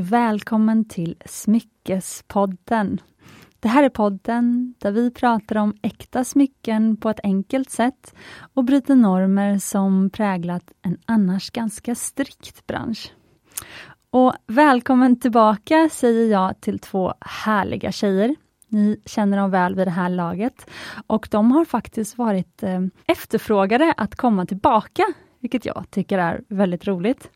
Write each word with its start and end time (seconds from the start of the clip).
välkommen 0.00 0.84
till 0.84 1.16
Smyckespodden. 1.24 3.00
Det 3.60 3.68
här 3.68 3.82
är 3.82 3.88
podden 3.88 4.74
där 4.78 4.92
vi 4.92 5.10
pratar 5.10 5.56
om 5.56 5.74
äkta 5.82 6.24
smycken 6.24 6.96
på 6.96 7.10
ett 7.10 7.20
enkelt 7.22 7.70
sätt 7.70 8.14
och 8.54 8.64
bryter 8.64 8.94
normer 8.94 9.58
som 9.58 10.10
präglat 10.10 10.72
en 10.82 10.98
annars 11.04 11.50
ganska 11.50 11.94
strikt 11.94 12.66
bransch. 12.66 13.12
Och 14.10 14.34
välkommen 14.46 15.20
tillbaka 15.20 15.88
säger 15.92 16.30
jag 16.30 16.60
till 16.60 16.78
två 16.78 17.14
härliga 17.20 17.92
tjejer. 17.92 18.34
Ni 18.68 19.00
känner 19.06 19.36
dem 19.36 19.50
väl 19.50 19.74
vid 19.74 19.86
det 19.86 19.90
här 19.90 20.08
laget 20.08 20.70
och 21.06 21.28
de 21.30 21.52
har 21.52 21.64
faktiskt 21.64 22.18
varit 22.18 22.62
eh, 22.62 22.80
efterfrågade 23.06 23.94
att 23.96 24.16
komma 24.16 24.46
tillbaka 24.46 25.02
vilket 25.42 25.64
jag 25.66 25.84
tycker 25.90 26.18
är 26.18 26.40
väldigt 26.48 26.86
roligt. 26.86 27.30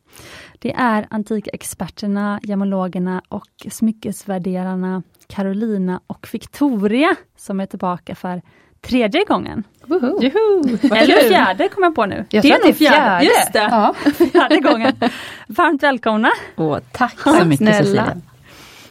Det 0.59 0.73
är 0.73 1.07
antikexperterna, 1.09 2.39
gemologerna 2.43 3.21
och 3.29 3.47
smyckesvärderarna 3.71 5.03
Carolina 5.27 6.01
och 6.07 6.27
Victoria 6.31 7.15
som 7.37 7.59
är 7.59 7.65
tillbaka 7.65 8.15
för 8.15 8.41
tredje 8.81 9.23
gången. 9.23 9.63
Woho. 9.85 10.19
Eller 10.95 11.29
fjärde 11.29 11.69
kom 11.69 11.83
jag 11.83 11.95
på 11.95 12.05
nu. 12.05 12.25
Jag 12.29 12.43
det 12.43 12.51
är 12.51 12.65
nog 12.65 12.75
fjärde. 12.75 12.95
fjärde. 12.97 13.25
Just 13.25 13.53
det, 13.53 13.59
Ja. 13.71 13.93
fjärde 14.31 14.59
gången. 14.59 14.93
Varmt 15.47 15.83
välkomna! 15.83 16.29
Åh, 16.55 16.77
tack 16.91 17.19
så 17.19 17.45
mycket 17.45 17.57
snälla. 17.57 17.77
Cecilia. 17.77 18.17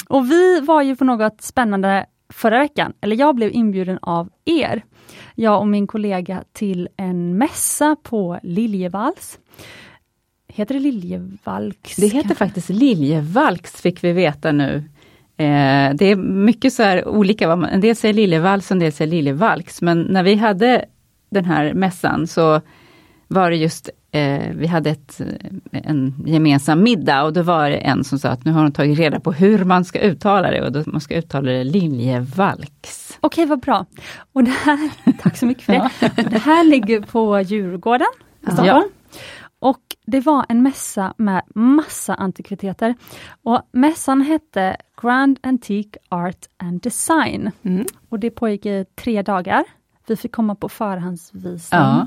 Och 0.08 0.30
vi 0.30 0.60
var 0.60 0.82
ju 0.82 0.96
på 0.96 1.04
något 1.04 1.42
spännande 1.42 2.06
förra 2.32 2.58
veckan, 2.58 2.92
eller 3.00 3.16
jag 3.16 3.34
blev 3.34 3.50
inbjuden 3.52 3.98
av 4.02 4.28
er, 4.44 4.84
jag 5.34 5.60
och 5.60 5.68
min 5.68 5.86
kollega 5.86 6.44
till 6.52 6.88
en 6.96 7.38
mässa 7.38 7.96
på 8.02 8.38
Liljevalchs. 8.42 9.38
Heter 10.48 10.74
det 10.74 10.80
Liljevalchs? 10.80 11.96
Det 11.96 12.06
heter 12.06 12.34
faktiskt 12.34 12.68
Liljevalchs 12.68 13.80
fick 13.82 14.04
vi 14.04 14.12
veta 14.12 14.52
nu. 14.52 14.76
Eh, 15.36 15.94
det 15.94 16.04
är 16.04 16.16
mycket 16.16 16.72
så 16.72 16.82
här 16.82 17.08
olika, 17.08 17.48
vad 17.48 17.58
man- 17.58 17.70
en 17.70 17.80
del 17.80 17.96
säger 17.96 18.14
Liljevalchs, 18.14 18.70
en 18.72 18.78
del 18.78 18.92
säger 18.92 19.10
Liljevalchs. 19.10 19.82
Men 19.82 20.02
när 20.02 20.22
vi 20.22 20.34
hade 20.34 20.84
den 21.30 21.44
här 21.44 21.74
mässan 21.74 22.26
så 22.26 22.60
var 23.28 23.50
det 23.50 23.56
just, 23.56 23.90
eh, 24.16 24.50
vi 24.54 24.66
hade 24.66 24.90
ett, 24.90 25.20
eh, 25.20 25.80
en 25.82 26.14
gemensam 26.26 26.82
middag 26.82 27.22
och 27.24 27.32
då 27.32 27.42
var 27.42 27.70
det 27.70 27.76
en 27.76 28.04
som 28.04 28.18
sa 28.18 28.28
att 28.28 28.44
nu 28.44 28.52
har 28.52 28.62
de 28.62 28.72
tagit 28.72 28.98
reda 28.98 29.20
på 29.20 29.32
hur 29.32 29.64
man 29.64 29.84
ska 29.84 29.98
uttala 29.98 30.50
det 30.50 30.62
och 30.62 30.72
då 30.72 30.82
man 30.86 31.00
ska 31.00 31.14
uttala 31.14 31.50
det 31.50 31.64
Liljevalchs. 31.64 33.18
Okej, 33.20 33.46
vad 33.46 33.60
bra. 33.60 33.86
Och 34.32 34.44
det 34.44 34.50
här, 34.50 34.90
tack 35.22 35.36
så 35.36 35.46
mycket 35.46 35.64
för 35.64 35.72
det. 35.72 35.90
Det 36.30 36.38
här 36.38 36.64
ligger 36.64 37.00
på 37.00 37.40
Djurgården 37.40 38.06
i 38.40 38.46
Stockholm. 38.46 38.68
Ja. 38.68 38.88
Och 39.58 39.82
det 40.06 40.20
var 40.20 40.46
en 40.48 40.62
mässa 40.62 41.14
med 41.16 41.42
massa 41.54 42.14
antikviteter. 42.14 42.94
Och 43.42 43.62
mässan 43.72 44.20
hette 44.22 44.76
Grand 45.02 45.38
Antique 45.42 45.98
Art 46.08 46.46
and 46.56 46.80
Design. 46.80 47.50
Mm. 47.62 47.86
Och 48.08 48.20
det 48.20 48.30
pågick 48.30 48.66
i 48.66 48.84
tre 48.94 49.22
dagar. 49.22 49.64
Vi 50.08 50.16
fick 50.16 50.32
komma 50.32 50.54
på 50.54 50.68
förhandsvisning 50.68 51.80
Ja. 51.80 52.06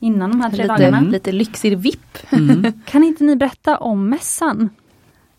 innan 0.00 0.30
de 0.30 0.40
här 0.40 0.50
tre 0.50 0.62
Lite, 0.62 0.68
dagarna. 0.74 1.00
lite 1.00 1.32
lyxig 1.32 1.78
vipp. 1.78 2.18
Mm. 2.32 2.72
Kan 2.86 3.04
inte 3.04 3.24
ni 3.24 3.36
berätta 3.36 3.76
om 3.78 4.08
mässan? 4.08 4.68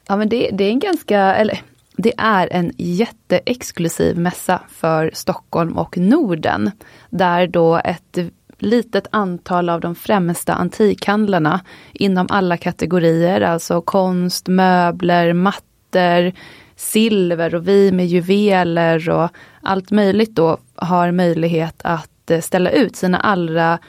Ja 0.07 0.15
men 0.17 0.29
det, 0.29 0.49
det 0.53 0.63
är 0.63 0.69
en 0.69 0.79
ganska, 0.79 1.19
eller 1.19 1.61
det 1.97 2.13
är 2.17 2.47
en 2.53 2.71
jätteexklusiv 2.77 4.17
mässa 4.17 4.61
för 4.69 5.11
Stockholm 5.13 5.77
och 5.77 5.97
Norden. 5.97 6.71
Där 7.09 7.47
då 7.47 7.81
ett 7.85 8.17
litet 8.59 9.07
antal 9.11 9.69
av 9.69 9.79
de 9.81 9.95
främsta 9.95 10.53
antikhandlarna 10.53 11.61
inom 11.93 12.27
alla 12.29 12.57
kategorier, 12.57 13.41
alltså 13.41 13.81
konst, 13.81 14.47
möbler, 14.47 15.33
mattor, 15.33 16.31
silver 16.75 17.55
och 17.55 17.67
vi 17.67 17.91
med 17.91 18.07
juveler 18.07 19.09
och 19.09 19.29
allt 19.61 19.91
möjligt 19.91 20.35
då 20.35 20.57
har 20.75 21.11
möjlighet 21.11 21.81
att 21.83 22.31
eh, 22.31 22.41
ställa 22.41 22.71
ut 22.71 22.95
sina 22.95 23.17
allra 23.17 23.79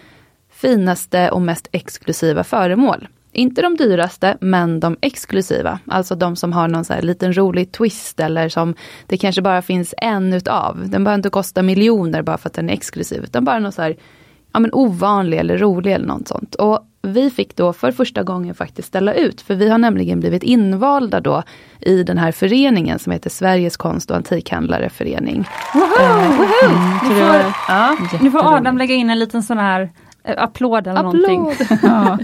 finaste 0.53 1.31
och 1.31 1.43
mest 1.43 1.69
exklusiva 1.73 2.45
föremål. 2.45 3.09
Inte 3.33 3.63
de 3.63 3.77
dyraste, 3.77 4.37
men 4.41 4.81
de 4.81 4.97
exklusiva. 5.01 5.79
Alltså 5.87 6.15
de 6.15 6.37
som 6.37 6.53
har 6.53 6.69
någon 6.69 6.85
så 6.85 6.93
här 6.93 7.03
liten 7.03 7.37
rolig 7.37 7.73
twist 7.73 8.21
eller 8.21 8.49
som 8.49 8.75
det 9.07 9.17
kanske 9.17 9.43
bara 9.43 9.63
finns 9.63 9.95
en 9.97 10.33
utav. 10.33 10.89
Den 10.89 11.05
behöver 11.05 11.19
inte 11.19 11.31
kosta 11.31 11.63
miljoner 11.63 12.23
bara 12.23 12.39
för 12.39 12.49
att 12.49 12.55
den 12.55 12.71
är 12.71 12.75
exklusiv, 12.75 13.25
utan 13.25 13.45
bara 13.45 13.59
någon 13.59 13.73
så 13.73 13.83
här 13.83 13.97
ja, 14.53 14.61
men 14.61 14.73
ovanlig 14.73 15.39
eller 15.39 15.59
rolig 15.59 15.93
eller 15.93 16.07
något 16.07 16.29
sånt. 16.29 16.55
Och 16.55 16.87
vi 17.03 17.31
fick 17.31 17.57
då 17.57 17.73
för 17.73 17.93
första 17.93 18.23
gången 18.23 18.55
faktiskt 18.55 18.89
ställa 18.89 19.15
ut, 19.15 19.41
för 19.41 19.55
vi 19.55 19.69
har 19.69 19.79
nämligen 19.79 20.21
blivit 20.21 20.43
invalda 20.43 21.21
då 21.21 21.43
i 21.81 22.03
den 22.03 22.19
här 22.19 22.33
föreningen 22.33 22.99
som 22.99 23.13
heter 23.13 23.31
Sveriges 23.31 23.77
konst 23.77 24.11
och 24.11 24.17
antikhandlareförening. 24.17 25.45
Nu 25.75 27.15
får, 27.15 27.53
Ja, 27.69 27.97
nu 28.21 28.31
får 28.31 28.55
Adam 28.57 28.79
lägga 28.79 28.95
in 28.95 29.11
en 29.11 29.19
liten 29.19 29.43
sån 29.43 29.59
här 29.59 29.91
eh, 30.25 30.43
applåd 30.43 30.87
eller 30.87 31.03
någonting. 31.03 31.53
Ja. 31.83 32.19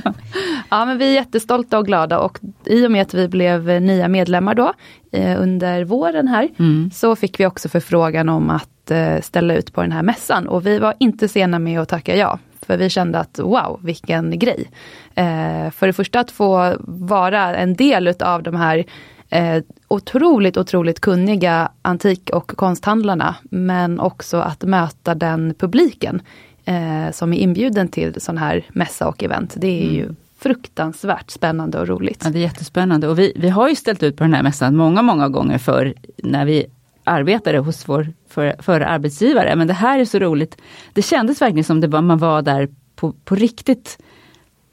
Ja 0.70 0.84
men 0.84 0.98
vi 0.98 1.08
är 1.08 1.14
jättestolta 1.14 1.78
och 1.78 1.86
glada 1.86 2.18
och 2.18 2.38
i 2.64 2.86
och 2.86 2.90
med 2.90 3.02
att 3.02 3.14
vi 3.14 3.28
blev 3.28 3.70
eh, 3.70 3.80
nya 3.80 4.08
medlemmar 4.08 4.54
då 4.54 4.72
eh, 5.12 5.42
under 5.42 5.84
våren 5.84 6.28
här 6.28 6.48
Mm. 6.58 6.90
så 6.94 7.16
fick 7.16 7.40
vi 7.40 7.46
också 7.46 7.68
förfrågan 7.68 8.28
om 8.28 8.50
att 8.50 8.90
eh, 8.90 9.20
ställa 9.22 9.54
ut 9.54 9.72
på 9.72 9.82
den 9.82 9.92
här 9.92 10.02
mässan 10.02 10.48
och 10.48 10.66
vi 10.66 10.78
var 10.78 10.94
inte 10.98 11.28
sena 11.28 11.58
med 11.58 11.80
att 11.80 11.88
tacka 11.88 12.16
ja. 12.16 12.38
För 12.68 12.76
vi 12.76 12.88
kände 12.88 13.18
att 13.18 13.38
wow, 13.38 13.80
vilken 13.82 14.38
grej. 14.38 14.70
Eh, 15.14 15.70
för 15.70 15.86
det 15.86 15.92
första 15.92 16.20
att 16.20 16.30
få 16.30 16.76
vara 16.84 17.56
en 17.56 17.74
del 17.74 18.08
utav 18.08 18.42
de 18.42 18.56
här 18.56 18.84
eh, 19.30 19.62
otroligt, 19.88 20.56
otroligt 20.56 21.00
kunniga 21.00 21.68
antik 21.82 22.30
och 22.30 22.48
konsthandlarna. 22.56 23.34
Men 23.42 24.00
också 24.00 24.36
att 24.36 24.62
möta 24.62 25.14
den 25.14 25.54
publiken 25.58 26.22
eh, 26.64 27.10
som 27.12 27.32
är 27.32 27.38
inbjuden 27.38 27.88
till 27.88 28.20
sån 28.20 28.38
här 28.38 28.64
mässa 28.68 29.08
och 29.08 29.22
event. 29.22 29.54
Det 29.56 29.82
är 29.82 29.92
ju 29.92 30.14
fruktansvärt 30.38 31.30
spännande 31.30 31.80
och 31.80 31.88
roligt. 31.88 32.22
Ja, 32.24 32.30
det 32.30 32.38
är 32.38 32.42
jättespännande 32.42 33.08
och 33.08 33.18
vi, 33.18 33.32
vi 33.36 33.48
har 33.48 33.68
ju 33.68 33.74
ställt 33.74 34.02
ut 34.02 34.16
på 34.16 34.24
den 34.24 34.34
här 34.34 34.42
mässan 34.42 34.76
många, 34.76 35.02
många 35.02 35.28
gånger 35.28 35.58
för 35.58 35.94
när 36.16 36.44
vi 36.44 36.66
arbetare 37.08 37.58
hos 37.58 37.88
vår 37.88 38.12
för, 38.28 38.54
förra 38.58 38.86
arbetsgivare. 38.86 39.56
Men 39.56 39.66
det 39.66 39.74
här 39.74 39.98
är 39.98 40.04
så 40.04 40.18
roligt. 40.18 40.56
Det 40.92 41.02
kändes 41.02 41.42
verkligen 41.42 41.64
som 41.64 41.80
det 41.80 41.88
var, 41.88 42.02
man 42.02 42.18
var 42.18 42.42
där 42.42 42.68
på, 42.96 43.12
på 43.12 43.34
riktigt 43.34 43.98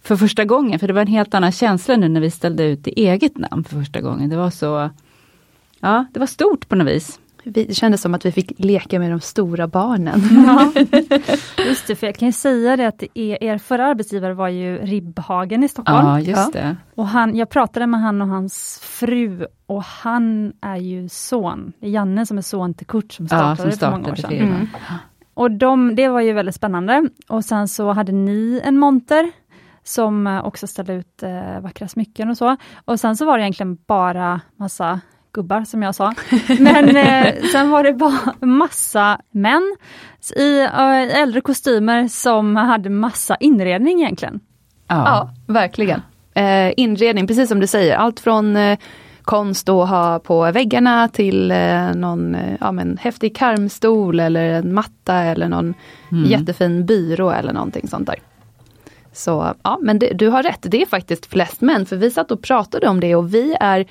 för 0.04 0.16
första 0.16 0.46
gången. 0.46 0.80
För 0.80 0.88
det 0.88 0.94
var 0.94 1.02
en 1.02 1.08
helt 1.08 1.34
annan 1.34 1.52
känsla 1.52 1.96
nu 1.96 2.10
när 2.10 2.22
vi 2.22 2.32
ställde 2.32 2.64
ut 2.64 2.88
i 2.88 3.08
eget 3.08 3.38
namn 3.38 3.64
för 3.64 3.76
första 3.76 4.02
gången. 4.02 4.30
Det 4.30 4.38
var 4.38 4.50
så, 4.50 4.90
ja 5.80 6.06
det 6.14 6.20
var 6.20 6.28
stort 6.28 6.70
på 6.70 6.76
något 6.76 6.88
vis. 6.88 7.20
Vi, 7.46 7.66
det 7.66 7.74
kändes 7.74 8.02
som 8.02 8.14
att 8.14 8.26
vi 8.26 8.32
fick 8.32 8.52
leka 8.58 9.00
med 9.00 9.12
de 9.12 9.20
stora 9.22 9.68
barnen. 9.68 10.22
Ja. 10.48 10.72
Just 11.68 11.88
det, 11.88 11.96
för 11.96 12.08
jag 12.08 12.16
kan 12.16 12.28
ju 12.28 12.32
säga 12.32 12.78
det 12.78 12.88
att 12.88 13.04
är, 13.14 13.44
er 13.44 13.58
förra 13.58 13.86
arbetsgivare 13.86 14.34
var 14.34 14.48
ju 14.48 14.78
Ribbhagen 14.78 15.64
i 15.64 15.68
Stockholm. 15.68 16.08
Ja, 16.08 16.20
just 16.20 16.38
Ja. 16.56 16.62
det. 16.62 16.76
Och 16.96 17.08
han, 17.08 17.36
jag 17.36 17.50
pratade 17.50 17.88
med 17.88 18.00
han 18.02 18.22
och 18.22 18.28
hans 18.28 18.80
fru 18.84 19.46
och 19.66 19.84
han 19.84 20.54
är 20.62 20.76
ju 20.78 21.10
son, 21.10 21.74
det 21.80 21.88
är 21.88 21.92
Janne 21.92 22.26
som 22.26 22.38
är 22.38 22.42
son 22.42 22.74
till 22.74 22.88
Kurt 22.88 23.12
som 23.14 23.28
Ja, 23.32 23.38
startade, 23.38 23.72
som 23.72 23.80
för 23.80 23.92
många 23.92 24.12
år 24.12 24.16
startade 24.16 24.40
sedan. 24.40 24.48
Mm. 24.56 24.68
Och 25.34 25.52
de, 25.52 25.96
det 25.96 26.08
var 26.08 26.22
ju 26.22 26.34
väldigt 26.34 26.56
spännande. 26.56 27.10
Och 27.28 27.46
sen 27.46 27.68
så 27.68 27.92
hade 27.92 28.12
ni 28.12 28.62
en 28.64 28.78
monter 28.78 29.32
som 29.84 30.42
också 30.44 30.68
ställde 30.68 30.94
ut 30.94 31.24
eh, 31.24 31.60
vackra 31.62 31.88
smycken 31.88 32.30
och 32.30 32.38
så. 32.38 32.58
Och 32.86 33.00
sen 33.00 33.16
så 33.18 33.26
var 33.26 33.38
det 33.38 33.44
egentligen 33.44 33.78
bara 33.88 34.42
massa 34.56 35.00
gubbar 35.36 35.64
som 35.66 35.84
jag 35.84 35.96
sa. 35.96 36.14
Men 36.60 36.96
eh, 36.96 37.36
sen 37.52 37.70
var 37.70 37.84
det 37.84 37.94
bara 37.94 38.34
massa 38.48 39.20
män 39.32 39.76
i 40.36 40.60
eh, 40.62 41.22
äldre 41.22 41.42
kostymer 41.42 42.08
som 42.08 42.56
hade 42.56 42.90
massa 42.90 43.36
inredning 43.36 44.02
egentligen. 44.02 44.40
Ja. 44.88 44.96
Ja, 45.06 45.30
verkligen. 45.54 46.02
Eh, 46.34 46.74
inredning, 46.78 47.28
precis 47.28 47.50
som 47.50 47.60
du 47.60 47.68
säger, 47.68 47.96
allt 47.96 48.20
från 48.20 48.56
eh, 48.56 48.80
konst 49.24 49.70
att 49.70 49.90
ha 49.90 50.20
på 50.20 50.52
väggarna 50.52 51.08
till 51.08 51.52
eh, 51.52 51.92
någon 51.96 52.36
eh, 52.36 52.56
ja, 52.60 52.72
men, 52.72 52.98
häftig 52.98 53.36
karmstol 53.38 54.20
eller 54.20 54.46
en 54.50 54.74
matta 54.74 55.16
eller 55.16 55.50
någon 55.50 55.74
Mm. 56.12 56.30
jättefin 56.30 56.86
byrå 56.86 57.32
eller 57.32 57.54
någonting 57.54 57.88
sånt 57.88 58.08
där. 58.08 58.16
Så 59.14 59.54
ja, 59.64 59.78
men 59.82 60.00
det, 60.00 60.12
du 60.14 60.30
har 60.30 60.44
rätt, 60.44 60.60
det 60.62 60.82
är 60.82 60.86
faktiskt 60.86 61.26
flest 61.26 61.62
män, 61.62 61.86
för 61.86 61.96
vi 61.96 62.12
satt 62.12 62.32
och 62.32 62.42
pratade 62.42 62.88
om 62.88 63.00
det 63.00 63.16
och 63.16 63.34
vi 63.34 63.56
är 63.60 63.86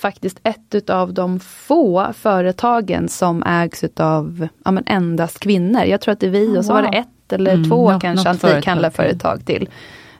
faktiskt 0.00 0.40
ett 0.42 0.74
utav 0.74 1.14
de 1.14 1.40
få 1.40 2.06
företagen 2.12 3.08
som 3.08 3.42
ägs 3.42 3.84
utav 3.84 4.48
ja, 4.64 4.70
men 4.70 4.84
endast 4.86 5.38
kvinnor. 5.40 5.82
Jag 5.82 6.00
tror 6.00 6.12
att 6.12 6.20
det 6.20 6.26
är 6.26 6.30
vi 6.30 6.58
och 6.58 6.64
så 6.64 6.72
var 6.72 6.82
det 6.82 6.88
ett 6.98 7.32
eller 7.32 7.54
Mm, 7.54 7.68
två 7.70 7.92
något- 7.92 8.02
kanske 8.02 8.90
företag 8.90 9.46
till. 9.46 9.68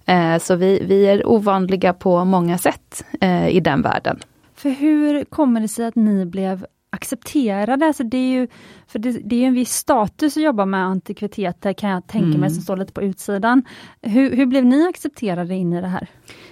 Eh, 0.07 0.39
så 0.39 0.55
vi, 0.55 0.83
vi 0.85 1.07
är 1.07 1.29
ovanliga 1.29 1.93
på 1.93 2.25
många 2.25 2.59
sätt 2.59 3.05
eh, 3.21 3.49
i 3.49 3.61
den 3.61 3.83
världen. 3.83 4.19
För 4.55 4.71
hur 4.71 5.25
kommer 5.25 5.61
det 5.61 5.69
sig 5.69 5.87
att 5.87 5.97
ni 5.97 6.27
blev 6.27 6.67
accepterade? 6.91 7.87
Alltså 7.87 8.05
det 8.05 8.17
är 8.17 8.31
ju, 8.31 8.49
för 8.87 8.99
det, 8.99 9.11
det 9.25 9.35
är 9.35 9.41
ju 9.41 9.45
en 9.47 9.55
viss 9.55 9.73
status 9.73 10.37
att 10.37 10.43
jobba 10.43 10.65
med 10.65 10.85
antikviteter 10.85 11.73
kan 11.73 11.91
jag 11.91 12.07
tänka 12.07 12.27
Mm. 12.27 12.41
mig 12.41 12.51
som 12.51 12.63
står 12.63 12.77
lite 12.77 12.93
på 12.93 13.03
utsidan. 13.03 13.63
Hur, 14.03 14.37
hur 14.37 14.47
blev 14.47 14.65
ni 14.65 14.89
accepterade 14.89 15.55
in 15.55 15.73
i 15.73 15.81
det 15.81 15.87
här? 15.87 16.07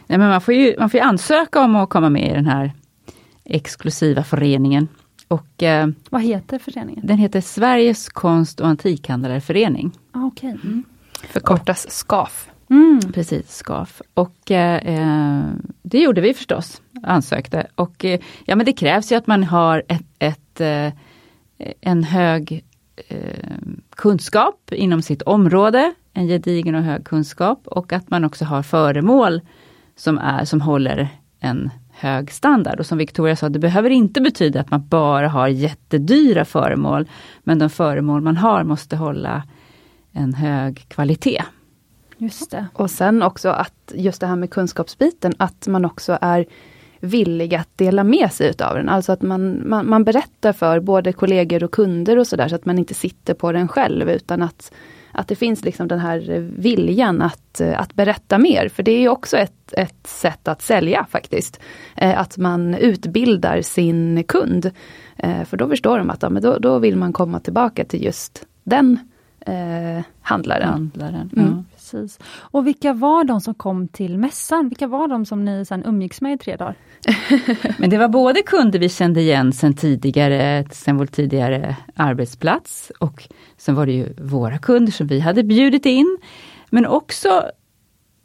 Nej, 0.06 0.19
men 0.19 0.28
man, 0.28 0.40
får 0.40 0.54
ju, 0.54 0.75
man 0.78 0.90
får 0.90 1.00
ju 1.00 1.04
ansöka 1.06 1.60
om 1.60 1.76
att 1.76 1.88
komma 1.90 2.10
med 2.10 2.30
i 2.30 2.34
den 2.34 2.46
här 2.46 2.72
exklusiva 3.49 4.25
föreningen. 4.25 4.89
Och, 5.29 5.62
eh, 5.62 5.89
Vad 6.11 6.23
heter 6.23 6.59
föreningen? 6.59 7.06
den 7.06 7.19
heter 7.19 7.41
Sveriges 7.41 8.09
konst 8.09 8.61
och 8.61 8.67
antikhandlareförening. 8.67 9.93
Ah, 10.12 10.25
okay. 10.25 10.50
mm. 10.50 10.85
Förkortas 11.23 11.91
SKAF. 11.91 12.50
Mm. 12.71 13.00
Precis, 13.12 13.56
SKAF. 13.56 14.03
Och 14.15 14.50
eh, 14.50 15.45
det 15.83 15.99
gjorde 15.99 16.21
vi 16.21 16.35
förstås, 16.35 16.83
ansökte. 17.03 17.67
Och 17.75 18.05
eh, 18.05 18.21
ja 18.45 18.56
men 18.56 18.67
det 18.67 18.73
krävs 18.73 19.12
ju 19.12 19.17
att 19.17 19.27
man 19.27 19.45
har 19.45 19.83
ett, 19.89 20.06
ett 20.19 20.61
eh, 20.61 20.93
en 21.81 22.05
hög 22.05 22.65
eh, 23.09 23.50
kunskap 23.91 24.73
inom 24.73 25.03
sitt 25.03 25.23
område, 25.23 25.95
en 26.12 26.27
gedigen 26.27 26.75
och 26.75 26.83
hög 26.83 27.05
kunskap 27.05 27.67
och 27.67 27.93
att 27.93 28.11
man 28.11 28.25
också 28.25 28.45
har 28.45 28.62
föremål 28.62 29.41
som, 29.97 30.19
är, 30.19 30.45
som 30.45 30.61
håller 30.61 31.09
en 31.41 31.71
hög 31.99 32.33
standard. 32.33 32.81
Och 32.81 32.87
som 32.87 32.99
Victoria 32.99 33.37
sa, 33.37 33.49
det 33.49 33.59
behöver 33.59 33.91
inte 33.91 34.21
betyda 34.21 34.61
att 34.61 34.71
man 34.71 34.89
bara 34.89 35.29
har 35.29 35.49
jättedyra 35.49 36.45
föremål, 36.45 37.09
men 37.45 37.59
de 37.59 37.71
föremål 37.71 38.21
man 38.21 38.37
har 38.37 38.65
måste 38.65 38.97
hålla 38.97 39.43
en 40.12 40.35
hög 40.35 40.85
kvalitet. 40.89 41.43
Just 42.17 42.50
det. 42.50 42.67
Och 42.73 42.91
sen 42.91 43.23
också 43.23 43.49
att 43.49 43.93
just 43.95 44.21
det 44.21 44.27
här 44.27 44.37
med 44.37 44.50
kunskapsbiten, 44.50 45.33
att 45.39 45.67
man 45.67 45.85
också 45.85 46.19
är 46.21 46.47
villig 47.00 47.55
att 47.55 47.69
dela 47.77 48.05
med 48.05 48.33
sig 48.33 48.50
utav 48.50 48.75
den. 48.75 48.89
Alltså 48.89 49.12
att 49.12 49.23
man, 49.23 49.69
man, 49.69 49.89
man 49.89 50.05
berättar 50.05 50.53
för 50.53 50.81
både 50.81 51.12
kollegor 51.12 51.65
och 51.65 51.73
kunder 51.73 52.19
och 52.19 52.27
sådär, 52.27 52.49
så 52.49 52.55
att 52.55 52.65
man 52.65 52.79
inte 52.79 52.95
sitter 52.95 53.35
på 53.35 53.53
den 53.53 53.69
själv, 53.69 54.11
utan 54.11 54.43
att, 54.43 54.73
att 55.12 55.28
det 55.28 55.37
finns 55.37 55.64
liksom 55.64 55.88
den 55.88 55.99
här 55.99 56.50
viljan 56.58 57.22
att, 57.22 57.60
att 57.60 57.94
berätta 57.94 58.38
mer. 58.38 58.69
För 58.69 58.82
det 58.82 58.93
är 58.93 59.08
också 59.08 59.37
ett, 59.37 59.72
ett 59.72 60.06
sätt 60.06 60.49
att 60.49 60.62
sälja 60.62 61.06
faktiskt. 61.10 61.60
Eh, 61.96 62.20
att 62.20 62.37
man 62.37 62.75
utbildar 62.75 63.62
sin 63.62 64.25
kund. 64.25 64.70
Eh, 65.16 65.44
för 65.44 65.56
då 65.56 65.69
förstår 65.69 65.99
de 65.99 66.10
att 66.10 66.22
ja, 66.22 66.31
men 66.31 66.43
då, 66.43 66.58
då 66.58 66.78
vill 66.78 66.96
man 66.96 67.12
komma 67.12 67.40
tillbaka 67.40 67.84
till 67.84 68.05
just 68.05 68.46
den 68.64 68.99
eh, 69.40 70.05
handlaren. 70.22 70.69
handlaren 70.69 71.31
Mm. 71.37 71.49
ja. 71.49 71.77
Precis. 71.90 72.19
Och 72.40 72.67
vilka 72.67 72.93
var 72.93 73.25
de 73.25 73.40
som 73.40 73.55
kom 73.55 73.88
till 73.88 74.19
mässan? 74.19 74.69
Vilka 74.69 74.87
var 74.87 75.08
de 75.08 75.26
som 75.26 75.44
ni 75.44 75.64
sen 75.64 75.85
umgicks 75.85 76.20
med 76.20 76.32
i 76.32 76.38
tre 76.38 76.56
dagar? 76.56 76.75
Men 77.79 77.90
det 77.90 77.99
var 77.99 78.08
både 78.08 78.43
kunder 78.43 78.79
vi 78.79 78.88
kände 78.88 79.20
igen 79.20 79.52
sen 79.52 79.75
tidigare, 79.75 80.64
sen 80.73 80.96
vår 80.96 81.06
tidigare 81.06 81.76
arbetsplats 81.94 82.93
och 82.99 83.29
sen 83.56 83.75
var 83.75 83.87
det 83.87 83.93
ju 83.93 84.14
våra 84.19 84.58
kunder 84.58 84.93
som 84.93 85.06
vi 85.06 85.20
hade 85.20 85.44
bjudit 85.44 85.87
in. 85.87 86.19
Men 86.70 86.87
också 86.87 87.43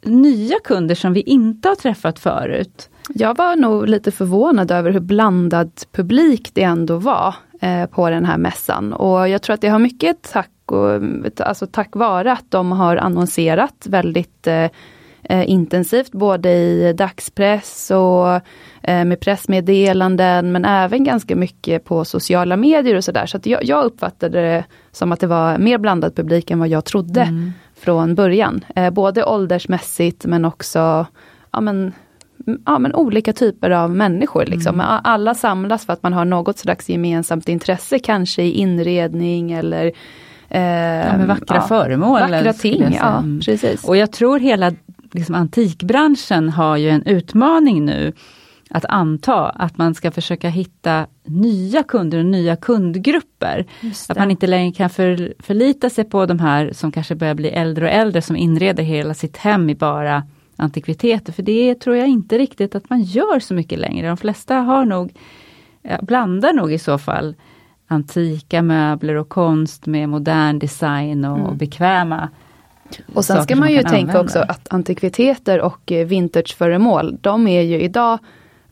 nya 0.02 0.56
kunder 0.64 0.94
som 0.94 1.12
vi 1.12 1.20
inte 1.20 1.68
har 1.68 1.76
träffat 1.76 2.18
förut. 2.18 2.90
Jag 3.08 3.36
var 3.36 3.56
nog 3.56 3.88
lite 3.88 4.10
förvånad 4.10 4.70
över 4.70 4.90
hur 4.90 5.00
blandad 5.00 5.70
publik 5.92 6.50
det 6.54 6.62
ändå 6.62 6.96
var 6.96 7.34
eh, 7.60 7.86
på 7.86 8.10
den 8.10 8.24
här 8.24 8.38
mässan. 8.38 8.92
Och 8.92 9.28
jag 9.28 9.42
tror 9.42 9.54
att 9.54 9.60
det 9.60 9.68
har 9.68 9.78
mycket 9.78 10.22
tack, 10.22 10.50
och, 10.72 11.00
alltså 11.38 11.66
tack 11.66 11.96
vare 11.96 12.32
att 12.32 12.44
de 12.48 12.72
har 12.72 12.96
annonserat 12.96 13.86
väldigt 13.88 14.46
eh, 14.46 14.68
eh, 15.22 15.50
intensivt, 15.50 16.12
både 16.12 16.50
i 16.50 16.92
dagspress 16.92 17.90
och 17.90 18.34
eh, 18.82 19.04
med 19.04 19.20
pressmeddelanden, 19.20 20.52
men 20.52 20.64
även 20.64 21.04
ganska 21.04 21.36
mycket 21.36 21.84
på 21.84 22.04
sociala 22.04 22.56
medier 22.56 22.96
och 22.96 23.04
sådär. 23.04 23.26
Så 23.26 23.36
att 23.36 23.46
jag, 23.46 23.64
jag 23.64 23.84
uppfattade 23.84 24.40
det 24.40 24.64
som 24.92 25.12
att 25.12 25.20
det 25.20 25.26
var 25.26 25.58
mer 25.58 25.78
blandad 25.78 26.16
publik 26.16 26.50
än 26.50 26.58
vad 26.58 26.68
jag 26.68 26.84
trodde 26.84 27.22
Mm. 27.22 27.52
från 27.76 28.14
början. 28.14 28.64
Eh, 28.76 28.90
både 28.90 29.24
åldersmässigt 29.24 30.26
men 30.26 30.44
också 30.44 31.06
ja, 31.52 31.60
men, 31.60 31.92
ja, 32.66 32.78
men 32.78 32.94
olika 32.94 33.32
typer 33.32 33.70
av 33.70 33.90
människor. 33.90 34.46
Liksom. 34.46 34.74
Mm. 34.80 35.00
Alla 35.04 35.34
samlas 35.34 35.86
för 35.86 35.92
att 35.92 36.02
man 36.02 36.12
har 36.12 36.24
något 36.24 36.58
slags 36.58 36.88
gemensamt 36.88 37.48
intresse, 37.48 37.98
kanske 37.98 38.42
i 38.42 38.52
inredning 38.52 39.52
eller 39.52 39.92
eh, 40.54 41.20
Ja, 41.20 41.26
vackra 41.26 41.60
föremål. 41.60 42.20
Vackra 42.20 42.52
ting, 42.52 42.92
ja 43.00 43.18
Mm. 43.18 43.40
precis. 43.40 43.84
Och 43.84 43.96
jag 43.96 44.12
tror 44.12 44.38
hela 44.38 44.72
liksom, 45.12 45.34
antikbranschen 45.34 46.48
har 46.48 46.76
ju 46.76 46.88
en 46.90 47.02
utmaning 47.06 47.84
nu 47.84 48.12
att 48.70 48.84
anta 48.88 49.48
att 49.48 49.78
man 49.78 49.94
ska 49.94 50.10
försöka 50.10 50.48
hitta 50.48 51.06
nya 51.24 51.82
kunder 51.82 52.18
och 52.18 52.24
nya 52.26 52.56
kundgrupper. 52.56 53.66
Att 54.08 54.18
man 54.18 54.30
inte 54.30 54.46
längre 54.46 54.72
kan 54.72 54.90
för, 54.90 55.34
förlita 55.38 55.90
sig 55.90 56.04
på 56.04 56.26
de 56.26 56.38
här 56.38 56.70
som 56.72 56.92
kanske 56.92 57.14
börjar 57.14 57.34
bli 57.34 57.48
äldre 57.48 57.84
och 57.84 57.90
äldre 57.90 58.22
som 58.22 58.36
inreder 58.36 58.82
hela 58.82 59.14
sitt 59.14 59.36
hem 59.36 59.70
i 59.70 59.74
bara 59.74 60.22
antikviteter. 60.56 61.32
För 61.32 61.42
det 61.42 61.74
tror 61.74 61.96
jag 61.96 62.08
inte 62.08 62.38
riktigt 62.38 62.74
att 62.74 62.90
man 62.90 63.02
gör 63.02 63.40
så 63.40 63.54
mycket 63.54 63.78
längre. 63.78 64.08
De 64.08 64.16
flesta 64.16 64.54
har 64.56 64.84
nog, 64.84 65.12
ja, 65.82 65.98
blandar 66.02 66.52
nog 66.52 66.72
i 66.72 66.78
så 66.78 66.98
fall 66.98 67.34
antika 67.86 68.62
möbler 68.62 69.14
och 69.14 69.28
konst 69.28 69.86
med 69.86 70.08
modern 70.08 70.58
design 70.58 71.24
och, 71.24 71.38
Mm. 71.38 71.56
bekväma 71.56 72.28
Och 73.14 73.24
sen 73.24 73.42
ska 73.42 73.56
man 73.56 73.72
ju 73.72 73.82
tänka 73.82 73.98
använda. 73.98 74.20
också 74.20 74.38
att 74.38 74.72
antikviteter 74.72 75.60
och 75.60 75.92
eh, 75.92 76.06
vintageföremål, 76.06 77.16
de 77.20 77.46
är 77.48 77.60
ju 77.62 77.80
idag 77.80 78.18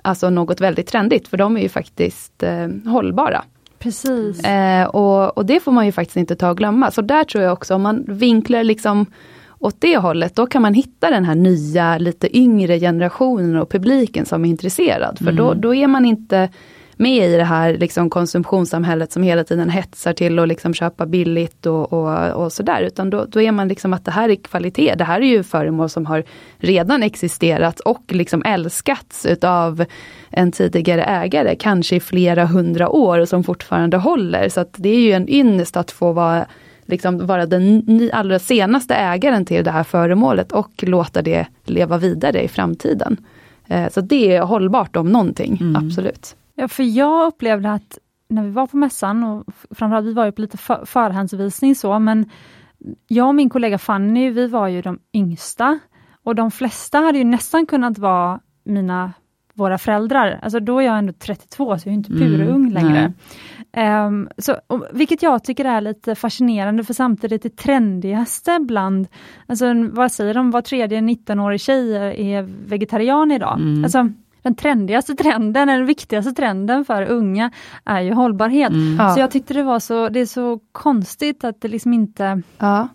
alltså 0.03 0.31
något 0.31 0.61
väldigt 0.61 0.87
trendigt, 0.87 1.29
för 1.29 1.37
de 1.37 1.56
är 1.56 1.61
ju 1.61 1.69
faktiskt 1.69 2.43
eh, 2.43 2.69
hållbara. 2.87 3.44
Precis. 3.79 4.44
Eh, 4.44 4.87
och, 4.87 5.38
och 5.38 5.47
det 5.47 5.61
får 5.61 5.73
man 5.73 5.87
ju 5.87 5.93
faktiskt 5.93 6.17
inte 6.17 6.37
ta 6.37 6.50
och 6.50 6.56
glömma. 6.56 6.91
Så 6.91 7.03
där 7.03 7.25
tror 7.25 7.44
jag 7.44 7.53
också, 7.53 7.75
om 7.75 7.82
man 7.82 8.05
vinklar 8.08 8.65
liksom 8.65 9.06
åt 9.58 9.76
det 9.79 9.97
hållet, 9.97 10.35
då 10.37 10.47
kan 10.47 10.62
man 10.62 10.75
hitta 10.75 11.11
den 11.11 11.25
här 11.25 11.35
nya, 11.35 11.99
lite 11.99 12.37
yngre 12.38 12.79
generationen 12.81 13.56
och 13.56 13.70
publiken 13.70 14.26
som 14.26 14.44
är 14.44 14.49
intresserad. 14.49 15.19
För 15.19 15.32
då, 15.32 15.47
Mm. 15.49 15.61
då 15.61 15.75
är 15.75 15.87
man 15.87 16.05
inte 16.05 16.49
med 17.03 17.29
i 17.31 17.37
det 17.37 17.45
här 17.45 17.77
liksom 17.79 18.11
konsumtionssamhället 18.11 19.13
som 19.13 19.23
hela 19.23 19.45
tiden 19.45 19.71
hetsar 19.71 20.13
till 20.13 20.39
att 20.39 20.49
liksom 20.49 20.75
köpa 20.75 21.07
billigt 21.07 21.67
och, 21.67 21.93
och, 21.93 22.31
och 22.45 22.53
sådär. 22.53 22.83
Utan 22.83 23.11
då, 23.11 23.25
då 23.29 23.41
är 23.41 23.53
man 23.53 23.69
liksom 23.69 23.93
att 23.93 24.05
det 24.05 24.11
här 24.11 24.29
är 24.29 24.35
kvalitet. 24.37 24.95
Det 24.95 25.05
här 25.05 25.21
är 25.21 25.27
ju 25.27 25.43
föremål 25.43 25.89
som 25.89 26.07
har 26.07 26.25
redan 26.59 27.03
existerat 27.03 27.81
och 27.81 28.03
liksom 28.09 28.43
älskats 28.45 29.27
utav 29.27 29.85
en 30.31 30.53
tidigare 30.53 31.03
ägare, 31.05 31.57
kanske 31.57 31.97
i 31.97 32.01
flera 32.01 32.47
hundra 32.47 32.89
år 32.89 33.19
och 33.19 33.29
som 33.29 33.45
fortfarande 33.45 33.97
håller. 33.97 34.49
Så 34.49 34.61
att 34.61 34.75
det 34.77 34.89
är 34.89 35.01
ju 35.01 35.13
en 35.13 35.29
ynnest 35.29 35.77
att 35.77 35.91
få 35.91 36.13
vara, 36.13 36.47
liksom, 36.87 37.27
vara 37.27 37.47
den 37.47 38.11
allra 38.13 38.39
senaste 38.39 38.94
ägaren 38.94 39.44
till 39.44 39.65
det 39.65 39.71
här 39.71 39.85
föremålet 39.85 40.53
och 40.53 40.71
låta 40.82 41.23
det 41.23 41.47
leva 41.65 41.99
vidare 41.99 42.43
i 42.43 42.49
framtiden. 42.49 43.17
Eh, 43.69 43.89
Så 43.91 44.01
det 44.01 44.37
är 44.37 44.43
hållbart 44.43 44.97
om 44.97 45.09
någonting, 45.13 45.59
Mm. 45.61 45.77
absolut. 45.87 46.37
Ja, 46.55 46.69
för 46.69 46.82
jag 46.82 47.27
upplevde 47.27 47.73
att 47.73 47.99
när 48.29 48.43
vi 48.43 48.51
var 48.51 48.67
på 48.67 48.77
mässan, 48.77 49.25
och 49.25 49.44
framförallt 49.71 50.06
vi 50.06 50.13
var 50.13 50.25
ju 50.25 50.32
på 50.32 50.41
lite 50.41 50.56
för, 50.59 50.85
förhandsvisning 50.85 51.75
så, 51.75 51.99
men 51.99 52.31
jag 53.09 53.29
och 53.29 53.35
min 53.35 53.51
kollega 53.51 53.79
Fanny, 53.79 54.31
vi 54.31 54.47
var 54.47 54.69
ju 54.69 54.82
de 54.82 54.99
yngsta. 55.13 55.79
Och 56.25 56.35
de 56.35 56.51
flesta 56.51 56.99
hade 56.99 57.19
ju 57.19 57.25
nästan 57.25 57.67
kunnat 57.67 57.99
vara 57.99 58.41
mina, 58.65 59.13
våra 59.55 59.79
föräldrar. 59.79 60.39
Alltså 60.43 60.61
då 60.61 60.79
är 60.79 60.82
jag 60.87 60.99
ändå 60.99 61.13
32, 61.13 61.79
så 61.79 61.89
jag 61.89 61.93
är 61.93 61.97
inte 61.97 62.13
purung 62.13 62.56
Mm, 62.56 62.73
längre. 62.73 63.13
Ehm, 63.73 64.29
så, 64.39 64.56
och, 64.67 64.87
vilket 64.93 65.23
jag 65.23 65.44
tycker 65.44 65.65
är 65.65 65.81
lite 65.81 66.15
fascinerande, 66.15 66.85
för 66.85 66.94
samtidigt 66.94 67.43
det 67.43 67.56
trendigaste 67.56 68.59
bland, 68.61 69.06
alltså 69.47 69.67
vad 69.93 70.13
säger 70.13 70.35
de, 70.35 70.51
var 70.51 70.63
tredje 70.63 71.01
19-årig 71.01 71.61
tjej 71.61 71.97
är- 71.97 72.21
är 72.21 72.43
vegetarian 72.67 73.31
idag. 73.31 73.61
Mm. 73.61 73.85
Alltså, 73.85 74.09
den 74.43 74.55
trendigaste 74.55 75.15
trenden, 75.15 75.69
den 75.69 75.87
viktigaste 75.87 76.32
trenden 76.32 76.84
för 76.84 77.03
unga 77.03 77.51
är 77.84 78.01
ju 78.01 78.13
hållbarhet. 78.13 78.70
Mm. 78.70 78.96
Ja. 78.99 79.15
Så 79.15 79.20
jag 79.20 79.31
tyckte 79.31 79.55
det 79.55 79.63
var 79.63 79.81
så, 79.81 80.08
det 80.08 80.20
är 80.20 80.27
så 80.27 80.61
konstigt 80.72 81.44
att 81.44 81.61
det 81.61 81.69
liksom 81.69 81.93
inte... 81.93 82.43
Ja. 82.58 82.89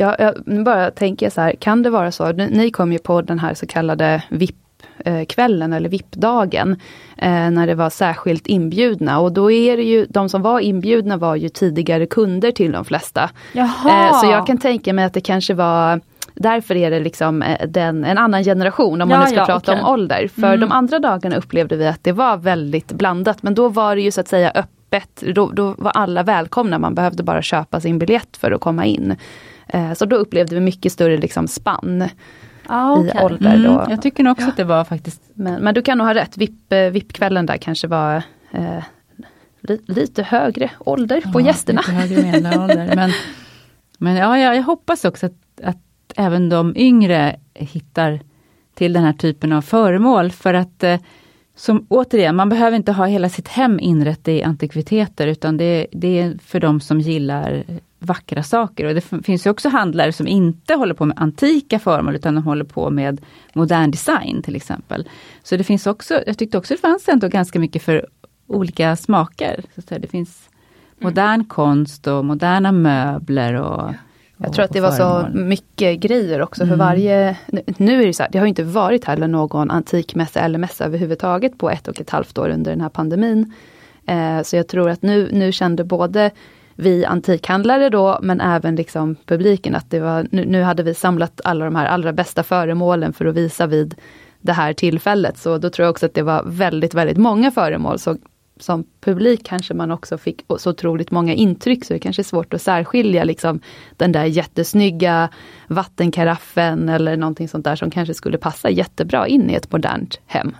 Ja, 0.00 0.16
jag 0.18 0.34
nu 0.46 0.62
bara 0.62 0.90
tänker 0.90 1.26
jag 1.26 1.32
så 1.32 1.40
här, 1.40 1.52
kan 1.52 1.82
det 1.82 1.90
vara 1.90 2.12
så, 2.12 2.32
ni, 2.32 2.50
ni 2.50 2.70
kom 2.70 2.92
ju 2.92 2.98
på 2.98 3.22
den 3.22 3.38
här 3.38 3.54
så 3.54 3.66
kallade 3.66 4.22
VIP-kvällen 4.28 5.72
eller 5.72 5.88
VIP-dagen, 5.88 6.76
eh, 7.16 7.50
när 7.50 7.66
det 7.66 7.74
var 7.74 7.90
särskilt 7.90 8.46
inbjudna 8.46 9.20
och 9.20 9.32
då 9.32 9.50
är 9.50 9.76
det 9.76 9.82
ju, 9.82 10.06
de 10.06 10.28
som 10.28 10.42
var 10.42 10.60
inbjudna 10.60 11.16
var 11.16 11.36
ju 11.36 11.48
tidigare 11.48 12.06
kunder 12.06 12.52
till 12.52 12.72
de 12.72 12.84
flesta. 12.84 13.30
Jaha! 13.52 14.08
Eh, 14.08 14.20
så 14.20 14.26
jag 14.26 14.46
kan 14.46 14.58
tänka 14.58 14.92
mig 14.92 15.04
att 15.04 15.14
det 15.14 15.20
kanske 15.20 15.54
var 15.54 16.00
Därför 16.40 16.76
är 16.76 16.90
det 16.90 17.00
liksom 17.00 17.42
eh, 17.42 17.68
den, 17.68 18.04
en 18.04 18.18
annan 18.18 18.44
generation 18.44 19.02
om 19.02 19.08
man 19.08 19.18
Ja, 19.18 19.24
nu 19.24 19.30
ska 19.30 19.36
ja, 19.40 19.46
prata 19.46 19.72
okej. 19.72 19.82
om 19.84 19.90
ålder. 19.92 20.28
För 20.28 20.42
Mm. 20.46 20.60
de 20.60 20.72
andra 20.72 20.98
dagarna 20.98 21.36
upplevde 21.36 21.76
vi 21.76 21.86
att 21.86 22.04
det 22.04 22.12
var 22.12 22.36
väldigt 22.36 22.92
blandat 22.92 23.42
men 23.42 23.54
då 23.54 23.68
var 23.68 23.96
det 23.96 24.02
ju 24.02 24.10
så 24.10 24.20
att 24.20 24.28
säga 24.28 24.50
öppet, 24.54 25.22
då, 25.34 25.50
då 25.50 25.74
var 25.78 25.90
alla 25.90 26.22
välkomna, 26.22 26.78
man 26.78 26.94
behövde 26.94 27.22
bara 27.22 27.42
köpa 27.42 27.80
sin 27.80 27.98
biljett 27.98 28.36
för 28.36 28.50
att 28.52 28.60
komma 28.60 28.84
in. 28.84 29.16
Eh, 29.68 29.92
Så 29.92 30.04
då 30.04 30.16
upplevde 30.16 30.54
vi 30.54 30.60
mycket 30.60 30.92
större 30.92 31.16
liksom 31.16 31.48
spann 31.48 32.04
ah, 32.66 32.96
i 33.04 33.10
okej. 33.10 33.24
ålder. 33.24 33.54
Mm, 33.54 33.62
Då. 33.72 33.86
jag 33.90 34.02
tycker 34.02 34.22
nog 34.24 34.32
också 34.32 34.48
att 34.48 34.56
det 34.56 34.64
var 34.64 34.84
faktiskt 34.84 35.22
Men, 35.34 35.62
men 35.62 35.74
du 35.74 35.82
kan 35.82 35.98
nog 35.98 36.06
ha 36.06 36.14
rätt, 36.14 36.36
VIP, 36.36 36.72
eh, 36.72 36.78
VIP-kvällen 36.90 37.46
där 37.46 37.56
kanske 37.56 37.86
var 37.88 38.22
eh, 38.52 38.82
li, 39.60 39.80
lite 39.86 40.22
högre 40.22 40.70
ålder 40.78 41.20
på 41.32 41.40
Ja, 41.40 41.46
gästerna. 41.46 41.80
lite 41.80 41.92
högre 41.92 42.22
medelålder. 42.22 42.92
Men, 42.96 43.10
men 43.98 44.16
ja, 44.16 44.38
jag, 44.38 44.56
jag 44.56 44.62
hoppas 44.62 45.04
också 45.04 45.26
att, 45.26 45.32
att 45.64 45.76
även 46.18 46.48
de 46.48 46.76
yngre 46.76 47.36
hittar 47.54 48.20
till 48.74 48.92
den 48.92 49.04
här 49.04 49.12
typen 49.12 49.52
av 49.52 49.62
föremål. 49.62 50.30
För 50.30 50.54
att 50.54 50.84
eh, 50.84 51.00
som 51.56 51.86
återigen, 51.88 52.36
man 52.36 52.48
behöver 52.48 52.76
inte 52.76 52.92
ha 52.92 53.06
hela 53.06 53.28
sitt 53.28 53.48
hem 53.48 53.80
inrett 53.80 54.28
i 54.28 54.42
antikviteter 54.42 55.26
utan 55.26 55.56
det, 55.56 55.86
det 55.92 56.18
är 56.18 56.38
för 56.44 56.60
de 56.60 56.80
som 56.80 57.00
gillar 57.00 57.64
vackra 57.98 58.42
saker. 58.42 58.86
Och 58.86 58.94
det 58.94 59.24
finns 59.24 59.46
ju 59.46 59.50
också 59.50 59.68
handlare 59.68 60.12
som 60.12 60.28
inte 60.28 60.74
håller 60.74 60.94
på 60.94 61.04
med 61.04 61.18
antika 61.18 61.78
föremål 61.78 62.16
utan 62.16 62.34
de 62.34 62.44
håller 62.44 62.64
på 62.64 62.90
med 62.90 63.20
modern 63.52 63.90
design 63.90 64.42
till 64.42 64.56
exempel. 64.56 65.08
Så 65.42 65.56
det 65.56 65.64
finns 65.64 65.86
också, 65.86 66.22
jag 66.26 66.38
tyckte 66.38 66.58
också 66.58 66.74
det 66.74 66.80
fanns 66.80 67.08
ändå 67.08 67.28
ganska 67.28 67.58
mycket 67.58 67.82
för 67.82 68.06
olika 68.46 68.96
smaker. 68.96 69.64
Så 69.88 69.98
det 69.98 70.06
finns 70.06 70.50
modern 70.98 71.34
mm. 71.34 71.46
konst 71.46 72.06
och 72.06 72.24
moderna 72.24 72.72
möbler 72.72 73.54
och 73.54 73.94
jag 74.38 74.52
tror 74.52 74.64
att 74.64 74.72
det 74.72 74.80
var 74.80 74.90
så 74.90 75.28
mycket 75.32 76.00
grejer 76.00 76.42
också 76.42 76.60
för 76.60 76.74
mm. 76.74 76.78
varje... 76.78 77.36
Nu 77.76 78.02
är 78.02 78.06
det 78.06 78.12
så 78.12 78.22
här, 78.22 78.30
det 78.32 78.38
har 78.38 78.46
inte 78.46 78.62
varit 78.62 79.04
heller 79.04 79.28
någon 79.28 79.70
antikmässa 79.70 80.40
eller 80.40 80.58
mässa 80.58 80.84
överhuvudtaget 80.84 81.58
på 81.58 81.70
ett 81.70 81.88
och 81.88 82.00
ett 82.00 82.10
halvt 82.10 82.38
år 82.38 82.48
under 82.48 82.70
den 82.70 82.80
här 82.80 82.88
pandemin. 82.88 83.54
Eh, 84.06 84.42
så 84.42 84.56
jag 84.56 84.68
tror 84.68 84.90
att 84.90 85.02
nu, 85.02 85.28
nu 85.32 85.52
kände 85.52 85.84
både 85.84 86.30
vi 86.74 87.04
antikhandlare 87.04 87.88
då, 87.88 88.18
men 88.22 88.40
även 88.40 88.76
liksom 88.76 89.16
publiken 89.26 89.74
att 89.74 89.90
det 89.90 90.00
var, 90.00 90.26
nu, 90.30 90.44
nu 90.44 90.62
hade 90.62 90.82
vi 90.82 90.94
samlat 90.94 91.40
alla 91.44 91.64
de 91.64 91.76
här 91.76 91.86
allra 91.86 92.12
bästa 92.12 92.42
föremålen 92.42 93.12
för 93.12 93.26
att 93.26 93.34
visa 93.34 93.66
vid 93.66 93.94
det 94.40 94.52
här 94.52 94.72
tillfället. 94.72 95.38
Så 95.38 95.58
då 95.58 95.70
tror 95.70 95.84
jag 95.84 95.90
också 95.90 96.06
att 96.06 96.14
det 96.14 96.22
var 96.22 96.42
väldigt, 96.46 96.94
väldigt 96.94 97.16
många 97.16 97.50
föremål. 97.50 97.98
Så 97.98 98.16
som 98.62 98.84
publik 99.00 99.44
kanske 99.44 99.74
man 99.74 99.90
också 99.90 100.18
fick 100.18 100.44
så 100.58 100.70
otroligt 100.70 101.10
många 101.10 101.34
intryck 101.34 101.84
så 101.84 101.92
det 101.92 101.98
kanske 101.98 102.22
är 102.22 102.24
svårt 102.24 102.54
att 102.54 102.62
särskilja 102.62 103.24
liksom 103.24 103.60
den 103.96 104.12
där 104.12 104.24
jättesnygga 104.24 105.28
vattenkaraffen 105.68 106.88
eller 106.88 107.16
någonting 107.16 107.48
sånt 107.48 107.64
där 107.64 107.76
som 107.76 107.90
kanske 107.90 108.14
skulle 108.14 108.38
passa 108.38 108.70
jättebra 108.70 109.28
in 109.28 109.50
i 109.50 109.54
ett 109.54 109.72
modernt 109.72 110.20
hem. 110.26 110.56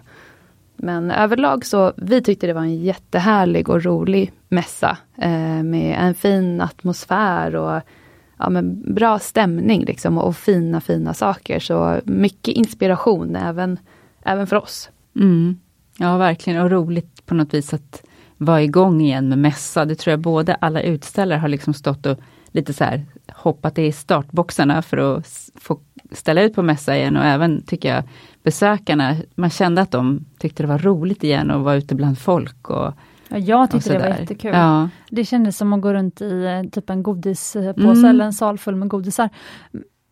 Men 0.76 1.11
överlag 1.11 1.67
så, 1.67 1.93
vi 1.97 2.23
tyckte 2.23 2.47
det 2.47 2.52
var 2.52 2.62
en 2.62 2.83
jättehärlig 2.83 3.69
och 3.69 3.85
rolig 3.85 4.33
mässa 4.49 4.99
eh, 5.19 5.62
med 5.62 5.97
en 6.00 6.14
fin 6.14 6.61
atmosfär 6.61 7.57
och 7.57 7.81
ja, 8.38 8.50
men 8.50 8.95
bra 8.95 9.19
stämning 9.19 9.85
liksom 9.85 10.19
och 10.19 10.37
fina 10.37 10.81
fina 10.81 11.14
saker. 11.14 11.61
Så 11.61 12.00
mycket 12.05 12.55
inspiration 12.55 13.37
även, 13.37 13.78
även 14.25 14.47
för 14.47 14.57
oss. 14.57 14.90
Mm. 15.17 15.57
Ja 15.99 16.17
verkligen 16.17 16.62
och 16.62 16.71
roligt 16.71 17.17
på 17.28 17.35
något 17.35 17.54
vis 17.54 17.75
att 17.75 18.02
vara 18.37 18.62
igång 18.62 19.00
igen 19.00 19.28
med 19.28 19.38
mässa. 19.38 19.85
Det 19.85 19.94
tror 19.94 20.12
jag 20.12 20.20
både 20.20 20.54
alla 20.54 20.82
utställare 20.82 21.38
har 21.38 21.49
liksom 21.49 21.75
stått 21.75 22.06
och 22.06 22.18
lite 22.50 22.73
så 22.73 22.85
här 22.85 23.06
hoppat 23.32 23.78
i 23.78 23.92
startboxarna 23.92 24.82
för 24.82 24.97
att 24.97 25.50
få 25.54 25.80
ställa 26.12 26.42
ut 26.42 26.54
på 26.54 26.62
mässa 26.62 26.97
igen 26.97 27.16
och 27.16 27.25
även 27.25 27.62
tycker 27.62 27.94
jag 27.94 28.04
besökarna, 28.42 29.16
man 29.35 29.50
kände 29.50 29.80
att 29.80 29.90
de 29.90 30.25
tyckte 30.38 30.62
det 30.62 30.66
var 30.66 30.78
roligt 30.78 31.25
igen 31.25 31.50
att 31.50 31.62
vara 31.62 31.75
ute 31.75 31.94
bland 31.94 32.18
folk. 32.18 32.70
Och, 32.70 32.92
ja, 33.28 33.38
jag 33.38 33.70
tyckte 33.70 33.92
det 33.92 33.99
var 33.99 34.06
jättekul. 34.06 34.50
Ja. 34.54 34.88
Det 35.11 35.25
kändes 35.25 35.56
som 35.56 35.73
att 35.73 35.80
gå 35.80 35.92
runt 35.92 36.20
i 36.20 36.44
eh, 36.44 36.70
typ 36.70 36.90
en 36.90 37.02
godispåse 37.02 37.80
mm. 37.82 38.04
eller 38.04 38.25
en 38.25 38.32
sal 38.32 38.58
full 38.58 38.76
med 38.76 38.88
godisar. 38.88 39.28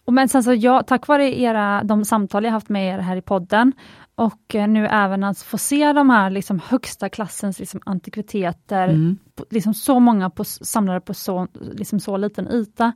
men 0.06 0.28
sen 0.28 0.42
så 0.42 0.54
jag, 0.54 0.86
tack 0.86 1.06
vare 1.06 1.40
era, 1.40 1.84
de 1.84 2.04
samtal 2.04 2.44
jag 2.44 2.52
haft 2.52 2.68
med 2.68 2.94
er 2.94 2.98
här 2.98 3.16
i 3.16 3.22
podden 3.22 3.72
och 4.16 4.54
eh, 4.54 4.68
nu 4.68 4.86
även 4.86 5.24
att 5.24 5.38
få 5.38 5.58
se 5.58 5.92
de 5.92 6.10
här 6.10 6.30
liksom 6.30 6.60
högsta 6.64 7.08
klassens 7.08 7.58
liksom 7.58 7.80
antikviteter, 7.84 8.88
mm. 8.88 9.18
liksom 9.50 9.74
så 9.74 10.00
många 10.00 10.30
på, 10.30 10.44
samlade 10.44 11.00
på 11.00 11.14
så, 11.14 11.48
liksom 11.72 12.00
så 12.00 12.16
liten 12.16 12.48
yta. 12.52 12.92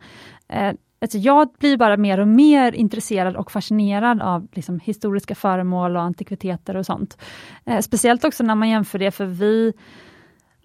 Eh, 0.49 0.73
alltså 1.00 1.19
jag 1.19 1.49
blir 1.59 1.77
bara 1.77 1.97
mer 1.97 2.21
och 2.21 2.29
mer 2.29 2.73
intresserad 2.73 3.37
och 3.37 3.53
fascinerad 3.53 4.23
av 4.23 4.49
liksom 4.53 4.81
historiska 4.81 5.35
föremål 5.35 5.97
och 5.97 6.03
antikviteter 6.03 6.77
och 6.77 6.87
sånt. 6.87 7.19
Eh, 7.65 7.81
speciellt 7.81 8.25
också 8.25 8.43
när 8.43 8.55
man 8.55 8.69
jämför 8.69 8.99
det, 8.99 9.11
för 9.11 9.27
vi 9.27 9.73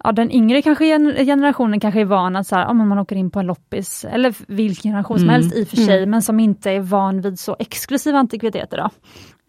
ja, 0.04 0.12
den 0.12 0.32
yngre 0.32 0.62
kanske 0.62 0.84
generationen 1.24 1.80
kanske 1.80 2.00
är 2.00 2.04
van 2.04 2.36
att 2.36 2.46
så 2.46 2.56
här, 2.56 2.66
om 2.66 2.88
man 2.88 2.98
åker 2.98 3.16
in 3.16 3.30
på 3.30 3.40
en 3.40 3.46
loppis, 3.46 4.04
eller 4.04 4.34
vilken 4.46 4.90
generation 4.90 5.18
som 5.18 5.28
mm. 5.28 5.34
helst 5.34 5.56
i 5.56 5.64
och 5.64 5.68
för 5.68 5.76
sig, 5.76 5.98
mm. 5.98 6.10
men 6.10 6.22
som 6.22 6.40
inte 6.40 6.70
är 6.70 6.80
van 6.80 7.20
vid 7.20 7.38
så 7.38 7.56
exklusiva 7.58 8.18
antikviteter. 8.18 8.76
Då. 8.76 8.90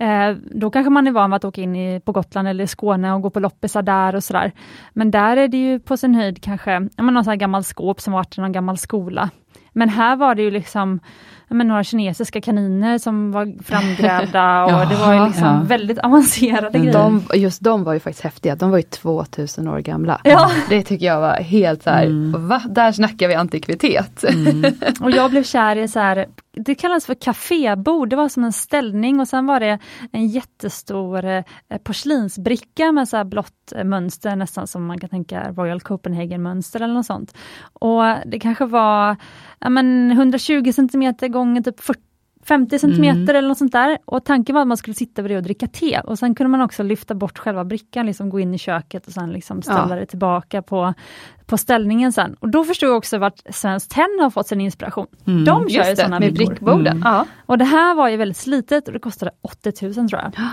Eh, 0.05 0.35
då 0.51 0.69
kanske 0.69 0.89
man 0.89 1.07
är 1.07 1.11
van 1.11 1.29
vid 1.29 1.35
att 1.35 1.45
åka 1.45 1.61
in 1.61 1.75
i, 1.75 1.99
på 1.99 2.11
Gotland 2.11 2.47
eller 2.47 2.65
Skåne 2.65 3.13
och 3.13 3.21
gå 3.21 3.29
på 3.29 3.39
loppisar 3.39 3.81
där 3.81 4.15
och 4.15 4.23
sådär. 4.23 4.51
Men 4.93 5.11
där 5.11 5.37
är 5.37 5.47
det 5.47 5.57
ju 5.57 5.79
på 5.79 5.97
sin 5.97 6.15
höjd 6.15 6.43
kanske 6.43 6.79
någon 6.79 7.23
sån 7.23 7.31
här 7.31 7.35
gammal 7.35 7.63
skåp 7.63 8.01
som 8.01 8.13
varit 8.13 8.37
i 8.37 8.41
någon 8.41 8.51
gammal 8.51 8.77
skola. 8.77 9.29
Men 9.73 9.89
här 9.89 10.15
var 10.15 10.35
det 10.35 10.41
ju 10.41 10.51
liksom 10.51 10.99
men, 11.47 11.67
några 11.67 11.83
kinesiska 11.83 12.41
kaniner 12.41 12.97
som 12.97 13.31
var 13.31 13.63
framgrävda 13.63 14.65
och 14.65 14.71
ja, 14.71 14.85
det 14.85 14.95
var 14.95 15.13
ju 15.13 15.25
liksom 15.25 15.47
ja. 15.47 15.61
väldigt 15.63 15.99
avancerade 15.99 16.79
grejer. 16.79 16.93
De, 16.93 17.23
just 17.33 17.63
de 17.63 17.83
var 17.83 17.93
ju 17.93 17.99
faktiskt 17.99 18.23
häftiga, 18.23 18.55
de 18.55 18.71
var 18.71 18.77
ju 18.77 18.83
2000 18.83 19.67
år 19.67 19.79
gamla. 19.79 20.21
Ja. 20.23 20.51
Det 20.69 20.83
tycker 20.83 21.05
jag 21.05 21.21
var 21.21 21.35
helt 21.35 21.83
så 21.83 21.89
här, 21.89 22.05
mm. 22.05 22.47
va? 22.47 22.61
Där 22.69 22.91
snackar 22.91 23.27
vi 23.27 23.35
antikvitet. 23.35 24.23
Mm. 24.23 24.73
och 25.01 25.11
jag 25.11 25.31
blev 25.31 25.43
kär 25.43 25.75
i 25.75 25.87
så 25.87 25.99
här, 25.99 26.25
det 26.51 26.75
kallas 26.75 27.05
för 27.05 27.13
kafébord, 27.13 28.09
det 28.09 28.15
var 28.15 28.29
som 28.29 28.43
en 28.43 28.53
ställning 28.53 29.19
och 29.19 29.27
sen 29.27 29.45
var 29.45 29.59
det 29.59 29.79
en 30.11 30.27
jättestor 30.27 31.25
eh, 31.25 31.43
porslinsbricka 31.83 32.91
med 32.91 33.09
så 33.09 33.17
här 33.17 33.23
blått 33.23 33.73
eh, 33.75 33.83
mönster, 33.83 34.35
nästan 34.35 34.67
som 34.67 34.85
man 34.85 34.99
kan 34.99 35.09
tänka 35.09 35.51
Royal 35.51 35.81
Copenhagen 35.81 36.43
mönster 36.43 36.81
eller 36.81 36.93
något 36.93 37.05
sånt. 37.05 37.37
Och 37.73 38.03
det 38.25 38.39
kanske 38.39 38.65
var 38.65 39.15
ja, 39.59 39.69
men 39.69 40.11
120 40.11 40.71
cm 40.71 41.13
gånger 41.37 41.61
typ 41.61 41.79
40 41.79 42.01
50 42.47 42.79
cm 42.79 43.03
mm. 43.03 43.29
eller 43.29 43.47
något 43.47 43.57
sånt 43.57 43.71
där. 43.71 43.97
Och 44.05 44.25
tanken 44.25 44.55
var 44.55 44.61
att 44.61 44.67
man 44.67 44.77
skulle 44.77 44.93
sitta 44.93 45.21
vid 45.21 45.31
det 45.31 45.37
och 45.37 45.43
dricka 45.43 45.67
te. 45.67 45.99
Och 45.99 46.19
sen 46.19 46.35
kunde 46.35 46.49
man 46.49 46.61
också 46.61 46.83
lyfta 46.83 47.15
bort 47.15 47.37
själva 47.37 47.65
brickan, 47.65 48.05
liksom 48.05 48.29
gå 48.29 48.39
in 48.39 48.53
i 48.53 48.57
köket 48.57 49.07
och 49.07 49.13
sen 49.13 49.31
liksom 49.31 49.61
ställa 49.61 49.87
ja. 49.89 49.95
det 49.95 50.05
tillbaka 50.05 50.61
på, 50.61 50.93
på 51.45 51.57
ställningen 51.57 52.13
sen. 52.13 52.35
Och 52.39 52.49
då 52.49 52.63
förstod 52.63 52.89
jag 52.89 52.97
också 52.97 53.17
vart 53.17 53.41
Svenskt 53.49 53.91
Tenn 53.91 54.19
har 54.21 54.29
fått 54.29 54.47
sin 54.47 54.61
inspiration. 54.61 55.07
Mm. 55.27 55.45
De 55.45 55.69
kör 55.69 55.89
ju 55.89 55.95
sådana 55.95 56.19
med 56.19 56.33
brickborden. 56.33 56.87
Mm. 56.87 57.01
Ja. 57.05 57.25
Och 57.45 57.57
det 57.57 57.65
här 57.65 57.95
var 57.95 58.09
ju 58.09 58.17
väldigt 58.17 58.37
slitet 58.37 58.87
och 58.87 58.93
det 58.93 58.99
kostade 58.99 59.31
80 59.41 59.85
000 59.85 59.93
tror 59.93 60.21
jag. 60.21 60.31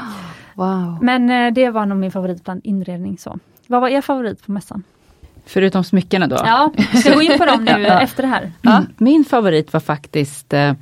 Wow. 0.56 0.98
Men 1.02 1.30
eh, 1.30 1.52
det 1.52 1.70
var 1.70 1.86
nog 1.86 1.98
min 1.98 2.10
favorit 2.10 2.44
bland 2.44 2.60
inredning. 2.64 3.18
Så. 3.18 3.38
Vad 3.66 3.80
var 3.80 3.88
er 3.88 4.00
favorit 4.00 4.46
på 4.46 4.52
mässan? 4.52 4.82
Förutom 5.46 5.84
smyckena 5.84 6.26
då? 6.26 6.36
Ja, 6.36 6.72
ska 7.00 7.10
vi 7.10 7.14
gå 7.14 7.22
in 7.22 7.38
på 7.38 7.44
dem 7.44 7.64
nu 7.64 7.70
ja. 7.88 8.00
efter 8.00 8.22
det 8.22 8.28
här? 8.28 8.52
Ja. 8.62 8.82
Min 8.96 9.24
favorit 9.24 9.72
var 9.72 9.80
faktiskt 9.80 10.52
eh, 10.52 10.72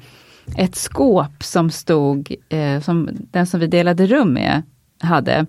ett 0.57 0.75
skåp 0.75 1.43
som 1.43 1.71
stod, 1.71 2.35
eh, 2.49 2.81
som 2.81 3.09
den 3.13 3.47
som 3.47 3.61
vi 3.61 3.67
delade 3.67 4.07
rum 4.07 4.33
med 4.33 4.63
hade. 5.01 5.47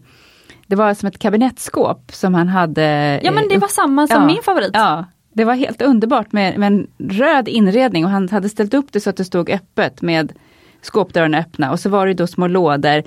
Det 0.67 0.75
var 0.75 0.93
som 0.93 1.08
ett 1.08 1.20
kabinettskåp 1.20 2.12
som 2.13 2.34
han 2.34 2.48
hade. 2.48 3.20
Ja 3.24 3.32
men 3.32 3.48
det 3.50 3.58
var 3.58 3.67
samma 3.67 4.08
som 4.08 4.22
ja, 4.22 4.27
min 4.27 4.43
favorit. 4.43 4.72
Ja, 4.74 5.05
det 5.34 5.46
var 5.46 5.53
helt 5.53 5.82
underbart 5.82 6.32
med, 6.32 6.60
med 6.60 6.67
en 6.67 6.88
röd 6.98 7.48
inredning 7.48 8.05
och 8.05 8.12
han 8.12 8.29
hade 8.29 8.50
ställt 8.50 8.74
upp 8.74 8.91
det 8.91 9.00
så 9.00 9.10
att 9.10 9.17
det 9.17 9.25
stod 9.25 9.50
öppet 9.50 10.01
med 10.01 10.34
skåpdörrarna 10.82 11.38
öppna 11.38 11.72
och 11.72 11.79
så 11.79 11.89
var 11.89 12.08
det 12.08 12.13
då 12.13 12.27
små 12.27 12.48
lådor 12.48 13.03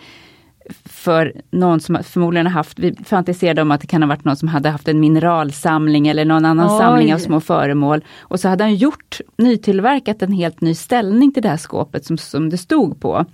för 0.85 1.33
någon 1.51 1.81
som 1.81 1.99
förmodligen 2.05 2.47
har 2.47 2.53
haft, 2.53 2.79
vi 2.79 2.95
fantiserade 3.05 3.63
om 3.63 3.71
att 3.71 3.81
det 3.81 3.87
kan 3.87 4.03
ha 4.03 4.09
varit 4.09 4.25
någon 4.25 4.37
som 4.37 4.49
hade 4.49 4.69
haft 4.69 4.89
en 4.89 5.01
mineralsamling 5.01 6.09
eller 6.09 6.25
någon 6.25 6.45
annan 6.45 6.71
Oj. 6.71 6.79
samling 6.79 7.15
av 7.15 7.19
små 7.19 7.41
föremål. 7.41 8.05
Och 8.19 8.41
så 8.41 8.49
hade 8.49 8.65
han 8.65 8.75
gjort, 8.75 9.21
nytillverkat 9.39 10.23
en 10.23 10.33
helt 10.33 10.61
ny 10.61 10.75
ställning 10.75 11.33
till 11.33 11.43
det 11.43 11.49
här 11.49 11.57
skåpet 11.57 12.05
som, 12.05 12.19
som 12.19 12.51
det 12.51 12.59
stod 12.59 13.01
på. 13.01 13.25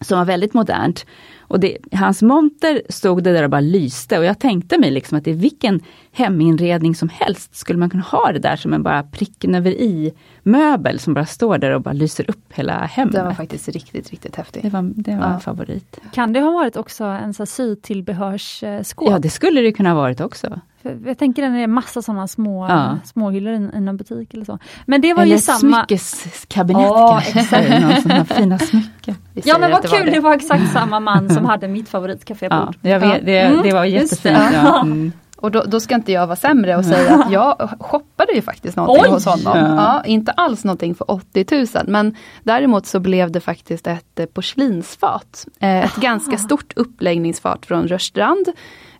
Som 0.00 0.18
var 0.18 0.24
väldigt 0.24 0.54
modernt. 0.54 1.06
Och 1.52 1.60
det, 1.60 1.78
hans 1.92 2.22
monter 2.22 2.82
stod 2.88 3.22
det 3.22 3.32
där 3.32 3.42
och 3.42 3.50
bara 3.50 3.60
lyste 3.60 4.18
och 4.18 4.24
jag 4.24 4.38
tänkte 4.38 4.78
mig 4.78 4.90
liksom 4.90 5.18
att 5.18 5.26
i 5.26 5.32
vilken 5.32 5.80
heminredning 6.12 6.94
som 6.94 7.08
helst 7.08 7.54
skulle 7.54 7.78
man 7.78 7.90
kunna 7.90 8.02
ha 8.02 8.32
det 8.32 8.38
där 8.38 8.56
som 8.56 8.72
en 8.72 8.82
bara 8.82 9.02
pricken 9.02 9.54
över 9.54 9.70
i 9.70 10.12
möbel 10.42 10.98
som 10.98 11.14
bara 11.14 11.26
står 11.26 11.58
där 11.58 11.70
och 11.70 11.82
bara 11.82 11.92
lyser 11.92 12.30
upp 12.30 12.52
hela 12.52 12.84
hemmet. 12.84 13.14
Det 13.14 13.22
var 13.22 13.34
faktiskt 13.34 13.68
riktigt, 13.68 14.10
riktigt 14.10 14.36
häftigt. 14.36 14.62
Det 14.62 14.68
var, 14.68 14.82
det 14.82 15.16
var 15.16 15.26
ja. 15.26 15.34
en 15.34 15.40
favorit. 15.40 16.00
Kan 16.12 16.32
det 16.32 16.40
ha 16.40 16.52
varit 16.52 16.76
också 16.76 17.04
en 17.04 17.34
sytillbehörsskåp? 17.34 19.10
Ja 19.10 19.18
det 19.18 19.30
skulle 19.30 19.60
det 19.60 19.72
kunna 19.72 19.90
ha 19.90 19.96
varit 19.96 20.20
också. 20.20 20.60
Jag 20.82 21.18
tänker 21.18 21.42
att 21.42 21.52
det 21.52 21.58
är 21.58 21.66
massa 21.66 22.02
sådana 22.02 22.28
små 22.28 22.68
ja. 22.68 22.98
småhyllor 23.04 23.52
i 23.52 23.56
en 23.76 23.96
butik 23.96 24.34
eller 24.34 24.44
så. 24.44 24.58
Men 24.86 25.00
det 25.00 25.14
var 25.14 25.22
eller 25.22 25.32
ju 25.32 25.40
samma... 25.40 25.86
smyckeskabinett 25.86 26.90
oh, 26.90 27.22
kanske, 27.32 27.80
någon 27.80 28.02
sån 28.02 28.10
här 28.10 28.24
fina 28.24 28.58
smycken. 28.58 29.14
Ja 29.34 29.58
men 29.58 29.70
vad 29.70 29.90
kul, 29.90 30.06
det. 30.06 30.12
det. 30.12 30.20
var 30.20 30.34
exakt 30.34 30.72
samma 30.72 31.00
man 31.00 31.30
som 31.30 31.44
hade 31.44 31.68
mitt 31.68 31.88
favoritkafébord. 31.88 32.76
Ja, 32.80 32.98
vet, 32.98 33.26
det, 33.26 33.40
mm, 33.40 33.62
det 33.62 33.72
var 33.72 33.84
jättefint. 33.84 34.38
Ja. 34.52 34.80
Mm. 34.82 35.12
Och 35.42 35.50
då, 35.50 35.62
då, 35.66 35.80
ska 35.80 35.94
inte 35.94 36.12
jag 36.12 36.26
vara 36.26 36.36
sämre 36.36 36.76
och 36.76 36.84
säga 36.84 37.14
att 37.14 37.32
jag 37.32 37.70
shoppade 37.80 38.32
ju 38.32 38.42
faktiskt 38.42 38.76
någonting 38.76 39.04
Oj! 39.04 39.10
hos 39.10 39.24
honom. 39.24 39.76
Ja, 39.76 40.04
inte 40.04 40.32
alls 40.32 40.64
någonting 40.64 40.94
för 40.94 41.10
80 41.10 41.46
000 41.50 41.66
men 41.86 42.16
däremot 42.42 42.86
så 42.86 43.00
blev 43.00 43.30
det 43.30 43.40
faktiskt 43.40 43.86
ett 43.86 44.18
eh, 44.18 44.26
porslinsfat. 44.26 45.46
Eh, 45.60 45.84
ett 45.84 45.96
ganska 45.96 46.38
stort 46.38 46.72
uppläggningsfat 46.76 47.66
från 47.66 47.88
Rörstrand 47.88 48.48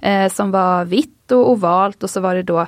eh, 0.02 0.28
som 0.28 0.50
var 0.50 0.85
vitt 0.85 1.32
och 1.32 1.50
ovalt 1.50 2.02
och 2.02 2.11
så 2.11 2.21
var 2.21 2.35
det 2.35 2.42
då 2.42 2.66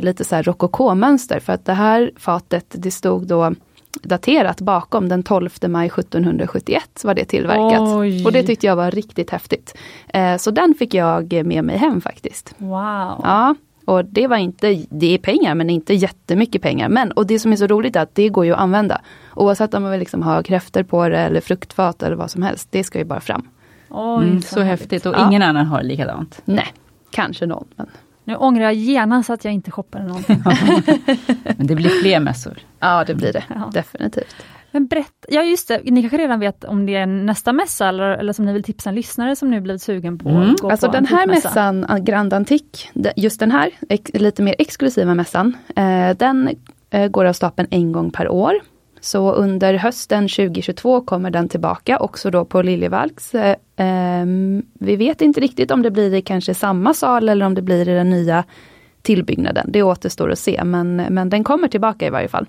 lite 0.00 0.24
så 0.24 0.34
här 0.34 0.42
rokoko-mönster 0.42 1.40
för 1.40 1.52
att 1.52 1.64
det 1.64 1.72
här 1.72 2.10
fatet 2.16 2.66
det 2.68 2.90
stod 2.90 3.26
då 3.26 3.54
daterat 4.02 4.60
bakom. 4.60 5.08
Den 5.08 5.22
12 5.22 5.50
maj 5.68 5.86
1771 5.86 7.04
var 7.04 7.14
det 7.14 7.24
tillverkat. 7.24 7.80
Oj. 7.80 8.24
Och 8.24 8.32
det 8.32 8.42
tyckte 8.42 8.66
jag 8.66 8.76
var 8.76 8.90
riktigt 8.90 9.30
häftigt. 9.30 9.74
Eh, 10.08 10.36
så 10.36 10.50
den 10.50 10.74
fick 10.74 10.94
jag 10.94 11.46
med 11.46 11.64
mig 11.64 11.76
hem 11.76 12.00
faktiskt. 12.00 12.54
Wow. 12.58 13.20
Ja, 13.22 13.54
och 13.84 14.04
det 14.04 14.26
var 14.26 14.36
inte, 14.36 14.84
det 14.90 15.14
är 15.14 15.18
pengar 15.18 15.54
men 15.54 15.70
inte 15.70 15.94
jättemycket 15.94 16.62
pengar. 16.62 16.88
Men, 16.88 17.12
och 17.12 17.26
det 17.26 17.38
som 17.38 17.52
är 17.52 17.56
så 17.56 17.66
roligt 17.66 17.96
är 17.96 18.00
att 18.00 18.14
det 18.14 18.28
går 18.28 18.44
ju 18.44 18.52
att 18.52 18.60
använda. 18.60 19.00
Oavsett 19.34 19.74
om 19.74 19.82
man 19.82 19.90
vill 19.92 20.00
liksom 20.00 20.22
ha 20.22 20.42
kräftor 20.42 20.82
på 20.82 21.08
det 21.08 21.18
eller 21.18 21.40
fruktfat 21.40 22.02
eller 22.02 22.16
vad 22.16 22.30
som 22.30 22.42
helst. 22.42 22.68
Det 22.70 22.84
ska 22.84 22.98
ju 22.98 23.04
bara 23.04 23.20
fram. 23.20 23.48
Oj, 23.94 24.24
Mm, 24.24 24.42
så 24.42 24.54
så 24.54 24.60
häftigt 24.60 25.06
och 25.06 25.14
Ja. 25.14 25.26
ingen 25.28 25.42
annan 25.42 25.66
har 25.66 25.82
likadant. 25.82 26.42
Nej, 26.44 26.72
kanske 27.10 27.46
någon. 27.46 27.66
Men... 27.76 27.86
Nu 28.24 28.36
ångrar 28.36 28.62
jag 28.64 28.74
genast 28.74 29.30
att 29.30 29.44
jag 29.44 29.54
inte 29.54 29.70
shoppade 29.70 30.04
någonting. 30.04 30.42
Men 31.56 31.66
det 31.66 31.74
blir 31.74 31.88
fler 31.88 32.20
mässor. 32.20 32.58
Ja, 32.80 33.04
det 33.06 33.14
blir 33.14 33.32
det. 33.32 33.44
Ja. 33.48 33.70
Definitivt. 33.72 34.36
Men 34.70 34.86
berätta, 34.86 35.10
ja 35.28 35.42
just 35.42 35.68
det, 35.68 35.80
ni 35.84 36.00
kanske 36.02 36.18
redan 36.18 36.40
vet 36.40 36.64
om 36.64 36.86
det 36.86 36.94
är 36.94 37.06
nästa 37.06 37.52
mässa 37.52 37.88
eller, 37.88 38.04
eller 38.10 38.32
som 38.32 38.44
ni 38.44 38.52
vill 38.52 38.62
tipsa 38.62 38.88
en 38.88 38.94
lyssnare 38.94 39.36
som 39.36 39.50
nu 39.50 39.60
blivit 39.60 39.82
sugen 39.82 40.18
på 40.18 40.28
Mm. 40.28 40.50
att 40.50 40.60
gå 40.60 40.70
Alltså 40.70 40.86
på 40.86 40.92
den 40.92 41.06
här 41.06 41.26
mässan, 41.26 41.86
ah, 41.88 41.98
Grand 41.98 42.32
Antique, 42.32 42.88
just 43.16 43.40
den 43.40 43.50
här 43.50 43.70
ex, 43.88 44.10
lite 44.14 44.42
mer 44.42 44.54
exklusiva 44.58 45.14
mässan, 45.14 45.56
eh, 45.76 46.16
den 46.16 46.50
eh, 46.90 47.08
går 47.08 47.24
av 47.24 47.32
stapeln 47.32 47.68
en 47.70 47.92
gång 47.92 48.10
per 48.10 48.28
år. 48.28 48.52
Så 49.04 49.32
under 49.32 49.74
hösten 49.74 50.28
2022 50.28 51.00
kommer 51.00 51.30
den 51.30 51.48
tillbaka 51.48 51.98
också 51.98 52.30
då 52.30 52.44
på 52.44 52.62
Liljevalchs. 52.62 53.34
Eh, 53.34 53.56
ehm, 53.76 54.62
vi 54.72 54.96
vet 54.96 55.22
inte 55.22 55.40
riktigt 55.40 55.70
om 55.70 55.82
det 55.82 55.90
blir 55.90 56.14
i 56.14 56.22
kanske 56.22 56.54
samma 56.54 56.94
sal 56.94 57.28
eller 57.28 57.46
om 57.46 57.54
det 57.54 57.62
blir 57.62 57.88
i 57.88 57.94
den 57.94 58.10
nya 58.10 58.44
tillbyggnaden. 59.02 59.66
Det 59.72 59.82
återstår 59.82 60.30
att 60.30 60.38
se 60.38 60.64
men, 60.64 60.96
men 60.96 61.30
den 61.30 61.44
kommer 61.44 61.68
tillbaka 61.68 62.06
i 62.06 62.10
varje 62.10 62.28
fall. 62.28 62.46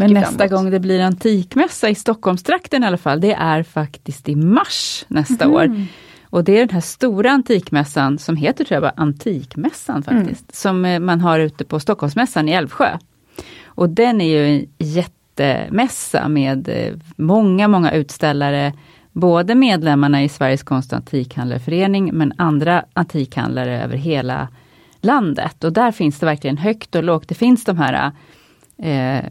Men 0.00 0.10
nästa 0.14 0.48
gång 0.56 0.70
det 0.70 0.80
blir 0.80 1.00
antikmässa 1.00 1.88
i 1.88 1.94
Stockholmstrakten 1.94 2.84
i 2.84 2.86
alla 2.86 2.96
fall, 2.96 3.20
det 3.20 3.32
är 3.32 3.62
faktiskt 3.62 4.28
i 4.28 4.36
mars 4.36 5.04
nästa 5.08 5.46
Mhm. 5.46 5.54
år. 5.54 5.86
Och 6.30 6.44
det 6.44 6.52
är 6.52 6.58
den 6.58 6.70
här 6.70 6.80
stora 6.80 7.30
antikmässan 7.30 8.18
som 8.18 8.36
heter 8.36 8.64
tror 8.64 8.74
jag 8.76 8.82
bara 8.82 9.02
Antikmässan 9.02 10.02
faktiskt, 10.02 10.54
som 10.56 10.84
eh, 10.84 11.00
man 11.00 11.20
har 11.20 11.38
ute 11.38 11.64
på 11.64 11.80
Stockholmsmässan 11.80 12.48
i 12.48 12.52
Älvsjö. 12.52 12.98
Och 13.66 13.88
den 13.88 14.20
är 14.20 14.28
ju 14.28 14.56
en 14.56 14.66
jättemässa 15.38 16.28
med 16.28 16.68
eh, 16.68 16.94
många, 17.16 17.68
många 17.68 17.92
utställare, 17.92 18.72
både 19.12 19.54
medlemmarna 19.54 20.24
i 20.24 20.28
Sveriges 20.28 20.62
konst 20.62 20.92
och 20.92 20.96
antikhandlarförening, 20.96 22.10
men 22.14 22.32
andra 22.36 22.84
antikhandlare 22.92 23.82
över 23.82 23.96
hela 23.96 24.48
landet. 25.00 25.64
Och 25.64 25.72
där 25.72 25.92
finns 25.92 26.18
det 26.18 26.26
verkligen 26.26 26.58
högt 26.58 26.94
och 26.94 27.04
lågt. 27.04 27.28
Det 27.28 27.34
finns 27.34 27.64
de 27.64 27.78
här 27.78 28.12
eh, 28.78 29.24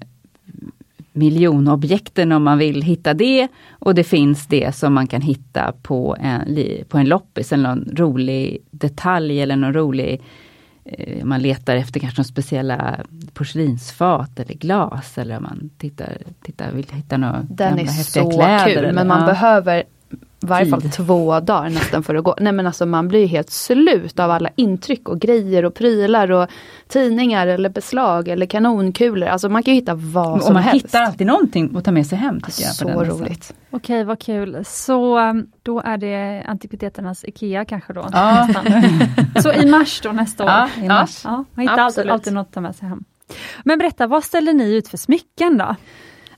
miljonobjekten 1.13 2.31
om 2.31 2.43
man 2.43 2.57
vill 2.57 2.81
hitta 2.81 3.13
det. 3.13 3.48
Och 3.72 3.95
det 3.95 4.03
finns 4.03 4.48
det 4.48 4.75
som 4.75 4.93
man 4.93 5.07
kan 5.07 5.22
hitta 5.22 5.74
på 5.81 6.17
en, 6.19 6.57
på 6.88 6.98
en 6.98 7.10
loppis 7.10 7.53
eller 7.53 7.75
någon 7.75 7.95
rolig 7.95 8.57
detalj 8.72 9.41
eller 9.41 9.55
någon 9.55 9.74
rolig 9.74 10.13
eh, 10.13 10.25
man 11.24 11.42
letar 11.42 11.75
efter 11.75 12.00
kanske 12.00 12.24
speciella 12.24 13.00
porslinsfat 13.34 14.40
eller 14.40 14.54
glas 14.54 15.18
eller 15.18 15.38
om 15.38 15.44
man 15.44 15.70
tittar, 15.78 16.18
tittar, 16.42 16.72
vill 16.72 16.88
hitta 16.92 17.18
några 17.18 17.46
Den 17.50 17.80
är 17.80 17.86
så 17.86 18.32
kul 18.66 18.94
men 18.94 19.08
man 19.08 19.20
ja. 19.20 19.25
behöver 19.25 19.84
varje 20.46 20.70
fall 20.70 20.82
två 20.82 21.40
dagar 21.40 21.70
nästan 21.70 22.04
för 22.04 22.16
att 22.16 22.24
gå. 22.24 22.36
Nej 22.40 22.54
men 22.54 22.68
alltså 22.68 22.86
man 22.86 23.08
blir 23.08 23.28
helt 23.28 23.50
slut 23.50 24.20
av 24.20 24.32
alla 24.32 24.50
intryck 24.56 25.10
och 25.10 25.20
grejer 25.20 25.66
och 25.66 25.74
prylar 25.74 26.32
och 26.32 26.48
tidningar 26.88 27.48
eller 27.48 27.70
beslag 27.70 28.28
eller 28.28 28.46
kanonkulor. 28.46 29.28
Alltså 29.28 29.50
man 29.50 29.64
kan 29.64 29.74
ju 29.74 29.80
hitta 29.80 29.94
vad 29.96 30.34
Och 30.34 30.44
som 30.44 30.54
man 30.54 30.64
helst. 30.64 30.86
hittar 30.86 31.01
alltid 31.01 31.27
någonting 31.27 31.77
att 31.77 31.84
ta 31.86 31.92
med 31.92 32.08
sig 32.08 32.18
hem. 32.18 32.42
Tycker 32.42 32.62
jag, 32.64 32.96
på 32.98 33.06
Så 33.06 33.16
roligt. 33.24 33.53
Okej, 33.72 34.03
vad 34.03 34.20
kul. 34.20 34.66
Så 34.66 35.20
um, 35.20 35.48
då 35.64 35.82
är 35.82 35.98
det 35.98 36.44
antikviteternas 36.48 37.25
IKEA 37.25 37.66
kanske 37.66 37.94
då? 37.94 38.08
Ja. 38.12 38.48
Så 39.42 39.53
i 39.53 39.66
mars 39.66 40.01
då 40.03 40.12
nästa 40.12 40.44
år? 40.44 40.50
Ja, 40.50 40.70
i 40.84 40.88
mars. 40.88 41.22
Ja, 41.24 41.46
man 41.53 41.62
hittar 41.68 41.77
alltid, 41.77 42.10
alltid 42.10 42.34
något 42.34 42.48
att 42.48 42.53
ta 42.53 42.62
med 42.62 42.75
sig 42.75 42.90
hem. 42.90 43.03
Men 43.64 43.77
berätta, 43.79 44.08
vad 44.08 44.24
ställer 44.24 44.53
ni 44.53 44.74
ut 44.75 44.88
för 44.88 44.98
smycken 44.98 45.58
då? 45.58 45.75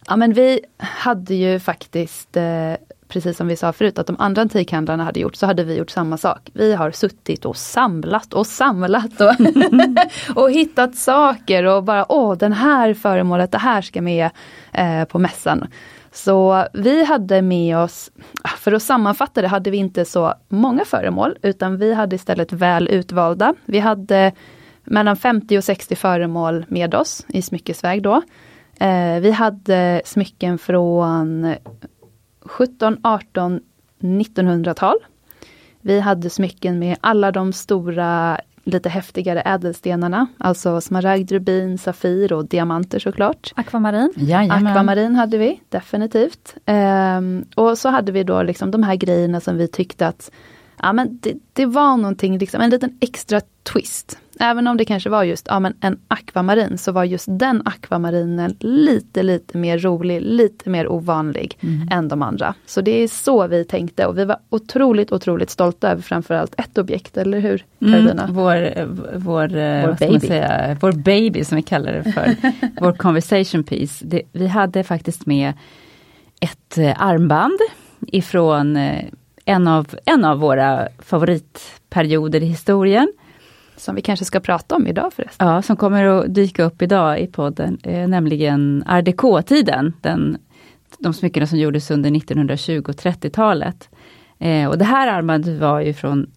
Ja 0.07 0.15
men 0.15 0.33
vi 0.33 0.59
hade 0.77 1.35
ju 1.35 1.59
faktiskt, 1.59 2.37
eh, 2.37 2.43
precis 3.15 3.37
som 3.37 3.47
vi 3.47 3.55
sa 3.55 3.73
förut, 3.73 3.99
att 3.99 4.07
de 4.07 4.15
andra 4.19 4.41
antikhandlarna 4.41 5.03
hade 5.03 5.19
gjort, 5.19 5.35
så 5.35 5.45
hade 5.45 5.63
vi 5.63 5.75
gjort 5.75 5.89
samma 5.89 6.17
sak. 6.17 6.49
Vi 6.53 6.73
har 6.73 6.91
suttit 6.91 7.45
och 7.45 7.57
samlat 7.57 8.33
och 8.33 8.47
samlat 8.47 9.21
och, 9.21 9.33
och 10.41 10.51
hittat 10.51 10.95
saker 10.95 11.63
och 11.63 11.83
bara 11.83 12.11
åh, 12.11 12.37
den 12.37 12.53
här 12.53 12.93
föremålet, 12.93 13.51
det 13.51 13.57
här 13.57 13.81
ska 13.81 14.01
med 14.01 14.29
eh, 14.73 15.05
på 15.05 15.19
mässan. 15.19 15.67
Så 16.11 16.67
vi 16.73 17.03
hade 17.03 17.41
med 17.41 17.77
oss, 17.77 18.11
för 18.57 18.71
att 18.71 18.83
sammanfatta 18.83 19.41
det, 19.41 19.47
hade 19.47 19.71
vi 19.71 19.77
inte 19.77 20.05
så 20.05 20.33
många 20.47 20.85
föremål, 20.85 21.37
utan 21.41 21.77
vi 21.77 21.93
hade 21.93 22.15
istället 22.15 22.53
väl 22.53 22.87
utvalda. 22.87 23.53
Vi 23.65 23.79
hade 23.79 24.31
mellan 24.83 25.17
50 25.17 25.57
och 25.57 25.63
60 25.63 25.95
föremål 25.95 26.65
med 26.67 26.95
oss 26.95 27.25
i 27.27 27.41
smyckesväg 27.41 28.03
då. 28.03 28.21
Eh, 28.79 29.19
vi 29.19 29.31
hade 29.31 30.01
smycken 30.05 30.57
från 30.57 31.55
17, 32.45 32.97
18, 33.03 33.59
1900-tal. 33.99 34.97
Vi 35.81 35.99
hade 35.99 36.29
smycken 36.29 36.79
med 36.79 36.97
alla 37.01 37.31
de 37.31 37.53
stora, 37.53 38.39
lite 38.63 38.89
häftigare 38.89 39.41
ädelstenarna. 39.41 40.27
Alltså 40.37 40.81
smaragd, 40.81 41.31
rubin, 41.31 41.77
safir 41.77 42.33
och 42.33 42.47
diamanter 42.47 42.99
såklart. 42.99 43.53
Akvamarin? 43.55 44.13
Jajamän. 44.15 44.67
Akvamarin 44.67 45.15
hade 45.15 45.37
vi 45.37 45.61
definitivt. 45.69 46.55
Ehm, 46.65 47.45
och 47.55 47.77
så 47.77 47.89
hade 47.89 48.11
vi 48.11 48.23
då 48.23 48.43
liksom 48.43 48.71
de 48.71 48.83
här 48.83 48.95
grejerna 48.95 49.39
som 49.39 49.57
vi 49.57 49.67
tyckte 49.67 50.07
att 50.07 50.31
ja, 50.81 50.93
men 50.93 51.19
det, 51.21 51.33
det 51.53 51.65
var 51.65 51.97
någonting, 51.97 52.37
liksom, 52.37 52.61
en 52.61 52.69
liten 52.69 52.97
extra 53.01 53.41
twist. 53.63 54.17
Även 54.39 54.67
om 54.67 54.77
det 54.77 54.85
kanske 54.85 55.09
var 55.09 55.23
just 55.23 55.47
ja, 55.49 55.59
men 55.59 55.73
en 55.81 55.99
akvamarin 56.07 56.77
så 56.77 56.91
var 56.91 57.03
just 57.03 57.25
den 57.29 57.61
akvamarinen 57.65 58.55
lite, 58.59 59.23
lite 59.23 59.57
mer 59.57 59.79
rolig, 59.79 60.21
lite 60.21 60.69
mer 60.69 60.87
ovanlig 60.91 61.57
än 61.91 62.07
de 62.07 62.21
andra. 62.21 62.53
Så 62.65 62.81
det 62.81 63.03
är 63.03 63.07
så 63.07 63.47
vi 63.47 63.65
tänkte 63.65 64.05
och 64.05 64.17
vi 64.17 64.25
var 64.25 64.37
otroligt, 64.49 65.11
otroligt 65.11 65.49
stolta 65.49 65.91
över 65.91 66.01
framförallt 66.01 66.55
ett 66.57 66.77
objekt, 66.77 67.17
eller 67.17 67.39
hur 67.39 67.65
Karolina? 67.79 68.23
Mm, 68.23 68.35
vår, 68.35 68.85
vår, 69.17 69.57
eh, 69.57 69.85
Vår 69.85 69.95
baby. 69.99 70.27
säga, 70.27 70.77
vår 70.81 70.91
baby 70.91 71.43
som 71.43 71.55
vi 71.55 71.61
kallar 71.61 71.93
det 71.93 72.11
för. 72.11 72.35
vår 72.81 72.93
conversation 72.93 73.63
piece. 73.63 74.05
Det, 74.05 74.21
vi 74.31 74.47
hade 74.47 74.83
faktiskt 74.83 75.25
med 75.25 75.53
ett 76.39 76.77
eh, 76.77 77.01
armband 77.01 77.59
ifrån 78.07 78.77
eh, 78.77 79.05
en 79.45 79.67
av, 79.67 79.95
en 80.05 80.25
av 80.25 80.39
våra 80.39 80.87
favoritperioder 80.99 82.43
i 82.43 82.45
historien. 82.45 83.07
Som 83.77 83.95
vi 83.95 84.01
kanske 84.01 84.25
ska 84.25 84.39
prata 84.39 84.75
om 84.75 84.87
idag 84.87 85.13
förresten. 85.13 85.47
Ja, 85.47 85.61
som 85.61 85.75
kommer 85.75 86.03
att 86.05 86.35
dyka 86.35 86.63
upp 86.63 86.81
idag 86.81 87.19
i 87.19 87.27
podden, 87.27 87.77
eh, 87.83 88.07
nämligen 88.07 88.83
art 88.87 89.05
déco-tiden. 89.05 89.93
Den, 90.01 90.37
de 90.99 91.13
smyckena 91.13 91.47
som 91.47 91.59
gjordes 91.59 91.91
under 91.91 92.17
1920 92.17 92.83
och 92.87 92.95
30-talet. 92.95 93.89
Eh, 94.39 94.67
och 94.67 94.77
det 94.77 94.85
här 94.85 95.07
armbandet 95.07 95.59
var 95.59 95.79
ju 95.79 95.93
från 95.93 96.31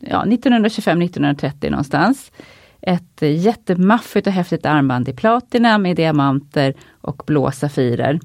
ja, 0.00 0.24
1925-1930 0.24 1.70
någonstans. 1.70 2.32
Ett 2.80 3.22
jättemaffigt 3.22 4.26
och 4.26 4.32
häftigt 4.32 4.66
armband 4.66 5.08
i 5.08 5.12
platina 5.12 5.78
med 5.78 5.96
diamanter 5.96 6.74
och 7.00 7.22
blå 7.26 7.50
safirer. 7.50 8.20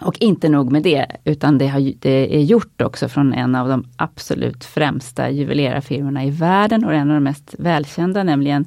Och 0.00 0.16
inte 0.20 0.48
nog 0.48 0.72
med 0.72 0.82
det, 0.82 1.06
utan 1.24 1.58
det, 1.58 1.66
har, 1.66 1.92
det 1.98 2.36
är 2.36 2.42
gjort 2.42 2.82
också 2.82 3.08
från 3.08 3.32
en 3.32 3.54
av 3.54 3.68
de 3.68 3.84
absolut 3.96 4.64
främsta 4.64 5.30
juvelerarfirmorna 5.30 6.24
i 6.24 6.30
världen 6.30 6.84
och 6.84 6.94
en 6.94 7.10
av 7.10 7.14
de 7.14 7.24
mest 7.24 7.54
välkända, 7.58 8.22
nämligen 8.22 8.64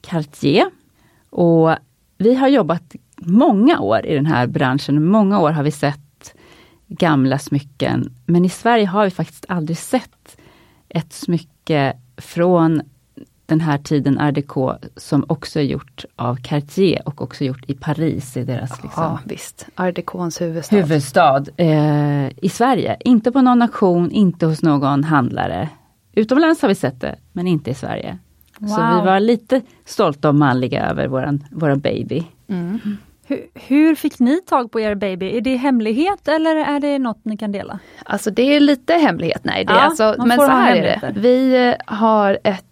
Cartier. 0.00 0.70
Och 1.30 1.70
vi 2.18 2.34
har 2.34 2.48
jobbat 2.48 2.96
många 3.16 3.80
år 3.80 4.06
i 4.06 4.14
den 4.14 4.26
här 4.26 4.46
branschen. 4.46 5.04
Många 5.04 5.40
år 5.40 5.50
har 5.50 5.62
vi 5.62 5.70
sett 5.70 6.34
gamla 6.86 7.38
smycken. 7.38 8.12
Men 8.26 8.44
i 8.44 8.48
Sverige 8.48 8.86
har 8.86 9.04
vi 9.04 9.10
faktiskt 9.10 9.46
aldrig 9.48 9.78
sett 9.78 10.36
ett 10.88 11.12
smycke 11.12 11.96
från 12.16 12.82
den 13.48 13.60
här 13.60 13.78
tiden 13.78 14.18
déco 14.34 14.74
som 14.96 15.24
också 15.28 15.60
är 15.60 15.64
gjort 15.64 16.04
av 16.16 16.36
Cartier 16.42 17.02
och 17.08 17.22
också 17.22 17.44
gjort 17.44 17.64
i 17.66 17.74
Paris 17.74 18.36
i 18.36 18.44
deras 18.44 18.82
liksom, 18.82 19.02
Ja 19.02 19.18
visst, 19.24 19.66
art 19.74 19.94
décons 19.96 20.40
huvudstad. 20.40 20.76
huvudstad 20.76 21.44
eh, 21.56 22.28
i 22.44 22.48
Sverige. 22.48 22.96
Inte 23.00 23.32
på 23.32 23.40
någon 23.42 23.62
auktion, 23.62 24.10
inte 24.10 24.46
hos 24.46 24.62
någon 24.62 25.04
handlare. 25.04 25.68
Utomlands 26.12 26.62
har 26.62 26.68
vi 26.68 26.74
sett 26.74 27.00
det, 27.00 27.16
men 27.32 27.46
inte 27.46 27.70
i 27.70 27.74
Sverige. 27.74 28.18
Så 28.58 28.64
Wow. 28.66 29.00
vi 29.00 29.06
var 29.06 29.20
lite 29.20 29.60
stolta 29.84 30.28
och 30.28 30.34
manliga 30.34 30.86
över 30.90 31.08
våran, 31.08 31.44
våran 31.50 31.80
baby. 31.80 32.24
Mm. 32.48 32.78
Hur, 33.26 33.46
hur 33.54 33.94
fick 33.94 34.18
ni 34.18 34.40
tag 34.40 34.72
på 34.72 34.80
er 34.80 34.94
baby? 34.94 35.36
Är 35.36 35.40
det 35.40 35.56
hemlighet 35.56 36.28
eller 36.28 36.56
är 36.56 36.80
det 36.80 36.98
något 36.98 37.24
ni 37.24 37.36
kan 37.36 37.52
dela? 37.52 37.78
Alltså 38.04 38.30
det 38.30 38.42
är 38.42 38.60
lite 38.60 38.92
hemlighet, 38.94 39.40
nej. 39.44 39.64
Det 39.64 39.72
är 39.72 39.76
Ja, 39.76 39.80
alltså, 39.82 40.14
men 40.18 40.38
så 40.38 40.46
här 40.46 40.76
är 40.76 40.82
det. 40.82 41.20
Vi 41.20 41.68
eh, 41.68 41.94
har 41.96 42.38
ett 42.44 42.64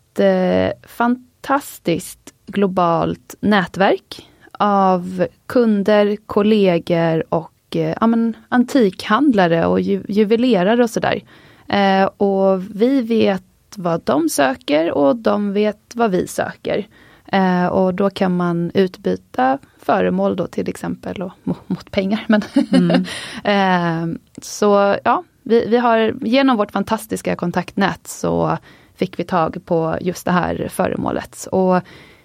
fantastiskt 0.83 2.35
globalt 2.47 3.35
nätverk 3.41 4.29
av 4.59 5.27
kunder, 5.47 6.17
kollegor 6.27 7.35
och 7.35 7.77
eh, 7.77 7.97
ja, 8.01 8.07
men, 8.07 8.37
antikhandlare 8.49 9.67
och 9.67 9.81
ju, 9.81 10.03
juvelerare 10.09 10.83
och 10.83 10.91
sådär. 10.91 11.23
Eh, 11.69 12.05
och 12.05 12.63
vi 12.81 13.03
vet 13.03 13.43
vad 13.77 14.01
de 14.05 14.29
söker 14.29 14.91
och 14.91 15.17
de 15.17 15.53
vet 15.53 15.93
vad 15.95 16.11
vi 16.11 16.27
söker. 16.27 16.87
Eh, 17.27 17.67
och 17.67 17.95
då 17.95 18.11
kan 18.11 18.37
man 18.37 18.71
utbyta 18.75 19.59
föremål 19.79 20.37
då 20.37 20.47
till 20.47 20.69
exempel 20.69 21.23
och, 21.23 21.33
mot 21.45 21.91
pengar. 21.91 22.25
Men 22.29 22.43
mm. 22.73 23.05
eh, 23.45 24.19
så 24.43 24.97
ja, 25.05 25.25
vi, 25.43 25.67
vi 25.69 25.77
har 25.77 26.15
genom 26.23 26.57
vårt 26.57 26.73
fantastiska 26.73 27.37
kontaktnät 27.37 28.07
så 28.07 28.59
fick 28.97 29.19
vi 29.19 29.25
tag 29.25 29.65
på 29.65 29.99
just 30.01 30.25
det 30.25 30.31
här 30.31 30.69
föremålet. 30.71 31.49
Och 31.53 31.81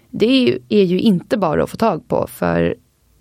det 0.10 0.26
är 0.26 0.48
ju, 0.48 0.60
är 0.70 0.84
ju 0.84 1.00
inte 1.00 1.38
bara 1.38 1.64
att 1.64 1.70
få 1.70 1.78
tag 1.78 2.08
på 2.08 2.28
för 2.28 2.76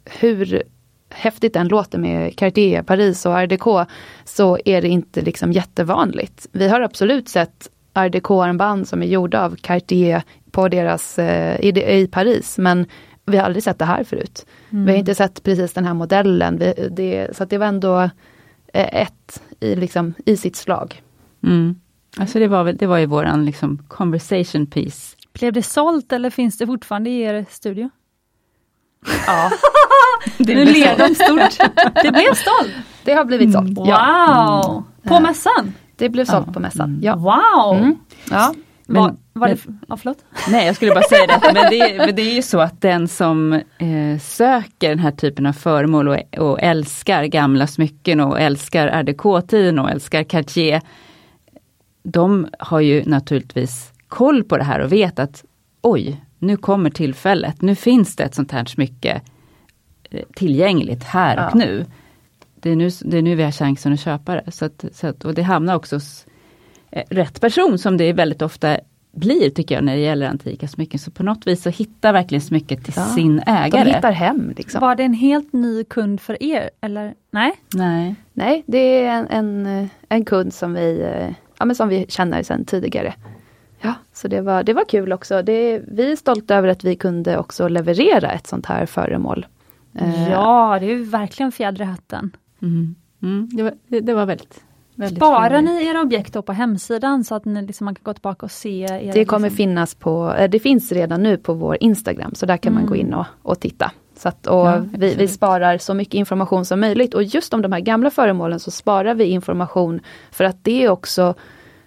hur 0.04 0.62
häftigt 1.10 1.54
den 1.54 1.68
låter 1.68 1.98
med 1.98 2.36
Cartier, 2.36 2.82
Paris 2.82 3.26
och 3.26 3.48
Deco 3.48 3.84
så 4.24 4.58
är 4.64 4.82
det 4.82 4.88
inte 4.88 5.20
liksom 5.20 5.52
jättevanligt. 5.52 6.46
Vi 6.52 6.68
har 6.68 6.80
absolut 6.80 7.28
sett 7.28 7.70
Art 7.92 8.12
Deco-armband 8.12 8.88
som 8.88 9.02
är 9.02 9.06
gjorda 9.06 9.44
av 9.44 9.56
Cartier 9.56 10.22
på 10.50 10.68
deras, 10.68 11.18
eh, 11.18 11.60
i, 11.60 12.00
i, 12.00 12.06
Paris 12.06 12.58
men 12.58 12.86
vi 13.26 13.36
har 13.36 13.44
aldrig 13.44 13.62
sett 13.62 13.78
det 13.78 13.84
här 13.84 14.04
förut. 14.04 14.46
Mm. 14.70 14.84
Vi 14.84 14.92
har 14.92 14.98
inte 14.98 15.14
sett 15.14 15.42
precis 15.42 15.72
den 15.72 15.84
här 15.84 15.94
modellen. 15.94 16.58
Vi, 16.58 16.88
det, 16.90 17.36
så 17.36 17.44
det 17.44 17.58
var 17.58 17.66
ändå 17.66 18.00
eh, 18.72 19.02
ett 19.02 19.42
i, 19.60 19.74
liksom, 19.74 20.14
i 20.26 20.36
sitt 20.36 20.56
slag. 20.56 21.02
Mm. 21.42 21.80
Alltså 22.16 22.38
det 22.38 22.48
var, 22.48 22.64
väl, 22.64 22.76
det 22.76 22.86
var 22.86 22.98
ju 22.98 23.06
våran 23.06 23.44
liksom 23.44 23.78
conversation 23.88 24.66
piece. 24.66 25.16
Blev 25.32 25.52
det 25.52 25.62
sålt 25.62 26.12
eller 26.12 26.30
finns 26.30 26.58
det 26.58 26.66
fortfarande 26.66 27.10
i 27.10 27.20
er 27.20 27.46
studio? 27.50 27.90
Ja. 29.26 29.50
det 30.38 30.54
nu 30.54 30.64
ler 30.64 30.98
de 30.98 31.14
stort. 31.14 31.68
Det 32.02 32.12
blev 32.12 32.34
sålt? 32.34 32.72
Det 33.04 33.12
har 33.12 33.24
blivit 33.24 33.52
sålt. 33.52 33.78
Wow! 33.78 33.86
Ja. 33.88 34.84
På 35.02 35.20
mässan? 35.20 35.74
Det 35.96 36.08
blev 36.08 36.24
sålt 36.24 36.46
ja. 36.46 36.52
på 36.52 36.60
mässan. 36.60 36.98
Ja. 37.02 37.16
Wow! 37.16 37.76
Mm. 37.76 37.98
Ja. 38.30 38.54
Men, 38.86 39.02
var, 39.02 39.16
var 39.32 39.48
det, 39.48 39.58
ja, 39.88 39.96
förlåt? 39.96 40.18
Nej, 40.48 40.66
jag 40.66 40.76
skulle 40.76 40.92
bara 40.92 41.02
säga 41.02 41.26
det, 41.26 41.40
men 41.54 41.70
det, 41.70 42.06
men 42.06 42.16
det 42.16 42.22
är 42.22 42.34
ju 42.34 42.42
så 42.42 42.60
att 42.60 42.80
den 42.80 43.08
som 43.08 43.52
eh, 43.52 44.18
söker 44.20 44.88
den 44.88 44.98
här 44.98 45.10
typen 45.10 45.46
av 45.46 45.52
föremål 45.52 46.08
och, 46.08 46.38
och 46.38 46.60
älskar 46.62 47.24
gamla 47.24 47.66
smycken 47.66 48.20
och 48.20 48.40
älskar 48.40 48.88
Art 48.88 49.06
Deco-tiden 49.06 49.78
och 49.78 49.90
älskar 49.90 50.22
Cartier, 50.22 50.80
de 52.02 52.48
har 52.58 52.80
ju 52.80 53.04
naturligtvis 53.04 53.92
koll 54.08 54.44
på 54.44 54.56
det 54.56 54.64
här 54.64 54.80
och 54.80 54.92
vet 54.92 55.18
att 55.18 55.44
oj, 55.80 56.24
nu 56.38 56.56
kommer 56.56 56.90
tillfället, 56.90 57.62
nu 57.62 57.74
finns 57.74 58.16
det 58.16 58.24
ett 58.24 58.34
sånt 58.34 58.52
här 58.52 58.64
smycke 58.64 59.20
eh, 60.10 60.24
tillgängligt 60.34 61.04
här 61.04 61.36
ja. 61.36 61.48
och 61.48 61.56
nu. 61.56 61.86
Det 62.54 62.70
är, 62.70 62.76
nu. 62.76 62.90
det 63.04 63.18
är 63.18 63.22
nu 63.22 63.34
vi 63.34 63.42
har 63.42 63.52
chansen 63.52 63.92
att 63.92 64.00
köpa 64.00 64.34
det. 64.34 64.52
Så 64.52 64.64
att, 64.64 64.84
så 64.92 65.06
att, 65.06 65.24
och 65.24 65.34
det 65.34 65.42
hamnar 65.42 65.74
också 65.74 65.96
hos 65.96 66.26
eh, 66.90 67.04
rätt 67.10 67.40
person 67.40 67.78
som 67.78 67.96
det 67.96 68.12
väldigt 68.12 68.42
ofta 68.42 68.78
blir 69.12 69.50
tycker 69.50 69.74
jag 69.74 69.84
när 69.84 69.96
det 69.96 70.02
gäller 70.02 70.26
antika 70.26 70.68
smycken. 70.68 70.98
Så 71.00 71.10
på 71.10 71.22
något 71.22 71.46
vis 71.46 71.62
så 71.62 71.70
hittar 71.70 72.12
verkligen 72.12 72.42
smycket 72.42 72.84
till 72.84 72.94
ja, 72.96 73.04
sin 73.04 73.42
ägare. 73.46 73.84
De 73.84 73.94
hittar 73.94 74.12
hem. 74.12 74.52
Liksom. 74.56 74.80
Var 74.80 74.94
det 74.94 75.02
en 75.02 75.14
helt 75.14 75.52
ny 75.52 75.84
kund 75.84 76.20
för 76.20 76.42
er? 76.42 76.70
Eller 76.80 77.14
nej? 77.30 77.52
Nej, 77.74 78.14
nej 78.32 78.62
det 78.66 79.04
är 79.04 79.18
en, 79.18 79.26
en, 79.28 79.88
en 80.08 80.24
kund 80.24 80.54
som 80.54 80.74
vi, 80.74 81.00
eh, 81.00 81.34
ja, 81.60 81.66
men 81.66 81.76
som 81.76 81.88
vi 81.88 82.06
känner 82.08 82.42
sedan 82.42 82.64
tidigare. 82.64 83.14
Ja, 83.80 83.94
så 84.12 84.28
det 84.28 84.40
var, 84.40 84.62
det 84.62 84.72
var 84.72 84.84
kul 84.84 85.12
också. 85.12 85.42
Det, 85.42 85.82
vi 85.88 86.12
är 86.12 86.16
stolta 86.16 86.54
över 86.54 86.68
att 86.68 86.84
vi 86.84 86.96
kunde 86.96 87.38
också 87.38 87.68
leverera 87.68 88.30
ett 88.30 88.46
sånt 88.46 88.66
här 88.66 88.86
föremål. 88.86 89.46
Eh, 89.94 90.30
ja, 90.30 90.78
det 90.80 90.92
är 90.92 91.10
verkligen 91.10 91.52
fjäder 91.52 91.82
i 91.82 91.84
hatten. 91.84 92.36
Mm. 92.62 92.94
Mm, 93.22 93.48
det, 93.52 93.62
var, 93.62 93.72
det, 93.88 94.00
det 94.00 94.14
var 94.14 94.26
väldigt 94.26 94.64
Sparar 95.16 95.62
ni 95.62 95.86
era 95.86 96.02
objekt 96.02 96.34
då 96.34 96.42
på 96.42 96.52
hemsidan 96.52 97.24
så 97.24 97.34
att 97.34 97.44
ni 97.44 97.62
liksom, 97.62 97.84
man 97.84 97.94
kan 97.94 98.02
gå 98.02 98.14
tillbaka 98.14 98.46
och 98.46 98.50
se? 98.50 98.82
Era, 98.82 99.12
det 99.12 99.24
kommer 99.24 99.48
liksom... 99.48 99.56
finnas 99.56 99.94
på, 99.94 100.34
eh, 100.38 100.50
det 100.50 100.58
finns 100.58 100.92
redan 100.92 101.22
nu 101.22 101.36
på 101.36 101.54
vår 101.54 101.76
Instagram 101.80 102.34
så 102.34 102.46
där 102.46 102.56
kan 102.56 102.72
mm. 102.72 102.82
man 102.82 102.88
gå 102.88 102.94
mm. 102.94 103.06
in 103.06 103.14
och, 103.14 103.26
och 103.42 103.60
titta. 103.60 103.92
Så 104.20 104.28
att, 104.28 104.46
och 104.46 104.66
ja, 104.66 104.82
vi, 104.92 105.14
vi, 105.14 105.28
sparar 105.28 105.78
så 105.78 105.94
mycket 105.94 106.14
information 106.14 106.64
som 106.64 106.80
möjligt 106.80 107.14
och 107.14 107.22
just 107.22 107.54
om 107.54 107.62
de 107.62 107.72
här 107.72 107.80
gamla 107.80 108.10
föremålen 108.10 108.60
så 108.60 108.70
sparar 108.70 109.14
vi 109.14 109.24
information 109.24 110.00
för 110.30 110.44
att 110.44 110.64
det 110.64 110.84
är 110.84 110.88
också 110.88 111.34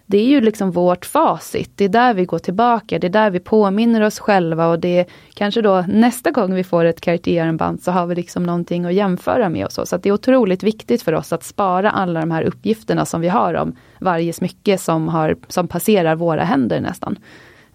det 0.05 0.17
är 0.17 0.25
ju 0.25 0.41
liksom 0.41 0.71
vårt 0.71 1.05
facit. 1.05 1.71
Det 1.75 1.85
är 1.85 1.89
där 1.89 2.13
vi 2.13 2.25
går 2.25 2.39
tillbaka, 2.39 2.99
det 2.99 3.07
är 3.07 3.09
där 3.09 3.29
vi 3.29 3.39
påminner 3.39 4.01
oss 4.01 4.19
själva 4.19 4.67
och 4.67 4.79
det 4.79 4.99
är 4.99 5.05
kanske 5.33 5.61
då 5.61 5.85
nästa 5.87 6.31
gång 6.31 6.53
vi 6.53 6.63
får 6.63 6.85
ett 6.85 7.01
Cartier-armband 7.01 7.83
så 7.83 7.91
har 7.91 8.05
vi 8.05 8.15
liksom 8.15 8.43
någonting 8.43 8.85
att 8.85 8.93
jämföra 8.93 9.49
med 9.49 9.65
och 9.65 9.71
så. 9.71 9.85
Så 9.85 9.97
det 9.97 10.09
är 10.09 10.13
otroligt 10.13 10.63
viktigt 10.63 11.01
för 11.01 11.13
oss 11.13 11.33
att 11.33 11.43
spara 11.43 11.91
alla 11.91 12.19
de 12.19 12.31
här 12.31 12.43
uppgifterna 12.43 13.05
som 13.05 13.21
vi 13.21 13.29
har 13.29 13.53
om 13.53 13.75
varje 13.99 14.33
smycke 14.33 14.77
som, 14.77 15.07
har, 15.07 15.35
som 15.47 15.67
passerar 15.67 16.15
våra 16.15 16.43
händer 16.43 16.81
nästan. 16.81 17.19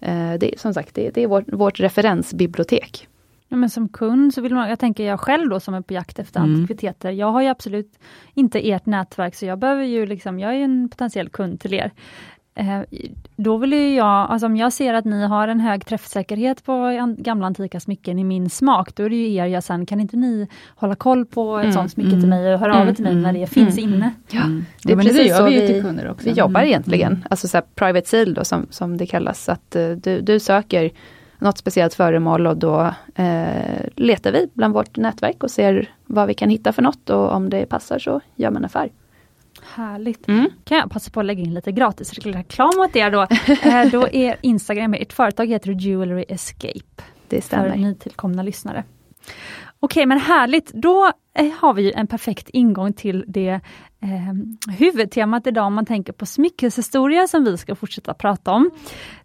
Eh, 0.01 0.33
det 0.39 0.53
är 0.53 0.57
som 0.57 0.73
sagt, 0.73 0.95
det, 0.95 1.09
det 1.09 1.23
är 1.23 1.27
vårt, 1.27 1.53
vårt 1.53 1.79
referensbibliotek. 1.79 3.07
Ja, 3.51 3.57
men 3.57 3.69
som 3.69 3.89
kund 3.89 4.33
så 4.33 4.41
vill 4.41 4.53
man, 4.53 4.69
jag 4.69 4.79
tänker 4.79 5.03
jag 5.03 5.19
själv 5.19 5.49
då 5.49 5.59
som 5.59 5.73
är 5.73 5.81
på 5.81 5.93
jakt 5.93 6.19
efter 6.19 6.39
mm. 6.39 6.53
antikviteter, 6.53 7.11
jag 7.11 7.31
har 7.31 7.41
ju 7.41 7.47
absolut 7.47 7.99
inte 8.33 8.69
ert 8.69 8.85
nätverk 8.85 9.35
så 9.35 9.45
jag 9.45 9.59
behöver 9.59 9.83
ju 9.83 10.05
liksom, 10.05 10.39
jag 10.39 10.55
är 10.55 10.59
en 10.59 10.89
potentiell 10.89 11.29
kund 11.29 11.59
till 11.59 11.73
er. 11.73 11.91
Eh, 12.55 12.81
då 13.35 13.57
vill 13.57 13.73
ju 13.73 13.95
jag, 13.95 14.07
alltså 14.07 14.45
om 14.45 14.57
jag 14.57 14.73
ser 14.73 14.93
att 14.93 15.05
ni 15.05 15.25
har 15.25 15.47
en 15.47 15.59
hög 15.59 15.85
träffsäkerhet 15.85 16.65
på 16.65 17.05
gamla 17.17 17.47
antika 17.47 17.79
smycken 17.79 18.19
i 18.19 18.23
min 18.23 18.49
smak, 18.49 18.95
då 18.95 19.03
är 19.03 19.09
det 19.09 19.15
ju 19.15 19.33
er 19.33 19.45
jag 19.45 19.63
sen, 19.63 19.85
kan 19.85 19.99
inte 19.99 20.17
ni 20.17 20.47
hålla 20.75 20.95
koll 20.95 21.25
på 21.25 21.57
ett 21.57 21.63
mm, 21.63 21.73
sånt 21.73 21.91
smycke 21.91 22.09
mm, 22.09 22.19
till 22.19 22.29
mig 22.29 22.53
och 22.53 22.59
höra 22.59 22.71
mm, 22.71 22.81
av 22.81 22.89
er 22.89 22.93
till 22.93 23.03
mig 23.03 23.15
när 23.15 23.33
det 23.33 23.47
finns 23.47 23.77
mm, 23.77 23.93
inne? 23.93 24.13
Ja, 24.31 24.41
det 24.83 24.93
är 24.93 24.97
ja, 24.97 25.03
precis 25.03 25.31
det 25.31 25.35
så 25.35 25.45
vi, 25.45 25.67
till 25.67 25.81
kunder 25.81 26.09
också. 26.09 26.29
vi 26.29 26.35
jobbar 26.35 26.61
egentligen, 26.61 27.25
alltså 27.29 27.47
så 27.47 27.61
private 27.75 28.07
sale 28.07 28.33
då 28.33 28.43
som, 28.43 28.67
som 28.69 28.97
det 28.97 29.05
kallas, 29.05 29.49
att 29.49 29.75
uh, 29.75 29.95
du, 29.95 30.21
du 30.21 30.39
söker 30.39 30.91
något 31.39 31.57
speciellt 31.57 31.93
föremål 31.93 32.47
och 32.47 32.57
då 32.57 32.93
eh, 33.15 33.85
letar 33.95 34.31
vi 34.31 34.49
bland 34.53 34.73
vårt 34.73 34.97
nätverk 34.97 35.43
och 35.43 35.51
ser 35.51 35.93
vad 36.05 36.27
vi 36.27 36.33
kan 36.33 36.49
hitta 36.49 36.73
för 36.73 36.81
något 36.81 37.09
och 37.09 37.31
om 37.31 37.49
det 37.49 37.65
passar 37.65 37.99
så 37.99 38.21
gör 38.35 38.51
man 38.51 38.65
affär. 38.65 38.89
Härligt. 39.75 40.27
Mm. 40.27 40.49
Kan 40.63 40.77
jag 40.77 40.91
passa 40.91 41.11
på 41.11 41.19
att 41.19 41.25
lägga 41.25 41.41
in 41.41 41.53
lite 41.53 41.71
gratis 41.71 42.13
reklam 42.13 42.79
åt 42.79 42.95
er 42.95 43.11
då. 43.11 43.21
eh, 43.69 43.91
då 43.91 44.07
är 44.07 44.35
Instagram, 44.41 44.93
ert 44.93 45.13
företag 45.13 45.47
heter 45.47 45.71
Jewelry 45.71 46.25
Escape. 46.27 47.03
Det 47.27 47.41
stämmer. 47.41 47.69
För 47.69 47.77
nytillkomna 47.77 48.43
lyssnare. 48.43 48.83
Okej 49.81 50.05
men 50.05 50.19
härligt, 50.19 50.71
då 50.73 51.11
eh, 51.33 51.51
har 51.51 51.73
vi 51.73 51.93
en 51.93 52.07
perfekt 52.07 52.49
ingång 52.49 52.93
till 52.93 53.25
det 53.27 53.49
eh, 54.01 54.73
huvudtemat 54.77 55.47
idag 55.47 55.65
om 55.65 55.73
man 55.73 55.85
tänker 55.85 56.13
på 56.13 56.25
smyckeshistoria 56.25 57.27
som 57.27 57.43
vi 57.43 57.57
ska 57.57 57.75
fortsätta 57.75 58.13
prata 58.13 58.51
om. 58.51 58.71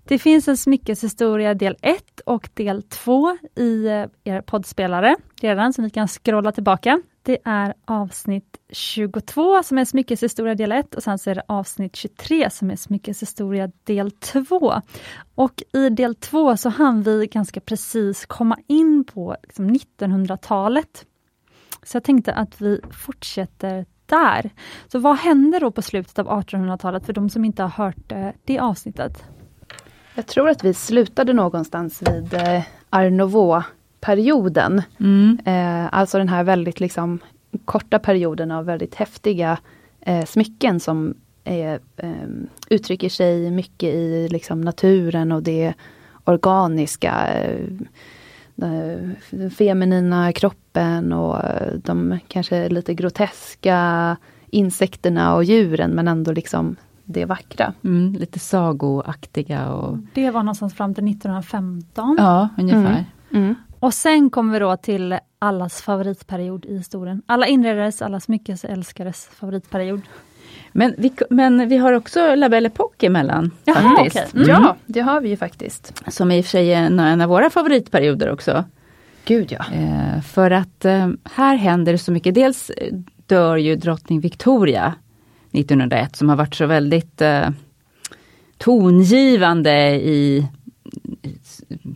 Det 0.05 0.19
finns 0.19 0.49
en 0.49 0.57
smyckeshistoria 0.57 1.55
del 1.55 1.77
1 1.83 2.21
och 2.27 2.49
del 2.55 2.83
2 2.83 3.39
i 3.57 3.87
eh, 3.87 4.07
er 4.25 4.41
poddspelare 4.41 5.17
redan, 5.41 5.73
så 5.73 5.83
ni 5.83 5.91
kan 5.91 6.09
scrolla 6.09 6.53
tillbaka. 6.53 7.01
Det 7.27 7.39
är 7.45 7.75
avsnitt 7.85 8.59
22 8.69 9.63
som 9.63 9.79
är 9.79 9.85
smyckeshistoria 9.85 10.55
del 10.55 10.73
1 10.73 10.95
och 10.95 11.03
sen 11.03 11.19
så 11.19 11.31
är 11.31 11.35
det 11.35 11.43
avsnitt 11.49 11.97
23 11.97 12.51
som 12.51 12.71
är 12.71 12.77
smyckeshistoria 12.77 13.71
del 13.85 14.11
2. 14.11 14.81
Och 15.35 15.63
i 15.73 15.89
del 15.89 16.15
2 16.15 16.57
så 16.57 16.69
hann 16.69 17.03
vi 17.03 17.27
ganska 17.27 17.61
precis 17.61 18.27
komma 18.27 18.59
in 18.67 19.05
på 19.05 19.37
liksom 19.43 19.71
1900-talet. 19.71 21.07
Så 21.83 21.97
jag 21.97 22.05
tänkte 22.05 22.35
att 22.35 22.61
vi 22.61 22.81
fortsätter 22.91 23.87
där. 24.07 24.51
Så 24.89 24.99
vad 24.99 25.17
hände 25.17 25.59
då 25.59 25.71
på 25.71 25.83
slutet 25.83 26.19
av 26.19 26.29
1800-talet 26.29 27.07
för 27.07 27.13
de 27.13 27.31
som 27.31 27.45
inte 27.45 27.63
har 27.63 27.85
hört 27.85 28.13
eh, 28.13 28.29
det 28.45 28.59
avsnittet? 28.59 29.25
Jag 30.15 30.27
tror 30.27 30.49
att 30.49 30.65
vi 30.65 30.75
slutade 30.75 31.33
någonstans 31.33 32.03
vid 32.03 32.35
eh, 32.35 32.63
art 32.91 33.13
Art 33.13 33.65
Nouveau-perioden. 34.05 34.83
Mm. 35.01 35.39
Eh, 35.45 35.89
alltså 35.93 36.19
den 36.19 36.29
här 36.29 36.45
väldigt 36.45 36.81
liksom 36.81 37.19
korta 37.65 37.99
perioden 37.99 38.51
av 38.51 38.65
väldigt 38.65 38.95
häftiga 38.95 39.59
eh, 40.01 40.25
smycken 40.25 40.81
som 40.81 41.15
är, 41.45 41.81
eh, 41.97 42.29
uttrycker 42.69 43.09
sig 43.09 43.51
mycket 43.51 43.95
i 43.95 44.29
liksom, 44.29 44.61
naturen 44.61 45.33
och 45.33 45.43
det 45.43 45.75
organiska. 46.25 47.29
Eh, 47.29 47.61
den 48.57 49.51
feminina 49.51 50.33
kroppen 50.33 51.13
och 51.13 51.43
de 51.85 52.19
kanske 52.29 52.69
lite 52.69 52.95
groteska 52.95 54.17
insekterna 54.51 55.35
och 55.35 55.45
djuren 55.45 55.91
men 55.91 56.09
ändå 56.09 56.33
liksom 56.33 56.77
det 57.05 57.25
vackra. 57.25 57.73
Mm, 57.85 58.13
lite 58.13 58.39
sagoaktiga. 58.39 59.73
Och... 59.73 59.99
Det 60.15 60.31
var 60.31 60.43
någonstans 60.43 60.75
fram 60.75 60.95
till 60.95 61.09
1915. 61.09 62.17
Ja, 62.19 62.49
ungefär. 62.59 63.05
Mm. 63.31 63.45
Mm. 63.45 63.55
Och 63.85 63.95
sen 63.95 64.31
kommer 64.31 64.53
vi 64.53 64.59
då 64.59 64.77
till 64.77 65.19
allas 65.39 65.83
favoritperiod 65.83 66.65
i 66.65 66.77
historien. 66.77 67.23
Alla 67.27 67.47
inredares, 67.47 68.03
alla 68.03 68.21
smyckesälskares 68.21 69.27
favoritperiod. 69.27 70.01
Men 70.73 70.95
vi, 70.99 71.13
men 71.31 71.69
vi 71.69 71.77
har 71.77 71.93
också 71.93 72.35
La 72.35 72.49
Belle 72.49 72.69
Époque 72.69 73.07
emellan. 73.07 73.51
Jaha, 73.65 73.97
faktiskt. 73.97 74.35
Okay. 74.35 74.43
Mm. 74.43 74.49
Ja, 74.49 74.77
det 74.87 75.01
har 75.01 75.21
vi 75.21 75.29
ju 75.29 75.37
faktiskt. 75.37 76.03
Som 76.09 76.31
i 76.31 76.41
och 76.41 76.45
för 76.45 76.51
sig 76.51 76.73
är 76.73 76.83
en, 76.83 76.99
en 76.99 77.21
av 77.21 77.29
våra 77.29 77.51
favoritperioder 77.51 78.31
också. 78.31 78.65
Gud 79.25 79.53
ja. 79.53 79.65
Eh, 79.75 80.21
för 80.21 80.51
att 80.51 80.85
eh, 80.85 81.09
här 81.25 81.57
händer 81.57 81.93
det 81.93 81.99
så 81.99 82.13
mycket. 82.13 82.35
Dels 82.35 82.71
dör 83.27 83.57
ju 83.57 83.77
drottning 83.77 84.21
Victoria 84.21 84.95
1901 85.53 86.17
som 86.17 86.29
har 86.29 86.37
varit 86.37 86.55
så 86.55 86.67
väldigt 86.67 87.21
eh, 87.21 87.49
tongivande 88.59 89.91
i 89.91 90.49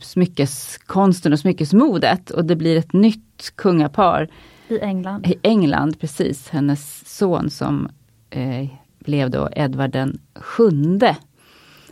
smyckeskonsten 0.01 1.33
och 1.33 1.39
smyckesmodet 1.39 2.31
och 2.31 2.45
det 2.45 2.57
blir 2.57 2.77
ett 2.77 2.93
nytt 2.93 3.53
kungapar. 3.57 4.29
I 4.69 4.79
England. 4.79 5.27
I 5.27 5.35
England, 5.43 6.01
precis. 6.01 6.49
Hennes 6.49 7.09
son 7.17 7.51
som 7.51 7.89
eh, 8.31 8.69
blev 8.99 9.31
då 9.31 9.49
Edvard 9.53 9.91
den 9.91 10.19
sjunde. 10.35 11.17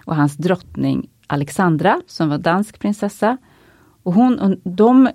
Och 0.04 0.16
hans 0.16 0.36
drottning 0.36 1.08
Alexandra 1.26 2.00
som 2.06 2.28
var 2.28 2.38
dansk 2.38 2.78
prinsessa. 2.78 3.36
Och 4.02 4.12
hon, 4.12 4.38
och 4.38 4.56
de 4.64 5.08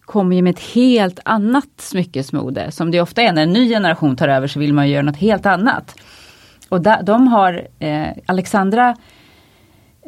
kommer 0.00 0.36
ju 0.36 0.42
med 0.42 0.50
ett 0.50 0.74
helt 0.74 1.20
annat 1.24 1.68
smyckesmode 1.76 2.70
som 2.70 2.90
det 2.90 3.00
ofta 3.00 3.22
är 3.22 3.32
när 3.32 3.42
en 3.42 3.52
ny 3.52 3.68
generation 3.68 4.16
tar 4.16 4.28
över 4.28 4.46
så 4.46 4.58
vill 4.58 4.74
man 4.74 4.88
göra 4.88 5.02
något 5.02 5.16
helt 5.16 5.46
annat. 5.46 5.94
Och 6.68 6.80
da, 6.80 7.02
de 7.02 7.28
har, 7.28 7.68
eh, 7.78 8.08
Alexandra 8.26 8.96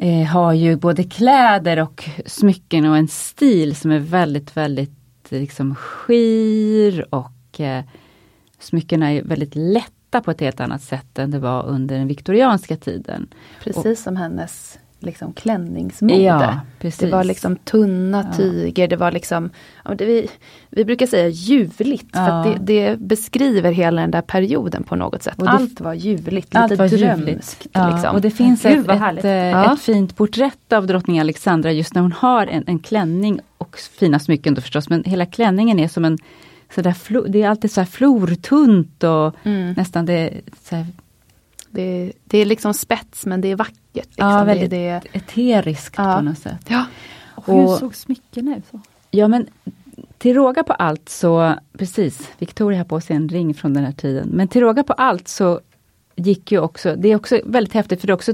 eh, 0.01 0.25
har 0.27 0.53
ju 0.53 0.75
både 0.75 1.03
kläder 1.03 1.81
och 1.81 2.09
smycken 2.25 2.85
och 2.85 2.97
en 2.97 3.07
stil 3.07 3.75
som 3.75 3.91
är 3.91 3.99
väldigt, 3.99 4.57
väldigt 4.57 4.91
liksom 5.29 5.75
skir 5.75 7.15
och 7.15 7.59
eh, 7.59 7.83
smyckena 8.59 9.11
är 9.11 9.23
väldigt 9.23 9.55
lätta 9.55 10.21
på 10.21 10.31
ett 10.31 10.41
helt 10.41 10.59
annat 10.59 10.81
sätt 10.81 11.19
än 11.19 11.31
det 11.31 11.39
var 11.39 11.65
under 11.65 11.97
den 11.97 12.07
viktorianska 12.07 12.77
tiden. 12.77 13.27
Precis 13.63 13.85
och, 13.85 13.97
som 13.97 14.15
hennes 14.15 14.79
liksom 14.99 15.33
klänningsmode. 15.33 16.15
Ja, 16.15 16.59
det 16.79 17.11
var 17.11 17.23
liksom 17.23 17.55
tunna 17.55 18.27
ja. 18.31 18.37
tyger, 18.37 18.87
det 18.87 18.95
var 18.95 19.11
liksom, 19.11 19.49
det 19.95 20.05
vi, 20.05 20.29
vi 20.69 20.85
brukar 20.85 21.05
säga 21.05 21.27
ljuvligt, 21.27 22.09
ja. 22.13 22.25
för 22.25 22.49
det, 22.49 22.57
det, 22.59 22.99
beskriver 22.99 23.71
hela 23.71 24.01
den 24.01 24.11
där 24.11 24.21
perioden 24.21 24.83
på 24.83 24.95
något 24.95 25.23
sätt. 25.23 25.37
Det, 25.37 25.49
allt 25.49 25.81
var 25.81 25.93
ljuvligt, 25.93 26.55
allt 26.55 26.71
lite 26.71 26.83
var 26.83 26.89
drömskt. 26.89 27.63
Liksom. 27.63 28.15
Och 28.15 28.21
det 28.21 28.31
finns 28.31 28.65
ett, 28.65 28.89
ett, 28.89 29.25
ett, 29.25 29.71
ett, 29.71 29.81
fint 29.81 30.15
porträtt 30.15 30.73
av 30.73 30.87
drottning 30.87 31.19
Alexandra 31.19 31.71
just 31.71 31.95
när 31.95 32.01
hon 32.01 32.11
har 32.11 32.47
en, 32.47 32.63
en 32.67 32.79
klänning 32.79 33.39
och 33.57 33.77
fina 33.99 34.19
smycken 34.19 34.53
då 34.53 34.61
förstås, 34.61 34.89
men 34.89 35.03
hela 35.03 35.25
klänningen 35.25 35.79
är 35.79 35.87
som 35.87 36.05
en 36.05 36.17
så 36.75 36.81
där, 36.81 37.29
det 37.29 37.43
är 37.43 37.49
alltid 37.49 37.71
så 37.71 37.81
här 37.81 37.85
flortunt 37.85 39.03
och 39.03 39.35
mm. 39.43 39.73
nästan 39.73 40.05
det 40.05 40.33
så 40.63 40.75
här, 40.75 40.85
det, 41.71 42.11
det, 42.25 42.37
är 42.37 42.45
liksom 42.45 42.73
spets 42.73 43.25
men 43.25 43.41
det 43.41 43.47
är 43.47 43.55
vackert. 43.55 43.77
Liksom. 43.93 44.29
Ja, 44.29 44.43
väldigt 44.43 44.69
det, 44.69 45.01
det, 45.03 45.17
eteriskt 45.17 45.95
ja. 45.97 46.15
på 46.15 46.21
något 46.21 46.37
sätt. 46.37 46.65
Ja. 46.67 46.85
Och 47.35 47.53
hur 47.53 47.67
såg 47.67 47.95
smyckena 47.95 48.57
ut? 48.57 48.63
Så? 48.71 48.79
Ja 49.11 49.27
men 49.27 49.47
till 50.17 50.33
råga 50.33 50.63
på 50.63 50.73
allt 50.73 51.09
så, 51.09 51.53
precis, 51.77 52.29
Victoria 52.37 52.79
har 52.79 52.85
på 52.85 53.01
sig 53.01 53.15
en 53.15 53.29
ring 53.29 53.53
från 53.53 53.73
den 53.73 53.85
här 53.85 53.91
tiden. 53.91 54.29
Men 54.33 54.47
till 54.47 54.61
råga 54.61 54.83
på 54.83 54.93
allt 54.93 55.27
så 55.27 55.59
gick 56.15 56.51
ju 56.51 56.59
också, 56.59 56.95
det 56.95 57.07
är 57.11 57.15
också 57.15 57.39
väldigt 57.45 57.73
häftigt 57.73 58.01
för 58.01 58.07
det 58.07 58.11
är 58.11 58.15
också 58.15 58.33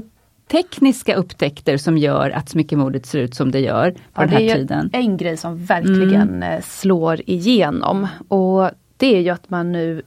tekniska 0.50 1.14
upptäckter 1.14 1.76
som 1.76 1.98
gör 1.98 2.30
att 2.30 2.48
smyckemodet 2.48 3.06
ser 3.06 3.18
ut 3.18 3.34
som 3.34 3.50
det 3.50 3.60
gör 3.60 3.90
på 3.90 3.98
ja, 4.14 4.20
den 4.22 4.30
här 4.30 4.54
tiden. 4.54 4.88
Det 4.92 4.98
är 4.98 5.02
en 5.02 5.16
grej 5.16 5.36
som 5.36 5.64
verkligen 5.64 6.22
mm. 6.22 6.42
Eh, 6.42 6.62
slår 6.62 7.20
igenom. 7.26 8.06
Och 8.28 8.70
det 8.96 9.16
är 9.16 9.20
ju 9.20 9.30
att 9.30 9.50
man 9.50 9.72
nu 9.72 10.02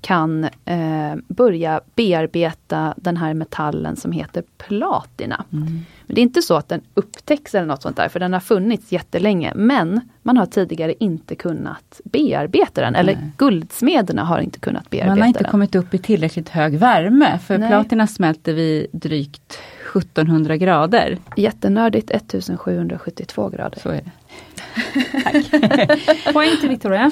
kan 0.00 0.44
eh, 0.64 1.14
börja 1.28 1.80
bearbeta 1.94 2.94
den 2.96 3.16
här 3.16 3.34
metallen 3.34 3.96
som 3.96 4.12
heter 4.12 4.42
platina. 4.58 5.44
Mm. 5.52 5.64
Men 6.06 6.14
Det 6.14 6.20
är 6.20 6.22
inte 6.22 6.42
så 6.42 6.56
att 6.56 6.68
den 6.68 6.80
upptäcks 6.94 7.54
eller 7.54 7.66
något 7.66 7.82
sånt 7.82 7.96
där, 7.96 8.08
för 8.08 8.20
den 8.20 8.32
har 8.32 8.40
funnits 8.40 8.92
jättelänge. 8.92 9.52
Men 9.54 10.00
man 10.22 10.36
har 10.36 10.46
tidigare 10.46 10.94
inte 11.00 11.34
kunnat 11.34 12.00
bearbeta 12.04 12.80
den, 12.80 12.94
eller 12.94 13.18
guldsmederna 13.36 14.24
har 14.24 14.40
inte 14.40 14.58
kunnat 14.58 14.90
bearbeta 14.90 15.08
den. 15.08 15.18
Man 15.18 15.20
har 15.20 15.28
inte 15.28 15.42
den. 15.42 15.50
kommit 15.50 15.74
upp 15.74 15.94
i 15.94 15.98
tillräckligt 15.98 16.48
hög 16.48 16.78
värme, 16.78 17.38
för 17.38 17.58
Nej. 17.58 17.68
platina 17.68 18.06
smälter 18.06 18.52
vid 18.52 18.86
drygt 18.92 19.58
1700 19.96 20.56
grader. 20.56 21.18
Jättenördigt 21.36 22.10
1772 22.10 23.48
grader. 23.48 23.80
Så 23.80 23.88
är 23.88 23.94
det. 23.94 24.10
Poäng 26.32 26.56
till 26.60 26.68
Victoria. 26.68 27.10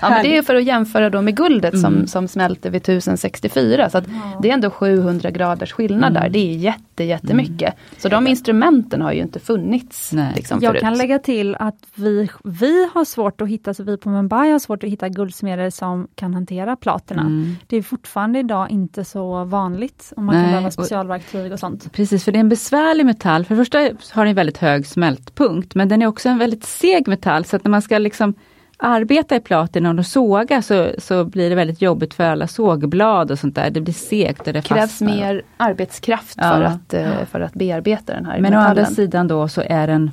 ja, 0.00 0.10
men 0.10 0.22
det 0.22 0.36
är 0.36 0.42
för 0.42 0.54
att 0.54 0.64
jämföra 0.64 1.10
då 1.10 1.22
med 1.22 1.36
guldet 1.36 1.74
mm. 1.74 1.82
som, 1.82 2.06
som 2.06 2.28
smälter 2.28 2.70
vid 2.70 2.82
1064. 2.82 3.90
Så 3.90 3.98
ja. 3.98 4.02
Det 4.42 4.50
är 4.50 4.54
ändå 4.54 4.70
700 4.70 5.30
graders 5.30 5.72
skillnad 5.72 6.10
mm. 6.10 6.22
där. 6.22 6.28
Det 6.28 6.38
är 6.38 6.56
jätte, 6.56 7.04
jättemycket. 7.04 7.62
Mm. 7.62 7.74
Så 7.98 8.08
de 8.08 8.26
instrumenten 8.26 9.02
har 9.02 9.12
ju 9.12 9.20
inte 9.20 9.40
funnits. 9.40 10.12
Liksom, 10.36 10.58
Jag 10.62 10.70
förut. 10.70 10.80
kan 10.80 10.98
lägga 10.98 11.18
till 11.18 11.54
att 11.54 11.78
vi, 11.94 12.28
vi 12.44 12.88
har 12.94 13.04
svårt 13.04 13.40
att 13.40 13.48
hitta, 13.48 13.74
så 13.74 13.82
vi 13.82 13.96
på 13.96 14.08
Mumbai 14.08 14.50
har 14.50 14.58
svårt 14.58 14.84
att 14.84 14.90
hitta 14.90 15.08
guldsmeder 15.08 15.70
som 15.70 16.08
kan 16.14 16.34
hantera 16.34 16.76
platina. 16.76 17.22
Mm. 17.22 17.56
Det 17.66 17.76
är 17.76 17.82
fortfarande 17.82 18.38
idag 18.38 18.70
inte 18.70 19.04
så 19.04 19.44
vanligt 19.44 20.12
om 20.16 20.24
man 20.24 20.34
Nej, 20.34 20.44
kan 20.44 20.50
behöva 20.52 20.70
specialverktyg 20.70 21.52
och 21.52 21.58
sånt. 21.58 21.92
Precis, 21.92 22.24
för 22.24 22.32
det 22.32 22.38
är 22.38 22.40
en 22.40 22.48
besvärlig 22.48 23.06
metall. 23.06 23.44
För 23.44 23.54
det 23.54 23.60
första 23.60 23.78
har 24.12 24.24
den 24.24 24.34
väldigt 24.34 24.58
hög 24.58 24.86
smältpunkt 24.86 25.69
men 25.74 25.88
den 25.88 26.02
är 26.02 26.06
också 26.06 26.28
en 26.28 26.38
väldigt 26.38 26.64
seg 26.64 27.08
metall 27.08 27.44
så 27.44 27.56
att 27.56 27.64
när 27.64 27.70
man 27.70 27.82
ska 27.82 27.98
liksom 27.98 28.34
arbeta 28.80 29.36
i 29.36 29.40
platina 29.40 29.90
och 29.90 30.06
såga 30.06 30.62
så, 30.62 30.90
så 30.98 31.24
blir 31.24 31.50
det 31.50 31.56
väldigt 31.56 31.82
jobbigt 31.82 32.14
för 32.14 32.24
alla 32.24 32.46
sågblad 32.46 33.30
och 33.30 33.38
sånt 33.38 33.54
där. 33.54 33.70
Det 33.70 33.80
blir 33.80 33.94
segt 33.94 34.46
och 34.46 34.52
det 34.52 34.62
krävs 34.62 34.80
fastnar. 34.80 35.16
mer 35.16 35.42
arbetskraft 35.56 36.34
ja. 36.36 36.42
för, 36.42 36.62
att, 36.62 36.94
eh, 36.94 37.24
för 37.30 37.40
att 37.40 37.54
bearbeta 37.54 38.12
den 38.12 38.26
här 38.26 38.32
Men 38.32 38.42
metallen. 38.42 38.66
å 38.66 38.68
andra 38.68 38.84
sidan 38.84 39.28
då 39.28 39.48
så 39.48 39.62
är 39.66 39.86
den 39.86 40.10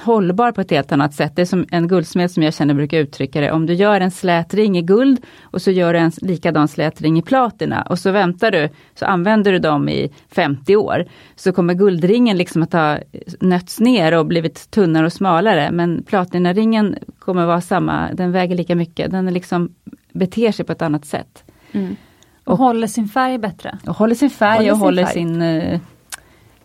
hållbar 0.00 0.52
på 0.52 0.60
ett 0.60 0.70
helt 0.70 0.92
annat 0.92 1.14
sätt. 1.14 1.36
Det 1.36 1.42
är 1.42 1.46
som 1.46 1.66
en 1.70 1.88
guldsmed 1.88 2.30
som 2.30 2.42
jag 2.42 2.54
känner 2.54 2.74
brukar 2.74 2.98
uttrycka 2.98 3.40
det. 3.40 3.52
Om 3.52 3.66
du 3.66 3.74
gör 3.74 4.00
en 4.00 4.10
slät 4.10 4.54
ring 4.54 4.78
i 4.78 4.82
guld 4.82 5.20
och 5.42 5.62
så 5.62 5.70
gör 5.70 5.92
du 5.92 5.98
en 5.98 6.12
likadan 6.16 6.68
slät 6.68 7.00
ring 7.00 7.18
i 7.18 7.22
platina 7.22 7.82
och 7.82 7.98
så 7.98 8.10
väntar 8.10 8.50
du, 8.50 8.68
så 8.94 9.06
använder 9.06 9.52
du 9.52 9.58
dem 9.58 9.88
i 9.88 10.12
50 10.34 10.76
år. 10.76 11.04
Så 11.36 11.52
kommer 11.52 11.74
guldringen 11.74 12.36
liksom 12.36 12.62
att 12.62 12.72
ha 12.72 12.98
nötts 13.40 13.80
ner 13.80 14.18
och 14.18 14.26
blivit 14.26 14.70
tunnare 14.70 15.06
och 15.06 15.12
smalare. 15.12 15.70
Men 15.70 16.02
platinaringen 16.02 16.96
kommer 17.18 17.46
vara 17.46 17.60
samma 17.60 18.09
den 18.14 18.32
väger 18.32 18.56
lika 18.56 18.76
mycket. 18.76 19.10
Den 19.10 19.28
är 19.28 19.32
liksom 19.32 19.74
beter 20.12 20.52
sig 20.52 20.64
på 20.64 20.72
ett 20.72 20.82
annat 20.82 21.04
sätt. 21.04 21.44
Mm. 21.72 21.96
Och, 22.44 22.52
och, 22.52 22.58
håller 22.58 22.86
sin 22.86 23.08
färg 23.08 23.38
bättre. 23.38 23.78
Och 23.86 23.96
håller 23.96 24.14
sin 24.14 24.30
färg 24.30 24.56
håller 24.56 24.72
och 24.72 24.76
sin 24.76 24.84
håller 24.84 25.04
färg. 25.04 25.14
sin 25.14 25.42
uh, 25.42 25.80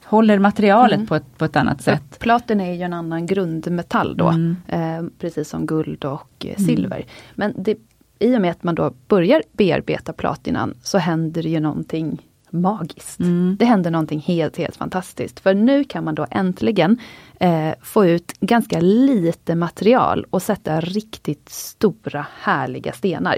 håller 0.06 0.40
materialet 0.40 0.96
mm. 0.96 1.08
på, 1.08 1.16
ett, 1.16 1.38
på 1.38 1.46
ett 1.46 1.56
annat 1.56 1.82
sätt. 1.82 2.20
Platen 2.20 2.62
är 2.62 2.74
ju 2.74 2.82
en 2.82 2.94
annan 2.94 3.26
grundmetall 3.26 4.18
då, 4.18 4.28
mm. 4.28 4.56
eh, 4.68 5.12
precis 5.20 5.50
som 5.50 5.66
guld 5.66 6.06
och 6.06 6.46
eh, 6.46 6.58
silver. 6.58 6.96
Mm. 6.96 7.08
Men 7.36 7.54
det, 7.58 7.78
i 8.20 8.38
och 8.38 8.42
med 8.42 8.52
att 8.52 8.64
man 8.64 8.76
då 8.76 8.94
börjar 9.08 9.44
bearbeta 9.52 10.14
platinan 10.14 10.74
så 10.84 10.98
händer 10.98 11.44
det 11.44 11.50
ju 11.50 11.60
någonting 11.60 12.22
magiskt. 12.50 13.20
Mm. 13.20 13.56
Det 13.60 13.66
händer 13.66 13.92
någonting 13.92 14.20
helt, 14.20 14.58
helt 14.58 14.76
fantastiskt. 14.76 15.40
För 15.40 15.54
nu 15.54 15.84
kan 15.84 16.04
man 16.04 16.16
då 16.16 16.26
äntligen 16.32 16.98
eh, 17.46 17.74
få 17.82 18.06
ut 18.06 18.34
ganska 18.40 18.80
lite 18.80 19.56
material 19.56 20.26
och 20.30 20.42
sätta 20.42 20.82
riktigt 20.82 21.50
stora 21.50 22.26
härliga 22.42 22.92
stenar. 22.92 23.38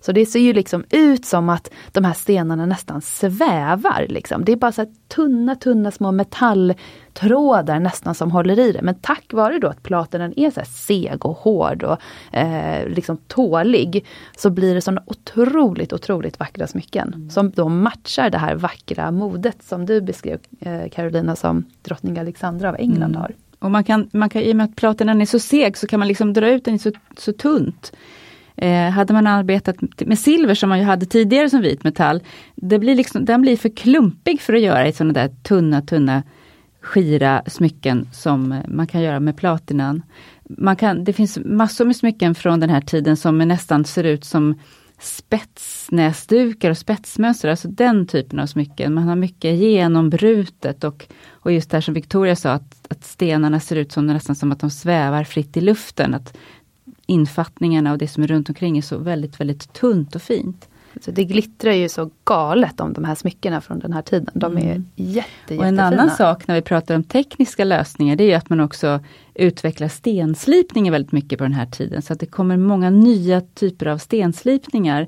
Så 0.00 0.12
det 0.12 0.26
ser 0.26 0.40
ju 0.40 0.52
liksom 0.52 0.84
ut 0.90 1.24
som 1.24 1.48
att 1.48 1.70
de 1.92 2.04
här 2.04 2.12
stenarna 2.12 2.66
nästan 2.66 3.02
svävar. 3.02 4.06
Liksom. 4.08 4.44
Det 4.44 4.52
är 4.52 4.56
bara 4.56 4.72
så 4.72 4.86
tunna, 5.08 5.54
tunna 5.54 5.90
små 5.90 6.12
metalltrådar 6.12 7.80
nästan 7.80 8.14
som 8.14 8.30
håller 8.30 8.58
i 8.58 8.72
det. 8.72 8.82
Men 8.82 8.94
tack 8.94 9.32
vare 9.32 9.58
då 9.58 9.68
att 9.68 9.82
platinan 9.82 10.32
är 10.36 10.50
så 10.50 10.60
seg 10.64 11.26
och 11.26 11.36
hård 11.36 11.82
och 11.82 11.98
eh, 12.36 12.88
liksom 12.88 13.16
tålig 13.16 14.06
så 14.36 14.50
blir 14.50 14.74
det 14.74 14.80
såna 14.80 15.02
otroligt, 15.06 15.92
otroligt 15.92 16.40
vackra 16.40 16.66
smycken. 16.66 17.12
Mm. 17.14 17.30
Som 17.30 17.50
då 17.50 17.68
matchar 17.68 18.30
det 18.30 18.38
här 18.38 18.54
vackra 18.54 19.10
modet 19.10 19.62
som 19.62 19.86
du 19.86 20.00
beskrev 20.00 20.38
eh, 20.60 20.88
Carolina 20.88 21.36
som 21.36 21.64
drottning 21.82 22.18
Alexandra 22.18 22.68
av 22.68 22.76
England 22.78 23.10
mm. 23.10 23.20
har. 23.20 23.34
Och 23.58 23.70
man 23.70 23.84
kan, 23.84 24.08
man 24.12 24.28
kan, 24.28 24.42
I 24.42 24.52
och 24.52 24.56
med 24.56 24.64
att 24.64 24.76
platinan 24.76 25.20
är 25.20 25.26
så 25.26 25.38
seg 25.38 25.76
så 25.76 25.86
kan 25.86 25.98
man 25.98 26.08
liksom 26.08 26.32
dra 26.32 26.50
ut 26.50 26.64
den 26.64 26.78
så, 26.78 26.92
så 27.16 27.32
tunt. 27.32 27.92
Eh, 28.56 28.90
hade 28.90 29.12
man 29.12 29.26
arbetat 29.26 29.76
med 30.00 30.18
silver 30.18 30.54
som 30.54 30.68
man 30.68 30.78
ju 30.78 30.84
hade 30.84 31.06
tidigare 31.06 31.50
som 31.50 31.60
vit 31.60 31.84
metall, 31.84 32.22
det 32.54 32.78
blir 32.78 32.94
liksom, 32.94 33.24
den 33.24 33.42
blir 33.42 33.56
för 33.56 33.68
klumpig 33.68 34.40
för 34.40 34.52
att 34.52 34.60
göra 34.60 34.88
i 34.88 34.92
sådana 34.92 35.12
där 35.12 35.28
tunna, 35.42 35.82
tunna 35.82 36.22
skira 36.80 37.42
smycken 37.46 38.08
som 38.12 38.62
man 38.68 38.86
kan 38.86 39.02
göra 39.02 39.20
med 39.20 39.36
platinan. 39.36 40.02
Man 40.44 40.76
kan, 40.76 41.04
det 41.04 41.12
finns 41.12 41.38
massor 41.44 41.84
med 41.84 41.96
smycken 41.96 42.34
från 42.34 42.60
den 42.60 42.70
här 42.70 42.80
tiden 42.80 43.16
som 43.16 43.38
nästan 43.38 43.84
ser 43.84 44.04
ut 44.04 44.24
som 44.24 44.54
spetsnäsdukar 44.98 46.70
och 46.70 46.78
spetsmönster, 46.78 47.48
alltså 47.48 47.68
den 47.68 48.06
typen 48.06 48.38
av 48.38 48.46
smycken. 48.46 48.94
Man 48.94 49.08
har 49.08 49.16
mycket 49.16 49.58
genombrutet 49.58 50.84
och, 50.84 51.06
och 51.28 51.52
just 51.52 51.70
det 51.70 51.76
här 51.76 51.82
som 51.82 51.94
Victoria 51.94 52.36
sa, 52.36 52.50
att, 52.52 52.86
att 52.90 53.04
stenarna 53.04 53.60
ser 53.60 53.76
ut 53.76 53.92
som 53.92 54.06
nästan 54.06 54.36
som 54.36 54.52
att 54.52 54.60
de 54.60 54.70
svävar 54.70 55.24
fritt 55.24 55.56
i 55.56 55.60
luften. 55.60 56.14
Att 56.14 56.36
infattningarna 57.06 57.92
och 57.92 57.98
det 57.98 58.08
som 58.08 58.22
är 58.22 58.26
runt 58.26 58.48
omkring 58.48 58.78
är 58.78 58.82
så 58.82 58.98
väldigt, 58.98 59.40
väldigt 59.40 59.72
tunt 59.72 60.14
och 60.14 60.22
fint. 60.22 60.67
Så 61.00 61.10
det 61.10 61.24
glittrar 61.24 61.72
ju 61.72 61.88
så 61.88 62.10
galet 62.24 62.80
om 62.80 62.92
de 62.92 63.04
här 63.04 63.14
smyckena 63.14 63.60
från 63.60 63.78
den 63.78 63.92
här 63.92 64.02
tiden. 64.02 64.30
De 64.34 64.56
är 64.58 64.62
Mm. 64.62 64.86
jätte, 64.96 65.18
Och 65.58 65.64
en 65.64 65.74
jättefina. 65.74 65.82
annan 65.82 66.10
sak 66.10 66.48
när 66.48 66.54
vi 66.54 66.62
pratar 66.62 66.94
om 66.94 67.04
tekniska 67.04 67.64
lösningar, 67.64 68.16
det 68.16 68.32
är 68.32 68.36
att 68.36 68.50
man 68.50 68.60
också 68.60 69.00
utvecklar 69.34 69.88
stenslipningen 69.88 70.92
väldigt 70.92 71.12
mycket 71.12 71.38
på 71.38 71.44
den 71.44 71.52
här 71.52 71.66
tiden. 71.66 72.02
Så 72.02 72.12
att 72.12 72.20
det 72.20 72.26
kommer 72.26 72.56
många 72.56 72.90
nya 72.90 73.40
typer 73.40 73.86
av 73.86 73.98
stenslipningar 73.98 75.06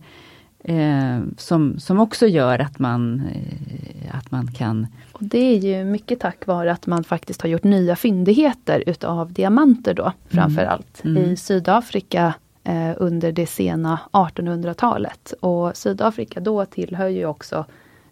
eh, 0.64 1.18
som, 1.36 1.78
som 1.78 2.00
också 2.00 2.26
gör 2.26 2.58
att 2.58 2.78
man, 2.78 3.22
eh, 3.34 4.16
att 4.18 4.30
man 4.30 4.52
kan 4.52 4.86
Och 5.12 5.22
det 5.24 5.38
är 5.38 5.58
ju 5.58 5.84
mycket 5.84 6.20
tack 6.20 6.46
vare 6.46 6.72
att 6.72 6.86
man 6.86 7.04
faktiskt 7.04 7.42
har 7.42 7.48
gjort 7.48 7.64
nya 7.64 7.96
fyndigheter 7.96 8.82
utav 8.86 9.32
diamanter 9.32 9.94
då 9.94 10.12
framför 10.28 10.62
allt 10.62 11.04
Mm. 11.04 11.24
i 11.24 11.36
Sydafrika 11.36 12.34
Eh, 12.70 12.94
under 12.96 13.32
det 13.32 13.46
sena 13.46 14.00
1800-talet. 14.12 15.34
Och 15.40 15.76
Sydafrika 15.76 16.40
då 16.40 16.64
tillhör 16.64 17.08
ju 17.08 17.26
också 17.26 17.64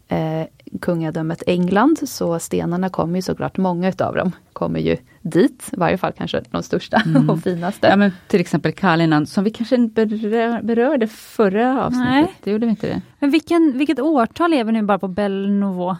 eh, 0.09 0.47
kungadömet 0.81 1.43
England 1.47 1.99
så 2.09 2.39
stenarna 2.39 2.89
kommer 2.89 3.17
ju 3.19 3.23
såklart, 3.23 3.57
många 3.57 3.89
utav 3.89 4.15
dem 4.15 4.33
kommer 4.53 4.81
ju 4.81 4.97
dit, 5.23 5.69
i 5.73 5.77
varje 5.77 5.99
fall 5.99 6.13
kanske 6.19 6.43
de 6.51 6.63
största 6.63 7.03
och 7.29 7.41
finaste. 7.41 7.87
Ja 7.87 7.97
men 7.97 8.13
till 8.29 8.41
exempel 8.41 8.73
Kalinan 8.73 9.27
som 9.27 9.45
vi 9.45 9.51
kanske 9.51 9.75
inte 9.75 10.05
berö- 10.05 10.63
berörde 10.63 11.07
förra 11.07 11.85
avsnittet. 11.85 12.09
Nej. 12.11 12.35
Det 12.45 12.51
gjorde 12.51 12.67
vi 12.67 12.71
inte 12.71 12.87
det. 12.87 13.03
Men 13.19 13.31
vilken, 13.31 13.79
vilket 13.79 14.01
årtal 14.01 14.53
är 14.53 14.65
vi 14.65 14.73
nu 14.73 14.83
bara 14.83 14.99
på 14.99 15.09
Belle 15.09 15.49
Nouveau? 15.49 15.97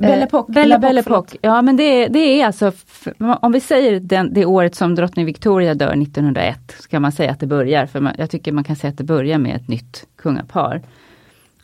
Belle 0.00 0.24
Epoque. 0.24 0.52
Belle 0.52 0.78
Belle. 0.78 1.02
Ja 1.40 1.62
men 1.62 1.76
det, 1.76 2.06
det 2.08 2.18
är 2.18 2.46
alltså, 2.46 2.72
om 3.40 3.52
vi 3.52 3.60
säger 3.60 4.00
den, 4.00 4.34
det 4.34 4.44
året 4.46 4.74
som 4.74 4.94
drottning 4.94 5.26
Victoria 5.26 5.74
dör 5.74 6.02
1901, 6.02 6.76
så 6.82 6.88
kan 6.88 7.02
man 7.02 7.12
säga 7.12 7.30
att 7.30 7.40
det 7.40 7.46
börjar, 7.46 7.86
för 7.86 8.00
man, 8.00 8.14
jag 8.18 8.30
tycker 8.30 8.52
man 8.52 8.64
kan 8.64 8.76
säga 8.76 8.90
att 8.90 8.98
det 8.98 9.04
börjar 9.04 9.38
med 9.38 9.56
ett 9.56 9.68
nytt 9.68 10.06
kungapar. 10.16 10.82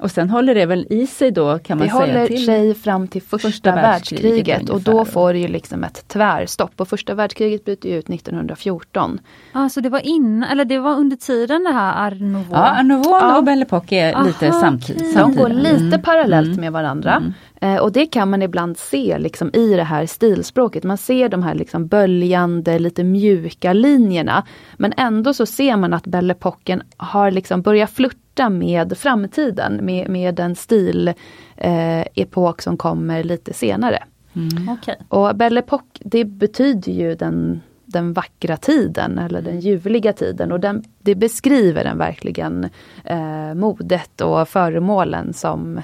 Och 0.03 0.11
sen 0.11 0.31
håller 0.31 0.55
det 0.55 0.67
väl 0.67 0.87
i 0.91 1.07
sig 1.07 1.31
då 1.31 1.59
kan 1.59 1.79
man 1.79 1.87
Det 1.87 1.93
säga 1.93 2.01
håller 2.07 2.27
till 2.27 2.45
sig 2.47 2.75
fram 2.75 3.09
till 3.09 3.23
första, 3.23 3.49
första 3.49 3.73
världskriget 3.75 4.25
världskriget 4.49 4.69
och 4.71 4.81
då 4.81 5.05
får 5.05 5.33
det 5.33 5.39
ju 5.39 5.49
liksom 5.49 5.85
ett 5.85 6.09
tvärstopp. 6.09 6.81
Och 6.81 6.89
första 6.89 7.15
världskriget 7.15 7.65
bryter 7.65 7.89
ju 7.89 7.99
ut 7.99 8.09
1914. 8.11 9.21
Alltså 9.53 9.81
det 9.81 9.89
var 9.89 10.07
innan, 10.07 10.51
eller 10.51 10.65
det 10.65 10.79
var 10.79 10.95
under 10.97 11.17
tiden 11.17 11.65
det 11.65 11.73
här 11.73 12.07
Art 12.07 12.21
Nouveau? 12.21 12.47
Ja, 12.51 12.79
Art 12.79 12.85
Nouveau 12.87 13.19
Ja. 13.21 13.37
och 13.39 13.45
Belle 13.45 13.63
Epoque 13.63 13.97
är 14.01 14.25
lite 14.25 14.49
Aha, 14.49 14.61
samtid, 14.61 14.97
okej. 15.01 15.15
De 15.17 15.35
går 15.37 15.49
lite 15.49 15.85
Mm. 15.87 16.03
parallellt 16.03 16.49
Mm. 16.49 16.61
med 16.61 16.73
varandra. 16.73 17.13
Mm. 17.17 17.33
Eh, 17.63 17.77
och 17.77 17.93
det 17.93 18.07
kan 18.07 18.31
man 18.31 18.43
ibland 18.43 18.79
se 18.79 19.19
liksom 19.19 19.51
i 19.55 19.75
det 19.75 19.85
här 19.85 20.07
stilspråket. 20.07 20.85
Man 20.85 20.99
ser 20.99 21.29
de 21.29 21.43
här 21.43 21.55
liksom 21.55 21.87
böljande, 21.87 22.79
lite 22.79 23.05
mjuka 23.05 23.73
linjerna. 23.73 24.47
Men 24.77 24.93
ändå 24.97 25.35
så 25.35 25.47
ser 25.47 25.77
man 25.77 25.95
att 25.95 26.07
Belle 26.07 26.33
Epoquen 26.33 26.83
har 26.97 27.31
liksom 27.31 27.63
börjat 27.63 27.91
flirta 27.91 28.49
med 28.49 28.99
framtiden, 28.99 29.85
med, 29.85 30.11
med 30.11 30.41
en 30.41 30.57
stil 30.57 31.09
eh, 31.57 32.01
epok 32.15 32.63
som 32.63 32.77
kommer 32.77 33.25
lite 33.25 33.53
senare. 33.53 34.05
Mm. 34.37 34.69
Okej. 34.69 34.97
Och 35.09 35.37
Belle 35.37 35.61
Époque, 35.61 36.01
det 36.01 36.25
betyder 36.25 36.93
ju 36.93 37.15
den, 37.15 37.61
den 37.85 38.13
vackra 38.13 38.57
tiden 38.57 39.19
eller 39.19 39.43
den 39.43 39.61
ljuvliga 39.61 40.13
tiden 40.13 40.53
och 40.53 40.61
den, 40.61 40.85
det 40.99 41.15
beskriver 41.15 41.85
den 41.85 41.99
verkligen 41.99 42.69
eh, 43.05 43.55
modet 43.55 44.21
och 44.21 44.49
föremålen 44.49 45.33
som, 45.33 45.81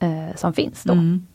eh, 0.00 0.36
som 0.36 0.52
finns 0.52 0.82
då. 0.82 0.92
Mm. 0.92 1.26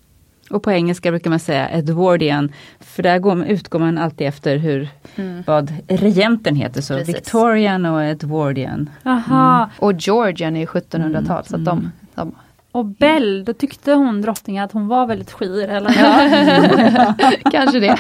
Och 0.50 0.64
på 0.64 0.72
engelska 0.72 1.12
brukar 1.12 1.30
man 1.30 1.40
säga 1.40 1.70
Edwardian, 1.72 2.52
för 2.80 3.04
där 3.04 3.20
går, 3.20 3.46
utgår 3.46 3.80
man 3.80 3.98
alltid 3.98 4.28
efter 4.28 4.58
hur, 4.58 4.90
Mm. 5.16 5.44
vad 5.48 5.74
regenten 5.88 6.56
heter, 6.56 6.82
så 6.82 6.98
Precis. 6.98 7.16
Victorian 7.16 7.86
och 7.86 8.04
Edwardian. 8.04 8.90
Jaha, 9.04 9.70
Och 9.80 9.94
Georgian 9.94 10.56
är 10.56 10.66
1700-tal 10.66 11.46
så 11.46 11.56
att 11.56 11.66
de, 11.66 11.76
de 11.76 11.92
och 12.76 12.86
Belle, 12.86 13.44
då 13.44 13.54
tyckte 13.54 13.94
hon 13.94 14.22
drottningen 14.22 14.64
att 14.64 14.72
hon 14.72 14.88
var 14.88 15.06
väldigt 15.08 15.32
skir 15.32 15.68
eller? 15.68 15.90
kanske 17.52 17.80
det. 17.80 17.98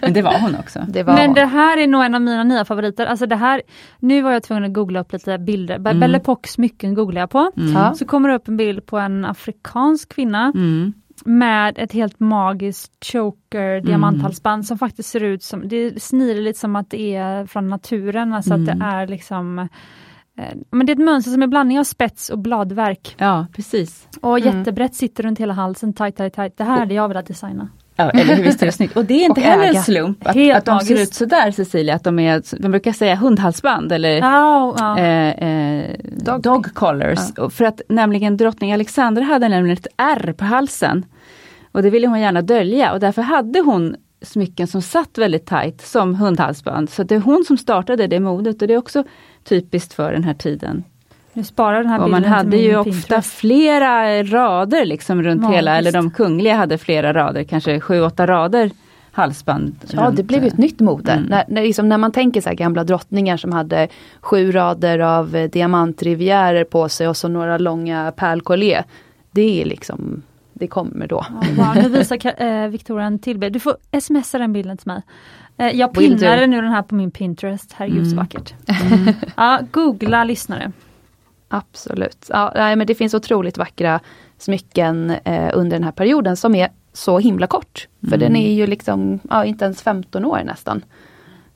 Men 0.00 0.12
det 0.12 0.22
var 0.22 0.38
hon 0.40 0.56
också. 0.56 0.84
det 0.88 1.02
var, 1.02 1.14
Men 1.14 1.34
det 1.34 1.44
här 1.44 1.78
är 1.78 1.86
nog 1.86 2.04
en 2.04 2.14
av 2.14 2.20
mina 2.20 2.44
nya 2.44 2.64
favoriter. 2.64 3.06
Alltså 3.06 3.26
det 3.26 3.36
här, 3.36 3.62
nu 3.98 4.22
var 4.22 4.32
jag 4.32 4.42
tvungen 4.42 4.64
att 4.64 4.72
googla 4.72 5.00
upp 5.00 5.12
lite 5.12 5.38
bilder. 5.38 5.74
Mm. 5.76 6.00
Belle 6.00 6.16
Epoque 6.18 6.48
smycken 6.48 6.94
googlar 6.94 7.20
jag 7.20 7.30
på. 7.30 7.50
Mm. 7.56 7.72
Ja. 7.72 7.94
Så 7.94 8.04
kommer 8.04 8.28
det 8.28 8.34
upp 8.34 8.48
en 8.48 8.56
bild 8.56 8.86
på 8.86 8.98
en 8.98 9.24
afrikansk 9.24 10.14
kvinna 10.14 10.52
Mm. 10.54 10.92
med 11.24 11.78
ett 11.78 11.92
helt 11.92 12.20
magiskt 12.20 13.04
choker 13.04 13.80
diamanthalsband 13.80 14.66
som 14.66 14.78
faktiskt 14.78 15.08
ser 15.10 15.22
ut 15.22 15.42
som, 15.42 15.68
det 15.68 15.76
är 15.76 15.98
snirligt 15.98 16.58
som 16.58 16.76
att 16.76 16.90
det 16.90 17.14
är 17.16 17.46
från 17.46 17.68
naturen, 17.68 18.32
alltså 18.32 18.54
att 18.54 18.66
det 18.66 18.78
är 18.82 19.06
liksom 19.06 19.68
men 20.70 20.86
det 20.86 20.92
är 20.92 20.94
ett 20.94 21.04
mönster 21.04 21.30
som 21.32 21.42
är 21.42 21.46
blandning 21.46 21.78
av 21.78 21.84
spets 21.84 22.28
och 22.30 22.38
bladverk. 22.38 23.14
Ja, 23.18 23.46
precis. 23.52 24.08
Och 24.20 24.38
Mm. 24.40 24.58
jättebrett 24.58 24.94
sitter 24.94 25.22
runt 25.22 25.38
hela 25.40 25.52
halsen, 25.54 25.92
tight, 25.92 26.16
tight, 26.16 26.34
tight. 26.34 26.56
Det 26.56 26.64
här 26.64 26.78
hade 26.78 26.94
jag 26.94 27.08
velat 27.08 27.26
designa. 27.26 27.68
Ja, 27.96 28.10
eller 28.10 28.36
hur, 28.36 28.44
visst 28.44 28.62
är 28.62 28.66
det 28.66 28.72
snyggt. 28.72 28.96
Och 28.96 29.04
det 29.04 29.14
är 29.14 29.24
inte 29.28 29.40
heller 29.40 29.64
en 29.64 29.82
slump 29.82 30.26
att, 30.26 30.34
Helt 30.34 30.58
att 30.58 30.64
de 30.64 30.80
ser 30.86 30.94
magiskt. 30.94 31.10
ut 31.10 31.14
sådär 31.14 31.50
Cecilia, 31.50 31.94
att 31.94 32.04
de 32.04 32.18
är, 32.18 32.42
de 32.62 32.68
brukar 32.70 32.92
säga 32.92 33.14
hundhalsband 33.16 33.92
eller 33.92 34.18
Ja, 34.18 34.74
ja. 34.78 34.98
eh, 34.98 35.28
eh, 35.48 35.96
Dog. 36.16 36.42
dog. 36.42 36.74
collars. 36.74 37.30
Och 37.38 37.52
För 37.52 37.64
att 37.64 37.80
nämligen 37.88 38.36
drottning 38.36 38.72
Alexandra 38.72 39.24
hade 39.24 39.48
nämligen 39.48 39.78
ett 39.78 39.86
R 39.96 40.34
på 40.38 40.44
halsen. 40.44 41.04
Och 41.72 41.82
det 41.82 41.90
ville 41.90 42.06
hon 42.06 42.20
gärna 42.20 42.42
dölja 42.42 42.92
och 42.92 43.00
därför 43.00 43.22
hade 43.22 43.60
hon 43.60 43.96
smycken 44.22 44.66
som 44.66 44.82
satt 44.82 45.18
väldigt 45.18 45.46
tajt 45.46 45.80
som 45.80 46.14
hundhalsband. 46.14 46.90
Så 46.90 47.02
det 47.02 47.14
är 47.14 47.20
hon 47.20 47.44
som 47.46 47.56
startade 47.58 48.06
det 48.06 48.20
modet 48.20 48.62
och 48.62 48.68
det 48.68 48.74
är 48.74 48.78
också 48.78 49.04
typiskt 49.44 49.92
för 49.92 50.12
den 50.12 50.24
här 50.24 50.34
tiden. 50.34 50.84
Nu 51.32 51.44
sparar 51.44 51.78
den 51.78 51.86
här 51.86 52.00
Och 52.00 52.10
man 52.10 52.24
hade 52.24 52.56
ju 52.56 52.76
ofta 52.76 52.90
Pinterest. 52.90 53.32
flera 53.32 54.22
rader 54.22 54.84
liksom 54.84 55.22
runt 55.22 55.42
Magiskt. 55.42 55.56
hela, 55.56 55.76
eller 55.76 55.92
de 55.92 56.10
kungliga 56.10 56.54
hade 56.54 56.78
flera 56.78 57.14
rader, 57.14 57.44
kanske 57.44 57.80
sju, 57.80 58.00
åtta 58.00 58.26
rader 58.26 58.70
halsband. 59.14 59.76
Ja, 59.92 60.06
runt, 60.06 60.16
det 60.16 60.22
blev 60.22 60.42
ju 60.42 60.48
ett 60.48 60.54
eh, 60.54 60.60
nytt 60.60 60.80
mode. 60.80 61.12
Mm. 61.12 61.24
När, 61.24 61.44
när, 61.48 61.62
liksom, 61.62 61.88
när 61.88 61.98
man 61.98 62.12
tänker 62.12 62.40
så 62.40 62.48
här 62.48 62.56
gamla 62.56 62.84
drottningar 62.84 63.36
som 63.36 63.52
hade 63.52 63.88
sju 64.20 64.52
rader 64.52 64.98
av 64.98 65.36
eh, 65.36 65.50
diamantrivierer 65.50 66.64
på 66.64 66.88
sig 66.88 67.08
och 67.08 67.16
så 67.16 67.28
några 67.28 67.58
långa 67.58 68.12
pärlkollier. 68.16 68.84
Det 69.30 69.62
är 69.62 69.64
liksom, 69.64 70.22
det 70.52 70.66
kommer 70.66 71.06
då. 71.06 71.26
Ja, 71.28 71.64
wow, 71.64 71.82
nu 71.82 71.88
visar 71.98 72.42
eh, 72.42 72.68
Victoria 72.68 73.06
en 73.06 73.18
till 73.18 73.38
bild. 73.38 73.52
Du 73.52 73.60
får 73.60 73.76
smsa 74.00 74.38
den 74.38 74.52
bilden 74.52 74.76
till 74.76 74.88
mig. 74.88 75.02
Eh, 75.56 75.70
jag 75.76 75.92
pinnade 75.94 76.46
nu 76.46 76.60
den 76.60 76.70
här 76.72 76.82
på 76.82 76.94
min 76.94 77.10
Pinterest. 77.10 77.72
Herregud 77.72 78.06
så 78.06 78.12
Mm. 78.12 78.16
vackert. 78.16 78.54
Ja, 79.36 79.60
googla 79.70 80.24
lyssnare. 80.24 80.72
Absolut. 81.48 82.26
Ja, 82.28 82.52
nej, 82.54 82.76
men 82.76 82.86
det 82.86 82.94
finns 82.94 83.14
otroligt 83.14 83.58
vackra 83.58 84.00
smycken 84.38 85.10
eh, 85.10 85.50
under 85.54 85.76
den 85.76 85.84
här 85.84 85.92
perioden 85.92 86.36
som 86.36 86.54
är 86.54 86.68
så 86.92 87.18
himla 87.18 87.46
kort. 87.46 87.88
För 88.00 88.06
Mm. 88.06 88.18
den 88.20 88.36
är 88.36 88.52
ju 88.54 88.66
liksom, 88.66 89.20
ja, 89.30 89.44
inte 89.44 89.64
ens 89.64 89.82
15 89.82 90.24
år 90.24 90.40
nästan. 90.44 90.84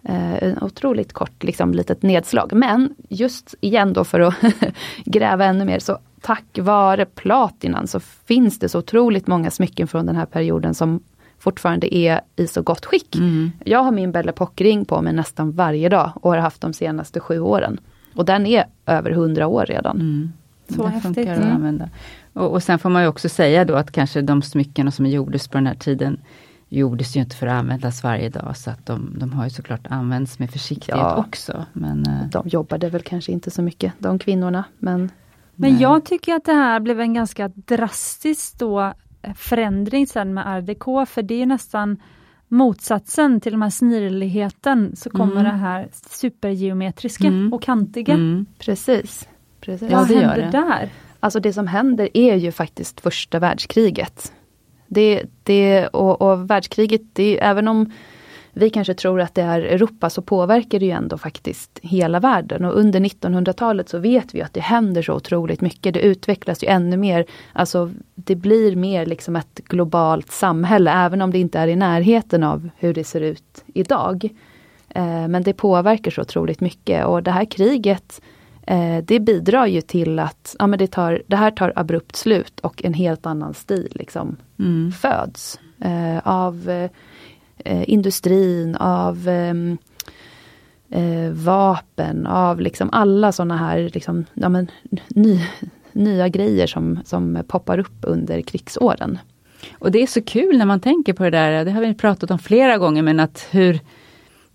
Eh, 0.03 0.53
otroligt 0.63 1.13
kort 1.13 1.43
liksom, 1.45 1.75
litet 1.75 2.03
nedslag. 2.03 2.53
Men 2.53 2.95
just 3.09 3.55
igen 3.61 3.93
då 3.93 4.05
för 4.05 4.21
att 4.21 4.35
gräva 5.05 5.45
ännu 5.45 5.65
mer, 5.65 5.79
så 5.79 5.99
tack 6.21 6.59
vare 6.61 7.05
platinan 7.05 7.87
så 7.87 8.01
finns 8.01 8.59
det 8.59 8.69
så 8.69 8.79
otroligt 8.79 9.27
många 9.27 9.51
smycken 9.51 9.89
från 9.89 10.07
den 10.07 10.17
här 10.17 10.27
perioden 10.27 10.75
som 10.75 11.01
fortfarande 11.39 11.95
är 11.97 12.21
i 12.37 12.47
så 12.47 12.63
gott 12.63 12.87
skick. 12.87 13.17
Mm. 13.17 13.51
Jag 13.65 13.83
har 13.83 13.93
min 13.93 14.13
Belle 14.13 14.31
Epoque-ring 14.33 14.85
på 14.85 15.03
mig 15.03 15.13
nästan 15.13 15.53
varje 15.53 15.89
dag 15.89 16.13
och 16.15 16.31
har 16.31 16.39
haft 16.39 16.61
de 16.61 16.73
senaste 16.73 17.21
sju 17.21 17.41
åren. 17.41 17.81
Och 18.15 18.25
den 18.25 18.47
är 18.47 18.65
över 18.87 19.11
100 19.11 19.47
år 19.47 19.65
redan. 19.67 19.97
Mm. 19.97 20.33
Så 20.69 20.83
det 20.83 20.89
häftigt. 20.89 21.15
funkar 21.17 21.33
att 21.33 21.39
Mm. 21.39 21.55
använda. 21.57 21.89
Och, 22.33 22.53
och 22.53 22.63
sen 22.63 22.79
får 22.79 22.91
man 22.91 23.03
ju 23.03 23.09
också 23.09 23.29
säga 23.29 23.65
då 23.65 23.75
att 23.75 23.93
kanske 23.93 24.21
de 24.23 24.43
smycken 24.43 24.93
som 24.93 25.07
gjordes 25.07 25.49
på 25.49 25.59
den 25.59 25.67
här 25.67 25.75
tiden 25.75 26.21
gjordes 26.69 27.17
ju 27.17 27.21
inte 27.21 27.37
för 27.37 27.47
att 27.47 27.53
användas 27.59 28.03
varje 28.05 28.29
dag 28.29 28.57
så 28.57 28.71
att 28.71 28.87
de, 28.87 29.15
de 29.19 29.33
har 29.33 29.45
ju 29.45 29.51
såklart 29.51 29.87
använts 29.91 30.39
med 30.39 30.51
försiktighet 30.51 31.01
Ja. 31.01 31.17
också. 31.29 31.65
Men, 31.73 32.07
eh, 32.07 32.29
De 32.33 32.49
jobbade 32.49 32.89
väl 32.91 33.03
kanske 33.03 33.33
inte 33.33 33.51
så 33.51 33.63
mycket, 33.63 33.93
de 33.99 34.19
kvinnorna. 34.19 34.65
Men 34.79 35.11
Men 35.55 35.79
jag 35.79 36.05
tycker 36.05 36.35
att 36.35 36.45
det 36.45 36.53
här 36.53 36.81
blev 36.81 37.01
en 37.01 37.15
ganska 37.15 37.49
drastisk 37.55 38.59
då 38.59 38.93
förändring 39.37 40.07
sen 40.07 40.35
med 40.35 40.65
déco, 40.65 41.07
för 41.07 41.23
det 41.23 41.43
är 41.43 41.47
nästan 41.47 41.97
motsatsen 42.49 43.41
till 43.41 43.53
den 43.53 43.63
här 43.63 43.71
snirligheten, 43.71 44.97
så 44.97 45.11
kommer 45.11 45.33
Mm. 45.33 45.45
det 45.45 45.51
här 45.59 45.89
supergeometriska 45.93 47.27
Mm. 47.27 47.53
och 47.53 47.63
kantiga. 47.63 48.15
Mm. 48.15 48.47
precis. 48.59 49.29
precis. 49.61 49.91
Ja, 49.91 49.97
Vad 49.99 50.09
händer 50.11 50.37
det. 50.37 50.51
där? 50.51 50.89
Alltså 51.21 51.41
det 51.41 51.53
som 51.53 51.67
händer 51.67 52.09
är 52.15 52.35
ju 52.37 52.53
faktiskt 52.53 53.01
första 53.01 53.39
världskriget. 53.39 54.33
Det, 54.87 55.23
det, 55.43 55.87
och, 55.87 56.23
och 56.23 56.51
världskriget, 56.51 57.03
det, 57.13 57.39
även 57.45 57.69
om 57.69 57.93
vi 58.59 58.71
kanske 58.71 58.95
tror 58.95 59.21
att 59.21 59.35
det 59.35 59.43
är 59.43 59.61
Europa 59.61 60.11
så 60.11 60.23
påverkar 60.23 60.79
det 60.79 60.87
ju 60.87 60.91
ändå 60.91 61.19
faktiskt 61.19 61.79
hela 61.83 62.21
världen. 62.21 62.65
Och 62.65 62.79
under 62.79 63.01
1900-talet 63.01 63.89
så 63.89 63.99
vet 63.99 64.35
vi 64.35 64.43
att 64.43 64.55
det 64.55 64.61
händer 64.61 65.03
så 65.03 65.13
otroligt 65.13 65.61
mycket. 65.61 65.95
Det 65.95 66.01
utvecklas 66.01 66.65
ju 66.65 66.69
ännu 66.69 66.97
mer. 66.97 67.25
Alltså 67.53 67.91
det 68.15 68.35
blir 68.35 68.77
mer 68.77 69.07
liksom 69.07 69.37
ett 69.37 69.61
globalt 69.69 70.31
samhälle 70.31 70.91
även 70.93 71.23
om 71.23 71.31
det 71.31 71.39
inte 71.39 71.59
är 71.59 71.69
i 71.69 71.77
närheten 71.77 72.43
av 72.43 72.71
hur 72.77 72.95
det 72.95 73.05
ser 73.05 73.21
ut 73.21 73.65
idag. 73.67 74.29
Eh, 74.89 75.29
men 75.29 75.43
det 75.43 75.53
påverkar 75.53 76.11
så 76.11 76.21
otroligt 76.21 76.61
mycket 76.61 77.07
och 77.07 77.23
det 77.23 77.31
här 77.31 77.45
kriget 77.45 78.21
Eh, 78.69 79.05
det 79.05 79.21
bidrar 79.21 79.67
ju 79.67 79.81
till 79.81 80.19
att 80.19 80.57
ja, 80.59 80.67
men 80.67 80.79
det, 80.79 80.87
tar, 80.87 81.23
det 81.27 81.37
här 81.37 81.51
tar 81.51 81.73
abrupt 81.77 82.17
slut 82.17 82.61
och 82.61 82.85
en 82.85 82.95
helt 82.95 83.27
annan 83.27 83.55
stil 83.55 83.93
liksom 83.95 84.37
Mm. 84.59 84.93
föds. 84.93 85.61
Eh, 85.81 86.19
av 86.25 86.89
Eh, 87.65 87.91
industrin, 87.91 88.77
av 88.77 89.29
ehm, 89.29 89.79
eh, 90.91 91.31
vapen, 91.33 92.27
av 92.27 92.61
liksom 92.61 92.89
alla 92.93 93.33
sådana 93.33 93.57
här 93.57 93.91
liksom, 93.95 94.25
ja, 94.35 94.49
men, 94.49 94.71
ny, 95.09 95.41
nya 95.93 96.29
grejer 96.29 96.67
som, 96.67 96.99
som 97.05 97.43
poppar 97.49 97.79
upp 97.79 97.99
under 98.03 98.41
krigsåren. 98.41 99.19
Och 99.79 99.91
det 99.91 100.03
är 100.03 100.07
så 100.07 100.23
kul 100.23 100.59
när 100.59 100.67
man 100.67 100.81
tänker 100.81 101.13
på 101.13 101.23
det 101.23 101.31
där, 101.31 101.65
det 101.65 101.71
har 101.71 101.81
vi 101.81 101.95
pratat 101.95 102.31
om 102.31 102.39
flera 102.39 102.79
gånger, 102.79 103.03
men 103.03 103.21
att 103.21 103.47
hur 103.51 103.81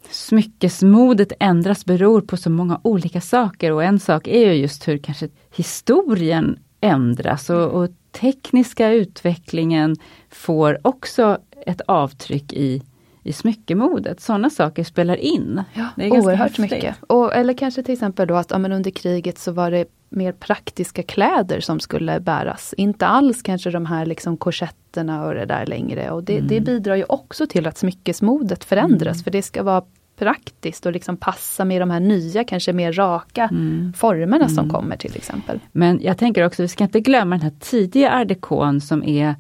smyckesmodet 0.10 1.32
ändras 1.39 1.86
beror 1.86 2.22
på 2.22 2.38
så 2.38 2.49
många 2.49 2.80
olika 2.84 3.22
saker 3.22 3.72
och 3.72 3.84
en 3.84 3.99
sak 3.99 4.28
är 4.28 4.51
ju 4.51 4.54
just 4.54 4.88
hur 4.88 4.97
kanske 4.97 5.30
historien 5.56 6.60
ändras 6.82 7.49
och, 7.49 7.72
och 7.72 7.89
tekniska 8.12 8.89
utvecklingen 8.91 9.95
får 10.30 10.80
också 10.82 11.38
ett 11.66 11.82
avtryck 11.82 12.54
i, 12.54 12.82
i 13.24 13.34
smyckemodet. 13.34 14.19
Sådana 14.19 14.49
saker 14.49 14.84
spelar 14.84 15.15
in. 15.15 15.63
Ja, 15.74 15.88
Det 15.95 16.05
är 16.05 16.11
oerhört 16.11 16.57
mycket. 16.57 16.95
Och, 17.07 17.34
eller 17.34 17.53
kanske 17.53 17.84
till 17.84 17.93
exempel 17.93 18.28
då 18.28 18.36
att 18.36 18.51
ja, 18.51 18.57
men 18.57 18.71
under 18.71 18.91
kriget 18.91 19.38
så 19.38 19.51
var 19.51 19.71
det 19.71 19.86
mer 20.09 20.32
praktiska 20.32 21.03
kläder 21.03 21.59
som 21.59 21.80
skulle 21.80 22.19
bäras. 22.19 22.74
Inte 22.78 23.07
alls 23.07 23.41
kanske 23.41 23.69
de 23.69 23.86
här 23.86 24.05
liksom 24.05 24.38
korsetterna 24.38 25.26
och 25.26 25.34
det 25.34 25.45
där 25.45 25.65
längre. 25.65 26.11
Och 26.11 26.24
det, 26.24 26.39
det 26.39 26.61
bidrar 26.61 26.95
ju 26.95 27.03
också 27.03 27.47
till 27.47 27.67
att 27.67 27.78
smyckesmodet 27.78 28.63
förändras. 28.63 29.24
För 29.24 29.32
det 29.32 29.41
ska 29.41 29.63
vara 29.63 29.84
praktiskt 30.17 30.86
och 30.86 30.91
liksom 30.91 31.17
passa 31.17 31.65
med 31.65 31.82
de 31.82 31.89
här 31.89 31.99
nya, 31.99 32.43
kanske 32.43 32.74
mer 32.74 32.93
raka 32.93 33.49
formerna 33.95 34.49
som 34.49 34.69
kommer 34.69 34.97
till 34.97 35.15
exempel. 35.15 35.59
Men 35.71 35.99
jag 36.01 36.17
tänker 36.17 36.45
också, 36.45 36.61
vi 36.61 36.67
ska 36.67 36.84
inte 36.84 36.99
glömma 36.99 37.36
den 37.36 37.41
här 37.41 37.53
tidiga 37.59 38.11
art 38.11 38.84
som 38.84 39.03
är, 39.03 39.36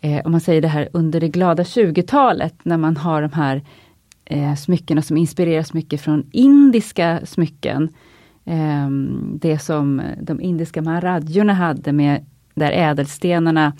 eh, 0.00 0.20
om 0.24 0.32
man 0.32 0.40
säger 0.40 0.62
det 0.62 0.68
här 0.68 0.88
under 0.92 1.20
det 1.20 1.28
glada 1.28 1.62
20-talet, 1.62 2.54
när 2.62 2.76
man 2.76 2.96
har 2.96 3.22
de 3.22 3.32
här 3.32 3.62
eh, 4.24 4.54
smyckena 4.54 5.02
som 5.02 5.16
inspireras 5.16 5.72
mycket 5.72 6.00
från 6.00 6.26
indiska 6.32 7.20
smycken. 7.26 7.88
Eh, 8.44 8.90
det 9.34 9.58
som 9.58 10.02
de 10.20 10.40
indiska 10.40 10.82
maharadjorna 10.82 11.52
hade 11.52 11.92
med, 11.92 12.24
där 12.54 12.72
ädelstenarna 12.72 13.72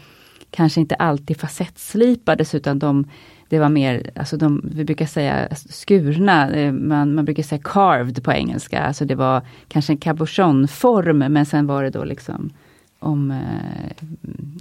kanske 0.50 0.80
inte 0.80 0.94
alltid 0.94 1.40
facettslipades 1.40 2.54
utan 2.54 2.78
de 2.78 3.04
det 3.50 3.58
var 3.58 3.68
mer, 3.68 4.10
alltså 4.16 4.36
de, 4.36 4.70
vi 4.74 4.84
brukar 4.84 5.06
säga 5.06 5.48
skurna, 5.56 6.50
eh, 6.50 6.72
man, 6.72 7.14
man 7.14 7.24
brukar 7.24 7.42
säga 7.42 7.60
carved 7.64 8.24
på 8.24 8.32
engelska, 8.32 8.80
alltså 8.80 9.04
det 9.04 9.14
var 9.14 9.42
kanske 9.68 9.92
en 9.92 9.98
cabochonform 9.98 11.18
men 11.18 11.46
sen 11.46 11.66
var 11.66 11.82
det 11.82 11.90
då 11.90 12.04
liksom 12.04 12.50
om, 12.98 13.30
eh, 13.30 14.06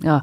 ja, 0.04 0.22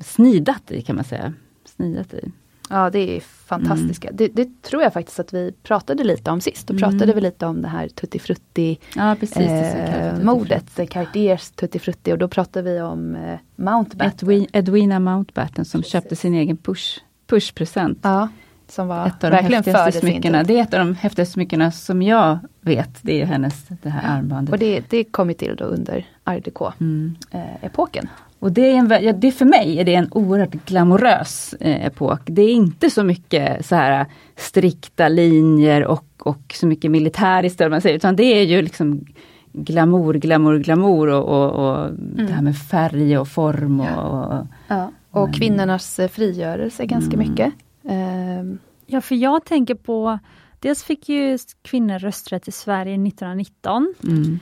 snidat 0.00 0.70
i 0.70 0.82
kan 0.82 0.96
man 0.96 1.04
säga. 1.04 1.32
Snidat 1.64 2.14
i. 2.14 2.30
Ja, 2.70 2.90
det 2.90 3.16
är 3.16 3.20
fantastiska. 3.20 4.10
Det, 4.12 4.28
det 4.28 4.62
tror 4.62 4.82
jag 4.82 4.92
faktiskt 4.92 5.20
att 5.20 5.34
vi 5.34 5.52
pratade 5.62 6.04
lite 6.04 6.30
om 6.30 6.40
sist. 6.40 6.66
Då 6.66 6.78
pratade 6.78 7.12
vi 7.12 7.20
lite 7.20 7.46
om 7.46 7.62
det 7.62 7.68
här 7.68 7.88
Tutti 7.88 8.18
Frutti 8.18 8.78
Ja 8.96 9.16
precis. 9.20 9.36
eh, 9.36 10.12
tutti 10.12 10.24
modet, 10.24 10.78
eh, 10.78 10.86
Cartiers 10.86 11.50
Tutti 11.50 11.78
Frutti 11.78 12.12
och 12.12 12.18
då 12.18 12.28
pratade 12.28 12.72
vi 12.72 12.80
om 12.80 13.14
eh, 13.16 13.38
Mountbatten. 13.56 14.12
Edwin, 14.28 14.46
Edwina 14.52 14.98
Mountbatten 15.00 15.64
som 15.64 15.82
köpte 15.82 16.16
sin 16.16 16.34
egen 16.34 16.56
push, 16.56 17.00
pushpresent. 17.26 17.98
Ja, 18.02 18.28
som 18.68 18.88
var 18.88 19.06
Ett 19.06 19.24
av 19.24 19.30
de 19.30 19.36
häftigaste 19.36 20.00
smyckena. 20.00 20.42
Det 20.42 20.58
är 20.58 20.62
ett 20.62 20.74
av 20.74 20.78
de 20.80 20.94
häftigaste 20.94 21.32
smyckena 21.32 21.70
som 21.70 22.02
jag 22.02 22.38
vet. 22.60 22.90
Det 23.02 23.22
är 23.22 23.26
hennes, 23.26 23.66
det 23.82 23.90
här 23.90 24.18
armbandet. 24.18 24.52
Och 24.52 24.58
det, 24.58 24.90
det 24.90 25.04
kom 25.04 25.28
ju 25.28 25.34
till 25.34 25.56
då 25.56 25.64
under 25.64 26.06
art 26.24 26.46
Mm. 26.80 27.16
déco-epoken. 27.30 28.08
Och 28.44 28.52
det 28.52 28.70
är, 28.70 28.74
en, 28.76 29.04
ja, 29.04 29.12
det 29.12 29.32
för 29.32 29.44
mig 29.44 29.78
är 29.80 29.84
det 29.84 29.94
en 29.94 30.08
oerhört 30.10 30.52
glamorös 30.66 31.54
eh, 31.60 31.86
epok. 31.86 32.20
Det 32.26 32.42
är 32.42 32.52
inte 32.52 32.90
så 32.90 33.04
mycket 33.04 33.66
så 33.66 33.74
här 33.74 34.06
strikta 34.36 35.08
linjer 35.08 35.84
och, 35.84 36.04
och 36.18 36.54
så 36.54 36.66
mycket 36.66 36.90
militäriskt, 36.90 37.60
man 37.70 37.80
säger, 37.80 37.96
utan 37.96 38.16
det 38.16 38.24
är 38.24 38.42
ju 38.42 38.62
liksom 38.62 39.04
glamour, 39.52 40.14
glamour, 40.14 40.58
glamour 40.58 41.08
och, 41.08 41.24
och, 41.24 41.70
och 41.84 41.90
det 41.98 42.32
här 42.32 42.42
med 42.42 42.58
färg 42.58 43.18
och 43.18 43.28
form 43.28 43.80
och, 43.80 44.28
och 44.38 44.46
Ja. 44.68 44.90
Och 45.10 45.28
Men- 45.28 45.32
kvinnornas 45.32 45.98
eh, 45.98 46.08
frigörelse 46.08 46.86
ganska 46.86 47.14
Mm. 47.14 47.28
mycket. 47.28 47.52
Ehm, 47.88 48.58
Ja, 48.86 49.00
för 49.00 49.14
jag 49.14 49.44
tänker 49.44 49.74
på, 49.74 50.18
dels 50.58 50.84
fick 50.84 51.08
ju 51.08 51.38
kvinnor 51.62 51.98
rösträtt 51.98 52.48
i 52.48 52.52
Sverige 52.52 52.94
1919. 52.94 53.94
mm, 54.04 54.38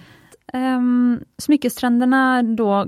Um, 0.55 1.21
smyckestrenderna 1.39 2.43
då, 2.43 2.87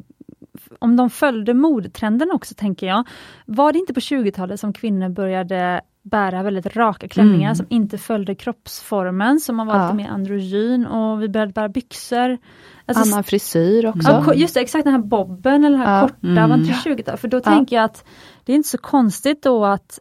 om 0.78 0.96
de 0.96 1.10
följde 1.10 1.54
modtrenden 1.54 2.30
också 2.32 2.54
tänker 2.54 2.86
jag, 2.86 3.04
var 3.46 3.72
det 3.72 3.78
inte 3.78 3.94
på 3.94 4.00
20-talet 4.00 4.60
som 4.60 4.72
kvinnor 4.72 5.08
började 5.08 5.80
bära 6.02 6.42
väldigt 6.42 6.76
raka 6.76 7.08
klänningar 7.08 7.48
Mm. 7.48 7.54
som 7.54 7.66
inte 7.68 7.98
följde 7.98 8.34
kroppsformen, 8.34 9.40
som 9.40 9.56
man 9.56 9.66
var 9.66 9.76
Ja. 9.76 9.82
lite 9.82 9.94
mer 9.96 10.08
androgyn 10.08 10.86
och 10.86 11.22
vi 11.22 11.28
började 11.28 11.52
bära 11.52 11.68
byxor. 11.68 12.38
Alltså, 12.86 13.12
annan 13.12 13.24
frisyr 13.24 13.86
också. 13.86 14.10
Ja, 14.26 14.34
just 14.34 14.54
det, 14.54 14.60
exakt 14.60 14.84
den 14.84 14.92
här 14.92 15.00
bobben 15.02 15.64
eller 15.64 15.78
den 15.78 15.86
här 15.86 16.00
Ja. 16.00 16.08
korta, 16.08 16.26
var 16.26 16.44
Mm. 16.44 16.60
inte 16.60 16.74
20 16.84 17.16
För 17.16 17.28
då 17.28 17.40
tänker 17.40 17.76
jag 17.76 17.84
att 17.84 18.04
det 18.44 18.52
är 18.52 18.56
inte 18.56 18.68
så 18.68 18.78
konstigt 18.78 19.42
då 19.42 19.64
att 19.64 19.98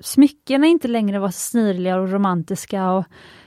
smyckena 0.00 0.66
inte 0.66 0.88
längre 0.88 1.18
var 1.18 1.28
så 1.28 1.38
snirliga 1.40 1.96
och 1.96 2.12
romantiska 2.12 2.90
och 2.90 3.04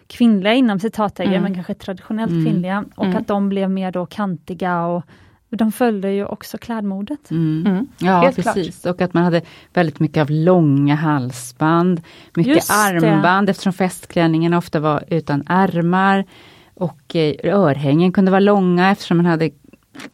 kvinnliga 0.08 0.54
inom 0.54 0.80
citattecken, 0.80 1.34
Mm. 1.34 1.44
men 1.44 1.54
kanske 1.56 1.74
traditionellt 1.74 2.32
Mm. 2.32 2.46
kvinnliga. 2.46 2.86
Och 2.96 3.06
Mm. 3.06 3.18
att 3.18 3.28
de 3.28 3.50
blev 3.50 3.70
mer 3.70 3.92
då 3.92 4.06
kantiga 4.06 4.86
och 4.86 5.04
de 5.50 5.72
följde 5.72 6.12
ju 6.12 6.26
också 6.26 6.58
klädmodet. 6.58 7.32
mm. 7.32 7.66
Mm. 7.68 7.88
Ja 7.98 8.20
Helt 8.22 8.36
precis, 8.36 8.86
och 8.86 9.02
att 9.02 9.14
man 9.14 9.24
hade 9.24 9.42
väldigt 9.74 10.00
mycket 10.00 10.22
av 10.22 10.30
långa 10.30 10.96
halsband, 10.96 12.02
mycket 12.36 12.56
Just 12.56 12.68
det. 12.68 12.74
armband 12.74 13.50
eftersom 13.50 13.74
festklänningen 13.74 14.54
ofta 14.54 14.80
var 14.80 15.04
utan 15.08 15.44
ärmar. 15.50 16.26
Och 16.74 17.16
eh, 17.16 17.36
örhängen 17.44 18.12
kunde 18.12 18.32
vara 18.32 18.40
långa 18.40 18.92
eftersom 18.92 19.18
man 19.18 19.26
hade 19.26 19.50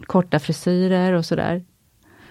korta 0.05 0.39
frisyrer 0.39 1.13
och 1.13 1.25
sådär. 1.25 1.63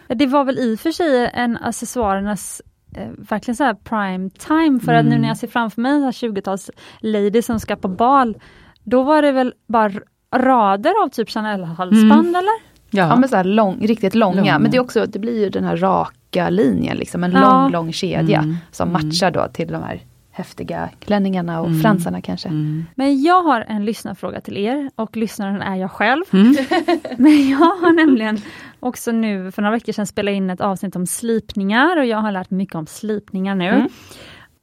Det 0.09 0.27
var 0.27 0.45
väl 0.45 0.59
i 0.59 0.75
och 0.75 0.81
för 0.81 0.91
sig 0.93 1.31
en 1.35 1.57
accessoarernas 1.57 2.63
eh, 2.97 3.09
verkligen 3.19 3.57
så 3.57 3.65
här 3.65 3.75
prime 3.75 4.31
time 4.31 4.81
för 4.81 4.95
att 4.95 5.01
Mm. 5.01 5.13
nu 5.15 5.19
när 5.21 5.29
jag 5.29 5.37
ser 5.37 5.49
framför 5.49 5.81
mig 5.81 5.93
en 5.93 6.11
20-tals 6.11 6.71
lady 7.01 7.43
som 7.43 7.61
ska 7.61 7.77
på 7.77 7.89
bal, 7.89 8.37
då 8.83 9.03
var 9.03 9.23
det 9.23 9.33
väl 9.33 9.55
bara 9.69 9.93
rader 10.37 10.93
av 11.05 11.09
typ 11.09 11.29
Chanel-halsband 11.31 12.13
Mm. 12.29 12.35
eller? 12.35 12.74
Ja, 12.97 13.17
men 13.17 13.29
så 13.29 13.37
här 13.37 13.45
lång, 13.45 13.87
riktigt 13.87 14.15
långa. 14.15 14.37
Långa. 14.37 14.59
Men 14.59 14.71
det, 14.71 14.77
är 14.77 14.81
också, 14.81 15.07
det 15.07 15.19
blir 15.19 15.41
ju 15.41 15.51
den 15.51 15.65
här 15.65 15.77
raka 15.77 16.49
linjen, 16.51 16.97
liksom, 16.97 17.25
en 17.25 17.33
Ja. 17.33 17.41
lång, 17.63 17.71
lång 17.73 17.93
kedja 17.93 18.39
Mm. 18.39 18.57
som 18.71 18.89
Mm. 18.89 19.07
matchar 19.07 19.31
då 19.31 19.49
till 19.53 19.69
de 19.69 19.83
här 19.83 20.01
häftiga 20.31 20.91
klänningarna 21.01 21.61
och 21.61 21.67
Mm. 21.67 21.81
fransarna 21.81 22.21
kanske. 22.21 22.49
Mm. 22.49 22.85
Men 22.95 23.23
jag 23.23 23.43
har 23.43 23.65
en 23.69 23.85
lyssnarfråga 23.85 24.41
till 24.41 24.57
er 24.57 24.91
och 24.97 25.17
lyssnaren 25.17 25.63
är 25.63 25.77
jag 25.77 25.91
själv. 25.91 26.23
Mm. 26.33 26.55
Men 27.19 27.51
jag 27.51 27.59
har 27.59 27.93
nämligen 28.07 28.39
också 28.81 29.13
nu 29.13 29.51
för 29.51 29.63
några 29.63 29.73
veckor 29.75 29.93
sedan 29.93 30.07
spelat 30.07 30.33
in 30.33 30.51
ett 30.51 30.61
avsnitt 30.61 30.97
om 30.97 31.07
slipningar 31.07 31.97
och 31.97 32.05
jag 32.07 32.19
har 32.19 32.33
lärt 32.33 32.51
mig 32.51 32.59
mycket 32.59 32.75
om 32.75 32.87
slipningar 32.87 33.55
nu. 33.55 33.69
Mm. 33.69 33.89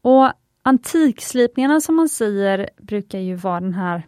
Och 0.02 0.32
antikslipningarna 0.64 1.82
som 1.82 1.96
man 1.96 2.10
säger 2.10 2.70
brukar 2.82 3.20
ju 3.20 3.36
vara 3.36 3.60
den 3.60 3.74
här 3.74 4.04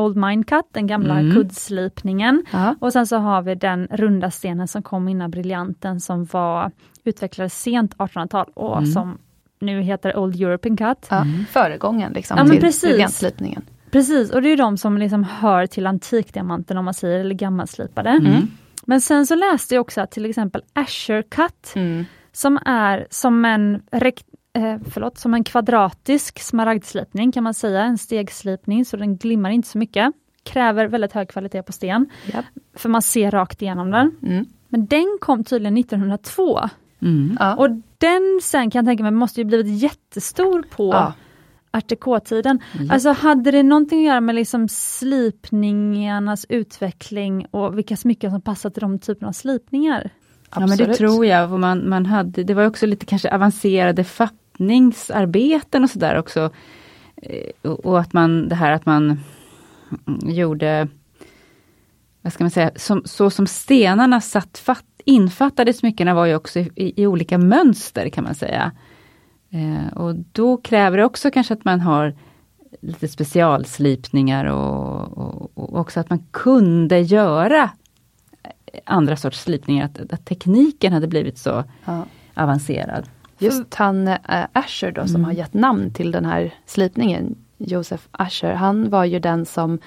Old 0.00 0.16
Mine 0.16 0.44
Cut, 0.44 0.64
den 0.72 0.86
gamla 0.86 1.18
Mm. 1.18 1.34
kuddslipningen. 1.34 2.44
Ja. 2.52 2.74
Och 2.80 2.92
sen 2.92 3.06
så 3.06 3.16
har 3.16 3.42
vi 3.42 3.54
den 3.54 3.86
runda 3.90 4.30
stenen 4.30 4.68
som 4.68 4.82
kom 4.82 5.08
innan 5.08 5.30
briljanten 5.30 6.00
som 6.00 6.24
var 6.24 6.70
utvecklades 7.04 7.62
sent 7.62 7.94
1800-tal 7.98 8.46
och 8.54 8.76
Mm. 8.78 8.86
som 8.92 9.18
nu 9.60 9.82
heter 9.82 10.16
Old 10.16 10.40
European 10.40 10.76
Cut. 10.76 11.06
Ja, 11.10 11.24
Föregången 11.50 12.12
liksom 12.12 12.36
Ja, 12.38 12.44
men 12.44 12.52
till 12.52 12.60
precis. 12.60 12.90
briljantslipningen. 12.90 13.62
Precis, 13.90 14.30
och 14.30 14.42
det 14.42 14.48
är 14.48 14.56
de 14.56 14.76
som 14.76 14.98
liksom 14.98 15.24
hör 15.24 15.66
till 15.66 15.86
antikdiamanten 15.86 16.76
om 16.78 16.84
man 16.84 16.94
säger, 16.94 17.18
eller 17.20 17.34
gammalslipade. 17.34 18.10
Mm. 18.10 18.42
Men 18.86 19.00
sen 19.00 19.26
så 19.26 19.34
läste 19.34 19.74
jag 19.74 19.80
också 19.82 20.00
att 20.00 20.10
till 20.10 20.24
exempel 20.26 20.62
Asher 20.72 21.22
Cut, 21.22 21.72
Mm. 21.76 22.04
som 22.32 22.58
är 22.66 23.06
som 23.10 23.44
en, 23.44 23.82
rekt, 23.92 24.26
eh, 24.52 24.76
förlåt, 24.90 25.18
som 25.18 25.34
en 25.34 25.44
kvadratisk 25.44 26.38
smaragdslipning 26.42 27.32
kan 27.32 27.44
man 27.44 27.54
säga, 27.54 27.82
en 27.82 27.98
stegslipning 27.98 28.84
så 28.84 28.96
den 28.96 29.16
glimmar 29.16 29.50
inte 29.50 29.68
så 29.68 29.78
mycket. 29.78 30.12
Kräver 30.42 30.86
väldigt 30.86 31.12
hög 31.12 31.28
kvalitet 31.28 31.62
på 31.62 31.72
sten, 31.72 32.06
Japp. 32.32 32.44
för 32.74 32.88
man 32.88 33.02
ser 33.02 33.30
rakt 33.30 33.62
igenom 33.62 33.90
den. 33.90 34.16
Mm. 34.22 34.46
Men 34.68 34.86
den 34.86 35.18
kom 35.20 35.44
tydligen 35.44 35.76
1902 35.78 36.60
Mm. 37.02 37.36
Ja. 37.40 37.54
och 37.56 37.68
den 37.98 38.40
sen 38.42 38.70
kan 38.70 38.78
jag 38.78 38.90
tänka 38.90 39.02
mig 39.02 39.12
måste 39.12 39.40
ju 39.40 39.44
blivit 39.44 39.82
jättestor 39.82 40.62
på 40.70 40.92
Ja. 40.92 41.12
art 41.70 41.88
déco-tiden. 41.88 42.60
Ja. 42.80 42.94
Alltså 42.94 43.10
hade 43.12 43.50
det 43.50 43.62
någonting 43.62 43.98
att 43.98 44.06
göra 44.06 44.20
med 44.20 44.34
liksom 44.34 44.68
slipningarnas 44.68 46.46
utveckling 46.48 47.46
och 47.50 47.78
vilka 47.78 47.96
smycken 47.96 48.30
som 48.30 48.40
passar 48.40 48.70
till 48.70 48.80
de 48.80 48.98
typerna 48.98 49.28
av 49.28 49.32
slipningar? 49.32 50.10
Ja 50.54 50.60
men 50.66 50.78
det 50.78 50.94
tror 50.94 51.26
jag. 51.26 51.50
Man, 51.60 51.88
man 51.88 52.06
hade, 52.06 52.44
det 52.44 52.54
var 52.54 52.66
också 52.66 52.86
lite 52.86 53.06
kanske 53.06 53.34
avancerade 53.34 54.04
fattningsarbeten 54.60 55.84
och 55.84 55.90
sådär 55.90 56.18
också. 56.18 56.50
Eh, 57.16 57.70
Och, 57.70 58.00
att 58.00 58.12
man, 58.12 58.48
det 58.48 58.54
här 58.54 58.72
att 58.72 58.86
man 58.86 59.20
gjorde 60.22 60.88
vad 62.22 62.32
ska 62.32 62.44
man 62.44 62.50
säga, 62.50 62.70
som, 62.76 63.02
så 63.04 63.30
som 63.30 63.46
stenarna 63.46 64.20
satt 64.20 64.58
fatt, 64.58 64.84
infattade 65.04 65.72
smyckena 65.72 66.14
var 66.14 66.26
ju 66.26 66.34
också 66.34 66.58
i, 66.58 66.92
i 66.96 67.06
olika 67.06 67.38
mönster 67.38 68.08
kan 68.08 68.24
man 68.24 68.34
säga. 68.34 68.72
Eh, 69.50 69.96
och 69.96 70.14
då 70.32 70.56
kräver 70.56 70.98
det 70.98 71.04
också 71.04 71.30
kanske 71.30 71.54
att 71.54 71.64
man 71.64 71.80
har 71.80 72.14
lite 72.82 73.08
specialslipningar 73.08 74.44
och, 74.44 75.18
och, 75.18 75.50
och, 75.54 75.78
också 75.78 76.00
att 76.00 76.10
man 76.10 76.24
kunde 76.30 77.00
göra 77.00 77.70
andra 78.84 79.16
sorts 79.16 79.40
slipningar, 79.42 79.84
att, 79.84 80.12
att 80.12 80.24
tekniken 80.24 80.92
hade 80.92 81.08
blivit 81.08 81.38
så 81.38 81.64
ja. 81.84 82.04
avancerad. 82.34 83.08
Just 83.42 83.74
han 83.74 84.08
äh, 84.08 84.18
Asher 84.52 84.92
då, 84.92 85.06
som 85.06 85.16
mm. 85.16 85.24
har 85.24 85.32
gett 85.32 85.54
namn 85.54 85.90
till 85.90 86.12
den 86.12 86.24
här 86.24 86.54
slipningen, 86.66 87.36
Josef 87.58 88.08
Asher, 88.10 88.52
han 88.52 88.90
var 88.90 89.04
ju 89.04 89.18
den 89.18 89.46
som 89.46 89.78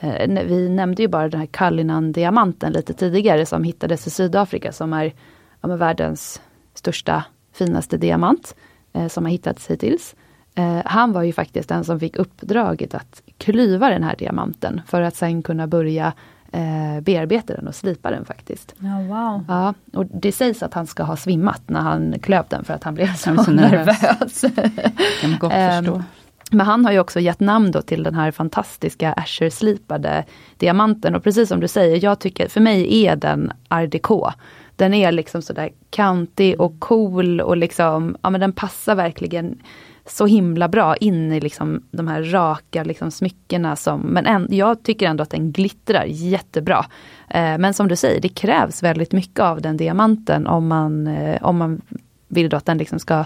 eh, 0.00 0.44
vi 0.44 0.68
nämnde 0.68 1.02
ju 1.02 1.08
bara 1.08 1.28
den 1.28 1.40
här 1.40 1.46
Cullinan-diamanten 1.46 2.72
lite 2.72 2.94
tidigare 2.94 3.46
som 3.46 3.64
hittades 3.64 4.06
i 4.06 4.10
Sydafrika 4.10 4.72
som 4.72 4.92
är 4.92 5.12
ja, 5.60 5.76
världens 5.76 6.40
största, 6.74 7.24
finaste 7.52 7.96
diamant 7.96 8.54
eh, 8.92 9.08
som 9.08 9.24
har 9.24 9.30
hittats 9.30 9.70
hittills. 9.70 10.14
Eh, 10.54 10.80
han 10.84 11.12
var 11.12 11.22
ju 11.22 11.32
faktiskt 11.32 11.68
den 11.68 11.84
som 11.84 12.00
fick 12.00 12.16
uppdraget 12.16 12.94
att 12.94 13.22
klyva 13.38 13.90
den 13.90 14.02
här 14.02 14.16
diamanten 14.16 14.80
för 14.86 15.02
att 15.02 15.16
sen 15.16 15.42
kunna 15.42 15.66
börja 15.66 16.12
eh, 16.54 17.00
bearbeta 17.00 17.54
den 17.54 17.68
och 17.68 17.74
slipa 17.74 18.10
den 18.10 18.24
faktiskt. 18.24 18.74
Ja, 18.78 18.98
wow. 18.98 19.44
ja, 19.48 19.74
och 19.92 20.06
det 20.06 20.32
sägs 20.32 20.62
att 20.62 20.74
han 20.74 20.86
ska 20.86 21.02
ha 21.02 21.16
svimmat 21.16 21.62
när 21.66 21.80
han 21.80 22.14
klöp 22.22 22.50
den 22.50 22.64
för 22.64 22.74
att 22.74 22.84
han 22.84 22.94
blev 22.94 23.14
så, 23.16 23.44
så 23.44 23.50
nervös. 23.50 24.40
kan 25.20 25.30
man 25.30 25.38
gott 25.38 25.52
förstå. 25.52 26.02
Men 26.50 26.66
han 26.66 26.84
har 26.84 26.92
ju 26.92 26.98
också 26.98 27.20
gett 27.20 27.40
namn 27.40 27.70
då 27.70 27.82
till 27.82 28.02
den 28.02 28.14
här 28.14 28.30
fantastiska 28.30 29.12
Asher-slipade 29.12 30.24
diamanten. 30.56 31.14
Och 31.14 31.22
precis 31.22 31.48
som 31.48 31.60
du 31.60 31.68
säger, 31.68 32.04
jag 32.04 32.18
tycker, 32.18 32.48
för 32.48 32.60
mig 32.60 33.04
är 33.04 33.16
den 33.16 33.52
art 33.68 33.90
déco. 33.90 34.30
Den 34.76 34.94
är 34.94 35.12
liksom 35.12 35.42
sådär 35.42 35.70
kantig 35.90 36.60
och 36.60 36.80
cool 36.80 37.40
och 37.40 37.56
liksom, 37.56 38.16
ja 38.22 38.30
men 38.30 38.40
den 38.40 38.52
passar 38.52 38.94
verkligen 38.94 39.58
så 40.06 40.26
himla 40.26 40.68
bra 40.68 40.96
in 40.96 41.32
i 41.32 41.40
liksom 41.40 41.82
de 41.90 42.08
här 42.08 42.22
raka 42.22 42.84
liksom 42.84 43.10
smyckena. 43.10 43.76
Som, 43.76 44.00
men 44.00 44.26
en, 44.26 44.48
jag 44.50 44.82
tycker 44.82 45.06
ändå 45.06 45.22
att 45.22 45.30
den 45.30 45.52
glittrar 45.52 46.04
jättebra. 46.04 46.86
Eh, 47.28 47.58
men 47.58 47.74
som 47.74 47.88
du 47.88 47.96
säger, 47.96 48.20
det 48.20 48.28
krävs 48.28 48.82
väldigt 48.82 49.12
mycket 49.12 49.40
av 49.40 49.60
den 49.60 49.76
diamanten 49.76 50.46
om 50.46 50.66
man, 50.66 51.06
eh, 51.06 51.42
om 51.42 51.56
man 51.56 51.80
vill 52.28 52.48
då 52.48 52.56
att 52.56 52.66
den 52.66 52.78
liksom 52.78 52.98
ska 52.98 53.24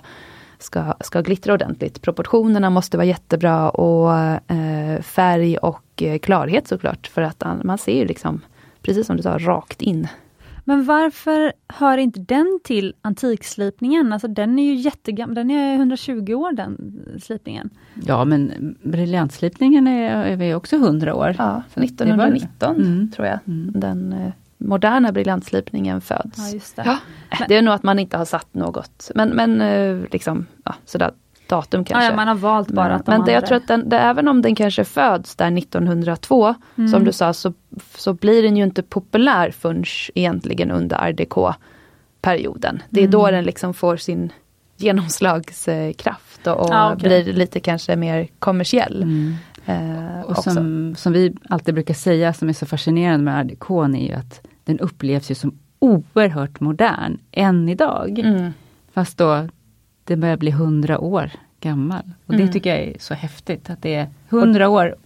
ska, 0.58 0.94
ska 1.00 1.20
glittra 1.20 1.54
ordentligt. 1.54 2.02
Proportionerna 2.02 2.70
måste 2.70 2.96
vara 2.96 3.06
jättebra 3.06 3.70
och 3.70 4.14
eh, 4.52 5.00
färg 5.02 5.56
och 5.56 6.02
eh, 6.02 6.18
klarhet 6.18 6.68
såklart. 6.68 7.06
För 7.06 7.22
att 7.22 7.42
man 7.62 7.78
ser 7.78 8.06
liksom, 8.06 8.40
precis 8.82 9.06
som 9.06 9.16
du 9.16 9.22
sa, 9.22 9.38
rakt 9.38 9.82
in. 9.82 10.08
Men 10.68 10.84
varför 10.84 11.52
hör 11.68 11.98
inte 11.98 12.20
den 12.20 12.60
till 12.64 12.94
antikslipningen? 13.02 14.12
Alltså 14.12 14.28
den 14.28 14.58
är 14.58 14.62
ju 14.62 14.74
jättegammal, 14.74 15.34
den 15.34 15.50
är 15.50 15.74
120 15.74 16.34
år 16.34 16.52
den 16.52 17.02
slipningen. 17.22 17.70
Ja 17.94 18.24
men 18.24 18.74
briljantslipningen 18.82 19.86
är, 19.86 20.42
är 20.42 20.54
också 20.54 20.76
100 20.76 21.14
år. 21.14 21.34
Ja, 21.38 21.62
1919 21.74 22.76
mm. 22.76 23.10
tror 23.10 23.26
jag 23.26 23.38
mm. 23.46 23.72
den 23.74 24.12
eh, 24.12 24.32
moderna 24.58 25.12
briljantslipningen 25.12 26.00
föds. 26.00 26.38
Ja, 26.38 26.54
just 26.54 26.76
det. 26.76 26.82
Ja. 26.86 26.98
det 27.48 27.56
är 27.56 27.62
nog 27.62 27.74
att 27.74 27.82
man 27.82 27.98
inte 27.98 28.16
har 28.16 28.24
satt 28.24 28.54
något, 28.54 29.10
men, 29.14 29.28
men 29.28 29.60
eh, 29.60 29.96
liksom, 30.10 30.46
ja, 30.64 30.74
sådär 30.84 31.10
datum 31.48 31.84
kanske. 31.84 32.10
Ja, 32.10 32.16
man 32.16 32.28
har 32.28 32.34
valt 32.34 32.70
bara 32.70 32.94
att 32.94 33.06
de 33.06 33.12
Men 33.12 33.24
det, 33.24 33.32
jag 33.32 33.46
tror 33.46 33.56
att 33.56 33.68
den, 33.68 33.88
det, 33.88 33.98
även 33.98 34.28
om 34.28 34.42
den 34.42 34.54
kanske 34.54 34.84
föds 34.84 35.36
där 35.36 35.58
1902, 35.58 36.54
mm. 36.76 36.88
som 36.88 37.04
du 37.04 37.12
sa, 37.12 37.32
så, 37.32 37.52
så 37.94 38.14
blir 38.14 38.42
den 38.42 38.56
ju 38.56 38.64
inte 38.64 38.82
populär 38.82 39.50
förrän 39.50 39.84
egentligen 40.14 40.70
under 40.70 40.96
art 40.96 41.56
perioden 42.20 42.82
Det 42.90 43.00
är 43.00 43.04
mm. 43.04 43.10
då 43.10 43.30
den 43.30 43.44
liksom 43.44 43.74
får 43.74 43.96
sin 43.96 44.32
genomslagskraft 44.76 46.46
och, 46.46 46.70
ah, 46.70 46.94
okay. 46.94 47.08
blir 47.08 47.32
lite 47.32 47.60
kanske 47.60 47.96
mer 47.96 48.28
kommersiell. 48.38 49.02
Mm. 49.02 49.34
Eh, 49.66 50.20
och 50.20 50.36
som, 50.36 50.94
som, 50.96 51.12
vi 51.12 51.34
alltid 51.48 51.74
brukar 51.74 51.94
säga, 51.94 52.32
som 52.32 52.48
är 52.48 52.52
så 52.52 52.66
fascinerande 52.66 53.24
med 53.24 53.40
art 53.40 53.70
är 53.94 54.06
ju 54.06 54.12
att 54.12 54.46
den 54.64 54.78
upplevs 54.78 55.30
ju 55.30 55.34
som 55.34 55.58
oerhört 55.78 56.60
modern 56.60 57.18
än 57.32 57.68
idag. 57.68 58.18
Mm. 58.18 58.52
Fast 58.92 59.18
då 59.18 59.48
det 60.04 60.16
börjar 60.16 60.36
bli 60.36 60.50
hundra 60.50 60.98
år 60.98 61.30
gammal. 61.60 62.12
Och 62.26 62.34
mm. 62.34 62.46
det 62.46 62.52
tycker 62.52 62.70
jag 62.70 62.78
är 62.78 62.96
så 62.98 63.14
häftigt 63.14 63.70
att 63.70 63.82
det 63.82 63.94
är 63.94 64.08
hundra 64.28 64.68
år 64.68 64.96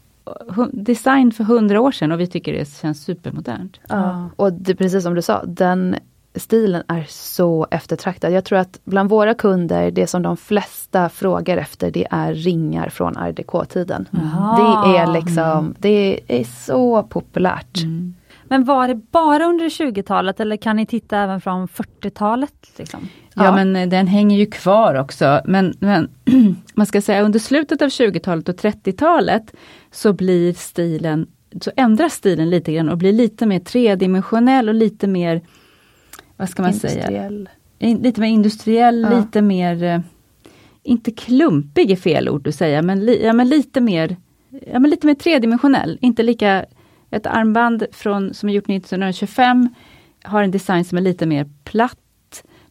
design 0.72 1.32
för 1.32 1.44
hundra 1.44 1.80
år 1.80 1.92
sedan 1.92 2.12
och 2.12 2.20
vi 2.20 2.26
tycker 2.26 2.52
det 2.52 2.68
känns 2.68 3.04
supermodernt. 3.04 3.80
Ja. 3.88 4.30
Och 4.36 4.52
det, 4.52 4.74
precis 4.74 5.02
som 5.02 5.14
du 5.14 5.22
sa, 5.22 5.44
den 5.44 5.96
stilen 6.34 6.82
är 6.88 7.06
så 7.08 7.66
eftertraktad. 7.70 8.32
Jag 8.32 8.44
tror 8.44 8.58
att 8.58 8.80
bland 8.84 9.10
våra 9.10 9.34
kunder, 9.34 9.90
det 9.90 10.06
som 10.06 10.22
de 10.22 10.36
flesta 10.36 11.08
frågar 11.08 11.56
efter, 11.56 11.90
det 11.90 12.06
är 12.10 12.34
ringar 12.34 12.88
från 12.88 13.16
art 13.16 13.68
tiden 13.68 14.08
mm. 14.12 14.26
Det 14.56 14.98
är 14.98 15.12
liksom, 15.12 15.74
det 15.78 16.20
är 16.28 16.44
så 16.44 17.02
populärt. 17.02 17.82
Mm. 17.82 18.14
Men 18.52 18.64
var 18.64 18.88
det 18.88 18.94
bara 18.94 19.44
under 19.46 19.68
20-talet 19.68 20.40
eller 20.40 20.56
kan 20.56 20.76
ni 20.76 20.86
titta 20.86 21.18
även 21.18 21.40
från 21.40 21.68
40-talet? 21.68 22.54
Liksom? 22.78 23.08
Ja, 23.34 23.44
ja, 23.44 23.64
men 23.64 23.90
den 23.90 24.06
hänger 24.06 24.38
ju 24.38 24.46
kvar 24.46 24.94
också. 24.94 25.40
Men, 25.44 25.74
men 25.78 26.08
man 26.74 26.86
ska 26.86 27.00
säga 27.00 27.22
under 27.22 27.38
slutet 27.38 27.82
av 27.82 27.88
20-talet 27.88 28.48
och 28.48 28.56
30-talet 28.56 29.52
så 29.90 30.12
blir 30.12 30.52
stilen, 30.52 31.26
så 31.60 31.70
ändras 31.76 32.12
stilen 32.12 32.50
lite 32.50 32.72
grann 32.72 32.88
och 32.88 32.98
blir 32.98 33.12
lite 33.12 33.46
mer 33.46 33.60
tredimensionell 33.60 34.68
och 34.68 34.74
lite 34.74 35.06
mer, 35.06 35.40
vad 36.36 36.48
ska 36.48 36.62
man 36.62 36.72
industriell. 36.72 37.48
säga? 37.78 37.96
Lite 37.96 38.20
mer 38.20 38.28
industriell, 38.28 39.08
ja. 39.10 39.18
lite 39.18 39.42
mer, 39.42 39.82
eh, 39.82 40.00
inte 40.82 41.10
klumpig 41.10 41.90
är 41.90 41.96
fel 41.96 42.28
ord 42.28 42.48
att 42.48 42.54
säga, 42.54 42.82
men, 42.82 43.04
li, 43.04 43.24
ja, 43.24 43.32
men 43.32 43.48
lite 43.48 43.80
mer 43.80 44.16
ja, 44.72 44.78
men 44.78 44.90
lite 44.90 45.06
mer 45.06 45.14
tredimensionell, 45.14 45.98
inte 46.00 46.22
lika 46.22 46.64
ett 47.12 47.26
armband 47.26 47.84
från, 47.92 48.34
som 48.34 48.48
är 48.48 48.52
gjort 48.52 48.70
1925 48.70 49.68
har 50.22 50.42
en 50.42 50.50
design 50.50 50.84
som 50.84 50.98
är 50.98 51.02
lite 51.02 51.26
mer 51.26 51.46
platt. 51.64 51.98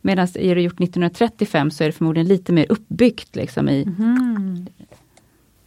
Medan 0.02 0.28
är 0.36 0.56
det 0.56 0.62
gjort 0.62 0.82
1935 0.82 1.72
så 1.72 1.84
är 1.84 1.88
det 1.88 1.92
förmodligen 1.92 2.28
lite 2.28 2.54
mer 2.54 2.66
uppbyggt. 2.70 3.36
Liksom, 3.36 3.70
i, 3.70 3.84
mm. 3.84 4.68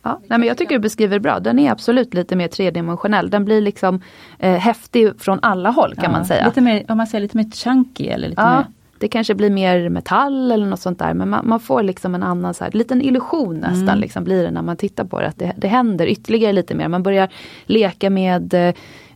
Ja, 0.03 0.20
nej, 0.27 0.39
men 0.39 0.49
jag 0.49 0.59
tycker 0.59 0.75
du 0.75 0.79
beskriver 0.79 1.18
bra. 1.18 1.41
Den 1.41 1.59
är 1.59 1.70
absolut 1.70 2.14
lite 2.14 2.37
mer 2.37 2.49
tredimensionell. 2.49 3.31
Den 3.31 3.45
blir 3.45 3.61
liksom 3.61 4.01
eh, 4.39 4.55
häftig 4.55 5.12
från 5.18 5.39
alla 5.43 5.70
håll 5.70 5.95
kan 5.95 6.05
ja, 6.05 6.11
man 6.11 6.25
säga. 6.25 6.47
Lite 6.47 6.61
mer, 6.61 6.85
om 6.89 6.97
man 6.97 7.07
säger 7.07 7.22
lite 7.22 7.37
mer 7.37 7.51
chunky 7.51 8.07
eller 8.07 8.29
lite 8.29 8.43
ja. 8.43 8.57
mer 8.57 8.66
det 9.05 9.09
kanske 9.09 9.34
blir 9.34 9.50
mer 9.50 9.88
metall 9.88 10.52
eller 10.52 10.66
något 10.66 10.80
sånt 10.80 10.98
där 10.98 11.14
men 11.14 11.28
man, 11.28 11.48
man 11.48 11.61
får 11.61 11.82
liksom 11.82 12.14
en 12.14 12.22
annan 12.22 12.55
så 12.55 12.64
här, 12.64 12.70
liten 12.70 13.02
illusion 13.02 13.55
nästan 13.55 13.88
mm. 13.88 13.98
liksom 13.98 14.24
blir 14.24 14.42
det 14.42 14.50
när 14.50 14.62
man 14.62 14.76
tittar 14.76 15.05
på 15.05 15.20
det. 15.20 15.26
Att 15.26 15.38
det, 15.38 15.52
det 15.57 15.68
händer 15.68 16.07
ytterligare 16.07 16.52
lite 16.52 16.74
mer. 16.74 16.88
Man 16.88 17.02
börjar 17.02 17.28
leka 17.66 18.11
med 18.11 18.55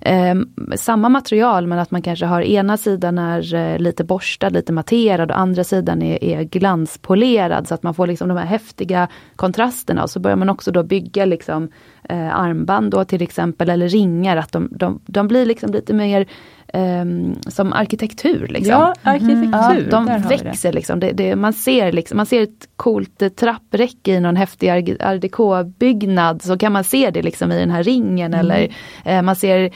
eh, 0.00 0.34
samma 0.76 1.08
material 1.08 1.66
men 1.66 1.78
att 1.78 1.90
man 1.90 2.02
kanske 2.02 2.26
har 2.26 2.42
ena 2.42 2.76
sidan 2.76 3.18
är 3.18 3.54
eh, 3.54 3.78
lite 3.78 4.04
borstad, 4.04 4.48
lite 4.48 4.72
matterad 4.72 5.30
och 5.30 5.38
andra 5.38 5.64
sidan 5.64 6.02
är, 6.02 6.24
är 6.24 6.42
glanspolerad 6.42 7.68
så 7.68 7.74
att 7.74 7.82
man 7.82 7.94
får 7.94 8.06
liksom 8.06 8.28
de 8.28 8.36
här 8.36 8.46
häftiga 8.46 9.08
kontrasterna 9.36 10.02
och 10.02 10.10
så 10.10 10.20
börjar 10.20 10.36
man 10.36 10.50
också 10.50 10.70
då 10.70 10.82
bygga 10.82 11.24
liksom 11.24 11.68
eh, 12.08 12.38
armband 12.38 12.90
då 12.90 13.04
till 13.04 13.22
exempel 13.22 13.70
eller 13.70 13.88
ringar 13.88 14.36
att 14.36 14.52
de, 14.52 14.68
de, 14.70 15.00
de 15.06 15.28
blir 15.28 15.46
liksom 15.46 15.72
lite 15.72 15.94
mer 15.94 16.26
um, 16.74 17.34
som 17.46 17.72
arkitektur. 17.72 18.48
Liksom. 18.48 18.72
Ja, 18.72 18.94
arkitektur. 19.02 19.88
Ja, 19.90 19.90
de 19.90 20.28
växer 20.28 20.72
liksom. 20.72 21.00
Det, 21.00 21.12
det, 21.12 21.36
man, 21.36 21.52
ser 21.52 21.92
liksom. 21.92 22.16
man 22.16 22.26
ser 22.26 22.42
ett 22.42 22.68
coolt 22.76 23.22
eh, 23.22 23.28
trappräcke 23.28 24.12
i 24.12 24.20
någon 24.20 24.36
häftig 24.36 24.70
art 24.70 25.66
byggnad 25.78 26.42
så 26.42 26.58
kan 26.58 26.72
man 26.72 26.84
se 26.84 27.10
det 27.10 27.22
liksom 27.22 27.52
i 27.52 27.58
den 27.58 27.70
här 27.70 27.82
ringen 27.82 28.34
mm. 28.34 28.40
eller 28.40 28.68
eh, 29.04 29.22
man 29.22 29.36
ser 29.36 29.70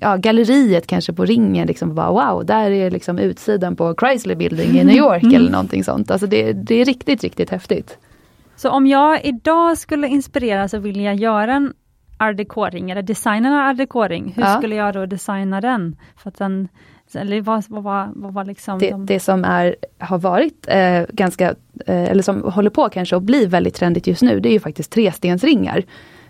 ja, 0.00 0.16
galleriet 0.16 0.86
kanske 0.86 1.12
på 1.12 1.24
ringen. 1.24 1.66
Liksom, 1.66 1.94
bara, 1.94 2.10
wow, 2.10 2.46
där 2.46 2.70
är 2.70 2.90
liksom 2.90 3.18
utsidan 3.18 3.76
på 3.76 3.94
Chrysler 4.00 4.34
Building 4.34 4.78
i 4.80 4.84
New 4.84 4.96
York 5.06 5.22
mm. 5.22 5.34
eller 5.34 5.50
någonting 5.50 5.84
sånt. 5.84 6.10
Alltså 6.10 6.26
det, 6.26 6.52
det 6.52 6.74
är 6.74 6.84
riktigt, 6.84 7.22
riktigt 7.22 7.50
häftigt. 7.50 7.98
Så 8.56 8.70
om 8.70 8.86
jag 8.86 9.24
idag 9.24 9.78
skulle 9.78 10.08
inspireras 10.08 10.74
och 10.74 10.86
vilja 10.86 11.14
göra 11.14 11.54
en 11.54 11.72
art 12.22 12.74
ring 12.74 12.90
eller 12.90 13.02
designa 13.02 13.48
en 13.48 13.80
art 13.80 14.10
ring 14.10 14.32
hur 14.36 14.42
ja. 14.42 14.48
skulle 14.58 14.74
jag 14.74 14.94
då 14.94 15.06
designa 15.06 15.60
den? 15.60 15.96
För 16.16 16.28
att 16.28 16.38
den 16.38 16.68
eller 17.14 17.40
vad, 17.40 17.64
vad, 17.68 17.84
vad, 17.84 18.32
vad 18.34 18.46
liksom 18.46 18.78
det, 18.78 18.90
de... 18.90 19.06
det 19.06 19.20
som 19.20 19.44
är, 19.44 19.76
har 19.98 20.18
varit 20.18 20.66
eh, 20.68 21.02
ganska, 21.08 21.54
eh, 21.86 22.02
eller 22.10 22.22
som 22.22 22.42
håller 22.42 22.70
på 22.70 22.88
kanske 22.88 23.16
att 23.16 23.22
bli 23.22 23.46
väldigt 23.46 23.74
trendigt 23.74 24.06
just 24.06 24.22
nu, 24.22 24.40
det 24.40 24.48
är 24.48 24.52
ju 24.52 24.60
faktiskt 24.60 24.92
trestensringar. 24.92 25.82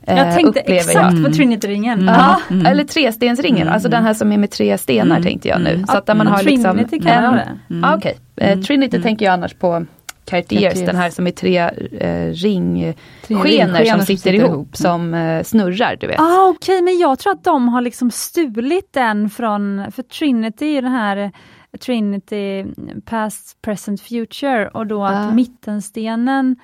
Eh, 0.02 0.18
jag 0.18 0.34
tänkte 0.34 0.60
exakt 0.60 1.16
jag. 1.16 1.24
på 1.24 1.30
Trinity-ringen. 1.30 2.00
Mm. 2.00 2.14
Ja, 2.14 2.40
mm. 2.50 2.66
eller 2.66 2.84
trestensringen, 2.84 3.62
mm. 3.62 3.74
alltså 3.74 3.88
den 3.88 4.04
här 4.04 4.14
som 4.14 4.32
är 4.32 4.38
med 4.38 4.50
tre 4.50 4.78
stenar 4.78 5.16
mm. 5.16 5.22
tänkte 5.22 5.48
jag 5.48 5.60
nu. 5.60 5.84
Så 5.88 5.96
att 5.96 6.06
där 6.06 6.14
man 6.14 6.26
har 6.26 6.38
Trinity 6.38 6.72
liksom 6.72 7.00
kan 7.00 7.24
jag 7.24 7.34
det. 7.34 7.58
Mm. 7.70 7.84
Ah, 7.84 7.96
okay. 7.96 8.14
Eh, 8.36 8.60
Trinity 8.60 9.02
tänker 9.02 9.24
jag 9.24 9.32
annars 9.32 9.54
på 9.54 9.86
Cartiers, 10.24 10.62
Cartiers. 10.62 10.86
den 10.86 10.96
här 10.96 11.10
som 11.10 11.26
är 11.26 11.30
tre 11.30 11.58
eh, 11.58 12.32
ringskenor 12.32 13.84
som 13.84 13.98
som 13.98 14.06
sitter 14.06 14.32
ihop, 14.34 14.50
ihop. 14.50 14.76
som 14.76 15.14
eh, 15.14 15.42
snurrar 15.42 15.96
du 16.00 16.06
vet. 16.06 16.20
Ah, 16.20 16.48
Okej, 16.48 16.82
men 16.82 16.98
jag 16.98 17.18
tror 17.18 17.32
att 17.32 17.44
de 17.44 17.68
har 17.68 17.80
liksom 17.80 18.10
stulit 18.10 18.92
den 18.92 19.30
från, 19.30 19.84
för 19.92 20.02
Trinity 20.02 20.76
är 20.76 20.82
den 20.82 20.92
här 20.92 21.30
Trinity 21.80 22.64
Past, 23.04 23.62
Present, 23.62 24.00
Future 24.00 24.68
och 24.68 24.86
då 24.86 25.04
att 25.04 25.30
Ah. 25.30 25.34
mittenstenen 25.34 26.56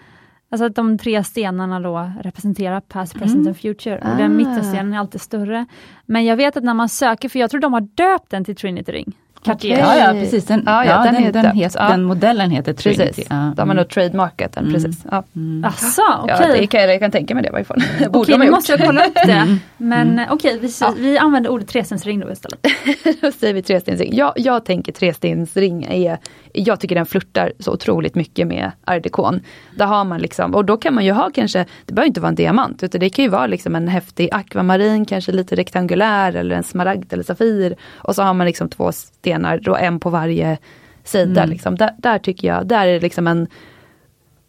Alltså 0.50 0.64
att 0.66 0.74
de 0.74 0.98
tre 0.98 1.24
stenarna 1.24 1.80
då 1.80 2.10
representerar 2.22 2.80
past, 2.80 3.14
present 3.14 3.46
and 3.46 3.56
future. 3.56 3.98
Och 3.98 4.16
den 4.16 4.32
Ah. 4.32 4.34
mittenstenen 4.34 4.92
är 4.94 4.98
alltid 4.98 5.20
större. 5.20 5.66
Men 6.06 6.24
jag 6.24 6.36
vet 6.36 6.56
att 6.56 6.64
när 6.64 6.74
man 6.74 6.88
söker, 6.88 7.28
för 7.28 7.38
jag 7.38 7.50
tror 7.50 7.60
de 7.60 7.72
har 7.72 7.80
döpt 7.80 8.30
den 8.30 8.44
till 8.44 8.56
Trinity 8.56 8.92
Ring. 8.92 9.12
Cartier. 9.52 9.78
Ja, 9.78 9.96
ja 9.98 10.12
precis. 10.12 10.44
Den, 10.44 10.62
Ja, 10.66 10.84
ja, 10.84 11.02
den 11.04 11.14
den, 11.14 11.24
är 11.24 11.32
den, 11.32 11.46
het, 11.56 11.74
Ja. 11.74 11.88
den 11.88 12.02
modellen 12.02 12.50
heter 12.50 12.72
Trinity. 12.72 13.04
Precis, 13.06 13.26
Ja, 13.30 13.52
de 13.56 13.68
har 13.68 13.76
nog 13.76 13.88
trademarkat 13.88 14.52
den. 14.52 14.72
Precis. 14.72 15.04
Ja. 15.10 15.22
mm. 15.36 15.64
Asså, 15.64 16.02
okej. 16.22 16.36
Ja, 16.40 16.46
det 16.60 16.66
kan, 16.66 16.80
jag 16.80 17.00
kan 17.00 17.10
tänka 17.10 17.34
mig 17.34 17.42
det 17.42 17.48
i 17.48 17.52
varje 17.52 17.64
fall. 17.64 17.82
Borde 17.98 18.18
Okej, 18.18 18.24
de 18.26 18.32
ha 18.32 18.38
nu 18.38 18.44
gjort. 18.44 18.54
måste 18.54 18.72
jag 18.72 18.80
kolla 18.86 19.06
upp 19.06 19.14
det. 19.14 19.58
Men 19.76 20.08
Mm. 20.10 20.24
okej, 20.30 20.58
vi, 20.60 20.68
Ja. 20.80 20.94
vi 20.98 21.18
använder 21.18 21.50
ordet 21.50 21.68
trestensring 21.68 22.20
då 22.20 22.32
istället. 22.32 22.66
Då 23.20 23.32
säger 23.32 23.54
vi 23.54 23.62
trestensring. 23.62 24.16
Jag, 24.16 24.32
jag 24.36 24.64
tänker 24.64 24.92
trestensring 24.92 25.84
är, 25.90 26.18
jag 26.52 26.80
tycker 26.80 26.94
den 26.94 27.06
flörtar 27.06 27.52
så 27.58 27.72
otroligt 27.72 28.14
mycket 28.14 28.46
med 28.46 28.70
art 28.86 29.02
décon. 29.02 29.40
Där 29.76 29.86
har 29.86 30.04
man 30.04 30.20
liksom, 30.20 30.54
och 30.54 30.64
då 30.64 30.76
kan 30.76 30.94
man 30.94 31.04
ju 31.04 31.12
ha 31.12 31.30
kanske, 31.34 31.66
det 31.86 31.92
behöver 31.94 32.06
inte 32.08 32.20
vara 32.20 32.28
en 32.28 32.34
diamant, 32.34 32.82
utan 32.82 33.00
det 33.00 33.10
kan 33.10 33.24
ju 33.24 33.28
vara 33.30 33.46
liksom 33.46 33.74
en 33.76 33.88
häftig 33.88 34.28
akvamarin, 34.32 35.04
kanske 35.04 35.32
lite 35.32 35.56
rektangulär 35.56 36.36
eller 36.36 36.56
en 36.56 36.62
smaragd 36.62 37.12
eller 37.12 37.22
safir. 37.22 37.76
Och 37.96 38.14
så 38.14 38.22
har 38.22 38.34
man 38.34 38.46
liksom 38.46 38.68
två 38.68 38.92
stenar, 38.92 39.37
då 39.62 39.76
en 39.76 40.00
på 40.00 40.10
varje 40.10 40.58
sida. 41.04 41.42
Mm. 41.42 41.50
Liksom. 41.50 41.76
Där, 41.76 41.90
där 41.98 42.18
tycker 42.18 42.48
jag, 42.48 42.66
där 42.66 42.86
är 42.86 42.92
det 42.92 43.00
liksom 43.00 43.26
en 43.26 43.46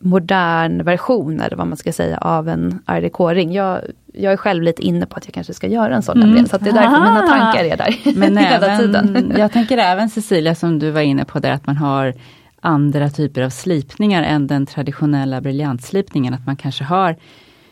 modern 0.01 0.83
version 0.83 1.39
eller 1.41 1.57
vad 1.57 1.67
man 1.67 1.77
ska 1.77 1.91
säga 1.93 2.17
av 2.17 2.49
en 2.49 2.79
art 2.85 3.03
déco-ring. 3.03 3.53
Jag, 3.53 3.81
jag 4.13 4.33
är 4.33 4.37
själv 4.37 4.63
lite 4.63 4.81
inne 4.81 5.05
på 5.05 5.15
att 5.15 5.25
jag 5.25 5.33
kanske 5.33 5.53
ska 5.53 5.67
göra 5.67 5.95
en 5.95 6.01
sån 6.01 6.17
Mm. 6.17 6.27
nämligen, 6.27 6.47
så 6.49 6.57
det 6.57 6.69
är 6.69 6.73
därför 6.73 6.95
Ah. 6.95 7.03
mina 7.13 7.27
tankar 7.27 7.63
är 7.63 7.77
där 7.77 7.95
Men 8.15 8.37
hela 8.37 8.77
tiden. 8.77 9.09
även, 9.15 9.33
jag 9.39 9.51
tänker 9.51 9.77
även 9.77 10.09
Cecilia 10.09 10.55
som 10.55 10.79
du 10.79 10.91
var 10.91 11.01
inne 11.01 11.25
på 11.25 11.39
där 11.39 11.51
att 11.51 11.67
man 11.67 11.77
har 11.77 12.13
andra 12.61 13.09
typer 13.09 13.41
av 13.41 13.49
slipningar 13.49 14.23
än 14.23 14.47
den 14.47 14.65
traditionella 14.65 15.41
briljantslipningen. 15.41 16.33
Att 16.33 16.45
man 16.45 16.55
kanske 16.55 16.83
har 16.83 17.15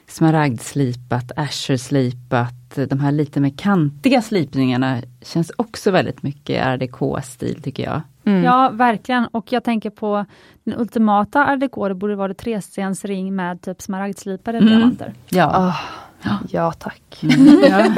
smaragdslipat, 0.07 1.31
azure-slipat, 1.35 2.53
de 2.75 2.99
här 2.99 3.11
lite 3.11 3.39
mer 3.39 3.53
kantiga 3.57 4.21
slipningarna 4.21 5.01
känns 5.21 5.51
också 5.57 5.91
väldigt 5.91 6.23
mycket 6.23 6.67
art 6.67 6.79
déco-stil 6.79 7.61
tycker 7.61 7.83
jag. 7.83 8.01
Mm. 8.25 8.43
Ja, 8.43 8.69
verkligen. 8.73 9.25
Och 9.25 9.51
jag 9.51 9.63
tänker 9.63 9.89
på 9.89 10.25
den 10.63 10.79
ultimata 10.79 11.55
déco, 11.55 11.87
det 11.87 11.95
borde 11.95 12.15
vara 12.15 12.27
det 12.27 12.33
trestensring 12.33 13.35
med 13.35 13.61
typ 13.61 13.81
smaragdslipade 13.81 14.57
Mm. 14.57 14.69
diamanter. 14.69 15.13
Ja. 15.29 15.73
Ah, 16.23 16.29
ja 16.51 16.71
tack. 16.71 17.23
Mm, 17.23 17.59
ja. 17.69 17.85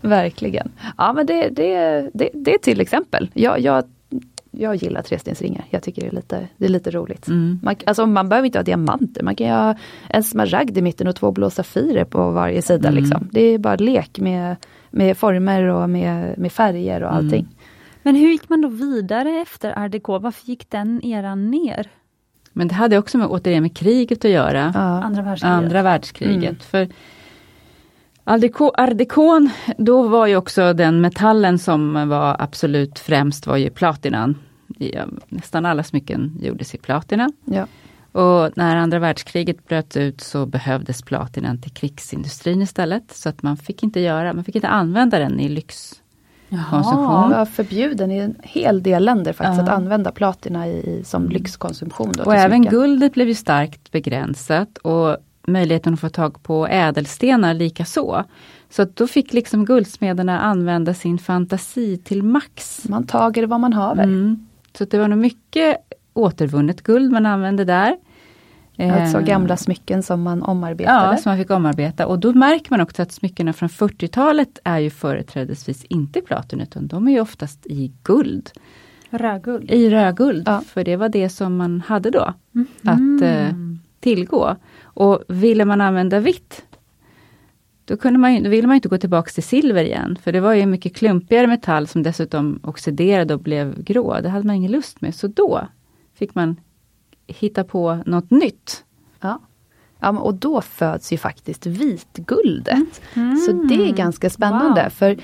Verkligen. 0.00 0.72
Ja 0.98 1.12
men 1.12 1.26
det, 1.26 1.48
det, 1.48 2.00
det, 2.14 2.30
det 2.34 2.54
är 2.54 2.58
till 2.58 2.80
exempel. 2.80 3.30
Jag, 3.34 3.60
jag, 3.60 3.84
jag 4.52 4.76
gillar 4.76 5.02
trestensringar. 5.02 5.64
Jag 5.70 5.82
tycker 5.82 6.02
det 6.02 6.08
är 6.08 6.12
lite, 6.12 6.48
det 6.56 6.64
är 6.64 6.68
lite 6.68 6.90
roligt. 6.90 7.28
Mm. 7.28 7.60
Man, 7.62 7.74
alltså, 7.86 8.06
man 8.06 8.28
behöver 8.28 8.46
inte 8.46 8.58
ha 8.58 8.62
diamanter. 8.62 9.22
Man 9.22 9.36
kan 9.36 9.48
ha 9.50 9.74
en 10.08 10.22
smaragd 10.22 10.78
i 10.78 10.82
mitten 10.82 11.08
och 11.08 11.16
två 11.16 11.32
blå 11.32 11.50
safirer 11.50 12.04
på 12.04 12.30
varje 12.30 12.62
sida. 12.62 12.88
Mm. 12.88 13.02
Liksom. 13.02 13.28
Det 13.32 13.40
är 13.40 13.58
bara 13.58 13.76
lek 13.76 14.20
med, 14.20 14.56
med 14.90 15.18
former 15.18 15.64
och 15.64 15.90
med, 15.90 16.38
med 16.38 16.52
färger 16.52 17.02
och 17.02 17.14
allting. 17.14 17.48
Men 18.02 18.14
hur 18.14 18.28
gick 18.28 18.48
man 18.48 18.60
då 18.60 18.68
vidare 18.68 19.30
efter 19.30 19.88
déco? 19.88 20.18
Varför 20.18 20.46
gick 20.46 20.70
den 20.70 21.04
eran 21.04 21.50
ner? 21.50 21.90
Men 22.52 22.68
det 22.68 22.74
hade 22.74 22.98
också 22.98 23.18
med, 23.18 23.26
återigen 23.26 23.62
med 23.62 23.76
kriget 23.76 24.24
att 24.24 24.30
göra. 24.30 24.72
Ja. 24.74 24.80
Andra 24.80 25.22
världskriget? 25.22 25.56
andra 25.56 25.82
världskriget. 25.82 26.42
Mm. 26.42 26.56
För 26.60 26.88
décon, 28.94 29.50
då 29.78 30.08
var 30.08 30.26
ju 30.26 30.36
också 30.36 30.72
den 30.72 31.00
metallen 31.00 31.58
som 31.58 32.08
var 32.08 32.36
absolut 32.38 32.98
främst 32.98 33.46
var 33.46 33.56
ju 33.56 33.70
platinan. 33.70 34.34
Nästan 35.28 35.66
alla 35.66 35.82
smycken 35.82 36.38
gjordes 36.42 36.74
i 36.74 36.78
platina. 36.78 37.28
Ja. 37.44 37.66
Och 38.12 38.50
när 38.56 38.76
andra 38.76 38.98
världskriget 38.98 39.68
bröt 39.68 39.96
ut 39.96 40.20
så 40.20 40.46
behövdes 40.46 41.02
platinan 41.02 41.60
till 41.60 41.70
krigsindustrin 41.72 42.62
istället. 42.62 43.10
Så 43.12 43.28
att 43.28 43.42
man 43.42 43.56
fick 43.56 43.82
inte 43.82 44.00
göra, 44.00 44.32
man 44.32 44.44
fick 44.44 44.54
inte 44.54 44.68
använda 44.68 45.18
den 45.18 45.40
i 45.40 45.48
lyx. 45.48 45.92
Konsumtion. 46.70 47.30
Det 47.30 47.36
var 47.36 47.44
förbjuden 47.44 48.10
i 48.10 48.18
en 48.18 48.34
hel 48.42 48.82
del 48.82 49.04
länder 49.04 49.32
faktiskt 49.32 49.56
Ja. 49.58 49.62
att 49.62 49.68
använda 49.68 50.12
platina 50.12 50.68
i, 50.68 51.02
som 51.04 51.28
lyxkonsumtion. 51.28 52.12
Då, 52.12 52.24
Och 52.24 52.34
även 52.34 52.58
smycken. 52.62 52.78
guldet 52.78 53.12
blev 53.14 53.28
ju 53.28 53.34
starkt 53.34 53.90
begränsat 53.92 54.78
och 54.78 55.16
möjligheten 55.46 55.94
att 55.94 56.00
få 56.00 56.08
tag 56.08 56.42
på 56.42 56.66
ädelstenar 56.66 57.54
lika 57.54 57.84
så. 57.84 58.24
Så 58.70 58.82
att 58.82 58.96
då 58.96 59.06
fick 59.06 59.32
liksom 59.32 59.64
guldsmederna 59.64 60.40
använda 60.40 60.94
sin 60.94 61.18
fantasi 61.18 61.96
till 61.96 62.22
max. 62.22 62.88
Man 62.88 63.06
tager 63.06 63.46
vad 63.46 63.60
man 63.60 63.72
haver. 63.72 64.04
Mm. 64.04 64.46
Så 64.78 64.84
att 64.84 64.90
det 64.90 64.98
var 64.98 65.08
nog 65.08 65.18
mycket 65.18 65.76
återvunnet 66.14 66.82
guld 66.82 67.12
man 67.12 67.26
använde 67.26 67.64
där. 67.64 67.96
Alltså 68.78 69.18
Eh, 69.18 69.24
gamla 69.24 69.56
smycken 69.56 70.02
som 70.02 70.22
man 70.22 70.42
omarbetade. 70.42 71.10
Ja, 71.10 71.16
som 71.16 71.30
man 71.30 71.38
fick 71.38 71.50
omarbeta. 71.50 72.06
Och 72.06 72.18
då 72.18 72.32
märker 72.32 72.70
man 72.70 72.80
också 72.80 73.02
att 73.02 73.12
smyckena 73.12 73.52
från 73.52 73.68
40-talet 73.68 74.58
är 74.64 74.78
ju 74.78 74.90
företrädesvis 74.90 75.84
inte 75.84 76.18
i 76.18 76.22
platin 76.22 76.60
utan 76.60 76.86
de 76.86 77.08
är 77.08 77.12
ju 77.12 77.20
oftast 77.20 77.66
i 77.66 77.92
guld. 78.02 78.50
Rödguld? 79.10 79.70
I 79.70 79.90
rödguld, 79.90 80.42
Ja. 80.46 80.60
för 80.66 80.84
det 80.84 80.96
var 80.96 81.08
det 81.08 81.28
som 81.28 81.56
man 81.56 81.82
hade 81.86 82.10
då 82.10 82.34
Mm. 82.54 82.66
att 82.82 83.22
eh, 83.22 83.54
tillgå. 84.00 84.56
Och 84.94 85.22
ville 85.28 85.64
man 85.64 85.80
använda 85.80 86.20
vitt, 86.20 86.64
då, 87.84 87.96
kunde 87.96 88.18
man, 88.18 88.42
då 88.42 88.50
ville 88.50 88.66
man 88.66 88.76
inte 88.76 88.88
gå 88.88 88.98
tillbaka 88.98 89.30
till 89.30 89.42
silver 89.42 89.84
igen, 89.84 90.18
för 90.22 90.32
det 90.32 90.40
var 90.40 90.54
ju 90.54 90.66
mycket 90.66 90.96
klumpigare 90.96 91.46
metall 91.46 91.86
som 91.86 92.02
dessutom 92.02 92.60
oxiderade 92.62 93.34
och 93.34 93.40
blev 93.40 93.82
grå. 93.82 94.20
Det 94.20 94.28
hade 94.28 94.46
man 94.46 94.56
ingen 94.56 94.72
lust 94.72 95.00
med, 95.00 95.14
så 95.14 95.26
då 95.26 95.68
fick 96.14 96.34
man 96.34 96.60
hitta 97.26 97.64
på 97.64 98.02
något 98.06 98.30
nytt. 98.30 98.84
Ja. 99.20 99.40
Ja, 99.98 100.10
och 100.10 100.34
då 100.34 100.60
föds 100.60 101.12
ju 101.12 101.16
faktiskt 101.16 101.66
vitguldet. 101.66 103.00
Mm. 103.14 103.36
Så 103.36 103.52
det 103.52 103.88
är 103.88 103.92
ganska 103.92 104.30
spännande. 104.30 104.82
Wow. 104.82 104.90
För 104.90 105.16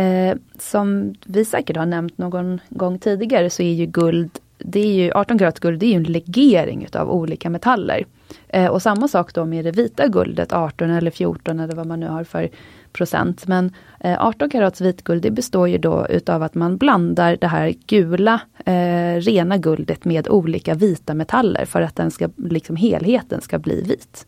eh, 0.00 0.36
som 0.58 1.14
vi 1.26 1.44
säkert 1.44 1.76
har 1.76 1.86
nämnt 1.86 2.18
någon 2.18 2.60
gång 2.68 2.98
tidigare 2.98 3.50
så 3.50 3.62
är 3.62 3.72
ju 3.72 3.86
guld, 3.86 4.30
det 4.66 4.80
är 4.80 4.94
ju 4.94 5.12
18 5.12 5.38
karat 5.38 5.60
guld, 5.60 5.80
det 5.80 5.86
är 5.86 5.90
ju 5.90 5.96
en 5.96 6.02
legering 6.02 6.84
utav 6.84 7.10
olika 7.10 7.50
metaller. 7.50 8.04
Eh, 8.48 8.66
och 8.66 8.82
samma 8.82 9.08
sak 9.08 9.34
då 9.34 9.44
med 9.44 9.64
det 9.64 9.70
vita 9.70 10.08
guldet, 10.08 10.52
18 10.52 10.90
eller 10.90 11.10
14 11.10 11.60
eller 11.60 11.74
vad 11.74 11.86
man 11.86 12.00
nu 12.00 12.08
har 12.08 12.24
för 12.24 12.48
procent. 12.92 13.46
Men 13.46 13.72
eh, 14.00 14.26
18 14.26 14.50
karats 14.50 14.80
vitguld 14.80 15.22
det 15.22 15.30
består 15.30 15.68
ju 15.68 15.78
då 15.78 16.06
utav 16.10 16.42
att 16.42 16.54
man 16.54 16.76
blandar 16.76 17.36
det 17.40 17.46
här 17.46 17.74
gula 17.86 18.40
eh, 18.64 19.20
rena 19.20 19.56
guldet 19.56 20.04
med 20.04 20.28
olika 20.28 20.74
vita 20.74 21.14
metaller 21.14 21.64
för 21.64 21.82
att 21.82 21.96
den 21.96 22.10
ska, 22.10 22.28
liksom 22.36 22.76
helheten 22.76 23.40
ska 23.40 23.58
bli 23.58 23.82
vit. 23.82 24.26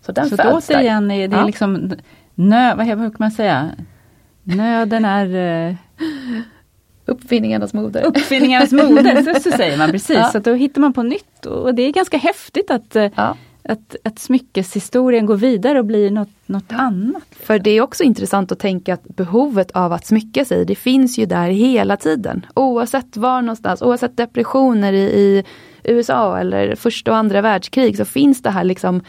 Så 0.00 0.12
den 0.12 0.28
så 0.28 0.36
föds 0.36 0.66
då 0.66 0.74
där. 0.74 0.80
återigen, 0.80 1.10
är 1.10 1.28
det 1.28 1.36
är 1.36 1.40
Ja. 1.40 1.46
liksom 1.46 1.92
nö, 2.34 2.74
vad 2.74 2.86
kan 2.86 3.12
man 3.18 3.30
säga? 3.30 3.70
Nöden 4.42 5.04
är 5.04 5.68
eh, 5.68 5.74
Uppfinningarnas 7.08 7.74
moder. 7.74 8.02
uppfinningarnas 8.06 8.72
moder, 8.72 9.22
så, 9.34 9.40
så 9.40 9.56
säger 9.56 9.78
man 9.78 9.90
precis. 9.92 10.16
Ja. 10.16 10.28
Så 10.32 10.38
då 10.38 10.54
hittar 10.54 10.80
man 10.80 10.92
på 10.92 11.02
nytt 11.02 11.46
och 11.46 11.74
det 11.74 11.82
är 11.82 11.92
ganska 11.92 12.16
häftigt 12.18 12.70
att, 12.70 12.96
eh, 12.96 13.06
Ja. 13.14 13.36
att, 13.68 13.96
att 14.04 14.18
smyckeshistorien 14.18 15.26
går 15.26 15.36
vidare 15.36 15.78
och 15.78 15.84
blir 15.84 16.10
något, 16.10 16.28
något 16.46 16.72
annat. 16.72 17.22
För 17.42 17.58
det 17.58 17.70
är 17.70 17.80
också 17.80 18.02
intressant 18.04 18.52
att 18.52 18.58
tänka 18.58 18.94
att 18.94 19.04
behovet 19.04 19.70
av 19.70 19.92
att 19.92 20.06
smycka 20.06 20.44
sig, 20.44 20.64
det 20.64 20.74
finns 20.74 21.18
ju 21.18 21.26
där 21.26 21.48
hela 21.48 21.96
tiden. 21.96 22.46
Oavsett 22.54 23.16
var 23.16 23.42
någonstans, 23.42 23.82
oavsett 23.82 24.16
depressioner 24.16 24.92
i, 24.92 24.98
i 25.02 25.44
USA 25.84 26.38
eller 26.38 26.74
första 26.74 27.10
och 27.10 27.16
andra 27.16 27.40
världskrig 27.40 27.96
så 27.96 28.04
finns 28.04 28.42
det 28.42 28.50
här 28.50 28.64
liksom 28.64 29.00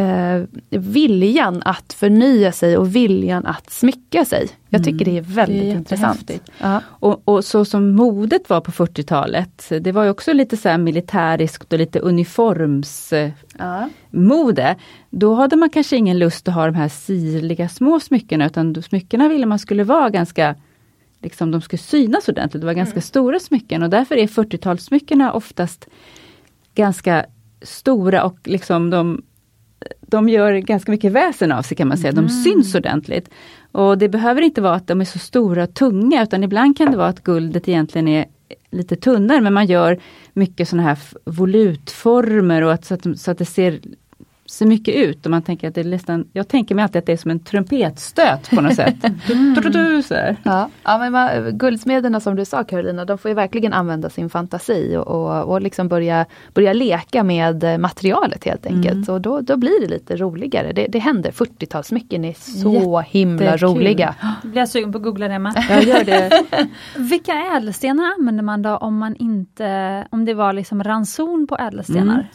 eh, 0.00 0.42
viljan 0.70 1.62
att 1.64 1.92
förnya 1.92 2.52
sig 2.52 2.76
och 2.76 2.96
viljan 2.96 3.46
att 3.46 3.70
smycka 3.70 4.24
sig. 4.24 4.48
Jag 4.68 4.84
tycker 4.84 5.04
det 5.04 5.18
är 5.18 5.22
väldigt 5.22 5.62
Det 5.62 5.70
är 5.70 5.74
intressant. 5.74 6.30
Ja. 6.58 6.80
Och, 6.86 7.22
och 7.24 7.44
så 7.44 7.64
som 7.64 7.90
modet 7.90 8.48
var 8.48 8.60
på 8.60 8.72
40-talet, 8.72 9.72
det 9.80 9.92
var 9.92 10.04
ju 10.04 10.10
också 10.10 10.32
lite 10.32 10.56
så 10.56 10.78
militäriskt 10.78 11.72
och 11.72 11.78
lite 11.78 11.98
uniformsmode. 11.98 13.34
Ja. 13.58 14.74
Då 15.10 15.34
hade 15.34 15.56
man 15.56 15.70
kanske 15.70 15.96
ingen 15.96 16.18
lust 16.18 16.48
att 16.48 16.54
ha 16.54 16.66
de 16.66 16.74
här 16.74 16.88
sirliga 16.88 17.68
små 17.68 18.00
smyckena 18.00 18.46
utan 18.46 18.82
smyckena 18.82 19.28
ville 19.28 19.46
man 19.46 19.58
skulle 19.58 19.84
vara 19.84 20.10
ganska 20.10 20.54
liksom 21.22 21.50
de 21.50 21.60
skulle 21.60 21.78
synas 21.78 22.28
ordentligt, 22.28 22.60
det 22.60 22.66
var 22.66 22.74
ganska 22.74 23.00
stora 23.00 23.40
smycken 23.40 23.82
och 23.82 23.90
därför 23.90 24.16
är 24.16 24.26
40-talssmyckena 24.26 25.30
oftast 25.30 25.88
ganska 26.74 27.26
stora 27.62 28.24
och 28.24 28.38
liksom 28.44 28.90
de, 28.90 29.22
de 30.10 30.28
gör 30.28 30.52
ganska 30.52 30.92
mycket 30.92 31.12
väsen 31.12 31.52
av 31.52 31.62
sig 31.62 31.76
kan 31.76 31.88
man 31.88 31.98
säga, 31.98 32.12
de 32.12 32.28
syns 32.28 32.74
ordentligt. 32.74 33.30
Och 33.72 33.98
det 33.98 34.08
behöver 34.08 34.42
inte 34.42 34.60
vara 34.60 34.74
att 34.74 34.86
de 34.86 35.00
är 35.00 35.04
så 35.04 35.18
stora 35.18 35.62
och 35.62 35.74
tunga 35.74 36.22
utan 36.22 36.44
ibland 36.44 36.78
kan 36.78 36.90
det 36.90 36.96
vara 36.96 37.08
att 37.08 37.22
guldet 37.22 37.68
egentligen 37.68 38.08
är 38.08 38.24
lite 38.70 38.96
tunnare, 38.96 39.40
men 39.40 39.54
man 39.54 39.66
gör 39.66 40.00
mycket 40.32 40.68
sådana 40.68 40.88
här 40.88 40.98
volutformer 41.24 42.62
och 42.62 42.72
att, 42.72 42.84
så, 42.84 42.94
att, 42.94 43.20
så 43.20 43.30
att 43.30 43.38
det 43.38 43.44
ser 43.44 43.80
ser 44.50 44.66
mycket 44.66 44.94
ut 44.94 45.24
och 45.26 45.30
man 45.30 45.42
tänker 45.42 45.68
att 45.68 45.74
det 45.74 45.80
är 45.80 45.84
nästan, 45.84 46.28
jag 46.32 46.48
tänker 46.48 46.74
mig 46.74 46.82
alltid 46.82 46.98
att 46.98 47.06
det 47.06 47.12
är 47.12 47.16
som 47.16 47.30
en 47.30 47.40
trumpetstöt 47.40 48.50
på 48.50 48.60
något 48.60 48.74
sätt. 48.74 48.96
Mm. 49.30 49.54
Du, 49.54 49.60
du, 49.60 49.70
du, 49.70 50.02
så 50.02 50.14
ja. 50.42 50.70
ja, 50.84 50.98
men 50.98 51.12
man, 51.12 51.58
guldsmederna 51.58 52.20
som 52.20 52.36
du 52.36 52.44
sa 52.44 52.64
Karolina, 52.64 53.04
de 53.04 53.18
får 53.18 53.28
ju 53.28 53.34
verkligen 53.34 53.72
använda 53.72 54.10
sin 54.10 54.30
fantasi 54.30 54.96
och, 54.96 55.06
och, 55.06 55.52
och 55.52 55.60
liksom 55.60 55.88
börja, 55.88 56.26
börja 56.54 56.72
leka 56.72 57.22
med 57.22 57.80
materialet 57.80 58.44
helt 58.44 58.66
enkelt. 58.66 59.08
Mm. 59.08 59.14
Och 59.14 59.20
då, 59.20 59.40
då 59.40 59.56
blir 59.56 59.80
det 59.80 59.86
lite 59.86 60.16
roligare. 60.16 60.72
Det, 60.72 60.86
det 60.86 60.98
händer, 60.98 61.30
40-talsmycken 61.30 62.26
är 62.26 62.32
så 62.32 62.72
Jättekul. 62.72 63.02
himla 63.10 63.56
roliga. 63.56 64.14
Blir 64.42 64.58
jag 64.58 64.68
sugen 64.68 64.92
på 64.92 64.98
att 64.98 65.04
googla 65.04 65.28
det 65.28 65.38
med. 65.38 65.64
Jag 65.70 65.82
gör 65.84 66.04
det. 66.04 66.44
Vilka 66.96 67.32
ädelstenar 67.32 68.14
använder 68.18 68.42
man 68.42 68.62
då 68.62 68.76
om 68.76 68.98
man 68.98 69.16
inte, 69.16 70.06
om 70.10 70.24
det 70.24 70.34
var 70.34 70.52
liksom 70.52 70.84
ranson 70.84 71.46
på 71.46 71.56
ädelstenar? 71.58 72.28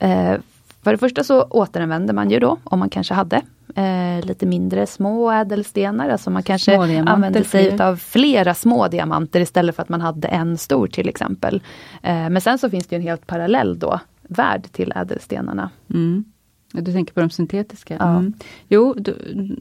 Mm. 0.00 0.34
Eh, 0.34 0.40
för 0.82 0.92
det 0.92 0.98
första 0.98 1.24
så 1.24 1.42
återanvänder 1.42 2.14
man 2.14 2.30
ju 2.30 2.38
då, 2.38 2.56
om 2.64 2.78
man 2.78 2.90
kanske 2.90 3.14
hade 3.14 3.42
eh, 3.74 4.26
lite 4.26 4.46
mindre 4.46 4.86
små 4.86 5.30
ädelstenar. 5.30 6.08
Alltså 6.08 6.30
man 6.30 6.42
kanske 6.42 6.78
använder 7.06 7.42
sig 7.42 7.80
av 7.80 7.96
flera 7.96 8.54
små 8.54 8.88
diamanter 8.88 9.40
istället 9.40 9.76
för 9.76 9.82
att 9.82 9.88
man 9.88 10.00
hade 10.00 10.28
en 10.28 10.58
stor 10.58 10.86
till 10.86 11.08
exempel. 11.08 11.62
Eh, 12.02 12.30
men 12.30 12.40
sen 12.40 12.58
så 12.58 12.70
finns 12.70 12.86
det 12.86 12.96
en 12.96 13.02
helt 13.02 13.26
parallell 13.26 13.78
då, 13.78 14.00
värld 14.22 14.72
till 14.72 14.92
ädelstenarna. 14.96 15.70
Mm. 15.90 16.24
Du 16.72 16.92
tänker 16.92 17.14
på 17.14 17.20
de 17.20 17.30
syntetiska? 17.30 17.96
Ja. 17.98 18.10
Mm. 18.10 18.32
Jo, 18.68 18.94
då, 18.94 19.12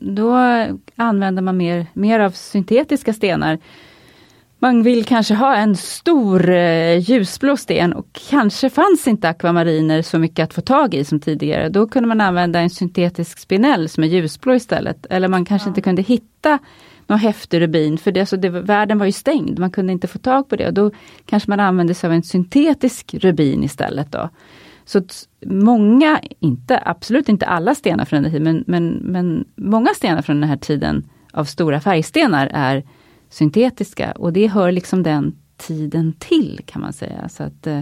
då, 0.02 0.36
använder 0.96 1.42
man 1.42 1.58
mer, 1.58 1.86
mer 1.94 2.20
av 2.20 2.32
syntetiska 2.32 3.14
stenar 3.14 3.60
man 4.60 4.84
vill 4.84 5.05
kanske 5.05 5.34
ha 5.34 5.55
en 5.55 5.76
stor 5.76 6.49
eh, 6.49 6.97
ljusblå 6.97 7.57
sten 7.57 7.93
och 7.93 8.07
kanske 8.30 8.70
fanns 8.70 9.07
inte 9.07 9.30
akvamariner 9.30 10.01
så 10.01 10.20
mycket 10.20 10.43
att 10.43 10.53
få 10.53 10.62
tag 10.62 10.93
i 10.93 11.03
som 11.03 11.20
tidigare. 11.20 11.70
Då 11.70 11.88
kunde 11.88 12.07
man 12.07 12.22
använda 12.22 12.60
en 12.60 12.70
syntetisk 12.70 13.39
spinell 13.39 13.89
som 13.89 14.03
är 14.03 14.07
ljusblå 14.07 14.55
istället. 14.55 15.05
Eller 15.10 15.28
man 15.28 15.45
kanske 15.45 15.68
ja. 15.68 15.70
inte 15.70 15.82
kunde 15.82 16.01
hitta 16.01 16.60
någon 17.07 17.20
häftig 17.20 17.62
rubin, 17.62 17.97
för 17.97 18.12
det, 18.12 18.20
alltså 18.20 18.38
det, 18.38 18.49
världen 18.49 18.99
var 18.99 19.05
ju 19.05 19.12
stängd, 19.12 19.60
man 19.60 19.72
kunde 19.72 19.93
inte 19.93 20.07
få 20.07 20.18
tag 20.18 20.49
på 20.49 20.55
det. 20.55 20.68
Och 20.68 20.74
då 20.74 20.91
kanske 21.26 21.49
man 21.49 21.60
använde 21.60 21.93
sig 21.93 22.07
av 22.07 22.14
en 22.14 22.24
syntetisk 22.24 23.14
rubin 23.14 23.64
istället. 23.64 24.12
Då. 24.12 24.30
Så 24.86 25.01
många, 25.45 26.20
inte, 26.39 26.82
absolut 26.86 27.30
inte 27.30 27.45
alla 27.45 27.76
stenar 27.76 28.05
från 28.05 28.24
den 28.24 28.32
här 28.32 28.39
tiden, 28.39 28.53
men, 28.53 28.64
men, 28.68 29.12
men 29.12 29.45
många 29.55 29.89
stenar 29.95 30.22
från 30.22 30.39
den 30.39 30.49
här 30.49 30.57
tiden 30.57 31.10
av 31.34 31.45
stora 31.45 31.80
färgstenar 31.80 32.49
är 32.53 32.84
syntetiska 33.30 34.12
och 34.12 34.34
det 34.34 34.48
hör 34.48 34.72
liksom 34.72 35.04
den 35.04 35.36
tiden 35.58 36.14
till 36.20 36.62
kan 36.66 36.82
man 36.82 36.94
säga. 36.94 37.30
Så 37.30 37.44
att, 37.44 37.68
eh, 37.68 37.82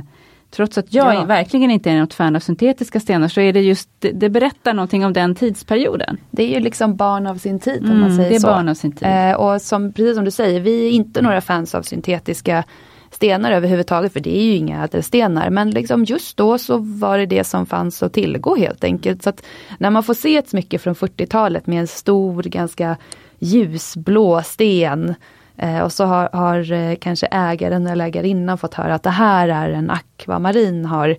trots 0.51 0.77
att 0.77 0.93
jag 0.93 1.15
ja. 1.15 1.25
verkligen 1.25 1.71
inte 1.71 1.91
är 1.91 1.99
något 1.99 2.13
fan 2.13 2.35
av 2.35 2.39
syntetiska 2.39 2.99
stenar 2.99 3.27
så 3.27 3.41
är 3.41 3.53
det 3.53 3.61
just, 3.61 3.89
det, 3.99 4.11
det, 4.11 4.29
berättar 4.29 4.73
någonting 4.73 5.05
om 5.05 5.13
den 5.13 5.35
tidsperioden. 5.35 6.17
Det 6.31 6.43
är 6.43 6.47
ju 6.47 6.59
liksom 6.59 6.95
barn 6.95 7.27
av 7.27 7.35
sin 7.35 7.59
tid 7.59 7.83
om 7.83 7.89
mm, 7.89 8.01
man 8.01 8.15
säger 8.15 8.29
det 8.29 8.35
är 8.35 8.39
så. 8.39 8.47
Barn 8.47 8.69
av 8.69 8.73
sin 8.73 8.91
tid. 8.91 9.07
Eh, 9.07 9.33
och 9.33 9.61
som, 9.61 9.93
precis 9.93 10.15
som 10.15 10.25
du 10.25 10.31
säger, 10.31 10.59
vi 10.59 10.87
är 10.87 10.91
inte 10.91 11.21
några 11.21 11.41
fans 11.41 11.75
av 11.75 11.81
syntetiska 11.81 12.63
stenar 13.11 13.51
överhuvudtaget, 13.51 14.13
för 14.13 14.19
det 14.19 14.37
är 14.37 14.43
ju 14.43 14.55
inga 14.55 14.83
ädelstenar. 14.83 15.49
Men 15.49 15.71
liksom 15.71 16.05
just 16.05 16.37
då 16.37 16.57
så 16.57 16.77
var 16.77 17.17
det 17.17 17.25
det 17.25 17.43
som 17.43 17.65
fanns 17.65 18.03
att 18.03 18.13
tillgå 18.13 18.55
helt 18.55 18.83
enkelt. 18.83 19.23
Så 19.23 19.29
att 19.29 19.45
när 19.77 19.89
man 19.89 20.03
får 20.03 20.13
se 20.13 20.37
ett 20.37 20.49
smycke 20.49 20.79
från 20.79 20.95
40-talet 20.95 21.67
med 21.67 21.79
en 21.79 21.87
stor, 21.87 22.43
ganska 22.43 22.97
ljusblå 23.39 24.41
sten 24.41 25.15
Eh, 25.57 25.81
och 25.81 25.93
så 25.93 26.05
har, 26.05 26.29
har 26.33 26.71
eh, 26.71 26.95
kanske 26.95 27.25
ägaren 27.25 27.87
eller 27.87 28.05
ägarinnan 28.05 28.57
fått 28.57 28.73
höra 28.73 28.95
att 28.95 29.03
det 29.03 29.09
här 29.09 29.47
är 29.47 29.69
en 29.69 29.89
akvamarin, 29.89 30.85
har 30.85 31.17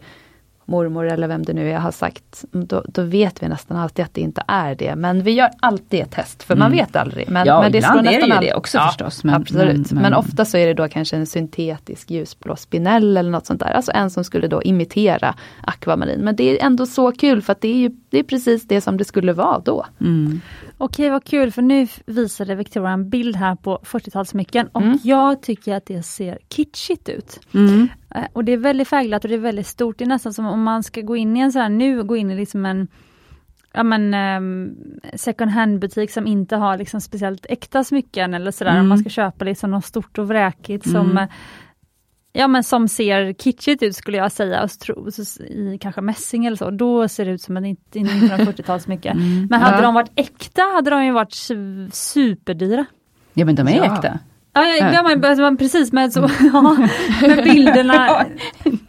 mormor 0.69 1.07
eller 1.07 1.29
vem 1.29 1.43
det 1.43 1.53
nu 1.53 1.71
är 1.71 1.79
har 1.79 1.91
sagt. 1.91 2.45
Då, 2.51 2.85
då, 2.89 3.03
vet 3.03 3.43
vi 3.43 3.49
nästan 3.49 3.77
alltid 3.77 4.05
att 4.05 4.15
det 4.15 4.21
inte 4.21 4.43
är 4.47 4.75
det. 4.75 4.97
Men 4.97 5.23
vi 5.23 5.31
gör 5.31 5.51
alltid 5.61 6.01
ett 6.01 6.11
test, 6.11 6.43
för 6.43 6.57
man 6.57 6.73
mm. 6.73 6.79
vet 6.79 6.97
aldrig. 6.97 7.31
Men, 7.31 7.47
ja, 7.47 7.63
men 7.63 7.73
det 7.73 7.79
ibland 7.79 8.07
är 8.07 8.21
det 8.21 8.35
ju 8.35 8.41
det 8.41 8.55
också 8.55 8.79
ja, 8.79 8.87
förstås. 8.87 9.25
Men, 9.25 9.35
absolut. 9.35 9.93
Men, 9.93 10.03
men, 10.03 10.15
ofta 10.15 10.45
så 10.45 10.57
är 10.57 10.67
det 10.67 10.75
då 10.75 10.89
kanske 10.89 11.17
en 11.17 11.27
syntetisk 11.27 12.11
ljusblå 12.11 12.57
spinell 12.57 13.17
eller 13.17 13.31
något 13.31 13.47
sånt 13.47 13.61
där. 13.61 13.71
Alltså 13.71 13.93
en 13.95 14.11
som 14.11 14.25
skulle 14.25 14.49
då 14.49 14.63
imitera 14.63 15.35
akvamarin. 15.61 16.21
Men 16.21 16.37
det 16.37 16.61
är 16.61 16.67
ändå 16.67 16.87
så 16.87 17.13
kul 17.13 17.43
för 17.43 17.53
att 17.53 17.61
det 17.61 17.69
är 17.69 17.77
ju 17.77 17.91
det 18.11 18.19
är 18.19 18.23
precis 18.23 18.69
det 18.69 18.81
som 18.81 18.97
det 18.97 19.05
skulle 19.05 19.33
vara 19.33 19.59
då. 19.59 19.87
Mm. 20.01 20.41
Okej, 20.79 21.11
vad 21.11 21.25
kul, 21.25 21.53
för 21.53 21.63
nu 21.63 21.87
visade 22.07 22.55
Victoria 22.55 22.91
en 22.91 23.11
bild 23.11 23.37
här 23.37 23.55
på 23.55 23.81
40-talsmycken 23.85 24.69
och 24.73 24.83
mm. 24.83 24.99
jag 25.03 25.43
tycker 25.43 25.75
att 25.75 25.87
det 25.87 26.03
ser 26.03 26.39
kitschigt 26.49 27.09
ut. 27.09 27.41
Mm. 27.55 27.89
Eh, 28.15 28.25
och 28.33 28.45
det 28.45 28.53
är 28.53 28.57
väldigt 28.57 28.89
färgglatt 28.89 29.25
och 29.25 29.29
det 29.29 29.35
är 29.35 29.39
väldigt 29.39 29.67
stort. 29.67 29.99
Det 29.99 30.05
är 30.05 30.09
nästan 30.09 30.33
som 30.33 30.47
om 30.47 30.63
man 30.63 30.83
ska 30.83 31.01
gå 31.01 31.17
in 31.17 31.37
i 31.37 31.41
en 31.41 31.53
sån 31.53 31.63
här, 31.63 31.69
nu, 31.69 32.05
gå 32.05 32.17
in 32.17 32.31
i 32.31 32.37
liksom 32.37 32.67
en 32.67 32.89
ja 33.73 33.83
men 33.83 34.15
um, 34.15 34.77
second 35.15 35.51
hand 35.51 35.79
butik 35.79 36.11
som 36.11 36.27
inte 36.27 36.57
har 36.57 36.79
liksom 36.79 37.01
speciellt 37.01 37.47
äkta 37.49 37.85
smycken 37.85 38.35
eller 38.35 38.51
sådär, 38.51 38.71
mm. 38.71 38.83
om 38.83 38.89
man 38.89 38.99
ska 38.99 39.11
köpa 39.11 39.45
liksom 39.45 39.71
något 39.71 39.85
stort 39.85 40.19
och 40.19 40.29
vräkigt 40.29 40.91
som 40.91 41.11
mm. 41.11 41.29
Ja 42.33 42.49
men 42.49 42.65
som 42.65 42.89
ser 42.89 43.33
kitschigt 43.33 43.83
ut 43.83 43.97
skulle 43.97 44.17
jag 44.17 44.33
säga, 44.33 44.63
och 44.63 44.71
tro, 44.71 45.09
i 45.49 45.79
kanske 45.81 46.01
mässing 46.01 46.47
eller 46.47 46.57
så, 46.57 46.71
då 46.71 47.09
ser 47.09 47.25
det 47.25 47.31
ut 47.31 47.43
som 47.43 47.57
en 47.57 47.65
1940-talsmycke. 47.65 49.11
Mm. 49.11 49.47
Men 49.51 49.61
hade 49.61 49.77
ja. 49.77 49.83
de 49.83 49.95
varit 49.95 50.11
äkta 50.15 50.63
hade 50.63 50.91
de 50.91 51.05
ju 51.05 51.13
varit 51.13 51.35
superdyra. 51.93 52.85
Ja 53.35 53.45
men 53.45 53.55
de 53.55 53.69
är 53.69 53.77
ja. 53.77 53.95
äkta. 53.95 54.19
Ja, 54.65 54.93
ja, 54.93 54.93
ja 54.93 55.37
man, 55.37 55.57
precis 55.57 55.93
med, 55.93 56.13
så, 56.13 56.21
ja, 56.53 56.77
med 57.21 57.45
bilderna. 57.45 58.27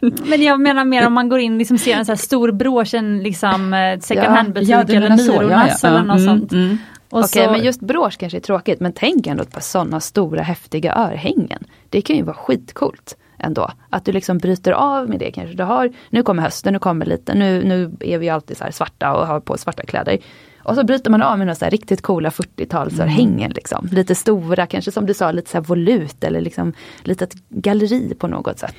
Men 0.00 0.42
jag 0.42 0.60
menar 0.60 0.84
mer 0.84 1.06
om 1.06 1.12
man 1.12 1.28
går 1.28 1.40
in 1.40 1.52
och 1.52 1.58
liksom 1.58 1.78
ser 1.78 1.96
en 1.96 2.06
så 2.06 2.12
här 2.12 2.16
stor 2.16 2.52
brosch, 2.52 2.94
en 2.94 3.22
liksom 3.22 3.74
eh, 3.74 3.98
second 4.00 4.26
hand-butik 4.26 4.68
ja, 4.68 4.80
eller 4.82 5.16
Myrornas 5.16 5.84
eller 5.84 6.02
något 6.02 6.18
mm, 6.18 6.38
sånt. 6.38 6.52
Mm. 6.52 6.78
Okej, 7.12 7.42
okay, 7.42 7.56
men 7.56 7.64
just 7.64 7.80
brosch 7.80 8.18
kanske 8.18 8.38
är 8.38 8.40
tråkigt, 8.40 8.80
men 8.80 8.92
tänk 8.92 9.26
ändå 9.26 9.44
på 9.44 9.60
sådana 9.60 10.00
stora 10.00 10.42
häftiga 10.42 10.94
örhängen. 10.94 11.64
Det 11.88 12.02
kan 12.02 12.16
ju 12.16 12.22
vara 12.22 12.36
skitcoolt 12.36 13.16
ändå. 13.38 13.70
Att 13.90 14.04
du 14.04 14.12
liksom 14.12 14.38
bryter 14.38 14.72
av 14.72 15.08
med 15.08 15.18
det 15.18 15.30
kanske. 15.30 15.56
Du 15.56 15.64
har, 15.64 15.92
nu 16.10 16.22
kommer 16.22 16.42
hösten, 16.42 16.72
nu 16.72 16.78
kommer 16.78 17.06
lite, 17.06 17.34
nu, 17.34 17.64
nu 17.64 17.96
är 18.00 18.18
vi 18.18 18.28
alltid 18.28 18.56
så 18.56 18.64
svarta 18.72 19.12
och 19.12 19.26
har 19.26 19.40
på 19.40 19.58
svarta 19.58 19.82
kläder. 19.82 20.18
Och 20.62 20.74
så 20.74 20.84
bryter 20.84 21.10
man 21.10 21.22
av 21.22 21.38
med 21.38 21.46
några 21.46 21.54
så 21.54 21.66
riktigt 21.66 22.02
coola 22.02 22.30
40-talsörhängen. 22.30 23.44
Mm. 23.44 23.52
Liksom. 23.54 23.88
Lite 23.92 24.14
stora, 24.14 24.66
kanske 24.66 24.92
som 24.92 25.06
du 25.06 25.14
sa, 25.14 25.32
lite 25.32 25.50
så 25.50 25.56
här 25.56 25.64
volut 25.64 26.24
eller 26.24 26.40
liksom 26.40 26.72
litet 27.02 27.34
galleri 27.48 28.14
på 28.18 28.26
något 28.26 28.58
sätt. 28.58 28.76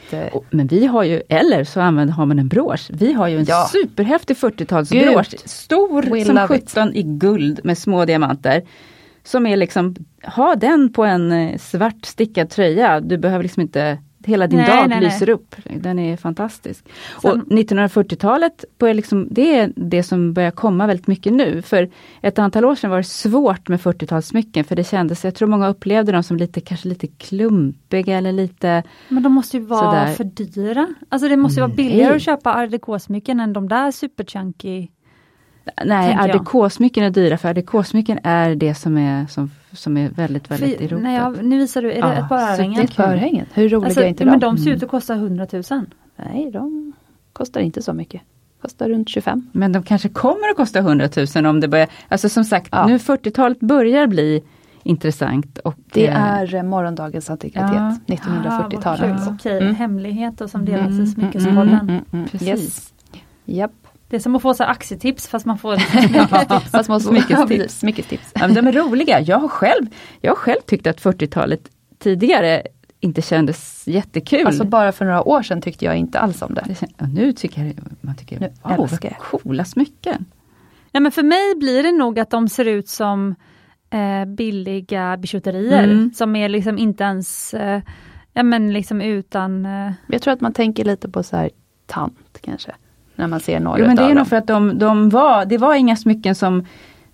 Men 0.50 0.68
vi 0.68 0.86
har 0.86 1.04
ju, 1.04 1.22
eller 1.30 1.64
så 1.64 1.82
använder, 1.82 2.14
har 2.14 2.26
man 2.26 2.40
en 2.40 2.48
brosch. 2.48 2.90
Vi 2.94 3.14
har 3.14 3.28
ju 3.28 3.38
en 3.38 3.46
ja. 3.46 3.70
superhäftig 3.72 4.38
40-talsbrosch. 4.38 5.48
Stor 5.48 6.02
We 6.02 6.26
som 6.26 6.48
17 6.48 6.96
i 6.96 7.04
guld 7.04 7.60
med 7.64 7.78
små 7.78 8.06
diamanter. 8.06 8.62
Som 9.24 9.46
är 9.46 9.58
liksom, 9.58 9.96
ha 10.24 10.56
den 10.56 10.94
på 10.94 11.04
en 11.04 11.32
eh, 11.32 11.58
svart 11.58 12.06
stickad 12.06 12.50
tröja. 12.50 13.00
Du 13.00 13.18
behöver 13.18 13.44
liksom 13.44 13.62
inte 13.62 13.98
Hela 14.26 14.48
din 14.48 14.60
nej, 14.60 14.68
dag 14.68 14.90
nej, 14.90 15.02
lyser 15.02 15.26
nej. 15.26 15.36
upp. 15.36 15.56
Den 15.76 16.00
är 16.00 16.18
fantastisk. 16.18 16.86
Sen, 17.22 17.32
och 17.32 17.48
1940-talet, 17.48 18.66
liksom, 18.80 19.28
det 19.32 19.56
är 19.60 19.74
det 19.76 20.04
som 20.04 20.34
börjar 20.34 20.52
komma 20.52 20.88
väldigt 20.88 21.08
mycket 21.08 21.34
nu. 21.34 21.62
För 21.62 21.90
ett 22.22 22.40
antal 22.40 22.66
år 22.66 22.76
sedan 22.76 22.90
var 22.90 22.98
det 22.98 23.04
svårt 23.04 23.68
med 23.68 23.80
40-talssmycken 23.80 24.64
för 24.64 24.76
det 24.76 24.84
kändes, 24.84 25.24
jag 25.24 25.36
tror 25.36 25.48
många 25.48 25.68
upplevde 25.68 26.12
dem 26.12 26.24
som 26.24 26.38
lite, 26.38 26.62
kanske 26.62 26.88
lite 26.88 27.08
klumpiga 27.08 28.18
eller 28.18 28.32
lite 28.32 28.84
Men 29.10 29.24
de 29.24 29.34
måste 29.34 29.58
ju 29.58 29.64
vara 29.64 29.92
sådär. 29.92 30.14
för 30.14 30.24
dyra. 30.24 30.88
Alltså 31.10 31.28
det 31.28 31.38
måste 31.38 31.60
ju 31.60 31.68
vara 31.68 31.76
billigare 31.76 32.16
att 32.16 32.22
köpa 32.22 32.54
art 32.54 33.02
smycken 33.02 33.40
än 33.40 33.54
de 33.54 33.68
där 33.68 33.92
superchunky 33.92 34.88
Nej, 35.86 36.16
ardekosmycken 36.20 37.04
är 37.04 37.10
dyra 37.10 37.38
för 37.38 37.50
ardekosmycken 37.50 38.20
är 38.24 38.56
det 38.56 38.76
som 38.76 38.98
är, 38.98 39.28
som, 39.28 39.52
som 39.74 39.98
är 39.98 40.10
väldigt, 40.10 40.52
väldigt 40.52 40.82
i 40.82 40.88
ropet. 40.88 41.04
Nej, 41.04 41.32
nu 41.44 41.58
visar 41.58 41.82
du, 41.82 41.92
är 41.92 42.02
det 42.02 42.18
ett 42.18 42.30
par 42.30 42.38
örhängen? 42.38 42.82
Ett 42.82 42.96
par 42.96 43.04
örhängen, 43.04 43.46
hur 43.54 43.70
roliga 43.70 43.86
alltså, 43.86 44.02
är 44.02 44.08
inte 44.08 44.24
de? 44.24 44.30
Men 44.30 44.40
de 44.40 44.58
ser 44.58 44.72
ut 44.72 44.84
att 44.84 44.90
kosta 44.90 45.14
100 45.14 45.48
000. 45.52 45.64
Nej, 46.16 46.52
de 46.52 46.94
kostar 47.34 47.62
inte 47.62 47.82
så 47.82 47.94
mycket. 47.94 48.22
Kostar 48.62 48.90
runt 48.90 49.10
25. 49.10 49.50
Men 49.52 49.72
de 49.72 49.84
kanske 49.84 50.10
kommer 50.10 50.50
att 50.50 50.56
kosta 50.56 50.80
100 50.80 51.10
000 51.36 51.46
om 51.46 51.60
det 51.60 51.68
börjar, 51.68 51.88
alltså 52.08 52.30
som 52.30 52.44
sagt, 52.44 52.70
ja. 52.72 52.88
nu 52.88 52.98
40-talet 52.98 53.60
börjar 53.60 54.08
bli 54.08 54.44
intressant. 54.84 55.58
Och, 55.58 55.76
det 55.94 56.08
eh, 56.08 56.24
är 56.24 56.56
eh, 56.56 56.64
morgondagens 56.64 57.30
antikvitet, 57.30 57.72
ja. 57.74 57.98
1940-talet. 58.08 59.28
Ah, 59.28 59.34
Okej, 59.34 59.58
mm. 59.58 59.76
hemligheter 59.76 60.48
som 60.48 60.66
delas 60.66 60.88
mm, 60.88 61.04
i 61.04 61.08
Smyckespodden. 61.08 61.70
Mm, 61.70 61.90
mm, 61.90 62.04
mm, 62.12 62.28
Precis. 62.28 62.50
Yes. 62.50 62.94
Yep. 63.46 63.72
Det 64.12 64.18
är 64.18 64.20
som 64.20 64.36
att 64.36 64.42
få 64.42 64.54
så 64.54 64.64
aktietips 64.64 65.28
fast 65.28 65.46
man 65.46 65.58
får 65.58 65.78
fast 66.72 66.90
man 66.90 67.02
smyckestips. 67.02 67.80
smyckestips. 67.80 68.32
Ja, 68.34 68.48
de 68.48 68.68
är 68.68 68.72
roliga. 68.72 69.20
Jag 69.20 69.38
har 69.40 69.48
själv, 69.48 69.86
jag 70.22 70.32
har 70.32 70.36
själv 70.36 70.60
tyckt 70.66 70.88
att 70.88 71.02
40-talet 71.02 71.70
tidigare 72.00 72.64
inte 73.00 73.22
kändes 73.22 73.88
jättekul. 73.88 74.48
Alltså 74.48 74.64
bara 74.64 74.92
för 74.92 75.06
några 75.06 75.24
år 75.24 75.42
sedan 75.44 75.62
tyckte 75.62 75.86
jag 75.86 75.98
inte 75.98 76.20
alls 76.20 76.42
om 76.42 76.54
det. 76.54 76.76
det 76.98 77.08
nu 77.14 77.34
tycker 77.34 77.64
jag, 77.66 77.74
man 78.02 78.16
tycker, 78.16 78.40
nu 78.40 78.54
wow, 78.64 78.90
vad 78.92 79.18
coola 79.20 79.66
smycken. 79.66 80.26
Nej, 80.92 81.02
men 81.02 81.12
för 81.12 81.24
mig 81.24 81.56
blir 81.56 81.84
det 81.84 81.92
nog 81.92 82.20
att 82.20 82.30
de 82.30 82.50
ser 82.50 82.66
ut 82.66 82.90
som 82.90 83.36
eh, 83.90 84.26
billiga 84.26 85.18
bijouterier 85.18 85.84
mm. 85.84 86.12
som 86.14 86.36
är 86.36 86.50
liksom 86.50 86.78
inte 86.78 87.04
ens 87.04 87.54
eh, 87.54 87.82
ja 88.34 88.44
men 88.44 88.74
liksom 88.74 89.02
utan... 89.02 89.66
eh, 89.66 89.92
Jag 90.08 90.22
tror 90.22 90.34
att 90.34 90.42
man 90.42 90.54
tänker 90.54 90.86
lite 90.86 91.10
på 91.10 91.24
så 91.24 91.38
här 91.38 91.50
tant 91.86 92.40
kanske. 92.42 92.72
När 93.22 93.28
man 93.28 93.40
ser 93.40 93.60
några 93.60 93.80
Jo, 93.80 93.88
men 93.88 93.96
det 93.96 94.04
är 94.04 94.14
nog 94.14 94.28
för 94.28 94.36
att 94.36 94.48
de, 94.48 94.80
de 94.80 95.10
var, 95.10 95.46
det 95.46 95.58
var 95.58 95.76
inga 95.76 95.96
smycken 95.96 96.36
som, 96.36 96.66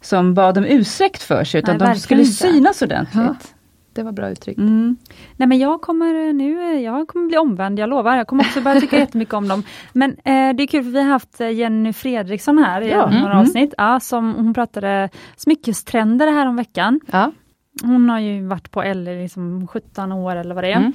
som 0.01 0.33
bad 0.33 0.57
om 0.57 0.65
ursäkt 0.65 1.23
för 1.23 1.43
sig, 1.43 1.59
utan 1.59 1.77
Nej, 1.77 1.93
de 1.93 1.99
skulle 1.99 2.21
inte. 2.21 2.33
synas 2.33 2.81
ordentligt. 2.81 3.53
Det 3.93 4.03
var 4.03 4.11
bra 4.11 4.29
uttryckt. 4.29 4.59
Mm. 4.59 4.97
Nej 5.37 5.47
men 5.47 5.59
jag 5.59 5.81
kommer 5.81 6.33
nu, 6.33 6.61
eh, 6.61 6.79
jag 6.81 7.07
kommer 7.07 7.27
bli 7.27 7.37
omvänd, 7.37 7.79
jag 7.79 7.89
lovar. 7.89 8.15
Jag 8.15 8.27
kommer 8.27 8.43
också 8.43 8.61
börja 8.61 8.81
tycka 8.81 8.97
jättemycket 8.99 9.33
om 9.33 9.47
dem. 9.47 9.63
Men 9.93 10.11
eh, 10.11 10.55
det 10.55 10.63
är 10.63 10.67
kul 10.67 10.83
för 10.83 10.91
vi 10.91 11.01
har 11.01 11.09
haft 11.09 11.41
eh, 11.41 11.51
Jenny 11.51 11.93
Fredriksson 11.93 12.57
här 12.57 12.81
i 12.81 12.89
Ja, 12.89 13.09
några 13.09 13.33
mm. 13.33 13.37
avsnitt. 13.37 13.73
Ja, 13.77 13.99
som, 13.99 14.35
hon 14.35 14.53
pratade 14.53 15.09
smyckestrender 15.37 16.31
här 16.31 16.47
om 16.47 16.55
veckan. 16.55 16.99
Ja. 17.11 17.31
Hon 17.83 18.09
har 18.09 18.19
ju 18.19 18.47
varit 18.47 18.71
på 18.71 18.83
L 18.83 19.07
i 19.07 19.21
liksom 19.21 19.67
17 19.67 20.11
år 20.11 20.35
eller 20.35 20.55
vad 20.55 20.63
det 20.63 20.71
är. 20.71 20.77
Mm. 20.77 20.93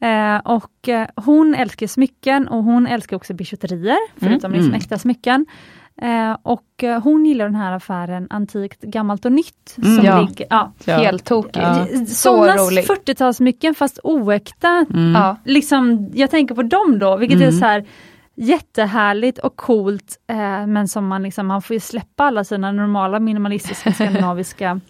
Mm. 0.00 0.36
Eh, 0.36 0.40
och 0.44 0.88
eh, 0.88 1.06
hon 1.16 1.54
älskar 1.54 1.86
smycken 1.86 2.48
och 2.48 2.64
hon 2.64 2.86
älskar 2.86 3.16
också 3.16 3.34
bijouterier, 3.34 3.98
förutom 4.20 4.52
liksom 4.52 4.68
Mm. 4.68 4.78
äkta 4.78 4.98
smycken. 4.98 5.46
Eh, 6.02 6.36
och 6.42 6.84
eh, 6.84 7.02
hon 7.02 7.26
gillar 7.26 7.44
den 7.44 7.54
här 7.54 7.72
affären 7.72 8.26
Antikt, 8.30 8.82
Gammalt 8.82 9.24
och 9.24 9.32
Nytt. 9.32 9.74
Mm. 9.78 9.96
Som 9.96 10.04
Ja. 10.04 10.20
ligger, 10.20 10.46
ja. 10.50 10.72
Ja. 10.84 10.96
Helt 10.96 11.24
tokig. 11.24 11.62
Ja. 11.62 11.86
Så 11.86 12.06
Sådana 12.14 12.56
rolig. 12.56 12.84
40-talssmycken 12.84 13.74
fast 13.74 13.98
oäkta. 14.02 14.86
Mm. 14.94 15.12
Ja. 15.14 15.36
Liksom, 15.44 16.10
jag 16.14 16.30
tänker 16.30 16.54
på 16.54 16.62
dem 16.62 16.98
då, 16.98 17.16
vilket 17.16 17.38
är 17.40 17.42
Mm. 17.48 17.58
så 17.60 17.64
här 17.64 17.84
jättehärligt 18.34 19.38
och 19.38 19.56
coolt, 19.56 20.16
eh, 20.30 20.66
men 20.66 20.88
som 20.88 21.06
man 21.06 21.22
liksom, 21.22 21.46
man 21.46 21.62
får 21.62 21.74
ju 21.74 21.80
släppa 21.80 22.24
alla 22.24 22.44
sina 22.44 22.72
normala 22.72 23.20
minimalistiska 23.20 23.92
skandinaviska 23.94 24.80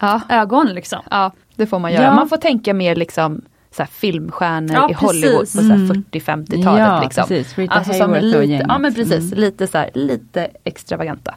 Ja. 0.00 0.20
ögon 0.28 0.66
liksom. 0.66 0.98
ja, 1.10 1.32
det 1.56 1.66
får 1.66 1.78
man 1.78 1.92
göra. 1.92 2.04
Ja. 2.04 2.14
Man 2.14 2.28
får 2.28 2.36
tänka 2.36 2.74
mer 2.74 2.96
liksom 2.96 3.42
så 3.76 3.86
filmstjärnor 3.86 4.74
Ja, 4.74 4.90
i 4.90 4.92
Hollywood 4.92 5.32
på 5.34 5.38
precis. 5.40 5.60
här 5.68 5.74
Mm. 5.74 6.04
40-50-talet. 6.10 6.80
Ja, 6.80 7.00
liksom. 7.02 7.24
precis. 7.28 7.58
Rita 7.58 7.74
Alltså 7.74 7.92
som 7.92 8.14
lite, 8.14 8.64
ja 8.68 8.78
men 8.78 8.94
precis, 8.94 9.32
Mm. 9.32 9.38
lite 9.44 9.66
så 9.66 9.78
här, 9.78 9.90
lite 9.94 10.48
extravaganta. 10.64 11.34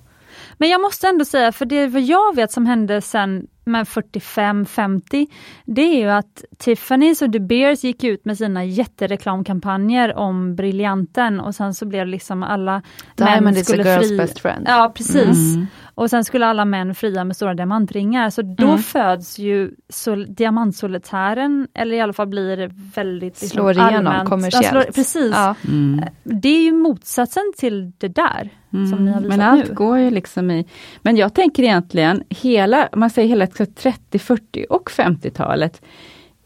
Men 0.57 0.69
jag 0.69 0.81
måste 0.81 1.07
ändå 1.07 1.25
säga, 1.25 1.51
för 1.51 1.65
det 1.65 1.87
vad 1.87 2.01
jag 2.01 2.35
vet 2.35 2.51
som 2.51 2.65
hände 2.65 3.01
sen 3.01 3.47
med 3.65 3.87
45-50, 3.87 5.27
det 5.65 5.81
är 5.81 5.99
ju 5.99 6.09
att 6.09 6.43
Tiffany's 6.63 7.23
och 7.23 7.29
De 7.29 7.39
Beers 7.39 7.83
gick 7.83 8.03
ut 8.03 8.25
med 8.25 8.37
sina 8.37 8.65
jättereklamkampanjer 8.65 10.15
om 10.17 10.55
briljanten 10.55 11.39
och 11.39 11.55
sen 11.55 11.73
så 11.73 11.85
blev 11.85 12.07
liksom 12.07 12.43
alla 12.43 12.81
Diamond 13.15 13.43
män 13.43 13.53
is 13.53 13.61
a 13.61 13.63
skulle 13.63 13.83
girl's 13.83 13.99
fri... 14.07 14.17
best 14.17 14.39
friend. 14.39 14.65
Ja 14.69 14.91
precis. 14.95 15.53
Mm. 15.55 15.67
Och 15.95 16.09
sen 16.09 16.23
skulle 16.23 16.45
alla 16.45 16.65
män 16.65 16.95
fria 16.95 17.23
med 17.23 17.35
stora 17.35 17.53
diamantringar. 17.53 18.29
Så 18.29 18.41
då 18.41 18.67
Mm. 18.67 18.77
föds 18.79 19.39
ju 19.39 19.71
sol, 19.89 20.25
diamantsolitären, 20.35 21.67
eller 21.73 21.95
i 21.95 22.01
alla 22.01 22.13
fall 22.13 22.27
blir 22.27 22.57
det 22.57 22.71
väldigt 22.95 23.23
liksom, 23.41 23.47
Slår 23.49 23.71
igenom 23.71 24.07
allmänt- 24.07 24.29
kommersiellt. 24.29 24.65
Ja, 24.65 24.71
slår, 24.71 24.91
precis. 24.91 25.31
Ja. 25.35 25.55
Mm. 25.67 26.01
Det 26.23 26.49
är 26.49 26.63
ju 26.63 26.71
motsatsen 26.73 27.53
till 27.57 27.91
det 27.97 28.07
där. 28.07 28.49
Som 28.89 29.05
ni 29.05 29.11
har 29.11 29.21
visat 29.21 29.37
Men 29.37 29.41
allt 29.47 29.69
nu. 29.69 29.73
går 29.75 29.97
ju 29.97 30.09
liksom 30.11 30.51
i... 30.51 30.65
Men 31.01 31.17
jag 31.17 31.33
tänker 31.33 31.63
egentligen 31.63 32.23
hela, 32.29 32.89
man 32.95 33.09
säger 33.09 33.27
hela 33.27 33.47
30, 33.65 34.19
40 34.19 34.65
och 34.69 34.89
50-talet 34.89 35.81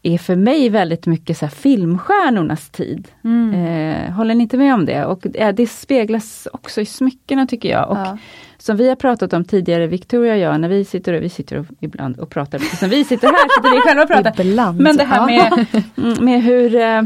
är 0.02 0.18
för 0.18 0.36
mig 0.36 0.68
väldigt 0.68 1.06
mycket 1.06 1.38
så 1.38 1.44
här 1.46 1.50
filmstjärnornas 1.50 2.70
tid. 2.70 3.08
Mm. 3.24 3.54
Eh, 3.54 4.10
håller 4.12 4.34
ni 4.34 4.42
inte 4.42 4.56
med 4.56 4.74
om 4.74 4.86
det? 4.86 5.04
Och 5.04 5.26
eh, 5.36 5.54
det 5.54 5.66
speglas 5.66 6.48
också 6.52 6.80
i 6.80 6.86
smyckena 6.86 7.46
tycker 7.46 7.68
jag. 7.68 7.90
Och 7.90 7.96
Ja. 7.98 8.18
som 8.58 8.76
vi 8.76 8.88
har 8.88 8.96
pratat 8.96 9.32
om 9.32 9.44
tidigare, 9.44 9.86
Victoria 9.86 10.32
och 10.32 10.38
jag, 10.38 10.60
när 10.60 10.68
vi 10.68 10.84
sitter 10.84 11.12
och, 11.12 11.22
vi 11.22 11.28
sitter 11.28 11.58
och, 11.58 11.66
ibland 11.80 12.18
och 12.18 12.30
pratar, 12.30 12.58
som 12.58 12.88
vi 12.88 13.04
sitter 13.04 13.26
här, 13.28 13.56
sitter 13.56 13.74
vi 13.74 13.80
själva 13.80 14.02
och 14.02 14.08
pratar. 14.08 14.44
Ibland. 14.44 14.80
Men 14.80 14.96
det 14.96 15.04
här 15.04 15.26
med, 15.26 15.66
mm, 15.96 16.24
med 16.24 16.42
hur 16.42 16.74
eh, 16.74 17.02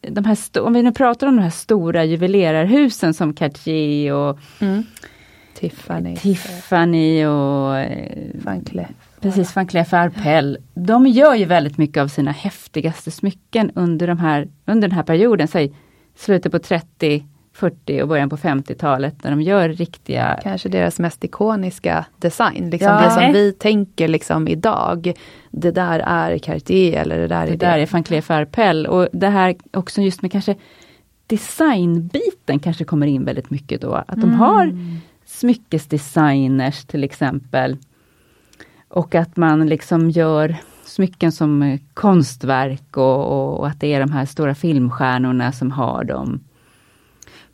de 0.00 0.24
här 0.24 0.60
om 0.60 0.72
vi 0.72 0.82
nu 0.82 0.92
pratar 0.92 1.26
om 1.26 1.36
de 1.36 1.42
här 1.42 1.50
stora 1.50 2.04
juvelerarhusen 2.04 3.14
som 3.14 3.34
Cartier 3.34 4.14
och 4.14 4.38
Mm. 4.60 4.82
Tiffany. 5.60 6.16
Tiffany 6.16 7.26
och 7.26 7.78
eh, 7.78 8.26
Van 8.34 8.60
Cleef. 8.64 8.88
precis 9.20 9.56
Van 9.56 9.66
Cleef 9.66 9.92
Arpels. 9.92 10.58
De 10.74 11.06
gör 11.06 11.34
ju 11.34 11.44
väldigt 11.44 11.78
mycket 11.78 12.00
av 12.02 12.08
sina 12.08 12.30
häftigaste 12.30 13.10
smycken 13.10 13.70
under, 13.74 14.06
de 14.06 14.18
här, 14.18 14.48
under 14.66 14.88
den 14.88 14.96
här 14.96 15.02
perioden, 15.02 15.48
säg 15.48 15.72
slutet 16.16 16.52
på 16.52 16.58
30, 16.58 17.24
40 17.52 18.02
och 18.02 18.08
början 18.08 18.28
på 18.30 18.36
50-talet 18.36 19.14
när 19.24 19.30
de 19.30 19.42
gör 19.42 19.68
riktiga 19.68 20.38
Kanske 20.42 20.68
deras 20.68 20.98
mest 20.98 21.24
ikoniska 21.24 22.04
design. 22.18 22.70
Liksom 22.70 22.88
Ja. 22.92 23.04
Det 23.04 23.10
som 23.10 23.32
vi 23.32 23.52
tänker 23.52 24.08
liksom 24.08 24.48
idag. 24.48 25.12
Det 25.50 25.70
där 25.70 25.98
är 25.98 26.38
Cartier 26.38 27.00
eller 27.00 27.18
det 27.18 27.26
där 27.28 27.46
Det 27.46 27.52
är 27.52 27.56
där 27.56 27.76
det. 27.76 27.82
är 27.82 27.86
van 27.92 28.02
Cleef 28.02 28.30
Arpels 28.30 28.88
och 28.88 29.08
det 29.12 29.28
här 29.28 29.54
också 29.72 30.02
just 30.02 30.22
med 30.22 30.32
kanske 30.32 30.54
designbiten 31.26 32.58
kanske 32.58 32.84
kommer 32.84 33.06
in 33.06 33.24
väldigt 33.24 33.50
mycket 33.50 33.80
då. 33.80 33.94
Att 33.94 34.20
de 34.20 34.32
har 34.32 34.66
smyckesdesigners 35.40 36.84
till 36.84 37.04
exempel. 37.04 37.76
Och 38.88 39.14
att 39.14 39.36
man 39.36 39.66
liksom 39.66 40.10
gör 40.10 40.56
smycken 40.84 41.32
som 41.32 41.78
konstverk 41.94 42.96
och, 42.96 43.26
och, 43.26 43.58
och 43.58 43.66
att 43.66 43.80
det 43.80 43.94
är 43.94 44.00
de 44.00 44.12
här 44.12 44.26
stora 44.26 44.54
filmstjärnorna 44.54 45.52
som 45.52 45.70
har 45.70 46.04
dem. 46.04 46.40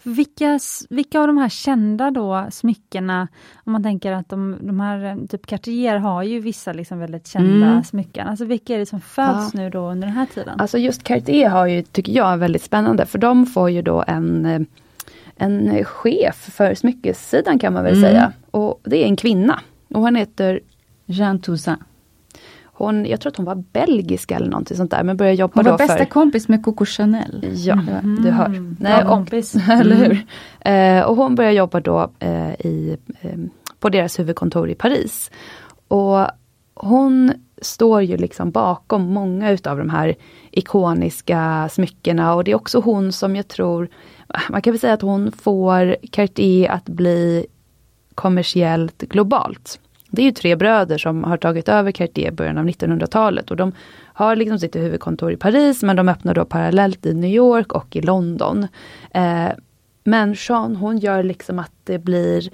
Vilka, 0.03 0.59
vilka 0.91 1.20
av 1.20 1.26
de 1.26 1.37
här 1.37 1.49
kända 1.49 2.11
då 2.11 2.47
smyckena, 2.51 3.28
om 3.64 3.72
man 3.72 3.82
tänker 3.82 4.12
att 4.12 4.28
de, 4.28 4.57
de 4.61 4.80
här, 4.80 5.26
typ 5.26 5.47
Cartier 5.47 5.97
har 5.97 6.22
ju 6.22 6.41
vissa 6.41 6.72
liksom 6.72 6.99
väldigt 6.99 7.26
kända 7.26 7.66
Mm. 7.66 7.84
smycken. 7.84 8.28
Alltså 8.28 8.45
vilka 8.45 8.74
är 8.74 8.78
det 8.78 8.87
som 8.87 9.01
föds 9.01 9.55
nu 9.55 9.70
då 9.70 9.91
under 9.91 10.07
den 10.07 10.16
här 10.16 10.26
tiden? 10.26 10.61
Alltså 10.61 10.78
just 10.78 11.03
Cartier 11.03 11.49
har 11.49 11.66
ju, 11.66 11.82
tycker 11.82 12.12
jag, 12.12 12.32
är 12.32 12.37
väldigt 12.37 12.62
spännande. 12.62 13.07
För 13.07 13.18
de 13.18 13.47
får 13.47 13.70
ju 13.70 13.82
då 13.82 14.05
en, 14.07 14.47
eh, 14.47 14.61
en 15.37 15.84
chef 15.84 16.37
för 16.37 16.74
smyckessidan 16.74 17.59
kan 17.59 17.72
man 17.72 17.84
väl 17.84 17.97
Mm. 17.99 18.11
säga. 18.11 18.32
Och 18.51 18.80
det 18.84 19.03
är 19.05 19.07
en 19.07 19.16
kvinna. 19.16 19.61
Och 19.95 20.01
hon 20.01 20.16
heter 20.16 20.61
Jean 21.07 21.39
Toussaint. 21.39 21.80
hon, 22.78 23.07
jag 23.07 23.20
tror 23.20 23.30
att 23.30 23.37
hon 23.37 23.47
var 23.47 23.55
belgiska 23.72 24.37
eller 24.37 24.49
någonting 24.51 24.76
sånt 24.76 24.91
där, 24.91 25.03
men 25.03 25.16
började 25.16 25.37
jobba 25.37 25.53
Hon 25.55 25.64
då 25.64 25.70
var 25.70 25.78
bästa 25.78 25.97
för... 25.97 26.05
kompis 26.05 26.49
med 26.49 26.64
Coco 26.64 26.84
Chanel. 26.84 27.45
Ja, 27.55 27.78
du 28.22 28.30
hör. 28.30 28.47
Mm. 28.47 28.76
Nej, 28.80 29.03
Bra 29.03 29.09
kompis. 29.11 29.55
eller 29.70 29.97
hur? 29.97 30.26
Eh, 30.61 31.03
och 31.05 31.16
hon 31.16 31.34
började 31.34 31.57
jobba 31.57 31.80
då 31.80 32.11
eh, 32.18 32.51
i, 32.53 32.97
eh, 33.20 33.30
på 33.80 33.89
deras 33.89 34.18
huvudkontor 34.18 34.70
i 34.70 34.74
Paris. 34.74 35.30
Och 35.89 36.26
hon 36.74 37.32
står 37.62 38.03
ju 38.03 38.16
liksom 38.16 38.51
bakom 38.51 39.03
många 39.12 39.51
utav 39.51 39.78
de 39.78 39.91
här 39.91 40.14
ikoniska 40.51 41.68
smyckena 41.72 42.34
och 42.34 42.45
det 42.45 42.51
är 42.51 42.55
också 42.57 42.80
hon 42.80 43.12
som 43.12 43.37
jag 43.37 43.49
tror, 43.49 43.89
man 44.51 44.62
kan 44.62 44.72
väl 44.72 44.81
säga 44.81 44.93
att 44.93 45.03
hon 45.03 45.33
får 45.33 45.97
Cartier 46.11 46.70
att 46.70 46.85
bli 46.85 47.47
kommersiellt 48.14 48.99
globalt. 49.03 49.81
Det 50.11 50.22
är 50.22 50.27
ju 50.27 50.33
tre 50.33 50.57
bröder 50.57 50.99
som 50.99 51.24
har 51.24 51.37
tagit 51.37 51.68
över 51.68 51.93
Cartier 51.93 52.29
i 52.29 52.33
början 52.35 52.59
av 52.59 52.64
1900-talet 52.66 53.51
och 53.51 53.57
de 53.57 53.72
har 54.05 54.37
liksom 54.37 54.59
sitt 54.59 54.77
huvudkontor 54.77 55.33
i 55.33 55.37
Paris 55.37 55.83
men 55.83 55.97
de 55.97 56.09
öppnar 56.09 56.35
då 56.35 56.45
parallellt 56.45 57.07
i 57.07 57.14
New 57.14 57.31
York 57.31 57.72
och 57.72 57.97
i 57.97 58.01
London. 58.03 58.66
Eh, 59.11 59.49
men 60.05 60.35
Jean 60.39 60.77
hon 60.77 60.99
gör 60.99 61.22
liksom 61.22 61.59
att 61.59 61.72
det 61.85 61.99
blir 61.99 62.49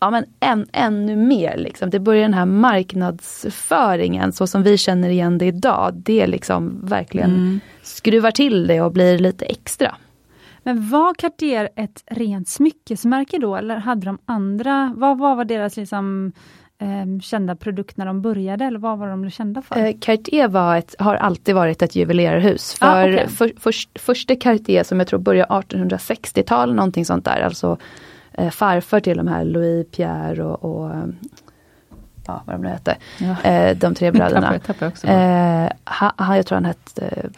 ja, 0.00 0.10
men 0.10 0.24
än, 0.40 0.66
ännu 0.72 1.16
mer. 1.16 1.56
Liksom. 1.56 1.90
Det 1.90 1.98
börjar 1.98 2.22
den 2.22 2.34
här 2.34 2.46
marknadsföringen 2.46 4.32
så 4.32 4.46
som 4.46 4.62
vi 4.62 4.78
känner 4.78 5.08
igen 5.08 5.38
det 5.38 5.46
idag. 5.46 5.94
Det 5.94 6.26
liksom 6.26 6.80
verkligen 6.82 7.30
Mm. 7.30 7.60
skruvar 7.82 8.30
till 8.30 8.66
det 8.66 8.80
och 8.80 8.92
blir 8.92 9.18
lite 9.18 9.44
extra. 9.44 9.94
Men 10.64 10.88
var 10.90 11.14
Cartier 11.14 11.68
ett 11.76 12.04
rent 12.06 12.48
smyckesmärke 12.48 13.38
då 13.38 13.56
eller 13.56 13.76
hade 13.76 14.06
de 14.06 14.18
andra, 14.26 14.92
vad, 14.96 15.18
vad 15.18 15.36
var 15.36 15.44
deras 15.44 15.76
liksom, 15.76 16.32
eh, 16.78 17.20
kända 17.22 17.56
produkt 17.56 17.96
när 17.96 18.06
de 18.06 18.22
började 18.22 18.64
eller 18.64 18.78
vad 18.78 18.98
var 18.98 19.08
de 19.08 19.30
kända 19.30 19.62
för? 19.62 19.76
Eh, 19.76 19.92
Cartier 20.00 20.48
var 20.48 20.76
ett, 20.76 20.94
har 20.98 21.14
alltid 21.14 21.54
varit 21.54 21.82
ett 21.82 21.96
juvelerarhus. 21.96 22.74
För, 22.74 22.86
Ah, 22.86 23.04
okej. 23.08 23.28
för, 23.28 23.52
först, 23.58 23.98
första 24.00 24.36
Cartier 24.36 24.82
som 24.84 24.98
jag 24.98 25.08
tror 25.08 25.18
började 25.20 25.52
1860-tal, 25.52 26.74
någonting 26.74 27.04
sånt 27.04 27.24
där. 27.24 27.40
Alltså 27.40 27.78
eh, 28.32 28.50
farfar 28.50 29.00
till 29.00 29.16
de 29.16 29.28
här 29.28 29.44
Louis 29.44 29.86
Pierre 29.90 30.44
och, 30.44 30.64
och 30.64 30.90
ja, 32.26 32.42
vad 32.46 32.54
de 32.56 32.62
nu 32.62 32.68
hette. 32.68 32.96
Ja. 33.18 33.50
Eh, 33.50 33.76
de 33.76 33.94
tre 33.94 34.10
bröderna. 34.12 34.46
Tappar, 34.46 34.58
tappar 34.58 34.86
också. 34.88 35.06
Eh, 35.06 35.68
ha, 36.00 36.12
ha, 36.24 36.36
jag 36.36 36.46
tror 36.46 36.56
han 36.56 36.64
hette 36.64 37.30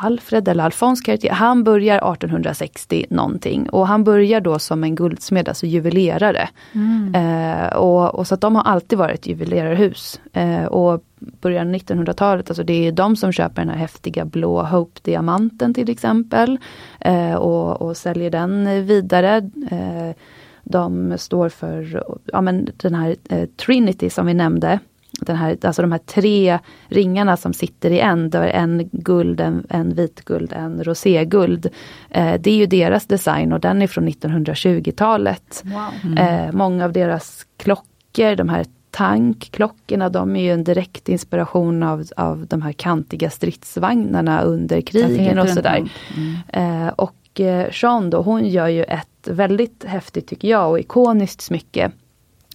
Alfred 0.00 0.48
eller 0.48 0.64
Alphonse 0.64 1.04
Cartier. 1.04 1.32
Han 1.32 1.64
börjar 1.64 2.12
1860 2.12 3.06
någonting 3.10 3.68
och 3.68 3.86
han 3.86 4.04
börjar 4.04 4.40
då 4.40 4.58
som 4.58 4.84
en 4.84 4.94
guldsmed, 4.94 5.48
alltså 5.48 5.66
juvelerare. 5.66 6.48
Mm. 6.72 7.14
Eh, 7.14 7.66
och, 7.76 8.14
och 8.14 8.26
så 8.26 8.34
att 8.34 8.40
de 8.40 8.56
har 8.56 8.62
alltid 8.62 8.98
varit 8.98 9.26
juvelerarhus. 9.26 10.20
Eh, 10.32 10.64
och 10.64 11.04
början 11.18 11.68
av 11.68 11.74
1900-talet, 11.74 12.50
alltså 12.50 12.62
det 12.62 12.86
är 12.86 12.92
de 12.92 13.16
som 13.16 13.32
köper 13.32 13.62
den 13.62 13.68
här 13.68 13.78
häftiga 13.78 14.24
blå 14.24 14.62
Hope-diamanten 14.62 15.74
till 15.74 15.90
exempel. 15.90 16.58
Eh, 17.00 17.34
och, 17.34 17.82
och 17.82 17.96
säljer 17.96 18.30
den 18.30 18.86
vidare. 18.86 19.36
Eh, 19.70 20.16
de 20.64 21.18
står 21.18 21.48
för 21.48 22.04
ja, 22.24 22.40
men 22.40 22.68
den 22.76 22.94
här 22.94 23.16
eh, 23.28 23.48
Trinity 23.48 24.10
som 24.10 24.26
vi 24.26 24.34
nämnde. 24.34 24.78
Den 25.20 25.36
här, 25.36 25.58
alltså 25.62 25.82
de 25.82 25.92
här 25.92 25.98
tre 25.98 26.58
ringarna 26.88 27.36
som 27.36 27.52
sitter 27.52 27.90
i 27.90 28.00
en, 28.00 28.30
där 28.30 28.46
en 28.46 28.88
guld, 28.92 29.40
en, 29.40 29.66
en 29.68 29.94
vitguld, 29.94 30.52
en 30.52 30.84
roséguld. 30.84 31.66
Eh, 32.10 32.34
det 32.40 32.50
är 32.50 32.56
ju 32.56 32.66
deras 32.66 33.06
design 33.06 33.52
och 33.52 33.60
den 33.60 33.82
är 33.82 33.86
från 33.86 34.08
1920-talet. 34.08 35.62
Wow. 35.64 36.12
Mm. 36.12 36.46
Eh, 36.46 36.52
många 36.52 36.84
av 36.84 36.92
deras 36.92 37.46
klockor, 37.56 38.36
de 38.36 38.48
här 38.48 38.66
tankklockorna, 38.90 40.08
de 40.08 40.36
är 40.36 40.42
ju 40.42 40.52
en 40.52 40.64
direkt 40.64 41.08
inspiration 41.08 41.82
av, 41.82 42.04
av 42.16 42.46
de 42.46 42.62
här 42.62 42.72
kantiga 42.72 43.30
stridsvagnarna 43.30 44.40
under 44.40 44.80
krigen 44.80 45.38
och 45.38 45.48
sådär. 45.48 45.90
Mm. 46.16 46.86
Eh, 46.86 46.88
och 46.88 47.40
eh, 47.40 47.68
Jean 47.72 48.10
då, 48.10 48.22
hon 48.22 48.48
gör 48.48 48.68
ju 48.68 48.84
ett 48.84 49.28
väldigt 49.28 49.84
häftigt, 49.84 50.26
tycker 50.26 50.48
jag, 50.48 50.70
och 50.70 50.80
ikoniskt 50.80 51.40
smycke. 51.40 51.90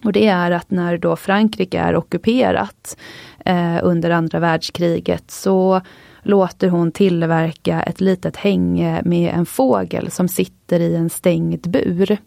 Och 0.04 0.12
det 0.12 0.26
är 0.26 0.50
att 0.50 0.70
när 0.70 0.98
då 0.98 1.16
Frankrike 1.16 1.78
är 1.78 1.96
ockuperat 1.96 2.96
eh, 3.44 3.78
under 3.82 4.10
andra 4.10 4.38
världskriget 4.38 5.30
så 5.30 5.80
låter 6.22 6.68
hon 6.68 6.92
tillverka 6.92 7.82
ett 7.82 8.00
litet 8.00 8.36
hänge 8.36 9.02
med 9.04 9.34
en 9.34 9.46
fågel 9.46 10.10
som 10.10 10.28
sitter 10.28 10.80
i 10.80 10.96
en 10.96 11.10
stängd 11.10 11.70
bur. 11.70 12.18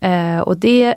Eh, 0.00 0.38
och 0.38 0.58
det 0.58 0.94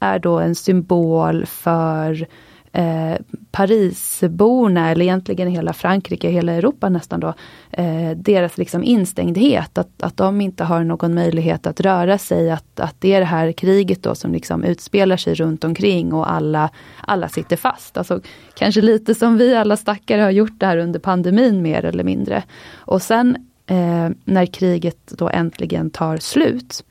är 0.00 0.18
då 0.18 0.38
en 0.38 0.54
symbol 0.54 1.46
för 1.46 2.26
eh, 2.72 3.14
Parisborna, 3.50 4.90
eller 4.90 5.04
egentligen 5.04 5.48
hela 5.48 5.72
Frankrike, 5.72 6.30
hela 6.30 6.52
Europa 6.52 6.88
nästan 6.88 7.20
då, 7.20 7.34
eh, 7.70 8.10
deras 8.16 8.58
liksom 8.58 8.84
instängdhet, 8.84 9.78
att, 9.78 10.02
att 10.02 10.16
de 10.16 10.40
inte 10.40 10.64
har 10.64 10.84
någon 10.84 11.14
möjlighet 11.14 11.66
att 11.66 11.80
röra 11.80 12.18
sig, 12.18 12.50
att, 12.50 12.80
att 12.80 13.00
det 13.00 13.14
är 13.14 13.20
det 13.20 13.26
här 13.26 13.52
kriget 13.52 14.02
då 14.02 14.14
som 14.14 14.32
liksom 14.32 14.64
utspelar 14.64 15.16
sig 15.16 15.34
runt 15.34 15.64
omkring 15.64 16.12
och 16.12 16.32
alla, 16.32 16.70
alla 17.00 17.28
sitter 17.28 17.56
fast. 17.56 17.96
Alltså, 17.96 18.20
kanske 18.54 18.80
lite 18.80 19.14
som 19.14 19.36
vi 19.36 19.54
alla 19.54 19.76
stackare 19.76 20.22
har 20.22 20.30
gjort 20.30 20.60
det 20.60 20.66
här 20.66 20.76
under 20.76 21.00
pandemin 21.00 21.62
mer 21.62 21.84
eller 21.84 22.04
mindre. 22.04 22.42
Och 22.76 23.02
sen 23.02 23.36
eh, 23.66 24.08
när 24.24 24.46
kriget 24.46 25.12
då 25.18 25.28
äntligen 25.28 25.90
tar 25.90 26.16
slut, 26.16 26.84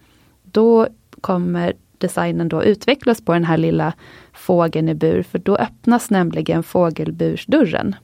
då 0.44 0.88
kommer 1.22 1.74
designen 1.98 2.50
då 2.50 2.64
utvecklas 2.64 3.22
på 3.22 3.34
den 3.34 3.43
här 3.43 3.58
lilla 3.58 3.93
fågeln 4.34 4.89
i 4.89 4.93
bur, 4.93 5.24
för 5.24 5.39
då 5.39 5.56
öppnas 5.56 6.10
nämligen 6.10 6.64
fågelbursdörren. 6.64 7.95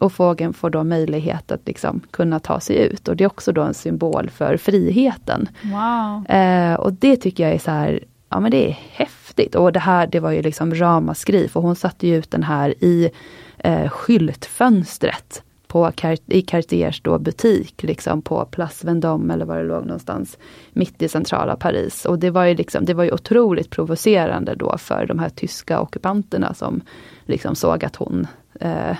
Och 0.00 0.12
fågeln 0.12 0.52
får 0.52 0.70
då 0.70 0.84
möjlighet 0.84 1.52
att 1.52 1.66
liksom 1.66 2.00
kunna 2.10 2.40
ta 2.40 2.60
sig 2.60 2.76
ut 2.76 3.08
och 3.08 3.16
det 3.16 3.24
är 3.24 3.28
också 3.28 3.52
då 3.52 3.62
en 3.62 3.74
symbol 3.74 4.30
för 4.30 4.56
friheten. 4.56 5.48
Wow. 5.62 6.26
Eh, 6.36 6.74
och 6.74 6.92
det 6.92 7.16
tycker 7.16 7.44
jag 7.44 7.54
är 7.54 7.58
så 7.58 7.70
här, 7.70 8.04
ja 8.28 8.40
men 8.40 8.50
det 8.50 8.68
är 8.68 8.78
häftigt. 8.90 9.54
Och 9.54 9.72
det 9.72 9.80
här 9.80 10.06
det 10.06 10.20
var 10.20 10.30
ju 10.30 10.42
liksom 10.42 10.74
ramaskri, 10.74 11.48
för 11.48 11.60
hon 11.60 11.76
satte 11.76 12.06
ju 12.06 12.16
ut 12.16 12.30
den 12.30 12.42
här 12.42 12.74
i 12.84 13.10
eh, 13.58 13.88
skyltfönstret 13.88 15.42
på, 15.68 15.92
i 16.26 16.42
Cartiers 16.42 17.00
då 17.00 17.18
butik, 17.18 17.82
liksom 17.82 18.22
på 18.22 18.44
Place 18.44 18.86
Vendôme 18.86 19.32
eller 19.32 19.44
var 19.44 19.56
det 19.56 19.64
låg 19.64 19.86
någonstans, 19.86 20.38
mitt 20.72 21.02
i 21.02 21.08
centrala 21.08 21.56
Paris. 21.56 22.04
Och 22.04 22.18
det 22.18 22.30
var 22.30 22.44
ju, 22.44 22.54
liksom, 22.54 22.84
det 22.84 22.94
var 22.94 23.04
ju 23.04 23.12
otroligt 23.12 23.70
provocerande 23.70 24.54
då 24.54 24.78
för 24.78 25.06
de 25.06 25.18
här 25.18 25.28
tyska 25.28 25.80
ockupanterna 25.80 26.54
som 26.54 26.80
liksom 27.26 27.54
såg 27.54 27.84
att 27.84 27.96
hon 27.96 28.26
eh, 28.60 28.96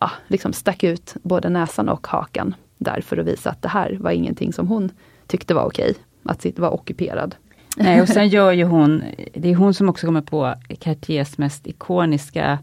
ja, 0.00 0.10
liksom 0.28 0.52
stack 0.52 0.84
ut 0.84 1.14
både 1.22 1.48
näsan 1.48 1.88
och 1.88 2.06
hakan 2.06 2.54
där 2.78 3.00
för 3.00 3.16
att 3.16 3.26
visa 3.26 3.50
att 3.50 3.62
det 3.62 3.68
här 3.68 3.96
var 4.00 4.10
ingenting 4.10 4.52
som 4.52 4.68
hon 4.68 4.90
tyckte 5.26 5.54
var 5.54 5.64
okej, 5.64 5.94
att 6.22 6.58
vara 6.58 6.70
ockuperad. 6.70 7.34
Nej, 7.76 8.02
och 8.02 8.08
sen 8.08 8.28
gör 8.38 8.52
ju 8.52 8.64
hon, 8.64 9.02
det 9.34 9.50
är 9.50 9.54
hon 9.54 9.74
som 9.74 9.88
också 9.88 10.06
kommer 10.06 10.20
på 10.20 10.54
Cartiers 10.80 11.38
mest 11.38 11.66
ikoniska 11.66 12.58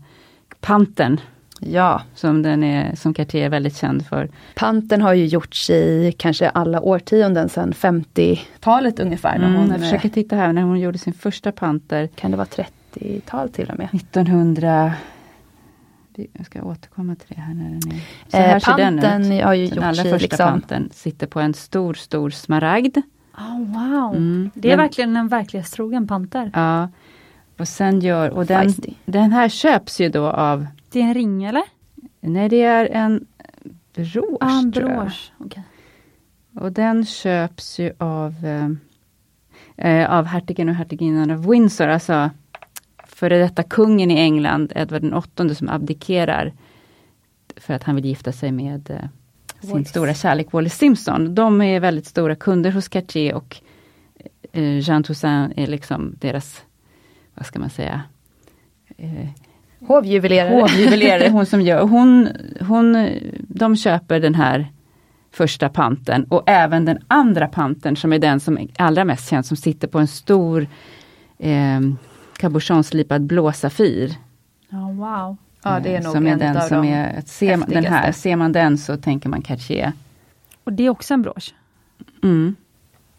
Pantern 0.62 1.20
Ja. 1.60 2.02
Som, 2.16 2.42
den 2.42 2.64
är, 2.64 2.96
som 2.96 3.14
Cartier 3.14 3.46
är 3.46 3.50
väldigt 3.50 3.78
känd 3.78 4.06
för. 4.06 4.30
Panten 4.56 5.02
har 5.02 5.14
ju 5.14 5.26
gjorts 5.26 5.70
i 5.70 6.14
kanske 6.18 6.50
alla 6.50 6.82
årtionden 6.82 7.50
sedan 7.50 7.74
50-talet 7.74 9.00
ungefär. 9.00 9.40
När 9.40 9.48
mm, 9.48 9.60
hon, 9.60 9.70
jag 9.70 9.80
försöker 9.80 10.10
titta 10.10 10.36
här, 10.36 10.54
när 10.54 10.62
hon 10.62 10.80
gjorde 10.80 10.98
sin 10.98 11.14
första 11.14 11.52
panter. 11.52 12.08
Kan 12.08 12.32
det 12.32 12.38
vara 12.38 12.48
30-tal 12.94 13.50
till 13.50 13.70
och 13.70 13.78
med? 13.78 13.90
1900 13.94 14.94
jag 16.34 16.46
ska 16.46 16.64
återkomma 16.64 17.16
till 17.16 17.36
det 17.36 17.42
här 17.42 17.54
när 17.54 17.64
den 17.64 17.92
är... 17.92 18.02
Så 18.32 18.38
här 18.38 18.56
eh, 18.56 18.60
ser 18.60 18.78
den 18.78 19.32
ut. 19.32 19.44
Har 19.44 19.54
ju 19.54 19.68
den 19.68 19.84
allra 19.84 20.04
första 20.04 20.18
liksom... 20.18 20.38
panten 20.38 20.90
sitter 20.94 21.28
på 21.28 21.40
en 21.40 21.54
stor, 21.54 21.94
stor 21.94 22.30
smaragd. 22.30 22.98
Oh, 23.38 23.60
wow, 23.60 24.16
mm. 24.16 24.52
det 24.54 24.68
är 24.68 24.70
den, 24.70 24.80
verkligen 24.80 25.18
en 25.18 25.28
verklighetstrogen 25.28 26.08
panter. 26.08 26.52
Ja. 26.54 26.90
Och 27.58 27.68
sen 27.68 28.00
gör, 28.00 28.30
och 28.30 28.46
den, 28.46 28.74
den 29.06 29.32
här 29.32 29.50
köps 29.50 30.02
ju 30.02 30.10
då 30.10 30.28
av 30.28 30.68
det 30.96 31.02
är 31.02 31.08
en 31.08 31.14
ring 31.14 31.44
eller? 31.44 31.64
Nej, 32.20 32.50
det 32.50 32.62
är 32.62 32.86
en 32.86 33.28
brosch. 33.94 34.38
Ah, 34.40 34.60
en 34.60 34.72
brosch. 34.72 35.32
Okay. 35.40 35.64
Och 36.54 36.72
den 36.72 37.06
köps 37.06 37.80
ju 37.80 37.94
av, 37.98 38.46
eh, 38.46 38.70
eh, 39.88 40.12
av 40.12 40.26
hertigen 40.26 40.70
och 40.70 40.76
hertiginnan 40.76 41.32
av 41.32 41.50
Windsor, 41.50 41.88
alltså 41.88 42.30
före 43.08 43.38
detta 43.38 43.64
kungen 43.64 44.12
i 44.12 44.20
England, 44.20 44.72
Edward 44.76 45.02
VIII, 45.38 45.56
som 45.56 45.70
abdikerar 45.70 46.54
för 47.56 47.74
att 47.74 47.84
han 47.84 47.96
vill 47.96 48.06
gifta 48.06 48.32
sig 48.32 48.52
med 48.52 48.90
eh, 48.90 49.10
sin 49.62 49.72
Wallis. 49.72 49.90
stora 49.90 50.14
kärlek 50.14 50.52
Wallis 50.52 50.78
Simpson. 50.78 51.36
De 51.36 51.62
är 51.62 51.80
väldigt 51.80 52.06
stora 52.06 52.36
kunder 52.36 52.72
hos 52.72 52.88
Cartier 52.88 53.34
och 53.34 53.62
eh, 54.52 54.80
Jean 54.80 55.04
Toussaint 55.04 55.54
är 55.56 55.68
liksom 55.68 56.16
deras, 56.20 56.64
vad 57.34 57.46
ska 57.46 57.60
man 57.60 57.70
säga, 57.70 58.04
eh, 58.98 59.30
Hovjuvelerare. 59.88 60.62
Hovjuvelerare, 60.62 61.30
hon 61.30 61.46
som 61.46 61.62
gör, 61.62 61.82
hon, 61.82 62.30
hon, 62.60 63.10
de 63.48 63.76
köper 63.76 64.20
den 64.20 64.36
här 64.36 64.68
första 65.32 65.70
panten 65.70 66.24
och 66.24 66.44
även 66.46 66.86
den 66.86 67.00
andra 67.08 67.48
panten 67.48 67.96
som 67.96 68.14
är 68.14 68.20
den 68.20 68.40
som 68.40 68.58
är 68.58 68.68
allra 68.78 69.06
mest 69.06 69.30
känd, 69.30 69.46
som 69.46 69.58
sitter 69.58 69.88
på 69.88 70.00
en 70.00 70.08
stor 70.08 70.68
eh, 71.38 71.80
cabochonslipad 72.38 73.22
blå 73.22 73.52
safir. 73.52 74.16
Oh, 74.72 74.94
wow. 74.94 75.38
Ja, 75.64 75.80
det 75.80 75.96
är 75.96 76.02
nog 76.02 76.14
som 76.14 76.28
är 76.28 76.36
den 76.36 76.62
som 76.62 76.84
är, 76.84 77.22
ser 77.26 77.58
man, 77.58 77.70
den 77.70 77.86
här, 77.86 78.12
ser 78.12 78.36
man 78.36 78.52
den 78.52 78.78
så 78.78 78.98
tänker 78.98 79.30
man 79.30 79.42
Cartier. 79.42 79.92
Och 80.64 80.74
det 80.74 80.86
är 80.86 80.90
också 80.90 81.14
en 81.14 81.22
brosch? 81.22 81.54
Mm. 82.24 82.56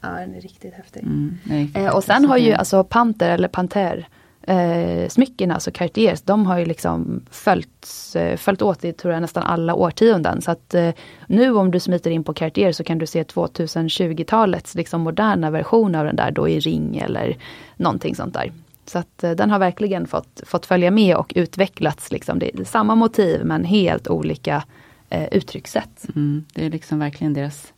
Ja, 0.01 0.09
den 0.09 0.35
är 0.35 0.41
riktigt 0.41 0.75
häftig. 0.75 1.03
Mm, 1.03 1.39
är 1.51 1.59
riktigt 1.59 1.77
eh, 1.77 1.97
och 1.97 2.05
sen 2.05 2.25
har 2.25 2.37
ju 2.37 2.53
alltså 2.53 2.85
Panter 2.85 3.31
eller 3.31 3.49
Panter 3.49 4.09
eh, 4.47 5.09
smyckena, 5.09 5.55
alltså 5.55 5.71
Cartiers, 5.71 6.23
de 6.23 6.47
har 6.47 6.59
ju 6.59 6.65
liksom 6.65 7.21
följt, 7.31 7.87
eh, 8.15 8.37
följt 8.37 8.63
åt 8.63 8.85
i 8.85 8.93
tror 8.93 9.15
jag 9.15 9.21
nästan 9.21 9.43
alla 9.43 9.75
årtionden. 9.75 10.43
Så 10.43 10.51
att 10.51 10.75
eh, 10.75 10.91
nu 11.27 11.55
om 11.55 11.71
du 11.71 11.81
smiter 11.81 12.11
in 12.11 12.25
på 12.25 12.35
Cartier 12.35 12.73
så 12.73 12.85
kan 12.85 12.99
du 12.99 13.07
se 13.07 13.23
2020-talets 13.23 14.75
liksom 14.75 15.01
moderna 15.01 15.51
version 15.51 15.95
av 15.95 16.05
den 16.05 16.17
där 16.17 16.31
då 16.31 16.49
i 16.49 16.61
ring 16.61 16.97
eller 16.97 17.37
någonting 17.77 18.15
sånt 18.15 18.35
där. 18.35 18.53
Så 18.85 18.99
att 18.99 19.25
eh, 19.25 19.31
den 19.31 19.51
har 19.51 19.59
verkligen 19.59 20.07
fått, 20.07 20.43
fått 20.47 20.67
följa 20.67 20.91
med 20.91 21.17
och 21.17 21.33
utvecklats. 21.37 22.13
Liksom. 22.13 22.39
Det 22.39 22.61
är 22.61 22.65
samma 22.65 22.95
motiv 22.95 23.45
men 23.45 23.65
helt 23.65 24.09
olika 24.09 24.65
eh, 25.11 25.29
uttryckssätt. 25.33 26.07
Mm, 26.17 26.45
det 26.55 26.67
är 26.67 26.71
liksom 26.71 26.99
verkligen 26.99 27.35
deras 27.35 27.73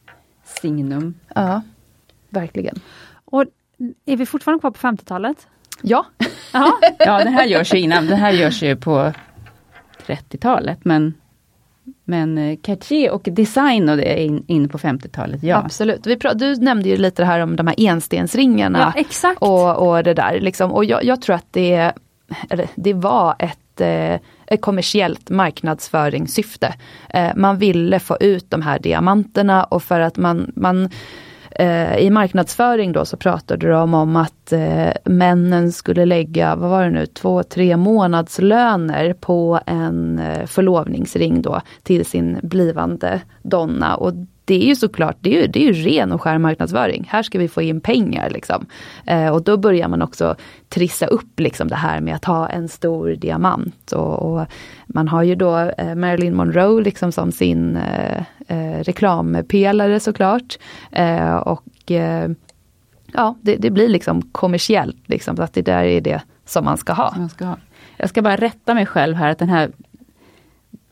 signum. 0.45 1.15
Ja, 1.35 1.63
verkligen. 2.29 2.81
Och 3.25 3.45
är 4.07 4.17
vi 4.17 4.27
fortfarande 4.27 4.61
kvar 4.61 4.71
på 4.71 4.79
50-talet? 4.79 5.47
Ja. 5.83 6.07
ja, 6.99 7.25
det 7.25 7.31
här 7.31 7.47
görs 7.47 7.75
ju 7.75 7.79
innan, 7.79 8.07
det 8.07 8.17
här 8.17 8.33
görs 8.33 8.63
ju 8.63 8.77
på 8.77 9.13
30-talet 10.07 10.79
men 10.85 11.15
men 12.05 12.39
eh, 12.39 12.59
Cartier 12.63 13.11
och 13.11 13.23
design 13.23 13.89
och 13.89 13.97
det 13.97 14.13
är 14.13 14.25
in, 14.25 14.45
in 14.47 14.69
på 14.69 14.79
50-talet, 14.79 15.43
ja. 15.43 15.57
Absolut. 15.57 16.07
Vi 16.07 16.19
du 16.35 16.57
nämnde 16.57 16.89
ju 16.89 16.97
lite 16.97 17.23
det 17.23 17.27
här 17.27 17.41
om 17.41 17.57
de 17.57 17.67
här 17.67 17.75
enstensringarna. 17.79 18.93
Ja, 18.95 19.01
exakt. 19.01 19.43
Och, 19.43 19.89
och 19.89 20.03
det 20.03 20.15
där. 20.15 20.41
Liksom. 20.41 20.73
Och 20.73 20.85
jag, 20.85 21.05
jag 21.05 21.23
tror 21.23 21.37
att 21.37 21.47
det, 21.51 21.93
det 22.75 22.95
var 22.95 23.37
ett, 23.39 23.81
eh, 23.81 24.21
ett 24.47 24.61
kommersiellt 24.61 25.31
marknadsföringssyfte. 25.31 26.75
Eh, 27.09 27.31
man 27.37 27.59
ville 27.59 27.99
få 27.99 28.17
ut 28.21 28.51
de 28.51 28.63
här 28.63 28.79
diamanterna 28.79 29.65
och 29.65 29.83
för 29.83 30.01
att 30.01 30.17
man, 30.17 30.53
man 30.57 30.91
eh, 31.51 31.97
i 31.97 32.11
marknadsföring 32.11 32.93
då 32.93 33.05
så 33.05 33.17
pratade 33.17 33.69
de 33.69 33.95
om 33.95 34.17
att 34.17 34.53
eh, 34.53 34.91
männen 35.05 35.73
skulle 35.73 36.05
lägga, 36.05 36.57
vad 36.57 36.71
var 36.71 36.85
det 36.85 36.91
nu, 36.91 37.07
två, 37.07 37.43
tre 37.43 37.77
månadslöner 37.77 39.13
på 39.13 39.61
en 39.67 40.19
eh, 40.19 40.47
förlovningsring 40.47 41.43
då 41.43 41.61
till 41.83 42.07
sin 42.07 42.39
blivande 42.43 43.21
donna. 43.43 43.97
Och 43.97 44.13
det 44.49 44.63
är 44.63 44.67
ju 44.67 44.77
såklart, 44.77 45.17
det 45.21 45.37
är 45.37 45.41
ju, 45.41 45.47
det 45.47 45.61
är 45.61 45.73
ju 45.73 45.73
ren 45.73 46.13
och 46.13 46.23
skär 46.23 46.39
marknadsföring. 46.39 47.09
Här 47.11 47.23
ska 47.23 47.39
vi 47.39 47.49
få 47.49 47.63
in 47.63 47.81
pengar 47.81 48.31
liksom. 48.31 48.67
Eh, 49.07 49.29
och 49.29 49.43
då 49.43 49.57
börjar 49.57 49.89
man 49.89 50.03
också 50.03 50.37
trissa 50.69 51.07
upp 51.07 51.41
liksom 51.41 51.69
det 51.69 51.77
här 51.77 52.01
med 52.01 52.15
att 52.15 52.25
ha 52.25 52.49
en 52.49 52.69
stor 52.69 53.11
diamant. 53.11 53.93
Och, 53.93 54.23
och 54.23 54.47
man 54.87 55.09
har 55.09 55.23
ju 55.23 55.35
då 55.35 55.59
eh, 55.59 55.95
Marilyn 55.95 56.37
Monroe 56.37 56.83
liksom 56.83 57.13
som 57.13 57.33
sin 57.33 57.77
eh, 57.77 58.23
eh 58.49 58.83
reklampelare 58.83 60.01
såklart. 60.01 60.59
Eh, 60.93 61.37
och 61.37 61.91
eh, 61.91 62.31
ja, 63.13 63.37
det, 63.41 63.57
det, 63.57 63.71
blir 63.71 63.89
liksom 63.89 64.23
kommersiellt, 64.23 65.09
liksom, 65.09 65.41
att 65.41 65.53
det 65.53 65.63
där 65.63 65.85
är 65.85 66.01
det 66.01 66.23
som 66.45 66.65
man 66.65 66.79
ska 66.79 66.93
ha. 66.93 67.11
Som 67.11 67.21
man 67.21 67.31
ska 67.31 67.45
ha. 67.45 67.57
Jag 67.97 68.09
ska 68.09 68.23
bara 68.23 68.37
rätta 68.37 68.75
mig 68.75 68.87
själv 68.87 69.17
här 69.17 69.31
att 69.31 69.39
den 69.39 69.49
här 69.49 69.71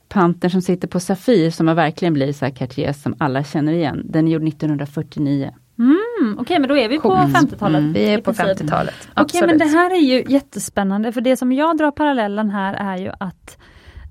pantern 0.09 0.50
som 0.50 0.62
sitter 0.62 0.88
på 0.88 1.00
Safir 1.00 1.50
som 1.50 1.66
verkligen 1.66 2.14
blir 2.14 2.32
så 2.32 2.44
här 2.44 2.52
Cartier 2.52 2.92
som 2.92 3.14
alla 3.18 3.44
känner 3.44 3.72
igen. 3.72 4.02
Den 4.04 4.28
är 4.28 4.32
gjord 4.32 4.48
1949. 4.48 5.54
Mm, 5.78 5.96
Okej, 6.32 6.42
okay, 6.42 6.59
men 6.59 6.68
då 6.68 6.76
är 6.76 6.88
vi 6.88 6.96
på 6.96 7.09
Coolt. 7.09 7.36
50-talet. 7.36 7.78
Mm. 7.78 7.92
Vi 7.92 8.04
är 8.04 8.18
på 8.18 8.34
princip. 8.34 8.66
50-talet. 8.66 9.09
Okej, 9.16 9.46
men 9.46 9.59
det 9.59 9.64
här 9.64 9.90
är 9.90 10.00
ju 10.00 10.24
jättespännande, 10.28 11.12
för 11.12 11.20
det 11.20 11.36
som 11.36 11.52
jag 11.52 11.76
drar 11.76 11.90
parallellen 11.90 12.50
här 12.50 12.74
är 12.74 12.96
ju 12.96 13.12
att 13.20 13.59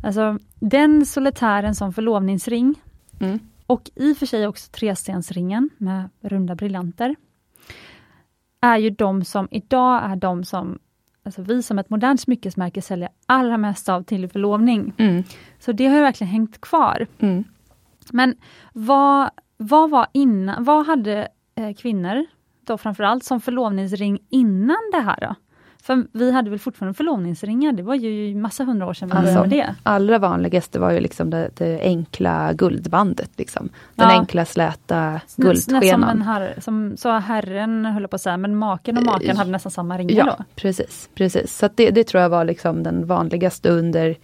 alltså, 0.04 0.40
den 0.60 1.06
solitären 1.06 1.76
som 1.76 1.94
förlovningsring 1.94 2.76
Mm. 3.20 3.40
och 3.66 3.90
i 3.96 4.14
och 4.14 4.18
för 4.18 4.26
sig 4.26 4.48
också 4.48 4.72
trestensringen 4.72 5.70
med 5.78 6.10
runda 6.22 6.56
briljanter, 6.56 7.16
är 8.62 8.78
ju 8.78 8.90
de 8.90 9.26
som 9.26 9.48
idag 9.52 10.04
är 10.04 10.16
de 10.16 10.44
som 10.44 10.80
alltså 11.26 11.42
vi 11.42 11.64
som 11.64 11.80
ett 11.80 11.90
modernt 11.90 12.22
smyckesmärke 12.22 12.82
säljer 12.82 13.10
allra 13.26 13.58
mest 13.58 13.90
av 13.90 14.04
till 14.04 14.30
förlovning. 14.30 14.94
Mm. 14.98 15.24
Så 15.60 15.72
det 15.72 15.88
har 15.88 15.96
ju 15.96 16.02
verkligen 16.02 16.32
hängt 16.32 16.62
kvar. 16.62 17.08
Mm. 17.20 17.44
Men 18.12 18.36
vad, 18.74 19.30
vad 19.58 19.90
var 19.90 20.08
innan, 20.12 20.64
vad 20.64 20.86
hade 20.86 21.28
eh, 21.56 21.74
kvinnor 21.74 22.26
då 22.66 22.78
framförallt 22.78 23.24
som 23.24 23.42
förlovningsring 23.42 24.20
innan 24.30 24.92
det 24.92 25.00
här 25.00 25.20
då? 25.22 25.36
För 25.86 26.06
vi 26.12 26.32
hade 26.32 26.50
väl 26.50 26.60
fortfarande 26.60 26.94
förlovningsringar, 26.98 27.72
det 27.72 27.84
var 27.84 27.96
ju 27.96 28.36
massa 28.36 28.64
hundra 28.64 28.88
år 28.88 28.94
sedan 28.94 29.08
vi 29.10 29.14
började 29.14 29.30
Alltså, 29.30 29.42
med 29.42 29.50
det. 29.50 29.76
Allra 29.84 30.20
vanligaste 30.20 30.80
var 30.80 30.92
ju 30.92 31.00
liksom 31.00 31.30
det, 31.30 31.50
det 31.58 31.80
enkla 31.82 32.54
guldbandet. 32.54 33.30
Liksom. 33.38 33.70
Den 33.96 34.10
Ja. 34.10 34.20
enkla 34.20 34.46
släta 34.46 35.22
Som, 35.28 35.44
guldskenan. 35.44 36.10
en 36.10 36.22
herre, 36.22 36.62
som 36.62 36.98
så 36.98 37.10
herren 37.12 37.86
höll 37.86 38.08
på 38.08 38.16
att 38.16 38.22
säga, 38.22 38.38
men 38.38 38.56
maken 38.56 38.98
och 38.98 39.04
maken 39.04 39.30
Eh, 39.30 39.38
hade 39.38 39.52
nästan 39.52 39.72
samma 39.72 39.98
ringar 39.98 40.16
Ja, 40.16 40.36
då. 40.38 40.44
precis. 40.56 41.10
precis. 41.16 41.58
Så 41.58 41.70
det, 41.76 41.90
det 41.92 42.04
tror 42.04 42.22
jag 42.24 42.30
var 42.30 42.46
liksom 42.46 42.84
den 42.84 43.06
vanligaste 43.08 43.70
under 43.70 44.16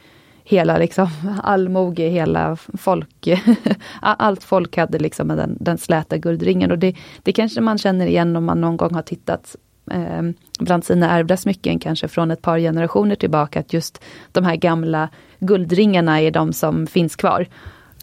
hela 0.43 0.78
liksom 0.78 1.07
allmoge, 1.43 2.07
hela 2.09 2.55
folk, 2.78 3.28
allt 4.01 4.43
folk 4.43 4.78
hade 4.78 4.99
liksom 4.99 5.28
den, 5.28 5.57
den 5.59 5.78
släta 5.78 6.18
guldringen. 6.18 6.72
Och 6.72 6.80
det, 6.80 6.95
det 7.24 7.32
kanske 7.32 7.62
man 7.62 7.78
känner 7.78 8.05
igen 8.07 8.36
om 8.36 8.45
man 8.45 8.62
någon 8.62 8.78
gång 8.78 8.93
har 8.95 9.01
tittat 9.01 9.55
eh, 9.91 10.21
bland 10.59 10.84
sina 10.86 11.09
ärvda 11.09 11.38
smycken, 11.38 11.79
kanske 11.79 12.07
från 12.07 12.32
ett 12.32 12.41
par 12.41 12.59
generationer 12.59 13.15
tillbaka, 13.15 13.59
att 13.59 13.73
just 13.73 14.03
de 14.32 14.45
här 14.45 14.55
gamla 14.55 15.09
guldringarna 15.39 16.21
är 16.21 16.32
de 16.32 16.53
som 16.53 16.88
finns 16.88 17.15
kvar. 17.15 17.47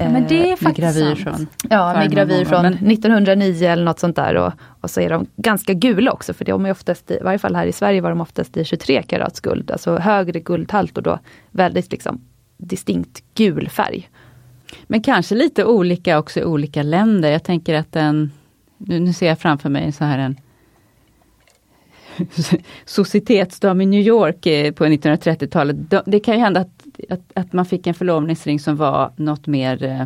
Ja, 0.00 0.08
men 0.08 0.26
det 0.28 0.38
är 0.38 0.42
Eh, 0.42 0.48
Med 0.48 0.58
faktiskt 0.58 0.98
gravyr 0.98 1.14
sant. 1.14 1.18
från. 1.36 1.46
Ja, 1.70 1.92
med 1.92 2.10
gravyr 2.10 2.44
från. 2.44 2.62
Men- 2.62 2.72
1909 2.74 3.64
eller 3.68 3.84
något 3.84 3.98
sånt 3.98 4.16
där. 4.16 4.34
Och, 4.34 4.52
och 4.80 4.90
så 4.90 5.00
är 5.00 5.10
de 5.10 5.26
ganska 5.36 5.72
gula 5.72 6.12
också, 6.12 6.34
för 6.34 6.44
de 6.44 6.66
är 6.66 6.70
oftast, 6.70 7.10
i, 7.10 7.14
i 7.14 7.20
varje 7.22 7.38
fall 7.38 7.54
här 7.56 7.66
i 7.66 7.72
Sverige 7.72 8.00
var 8.00 8.10
de 8.10 8.20
oftast 8.20 8.56
i 8.56 8.64
23 8.64 9.02
karats 9.02 9.40
guld, 9.40 9.70
alltså 9.70 9.96
högre 9.96 10.40
guldhalt 10.40 10.96
och 10.96 11.02
då 11.02 11.18
väldigt 11.50 11.92
liksom 11.92 12.20
distinkt 12.56 13.22
gul 13.34 13.68
färg. 13.68 14.08
Men 14.86 15.02
kanske 15.02 15.34
lite 15.34 15.64
olika 15.64 16.18
också 16.18 16.40
i 16.40 16.44
olika 16.44 16.82
länder. 16.82 17.30
Jag 17.30 17.42
tänker 17.44 17.74
att 17.74 17.92
den, 17.92 18.32
nu, 18.78 19.00
nu 19.00 19.12
ser 19.12 19.26
jag 19.26 19.38
framför 19.38 19.68
mig 19.68 19.92
så 19.92 20.04
här 20.04 20.18
en 20.18 20.36
societetsdam 22.84 23.80
i 23.80 23.86
New 23.86 24.00
York 24.00 24.46
eh, 24.46 24.72
på 24.72 24.84
1930-talet. 24.84 25.90
De- 25.90 26.02
Det 26.06 26.20
kan 26.20 26.34
ju 26.34 26.40
hända 26.40 26.60
att, 26.60 26.82
att, 27.10 27.20
att 27.34 27.52
man 27.52 27.64
fick 27.66 27.86
en 27.86 27.94
förlovningsring 27.94 28.60
som 28.60 28.76
var 28.76 29.10
något 29.16 29.46
mer 29.46 29.82
eh, 29.84 30.02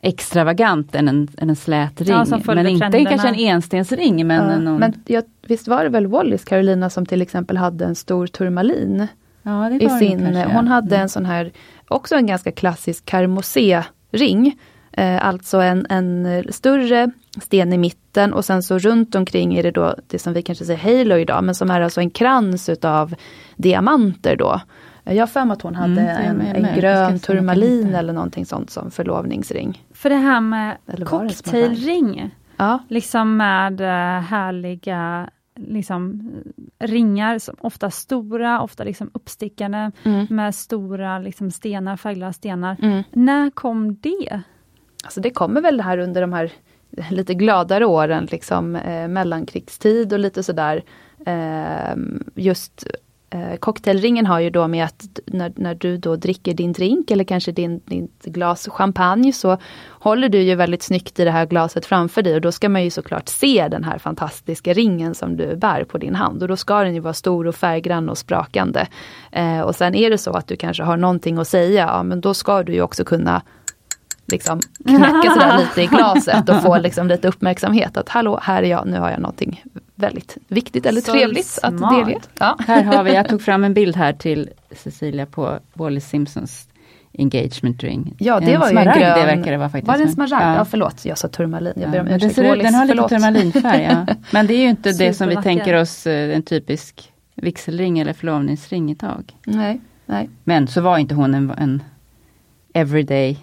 extravagant 0.00 0.94
än 0.94 1.08
en, 1.08 1.28
än 1.38 1.50
en 1.50 1.56
slät 1.56 2.00
ring. 2.00 2.08
Ja, 2.10 2.24
men 2.46 2.66
inte 2.66 2.80
trenderna. 2.80 3.10
kanske 3.10 3.28
en 3.28 3.34
enstensring 3.34 4.26
men 4.26 4.50
Ja, 4.50 4.58
någon, 4.58 4.80
Men 4.80 4.92
jag, 5.06 5.24
visst 5.46 5.68
var 5.68 5.84
det 5.84 5.90
väl 5.90 6.06
Wallis 6.06 6.44
Carolina 6.44 6.90
som 6.90 7.06
till 7.06 7.22
exempel 7.22 7.56
hade 7.56 7.84
en 7.84 7.94
stor 7.94 8.26
turmalin 8.26 9.06
ja, 9.42 9.70
i 9.70 9.88
sin, 9.88 10.36
hon 10.36 10.68
hade 10.68 10.96
en 10.96 11.08
sån 11.08 11.26
här, 11.26 11.52
också 11.88 12.14
en 12.14 12.26
ganska 12.26 12.52
klassisk 12.52 13.04
karmosé-ring. 13.06 14.58
Eh, 14.92 15.26
alltså 15.26 15.58
en, 15.60 15.86
en 15.90 16.44
större 16.52 17.10
sten 17.42 17.72
i 17.72 17.78
mitten 17.78 18.32
och 18.32 18.44
sen 18.44 18.62
så 18.62 18.78
runt 18.78 19.14
omkring 19.14 19.54
är 19.54 19.62
det 19.62 19.70
då 19.70 19.94
det 20.06 20.18
som 20.18 20.32
vi 20.32 20.42
kanske 20.42 20.64
säger 20.64 20.98
halo 20.98 21.16
idag, 21.16 21.44
men 21.44 21.54
som 21.54 21.70
är 21.70 21.80
alltså 21.80 22.00
en 22.00 22.10
krans 22.10 22.68
utav 22.68 23.14
diamanter 23.56 24.36
då. 24.36 24.60
Jag 25.04 25.22
har 25.22 25.26
för 25.26 25.44
mig 25.44 25.54
att 25.54 25.62
hon 25.62 25.74
hade 25.74 26.00
Mm, 26.00 26.38
det 26.38 26.44
en, 26.44 26.64
en 26.64 26.80
grön 26.80 27.18
turmalin 27.18 27.94
eller 27.94 28.12
någonting 28.12 28.46
sånt 28.46 28.70
som 28.70 28.90
förlovningsring. 28.90 29.84
För 29.94 30.10
det 30.10 30.16
här 30.16 30.40
med 30.40 30.76
det 30.86 31.04
cocktailring, 31.04 32.30
Ja, 32.56 32.78
liksom 32.88 33.36
med 33.36 33.80
eh, 33.80 34.22
härliga 34.22 35.30
liksom, 35.56 36.30
ringar, 36.78 37.38
som 37.38 37.56
ofta 37.60 37.90
stora, 37.90 38.60
ofta 38.60 38.84
liksom 38.84 39.10
uppstickande, 39.14 39.90
mm. 40.02 40.26
med 40.30 40.54
stora 40.54 41.18
liksom, 41.18 41.50
stenar, 41.50 41.96
färgglada 41.96 42.32
stenar. 42.32 42.76
Mm. 42.82 43.02
När 43.12 43.50
kom 43.50 43.96
det? 43.96 44.42
Alltså 45.04 45.20
det 45.20 45.30
kommer 45.30 45.60
väl 45.60 45.80
här 45.80 45.98
under 45.98 46.20
de 46.20 46.32
här 46.32 46.52
lite 47.10 47.34
gladare 47.34 47.86
åren, 47.86 48.28
liksom 48.30 48.76
eh, 48.76 49.08
mellankrigstid 49.08 50.12
och 50.12 50.18
lite 50.18 50.42
sådär. 50.42 50.84
Eh, 51.26 51.96
just 52.34 52.86
eh, 53.30 53.56
cocktailringen 53.56 54.26
har 54.26 54.40
ju 54.40 54.50
då 54.50 54.68
med 54.68 54.84
att 54.84 55.20
när, 55.26 55.52
när 55.56 55.74
du 55.74 55.96
då 55.96 56.16
dricker 56.16 56.54
din 56.54 56.72
drink 56.72 57.10
eller 57.10 57.24
kanske 57.24 57.52
din, 57.52 57.80
ditt 57.84 58.24
glas 58.24 58.68
champagne 58.68 59.32
så 59.32 59.58
håller 59.88 60.28
du 60.28 60.42
ju 60.42 60.54
väldigt 60.54 60.82
snyggt 60.82 61.20
i 61.20 61.24
det 61.24 61.30
här 61.30 61.46
glaset 61.46 61.86
framför 61.86 62.22
dig 62.22 62.34
och 62.34 62.40
då 62.40 62.52
ska 62.52 62.68
man 62.68 62.84
ju 62.84 62.90
såklart 62.90 63.28
se 63.28 63.68
den 63.70 63.84
här 63.84 63.98
fantastiska 63.98 64.72
ringen 64.72 65.14
som 65.14 65.36
du 65.36 65.56
bär 65.56 65.84
på 65.84 65.98
din 65.98 66.14
hand 66.14 66.42
och 66.42 66.48
då 66.48 66.56
ska 66.56 66.84
den 66.84 66.94
ju 66.94 67.00
vara 67.00 67.14
stor 67.14 67.46
och 67.46 67.54
färggrann 67.54 68.08
och 68.08 68.18
sprakande. 68.18 68.86
Eh, 69.32 69.60
och 69.60 69.76
sen 69.76 69.94
är 69.94 70.10
det 70.10 70.18
så 70.18 70.30
att 70.30 70.46
du 70.46 70.56
kanske 70.56 70.82
har 70.82 70.96
någonting 70.96 71.38
att 71.38 71.48
säga, 71.48 71.86
ja 71.86 72.02
men 72.02 72.20
då 72.20 72.34
ska 72.34 72.62
du 72.62 72.72
ju 72.72 72.82
också 72.82 73.04
kunna 73.04 73.42
liksom 74.26 74.60
knacka 74.86 75.30
sådär 75.30 75.58
lite 75.76 75.82
i 75.82 75.86
glaset 75.86 76.48
och 76.48 76.62
få 76.62 76.78
liksom 76.78 77.08
lite 77.08 77.28
uppmärksamhet 77.28 77.96
att 77.96 78.08
hallå, 78.08 78.40
här 78.42 78.62
är 78.62 78.66
jag, 78.70 78.86
nu 78.86 78.98
har 78.98 79.10
jag 79.10 79.20
någonting 79.20 79.62
väldigt 79.94 80.36
viktigt 80.48 80.86
eller 80.86 81.00
Så 81.00 81.12
trevligt 81.12 81.58
att 81.62 81.78
smart. 81.78 81.94
delge. 82.06 82.20
Ja. 82.38 82.56
Här 82.66 82.82
har 82.84 83.04
vi, 83.04 83.14
jag 83.14 83.28
tog 83.28 83.42
fram 83.42 83.64
en 83.64 83.74
bild 83.74 83.96
här 83.96 84.12
till 84.12 84.50
Cecilia 84.76 85.26
på 85.26 85.58
Wallis 85.74 86.08
Simpsons 86.08 86.68
engagement 87.18 87.82
ring. 87.82 88.14
Ja, 88.18 88.40
det 88.40 88.46
var 88.46 88.70
ju 88.70 88.76
en 88.76 88.82
smaragd, 88.82 88.98
grön- 88.98 89.18
det 89.20 89.36
verkar 89.36 89.50
det 89.52 89.56
vara 89.58 89.68
faktiskt. 89.68 89.88
Var 89.88 89.96
det 89.98 90.02
en 90.04 90.12
smaragd? 90.12 90.32
Ja. 90.32 90.54
Ja. 90.56 90.64
förlåt, 90.64 91.04
jag 91.04 91.18
sa 91.18 91.28
turmalin. 91.28 91.72
Jag 91.76 91.90
ber 91.90 91.96
Ja, 91.98 92.02
om 92.02 92.08
den, 92.08 92.16
ursäkt. 92.16 92.34
ser 92.34 92.42
ut, 92.42 92.48
Wallis, 92.48 92.64
den 92.64 92.74
har 92.74 92.84
lite 92.86 93.08
turmalinfärg. 93.08 93.82
Ja. 93.82 94.14
Men 94.30 94.46
det 94.46 94.54
är 94.54 94.58
ju 94.58 94.68
inte 94.68 94.92
det 94.92 95.14
som 95.14 95.28
vi 95.28 95.36
tänker 95.36 95.74
oss 95.74 96.06
eh, 96.06 96.36
en 96.36 96.42
typisk 96.42 97.12
vigselring 97.34 97.98
eller 97.98 98.12
förlovningsring 98.12 98.90
idag. 98.90 99.36
Nej, 99.46 99.80
nej. 100.06 100.30
Men 100.44 100.66
så 100.68 100.80
var 100.80 100.98
inte 100.98 101.14
hon 101.14 101.34
en, 101.34 101.50
en 101.50 101.82
everyday 102.74 103.38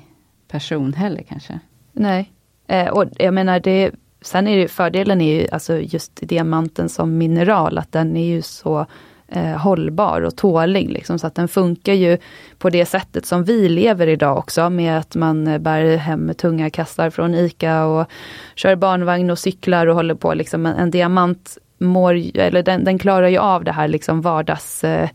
person 0.54 0.94
heller 0.94 1.24
kanske. 1.24 1.60
Nej. 1.92 2.32
Eh, 2.68 2.88
och 2.88 3.06
jag 3.18 3.34
menar 3.34 3.60
det, 3.60 3.92
sen 4.22 4.48
är 4.48 4.58
det 4.58 4.68
fördelen 4.68 5.22
är 5.22 5.42
ju 5.42 5.48
alltså 5.52 5.78
just 5.78 6.12
diamanten 6.16 6.90
som 6.90 7.18
mineral, 7.18 7.78
att 7.78 7.92
den 7.92 8.18
är 8.18 8.26
ju 8.26 8.42
så 8.42 8.86
eh, 9.28 9.58
hållbar 9.58 10.22
och 10.22 10.36
tålig. 10.36 10.90
Liksom, 10.92 11.20
så 11.20 11.28
att 11.28 11.36
den 11.36 11.48
funkar 11.48 11.94
ju 11.94 12.18
på 12.58 12.70
det 12.70 12.86
sättet 12.86 13.26
som 13.26 13.44
vi 13.44 13.70
lever 13.70 14.08
idag 14.08 14.38
också 14.38 14.70
med 14.70 14.98
att 14.98 15.16
man 15.16 15.48
eh, 15.48 15.58
bär 15.58 15.98
hem 15.98 16.34
tunga 16.38 16.70
kassar 16.70 17.10
från 17.10 17.36
ICA 17.36 17.86
och 17.86 18.08
kör 18.56 18.76
barnvagn 18.76 19.30
och 19.30 19.40
cyklar 19.40 19.88
och 19.88 19.96
håller 19.96 20.16
på. 20.16 20.34
Liksom, 20.34 20.66
en, 20.66 20.76
en 20.76 20.92
diamant 20.92 21.58
mår, 21.78 22.38
eller 22.38 22.64
den, 22.64 22.84
den 22.84 23.00
klarar 23.00 23.28
ju 23.28 23.38
av 23.38 23.64
det 23.64 23.72
här 23.72 23.88
liksom 23.88 24.22
vardags 24.22 24.84
eh, 24.84 25.10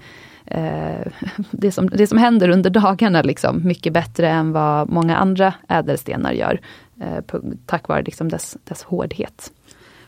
eh, 0.51 1.13
det, 1.51 1.73
som, 1.73 1.87
det 1.87 2.07
som 2.07 2.19
händer 2.19 2.49
under 2.49 2.71
dagarna 2.71 3.23
liksom, 3.23 3.67
mycket 3.67 3.93
bättre 3.93 4.29
än 4.29 4.53
vad 4.53 4.91
många 4.91 5.17
andra 5.17 5.55
ädelstenar 5.69 6.33
gör. 6.33 6.61
Eh, 7.01 7.21
på, 7.21 7.41
tack 7.67 7.89
vare 7.89 8.03
liksom 8.03 8.29
dess, 8.29 8.57
dess 8.65 8.83
hårdhet. 8.83 9.53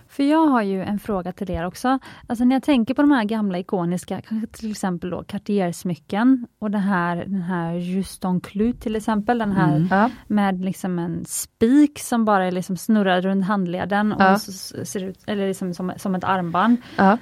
För 0.09 0.23
jag 0.23 0.47
har 0.47 0.63
ju 0.63 0.83
en 0.83 0.99
fråga 0.99 1.33
till 1.33 1.51
er 1.51 1.67
också. 1.67 1.99
Alltså 2.27 2.45
när 2.45 2.57
jag 2.57 2.63
tänker 2.63 2.95
på 2.95 3.03
de 3.03 3.11
här 3.11 3.25
gamla 3.25 3.59
ikoniska, 3.59 4.21
kanske 4.29 4.47
till 4.47 4.71
exempel 4.71 5.11
då 5.11 5.23
Cartier-smycken 5.23 6.47
och 6.59 6.71
det 6.71 6.79
här, 6.79 7.17
den 7.17 7.43
här 7.43 7.75
Juston 7.75 8.41
Clut 8.41 8.81
till 8.81 8.97
exempel, 8.97 9.39
den 9.39 9.53
här 9.53 9.77
Mm. 9.77 9.89
Ja. 9.91 10.11
med 10.27 10.65
liksom 10.65 10.99
en 10.99 11.25
spik 11.27 11.99
som 11.99 12.25
bara 12.25 12.51
liksom 12.51 12.77
snurrad 12.77 13.25
runt 13.25 13.45
handleden 13.45 14.13
och 14.13 14.23
Ja. 14.23 14.39
så 14.39 14.53
ser 14.85 15.05
ut, 15.05 15.19
eller 15.27 15.49
liksom 15.49 15.75
som, 15.75 15.93
som 15.97 16.15
ett 16.15 16.25
armband. 16.25 16.77
Ja. 16.97 17.19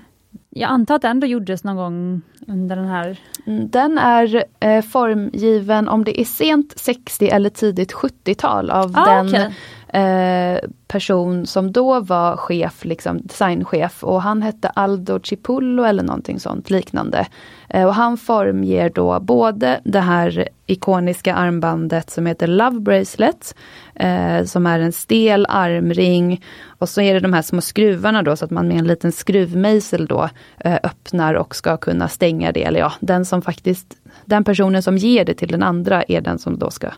Jag 0.50 0.70
antar 0.70 0.94
att 0.94 1.02
den 1.02 1.20
då 1.20 1.26
gjordes 1.26 1.64
någon 1.64 1.76
gång 1.76 2.22
under 2.48 2.76
den 2.76 2.86
här... 2.86 3.18
Mm, 3.46 3.70
Den 3.70 3.98
är 3.98 4.44
eh, 4.60 4.82
formgiven 4.82 5.88
om 5.88 6.04
det 6.04 6.20
är 6.20 6.24
sent 6.24 6.72
60 6.78 7.28
eller 7.28 7.50
tidigt 7.50 7.92
70-tal 7.92 8.70
av 8.70 8.92
Ah, 8.96 9.04
den 9.14 9.26
okej 9.28 9.54
eh, 9.98 10.58
person 10.88 11.46
som 11.46 11.72
då 11.72 12.00
var 12.00 12.36
chef, 12.36 12.84
liksom 12.84 13.20
designchef 13.22 14.04
och 14.04 14.22
han 14.22 14.42
hette 14.42 14.68
Aldo 14.68 15.20
Cipullo 15.24 15.82
eller 15.84 16.02
någonting 16.02 16.40
sånt 16.40 16.70
liknande. 16.70 17.26
Eh, 17.68 17.86
och 17.86 17.94
han 17.94 18.16
formger 18.16 18.90
då 18.90 19.20
både 19.20 19.80
det 19.84 20.00
här 20.00 20.48
ikoniska 20.66 21.34
armbandet 21.34 22.10
som 22.10 22.26
heter 22.26 22.46
Love 22.46 22.80
Bracelet, 22.80 23.54
eh, 23.94 24.44
som 24.44 24.66
är 24.66 24.80
en 24.80 24.92
stel 24.92 25.46
armring. 25.48 26.44
Och 26.66 26.88
så 26.88 27.00
är 27.00 27.14
det 27.14 27.20
de 27.20 27.32
här 27.32 27.42
små 27.42 27.60
skruvarna 27.60 28.22
då 28.22 28.36
så 28.36 28.44
att 28.44 28.50
man 28.50 28.68
med 28.68 28.78
en 28.78 28.86
liten 28.86 29.12
skruvmejsel 29.12 30.06
då 30.06 30.28
eh, 30.58 30.78
öppnar 30.82 31.34
och 31.34 31.56
ska 31.56 31.76
kunna 31.76 32.08
stänga 32.08 32.52
det. 32.52 32.64
Eller 32.64 32.80
ja, 32.80 32.92
den 33.00 33.24
som 33.24 33.42
faktiskt, 33.42 33.96
den 34.24 34.44
personen 34.44 34.82
som 34.82 34.96
ger 34.96 35.24
det 35.24 35.34
till 35.34 35.48
den 35.48 35.62
andra 35.62 36.02
är 36.02 36.20
den 36.20 36.38
som 36.38 36.58
då 36.58 36.70
ska 36.70 36.88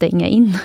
stänga 0.00 0.26
in 0.26 0.58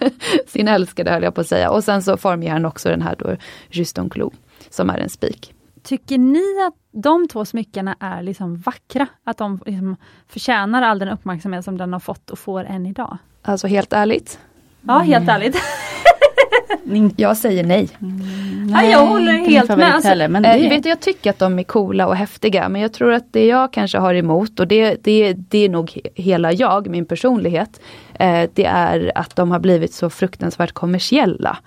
sin 0.46 0.68
älskade 0.68 1.10
höll 1.10 1.22
jag 1.22 1.34
på 1.34 1.40
att 1.40 1.46
säga. 1.46 1.70
Och 1.70 1.84
sen 1.84 2.02
så 2.02 2.16
formger 2.16 2.52
han 2.52 2.64
också 2.64 2.88
den 2.88 3.02
här 3.02 3.16
då 3.18 3.36
Juston 3.70 4.10
Clou, 4.10 4.30
som 4.70 4.90
är 4.90 4.98
en 4.98 5.08
spik. 5.08 5.54
Tycker 5.82 6.18
ni 6.18 6.42
att 6.66 6.74
de 7.02 7.28
två 7.28 7.44
smyckena 7.44 7.96
är 8.00 8.22
liksom 8.22 8.56
vackra? 8.56 9.06
Att 9.24 9.38
de 9.38 9.60
liksom 9.66 9.96
förtjänar 10.28 10.82
all 10.82 10.98
den 10.98 11.08
uppmärksamhet 11.08 11.64
som 11.64 11.78
den 11.78 11.92
har 11.92 12.00
fått 12.00 12.30
och 12.30 12.38
får 12.38 12.64
än 12.64 12.86
idag? 12.86 13.18
Alltså 13.42 13.66
helt 13.66 13.92
ärligt? 13.92 14.38
Ja, 14.80 14.98
helt 14.98 15.28
ärligt. 15.28 15.56
jag 17.16 17.36
säger 17.36 17.64
nej. 17.64 17.88
Mm, 18.00 18.66
nej, 18.66 18.90
jag 18.90 19.06
håller 19.06 19.32
helt 19.32 19.68
med. 19.68 19.94
Alltså, 19.94 20.08
heller, 20.08 20.28
men 20.28 20.42
det... 20.42 20.68
vet, 20.68 20.84
jag 20.84 21.00
tycker 21.00 21.30
att 21.30 21.38
de 21.38 21.58
är 21.58 21.62
coola 21.62 22.06
och 22.06 22.16
häftiga 22.16 22.68
men 22.68 22.80
jag 22.80 22.92
tror 22.92 23.12
att 23.12 23.32
det 23.32 23.46
jag 23.46 23.72
kanske 23.72 23.98
har 23.98 24.14
emot 24.14 24.60
och 24.60 24.68
det, 24.68 25.04
det, 25.04 25.32
det 25.32 25.58
är 25.58 25.68
nog 25.68 25.98
hela 26.14 26.52
jag, 26.52 26.88
min 26.88 27.06
personlighet. 27.06 27.80
Eh, 28.22 28.50
det 28.54 28.64
är 28.64 29.12
att 29.14 29.36
de 29.36 29.50
har 29.50 29.58
blivit 29.58 29.94
så 29.94 30.10
fruktansvärt 30.10 30.72
kommersiella. 30.72 31.58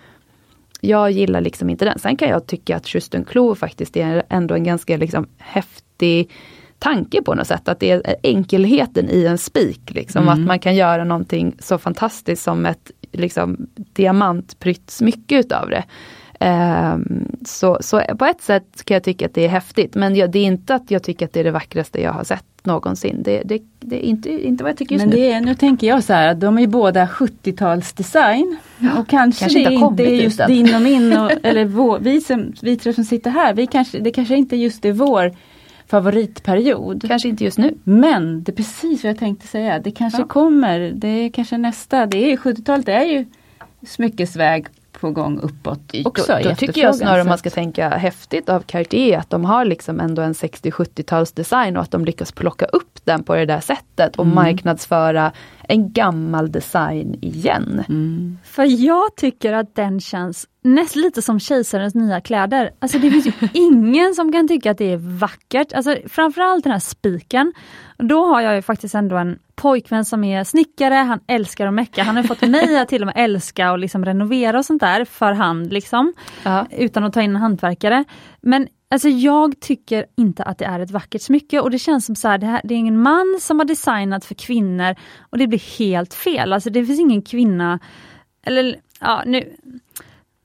Jag 0.82 1.12
gillar 1.12 1.42
liksom 1.42 1.70
inte 1.70 1.86
den. 1.86 2.00
Sen 2.00 2.18
kan 2.18 2.30
jag 2.30 2.48
tycka 2.48 2.76
att 2.76 2.96
Justin 2.96 3.26
Klo 3.26 3.56
faktiskt 3.56 3.98
är 3.98 4.24
ändå 4.30 4.56
en 4.56 4.64
ganska 4.64 4.98
liksom 4.98 5.28
häftig 5.38 6.32
tanke 6.80 7.22
på 7.22 7.36
något 7.36 7.48
sätt. 7.48 7.68
Att 7.68 7.80
det 7.80 7.92
är 7.92 8.16
enkelheten 8.24 9.10
i 9.10 9.26
en 9.26 9.38
spik. 9.38 9.82
Liksom, 9.88 10.22
mm. 10.22 10.34
Att 10.34 10.48
man 10.48 10.60
kan 10.60 10.76
göra 10.76 11.04
någonting 11.04 11.56
så 11.60 11.78
fantastiskt 11.78 12.44
som 12.44 12.66
ett 12.66 12.92
liksom, 13.12 13.68
diamantprytt 13.76 14.90
smycke 14.90 15.40
utav 15.40 15.70
det. 15.70 15.84
Um, 16.40 17.38
så, 17.46 17.78
så 17.82 18.02
på 18.20 18.26
ett 18.26 18.42
sätt 18.42 18.86
kan 18.86 18.96
jag 18.96 19.04
tycka 19.04 19.26
att 19.26 19.34
det 19.34 19.46
är 19.46 19.50
häftigt 19.50 19.96
men 19.96 20.16
jag, 20.16 20.32
det 20.32 20.40
är 20.40 20.44
inte 20.44 20.76
att 20.76 20.92
jag 20.92 21.04
tycker 21.04 21.26
att 21.26 21.34
det 21.34 21.40
är 21.40 21.44
det 21.44 21.52
vackraste 21.52 22.02
jag 22.02 22.12
har 22.12 22.24
sett 22.24 22.46
någonsin. 22.64 23.22
Det, 23.24 23.42
det, 23.46 23.62
det 23.80 24.06
är 24.06 24.10
inte, 24.10 24.48
inte 24.48 24.64
vad 24.64 24.70
jag 24.70 24.78
tycker 24.78 24.96
just 24.96 25.06
men 25.06 25.16
nu. 25.16 25.26
Är, 25.26 25.42
nu 25.42 25.56
tänker 25.56 25.88
jag 25.88 26.04
så 26.04 26.14
här 26.14 26.28
att 26.28 26.40
de 26.40 26.60
är 26.60 26.68
båda 26.68 27.06
70-talsdesign. 27.06 28.56
Ja, 28.80 29.00
och 29.00 29.08
kanske, 29.08 29.40
kanske 29.40 29.70
det 29.70 29.74
inte 29.76 30.04
är 30.04 30.24
just 30.24 30.48
din 30.48 30.76
och 30.76 30.82
min, 30.82 31.18
och, 31.20 31.32
eller 31.44 31.66
vår, 31.66 32.00
vi, 32.00 32.22
som, 32.22 32.54
vi 32.62 32.78
tre 32.78 32.94
som 32.94 33.04
sitter 33.04 33.32
här, 33.32 33.54
vi 33.54 33.68
kanske, 33.68 34.00
det 34.00 34.12
kanske 34.12 34.36
inte 34.36 34.56
just 34.56 34.86
är 34.86 34.92
vår 34.92 35.36
favoritperiod. 35.88 37.08
Kanske 37.08 37.30
inte 37.30 37.44
just 37.44 37.58
nu. 37.58 37.78
Men 37.84 38.44
det 38.44 38.52
är 38.52 38.56
precis 38.56 39.04
vad 39.04 39.10
jag 39.10 39.20
tänkte 39.20 39.48
säga. 39.48 39.80
Det 39.80 39.92
kanske 39.92 40.22
ja. 40.22 40.28
kommer. 40.28 40.80
Det 40.96 41.08
är 41.08 41.30
kanske 41.30 41.58
nästa. 41.58 42.06
Det 42.06 42.32
är 42.32 42.38
70-talet 42.38 42.88
är 42.88 43.04
ju 43.04 43.26
smyckesväg 43.88 44.66
på 45.00 45.12
gång 45.12 45.40
uppåt 45.40 45.94
också. 46.06 46.40
Då, 46.44 46.50
då 46.50 46.56
tycker 46.56 46.82
jag 46.82 46.96
snarare 46.96 47.24
man 47.24 47.38
ska 47.38 47.50
tänka 47.50 47.90
häftigt 47.90 48.50
av 48.50 48.62
Cartier 48.62 49.18
att 49.18 49.30
de 49.30 49.46
har 49.46 49.66
liksom 49.66 50.00
ändå 50.00 50.22
en 50.22 50.34
60-70-tals 50.34 51.32
design 51.32 51.78
och 51.78 51.84
att 51.84 51.92
de 51.92 52.06
lyckas 52.06 52.32
plocka 52.32 52.66
upp 52.66 53.00
den 53.04 53.24
på 53.24 53.36
det 53.36 53.46
där 53.46 53.60
sättet 53.60 54.16
och 54.16 54.26
mm. 54.26 54.36
marknadsföra 54.36 55.32
en 55.68 55.94
gammal 55.94 56.52
design 56.52 57.16
igen. 57.22 57.84
Mm. 57.90 58.38
För 58.44 58.84
jag 58.86 59.16
tycker 59.16 59.54
att 59.54 59.76
den 59.76 60.00
känns 60.00 60.48
nästan 60.62 61.02
lite 61.02 61.22
som 61.22 61.40
kejsarens 61.40 61.96
nya 61.96 62.22
kläder. 62.22 62.72
Alltså 62.80 63.00
det 63.00 63.12
finns 63.12 63.28
ju 63.28 63.32
ingen 63.54 64.16
som 64.16 64.32
kan 64.32 64.48
tycka 64.48 64.72
att 64.72 64.78
det 64.78 64.92
är 64.92 64.98
vackert. 64.98 65.74
Alltså 65.74 65.96
framförallt 66.10 66.64
den 66.64 66.74
här 66.74 66.80
spiken. 66.80 67.54
Då 67.98 68.26
har 68.26 68.42
jag 68.42 68.56
ju 68.56 68.62
faktiskt 68.62 68.96
ändå 68.96 69.18
en 69.18 69.40
pojkvän 69.56 70.06
som 70.06 70.24
är 70.24 70.44
snickare, 70.44 70.94
han 70.94 71.20
älskar 71.28 71.68
att 71.68 71.74
mecka. 71.74 72.04
Han 72.04 72.16
har 72.16 72.24
fått 72.24 72.42
mig 72.42 72.78
att 72.78 72.90
till 72.90 73.02
och 73.02 73.06
med 73.06 73.16
älska 73.18 73.72
och 73.72 73.80
liksom 73.80 74.06
renovera 74.06 74.58
och 74.58 74.66
sånt 74.66 74.82
där 74.82 75.06
för 75.06 75.32
hand 75.32 75.74
liksom. 75.74 76.14
Ja. 76.44 76.66
Utan 76.72 77.04
att 77.04 77.14
ta 77.14 77.22
in 77.22 77.30
en 77.30 77.42
hantverkare. 77.42 78.04
Men 78.42 78.68
Alltså 78.96 79.10
jag 79.10 79.60
tycker 79.60 80.06
inte 80.16 80.44
att 80.44 80.58
det 80.58 80.66
är 80.66 80.80
ett 80.80 80.92
vackert 80.92 81.22
smycke 81.22 81.60
och 81.60 81.72
det 81.72 81.80
känns 81.80 82.06
som 82.06 82.16
så 82.16 82.28
här, 82.28 82.38
det, 82.38 82.46
här, 82.46 82.62
det 82.64 82.74
är 82.74 82.78
ingen 82.78 83.02
man 83.02 83.38
som 83.42 83.60
har 83.60 83.66
designat 83.66 84.26
för 84.26 84.36
kvinnor 84.36 84.96
och 85.20 85.38
det 85.38 85.48
blir 85.48 85.78
helt 85.80 86.14
fel. 86.14 86.54
Alltså 86.54 86.70
det 86.70 86.86
finns 86.86 87.00
ingen 87.00 87.22
kvinna, 87.22 87.80
eller 88.44 88.76
ja 89.00 89.24
nu, 89.26 89.54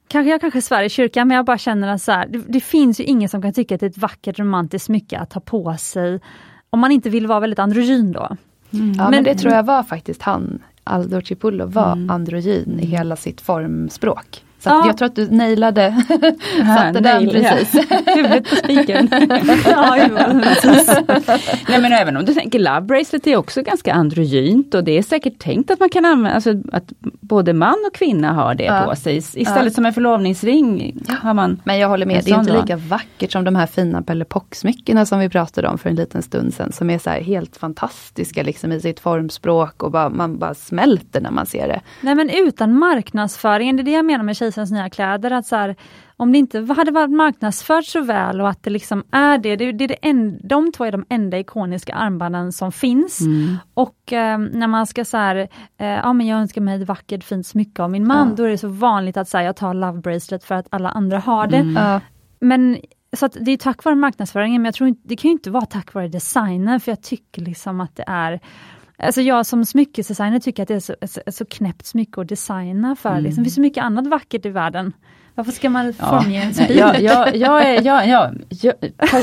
kanske 0.09 0.31
jag 0.31 0.41
kanske 0.41 0.63
svär 0.63 0.83
i 0.83 0.89
kyrkan 0.89 1.29
men 1.29 1.37
jag 1.37 1.47
bara 1.47 1.59
känner 1.59 1.89
att 1.89 2.03
så 2.03 2.13
här, 2.13 2.27
det, 2.27 2.39
det, 2.49 2.61
finns 2.61 3.01
ju 3.01 3.05
ingen 3.05 3.29
som 3.29 3.43
kan 3.43 3.53
tycka 3.53 3.75
att 3.75 3.81
det 3.81 3.87
är 3.87 3.91
ett 3.91 3.99
vackert 3.99 4.39
romantiskt 4.39 4.87
smycke 4.87 5.19
att 5.19 5.31
ta 5.31 5.41
på 5.41 5.77
sig 5.77 6.21
om 6.71 6.81
man 6.81 6.93
inte 6.93 7.11
vill 7.11 7.27
vara 7.27 7.41
väldigt 7.41 7.59
androgyn 7.59 8.13
då. 8.13 8.37
Mm. 8.71 8.93
Ja 8.93 9.05
men, 9.05 9.11
men, 9.11 9.25
det 9.25 9.35
tror 9.35 9.53
jag 9.53 9.63
var 9.63 9.83
faktiskt 9.83 10.23
han, 10.23 10.63
Aldo 10.85 11.21
Cipullo 11.21 11.67
var 11.67 11.93
mm. 11.93 12.11
androgyn 12.11 12.81
i 12.81 12.87
hela 12.87 13.17
sitt 13.17 13.41
formspråk. 13.41 14.45
Så 14.61 14.69
ja. 14.69 14.87
jag 14.87 14.97
tror 14.97 15.07
att 15.07 15.17
du 15.17 15.31
nailade, 15.31 16.05
satte 16.77 17.01
den 17.01 17.29
precis. 17.29 17.91
Huvudet 18.07 18.51
på 18.51 18.57
spiken. 18.57 19.09
ja, 19.65 19.97
Nej 21.69 21.81
men 21.81 21.93
även 21.93 22.17
om 22.17 22.25
du 22.25 22.35
tänker 22.35 22.59
Love 22.59 22.81
Bracelet 22.81 23.27
är 23.27 23.37
också 23.37 23.63
ganska 23.63 23.93
androgynt 23.93 24.75
och 24.75 24.85
det 24.85 24.99
är 24.99 25.03
säkert 25.03 25.39
tänkt 25.39 25.71
att 25.71 25.81
man 25.81 25.89
kan 25.89 26.05
använda, 26.05 26.35
alltså 26.35 26.55
att 26.73 26.93
både 27.21 27.53
man 27.53 27.77
och 27.87 27.95
kvinna 27.95 28.33
har 28.33 28.55
det 28.55 28.65
ja. 28.65 28.85
på 28.89 28.97
sig. 28.97 29.17
Istället 29.17 29.65
ja. 29.65 29.71
som 29.71 29.87
en 29.87 29.93
förlovningsring 29.93 30.97
har 31.23 31.35
man 31.35 31.61
Men 31.65 31.79
jag 31.79 31.89
håller 31.89 32.07
med, 32.07 32.25
det 32.25 32.31
är 32.31 32.39
inte 32.39 32.61
lika 32.61 32.77
vackert 32.77 33.33
som 33.33 33.45
de 33.45 33.57
här 33.57 33.67
fina 33.67 34.03
Pelle 34.03 34.25
smyckena 34.51 35.07
som 35.07 35.19
vi 35.19 35.29
pratade 35.29 35.69
om 35.69 35.79
för 35.79 35.91
en 35.91 35.97
liten 35.97 36.23
stund 36.23 36.55
sedan. 36.55 36.73
Som 36.73 36.91
är 36.91 36.99
så 36.99 37.11
helt 37.11 37.57
fantastiska 37.57 38.43
liksom 38.43 38.73
i 38.73 38.81
sitt 38.81 39.01
formspråk 39.01 39.83
och 39.83 39.91
bara, 39.91 40.09
man 40.09 40.39
bara 40.39 40.55
smälter 40.55 41.21
när 41.21 41.31
man 41.31 41.47
ser 41.47 41.69
det. 41.69 41.81
Nej 42.01 42.15
men 42.15 42.31
utan 42.31 42.79
marknadsföringen, 42.79 43.77
det 43.77 43.83
är 43.83 43.85
det 43.85 43.91
jag 43.91 44.05
menar 44.05 44.25
med 44.25 44.37
tjej 44.37 44.50
Kejsarens 44.51 44.71
nya 44.71 44.91
kläder, 44.91 45.31
att 45.31 45.47
så 45.47 45.57
här, 45.57 45.77
om 46.17 46.33
det 46.33 46.39
inte 46.39 46.59
hade 46.77 46.91
varit 46.91 47.11
marknadsfört 47.11 47.85
så 47.85 48.01
väl 48.01 48.41
och 48.41 48.49
att 48.49 48.63
det 48.63 48.71
liksom 48.71 49.05
är 49.11 49.39
det, 49.39 49.57
det, 49.57 49.73
det 49.73 49.85
är 49.85 49.89
det 49.89 49.99
en, 50.03 50.41
de 50.49 50.73
två 50.73 50.85
är 50.85 50.93
de 50.93 51.05
enda 51.09 51.39
ikoniska 51.39 51.95
armbanden 51.95 52.53
som 52.53 52.73
finns. 52.73 53.21
Mm. 53.21 53.57
Och 53.75 54.13
eh, 54.13 54.39
när 54.39 54.67
man 54.67 54.87
ska 54.87 55.05
så 55.05 55.17
här, 55.17 55.37
eh, 55.77 55.87
ja 55.87 56.13
men 56.13 56.27
jag 56.27 56.41
önskar 56.41 56.61
mig 56.61 56.83
ett 56.83 56.89
vackert 56.89 57.25
fint 57.25 57.47
smycke 57.47 57.83
av 57.83 57.91
min 57.91 58.07
man, 58.07 58.29
ja. 58.29 58.35
då 58.35 58.45
är 58.45 58.49
det 58.49 58.59
så 58.59 58.69
vanligt 58.69 59.17
att 59.17 59.29
så 59.29 59.39
jag 59.39 59.57
tar 59.57 59.75
love 59.75 60.01
bracelet 60.01 60.45
för 60.45 60.55
att 60.55 60.67
alla 60.71 60.89
andra 60.89 61.19
har 61.19 61.47
det. 61.47 61.57
Mm. 61.57 62.01
Men 62.41 62.79
så 63.17 63.27
att 63.27 63.37
det 63.41 63.51
är 63.51 63.57
tack 63.57 63.85
vare 63.85 63.95
marknadsföringen, 63.95 64.63
men 64.63 64.67
jag 64.67 64.75
tror 64.75 64.89
inte, 64.89 65.01
det 65.05 65.17
kan 65.17 65.29
ju 65.29 65.33
inte 65.33 65.51
vara 65.51 65.67
tack 65.67 65.95
vare 65.95 66.09
designen, 66.09 66.81
för 66.81 66.93
jag 66.93 67.03
tycker 67.03 67.43
liksom 67.43 67.81
att 67.81 67.97
det 67.97 68.05
är 68.07 68.41
Alltså 69.03 69.21
jag 69.21 69.47
som 69.47 69.65
smyckesdesigner 69.65 70.39
tycker 70.39 70.63
att 70.63 70.69
det 70.69 70.75
är 70.75 70.81
så, 70.81 70.95
så, 71.07 71.21
så 71.27 71.45
knäppt 71.45 71.87
smycke 71.87 72.21
att 72.21 72.29
designa 72.29 72.97
för. 72.97 73.11
Mm. 73.11 73.23
Liksom. 73.23 73.43
Det 73.43 73.47
finns 73.47 73.55
så 73.55 73.61
mycket 73.61 73.85
annat 73.85 74.07
vackert 74.07 74.47
i 74.47 74.49
världen. 74.49 74.93
Varför 75.35 75.53
ska 75.53 75.71
man 75.71 75.93
formge 75.93 76.43
en 76.43 76.55
spik? 76.55 76.71
Ja, 76.71 76.95
ja, 76.99 77.29
ja, 77.35 77.63
ja, 77.63 78.05
ja, 78.05 78.31
ja, 78.49 78.73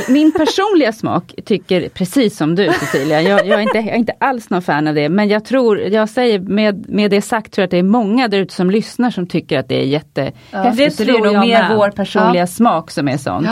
min 0.10 0.32
personliga 0.32 0.94
smak 0.94 1.34
tycker 1.46 1.90
precis 1.90 2.38
som 2.38 2.56
du 2.56 2.74
Cecilia. 2.74 3.22
Jag, 3.22 3.48
jag, 3.48 3.60
är 3.60 3.64
inte, 3.64 3.78
jag 3.78 3.88
är 3.88 3.98
inte 3.98 4.14
alls 4.20 4.50
någon 4.50 4.62
fan 4.62 4.88
av 4.88 4.96
det. 4.96 5.10
Men 5.10 5.28
jag 5.28 5.46
tror, 5.46 5.80
jag 5.80 6.10
säger 6.10 6.40
med, 6.40 6.90
med 6.90 7.12
det 7.12 7.22
sagt, 7.22 7.54
tror 7.54 7.62
jag 7.62 7.68
att 7.68 7.72
det 7.72 7.78
är 7.78 7.84
många 7.84 8.28
där 8.28 8.38
ute 8.38 8.54
som 8.54 8.72
lyssnar 8.72 9.12
som 9.12 9.28
tycker 9.28 9.60
att 9.60 9.70
det 9.70 9.82
är 9.82 9.86
jättehäftigt. 9.86 10.40
Ja, 10.52 10.64
det, 10.64 10.98
det 10.98 11.10
är 11.10 11.34
nog 11.34 11.40
mer 11.40 11.76
vår 11.76 11.90
personliga 11.90 12.48
smak 12.48 12.92
som 12.92 13.08
är 13.08 13.18
sån. 13.18 13.48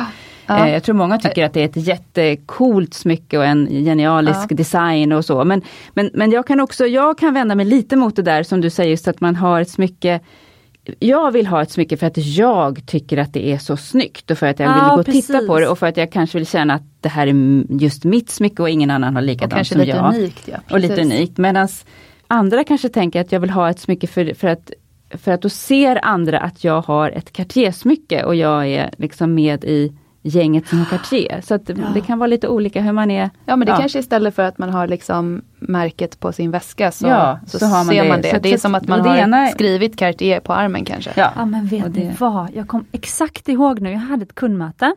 Ja. 0.48 0.60
Ja. 0.60 0.68
Eh, 0.68 0.74
jag 0.74 0.84
tror 0.84 0.96
många 0.96 1.18
tycker 1.18 1.46
att 1.46 1.54
det 1.54 1.62
är 1.62 1.66
ett 1.66 1.88
jättecoolt 1.88 2.94
smycke 2.94 3.38
och 3.38 3.46
en 3.46 3.68
genialisk 3.70 4.48
ja. 4.50 4.56
design 4.56 5.12
och 5.12 5.26
så. 5.26 5.44
Men, 5.44 5.62
men, 5.94 6.10
men 6.14 6.32
jag 6.32 6.48
kan 6.48 6.60
också, 6.60 6.86
jag 6.86 7.18
kan 7.18 7.34
vända 7.34 7.56
mig 7.56 7.66
lite 7.66 7.96
mot 7.96 8.16
det 8.16 8.22
där 8.22 8.44
som 8.44 8.62
du 8.62 8.70
säger, 8.70 8.90
just 8.90 9.08
att 9.08 9.22
man 9.22 9.36
har 9.36 9.62
ett 9.62 9.70
smycke 9.70 10.20
jag 11.00 11.32
vill 11.32 11.48
ha 11.48 11.62
ett 11.62 11.72
smycke 11.72 11.98
för 11.98 12.08
att 12.08 12.18
jag 12.18 12.86
tycker 12.86 13.18
att 13.18 13.34
det 13.34 13.52
är 13.52 13.58
så 13.58 13.78
snyggt 13.78 14.32
och 14.32 14.38
för 14.38 14.48
att 14.48 14.60
jag 14.60 14.74
vill 14.74 14.84
gå 14.84 15.00
och 15.00 15.06
precis. 15.06 15.28
titta 15.28 15.48
på 15.48 15.60
det 15.60 15.68
och 15.68 15.80
för 15.80 15.88
att 15.88 15.98
jag 15.98 16.12
kanske 16.12 16.38
vill 16.38 16.48
känna 16.48 16.74
att 16.74 16.84
det 17.02 17.10
här 17.10 17.28
är 17.28 17.64
just 17.82 18.04
mitt 18.04 18.30
smycke 18.30 18.62
och 18.62 18.70
ingen 18.70 18.92
annan 18.92 19.16
har 19.16 19.22
likadant 19.22 19.68
som 19.68 19.82
lite 19.82 19.92
jag. 19.92 20.16
Unikt, 20.16 20.48
ja, 20.48 20.58
och 20.72 20.80
lite 20.80 21.02
unikt. 21.02 21.38
Medan 21.38 21.68
andra 22.28 22.64
kanske 22.64 22.90
tänker 22.90 23.22
att 23.22 23.32
jag 23.32 23.40
vill 23.40 23.50
ha 23.50 23.70
ett 23.70 23.80
smycke 23.80 24.08
för, 24.08 24.34
för 24.34 24.48
att 24.48 24.72
för 25.10 25.32
att 25.32 25.42
då 25.42 25.50
ser 25.50 26.06
andra 26.06 26.40
att 26.40 26.64
jag 26.64 26.82
har 26.82 27.10
ett 27.10 27.34
Cartier-smycke 27.34 28.24
och 28.24 28.36
jag 28.36 28.68
är 28.68 28.90
liksom 28.98 29.34
med 29.34 29.64
i 29.64 29.94
gänget 30.26 30.68
som 30.68 30.80
har 30.80 30.86
Cartier. 30.86 31.42
Så 31.42 31.54
att 31.54 31.70
ja. 31.70 31.76
det 31.94 32.02
kan 32.02 32.20
vara 32.20 32.28
lite 32.28 32.48
olika 32.48 32.82
hur 32.82 32.92
man 32.92 33.12
är. 33.12 33.30
Ja 33.46 33.56
men 33.56 33.66
det 33.66 33.72
ja. 33.72 33.78
kanske 33.78 34.00
istället 34.00 34.36
för 34.36 34.44
att 34.44 34.58
man 34.58 34.70
har 34.70 34.88
liksom 34.88 35.42
märket 35.60 36.20
på 36.20 36.32
sin 36.32 36.52
väska 36.52 36.92
så, 36.92 37.08
ja, 37.08 37.40
så, 37.48 37.60
så 37.60 37.66
man 37.66 37.86
ser 37.86 38.04
det. 38.04 38.10
man 38.10 38.22
det. 38.22 38.30
Så 38.30 38.40
det 38.40 38.54
är 38.54 38.58
som 38.58 38.76
att 38.76 38.88
man 38.88 39.02
har 39.02 39.18
ena... 39.18 39.48
skrivit 39.48 39.98
Cartier 39.98 40.40
på 40.40 40.54
armen 40.54 40.86
kanske. 40.86 41.12
Ja, 41.16 41.32
ja 41.36 41.46
men 41.46 41.66
vet 41.66 41.94
det... 41.94 42.00
ni 42.00 42.16
vad, 42.20 42.50
jag 42.54 42.68
kom 42.68 42.86
exakt 42.92 43.50
ihåg 43.50 43.82
nu, 43.82 43.92
jag 43.92 44.00
hade 44.00 44.24
ett 44.24 44.36
kundmöte. 44.36 44.96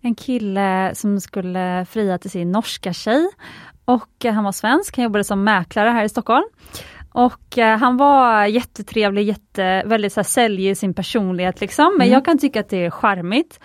En 0.00 0.14
kille 0.14 0.90
som 0.94 1.20
skulle 1.20 1.86
fria 1.90 2.18
till 2.18 2.30
sin 2.30 2.52
norska 2.52 2.92
tjej 2.92 3.28
och 3.84 4.24
han 4.24 4.44
var 4.44 4.52
svensk, 4.52 4.96
han 4.96 5.02
jobbade 5.02 5.24
som 5.24 5.44
mäklare 5.44 5.90
här 5.90 6.04
i 6.04 6.08
Stockholm. 6.08 6.44
Och 7.12 7.58
eh, 7.58 7.78
han 7.78 7.96
var 7.96 8.44
jättetrevlig, 8.46 9.22
jätte, 9.22 9.82
väldigt 9.86 10.12
så 10.12 10.20
här, 10.20 10.24
säljig 10.24 10.70
i 10.70 10.74
sin 10.74 10.94
personlighet 10.94 11.60
liksom, 11.60 11.94
men 11.98 12.06
Mm. 12.06 12.14
jag 12.14 12.24
kan 12.24 12.38
tycka 12.38 12.60
att 12.60 12.68
det 12.68 12.84
är 12.84 12.90
charmigt. 12.90 13.60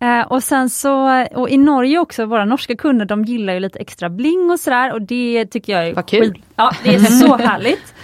Eh, 0.00 0.20
och 0.20 0.42
sen 0.42 0.70
så, 0.70 1.24
och 1.34 1.50
i 1.50 1.58
Norge 1.58 1.98
också, 1.98 2.24
våra 2.26 2.44
norska 2.44 2.76
kunder 2.76 3.04
de 3.06 3.24
gillar 3.24 3.52
ju 3.54 3.60
lite 3.60 3.78
extra 3.78 4.08
bling 4.10 4.50
och 4.50 4.60
sådär 4.60 4.92
och 4.92 5.02
det 5.02 5.46
tycker 5.46 5.72
jag 5.72 5.88
är 5.88 5.94
Vad 5.94 6.06
kul. 6.06 6.42
Ja, 6.56 6.70
det 6.84 6.94
är 6.94 6.98
så 6.98 7.36
härligt. 7.48 7.94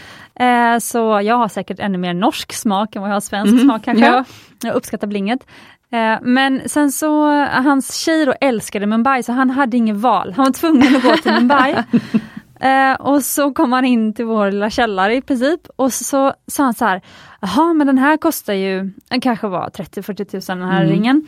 Eh, 0.41 0.79
så 0.79 1.21
jag 1.25 1.37
har 1.37 1.49
säkert 1.49 1.81
ännu 1.81 1.99
mer 1.99 2.15
norsk 2.15 2.53
smak 2.53 2.97
än 2.97 3.03
vad 3.03 3.11
jag 3.11 3.17
har 3.17 3.21
svensk 3.21 3.53
Mhm, 3.53 3.61
smak 3.65 3.85
kanske. 3.85 4.07
ja. 4.07 4.25
Jag 4.63 4.75
uppskattar 4.75 5.07
blinget. 5.07 5.41
Eh, 5.93 6.19
men 6.23 6.69
sen 6.69 6.93
så, 6.93 7.27
hans 7.47 7.97
tjej 7.97 8.25
då 8.27 8.35
älskade 8.41 8.87
Mumbai 8.87 9.23
så 9.23 9.33
han 9.33 9.51
hade 9.51 9.77
inget 9.77 9.97
val. 9.97 10.33
Han 10.37 10.45
var 10.45 10.53
tvungen 10.53 10.97
att 10.97 11.03
gå 11.03 11.17
till 11.17 11.33
Mumbai. 11.33 11.75
Eh, 12.61 12.93
och 13.01 13.23
så 13.23 13.53
kom 13.55 13.73
han 13.73 13.85
in 13.85 14.15
till 14.15 14.25
vår 14.25 14.51
lilla 14.51 14.71
källare 14.71 15.15
i 15.17 15.23
princip 15.23 15.61
och 15.77 15.93
så, 15.93 16.05
så 16.05 16.33
sa 16.47 16.63
han 16.65 16.75
så 16.75 16.85
här, 16.85 17.01
jaha 17.41 17.73
men 17.73 17.87
den 17.87 17.99
här 17.99 18.17
kostar 18.17 18.53
ju, 18.53 18.91
den 19.09 19.21
kanske 19.21 19.47
var 19.47 19.69
30-40 19.69 20.25
tusen 20.25 20.59
den 20.61 20.69
här 20.69 20.83
Mm. 20.83 20.93
ringen. 20.95 21.27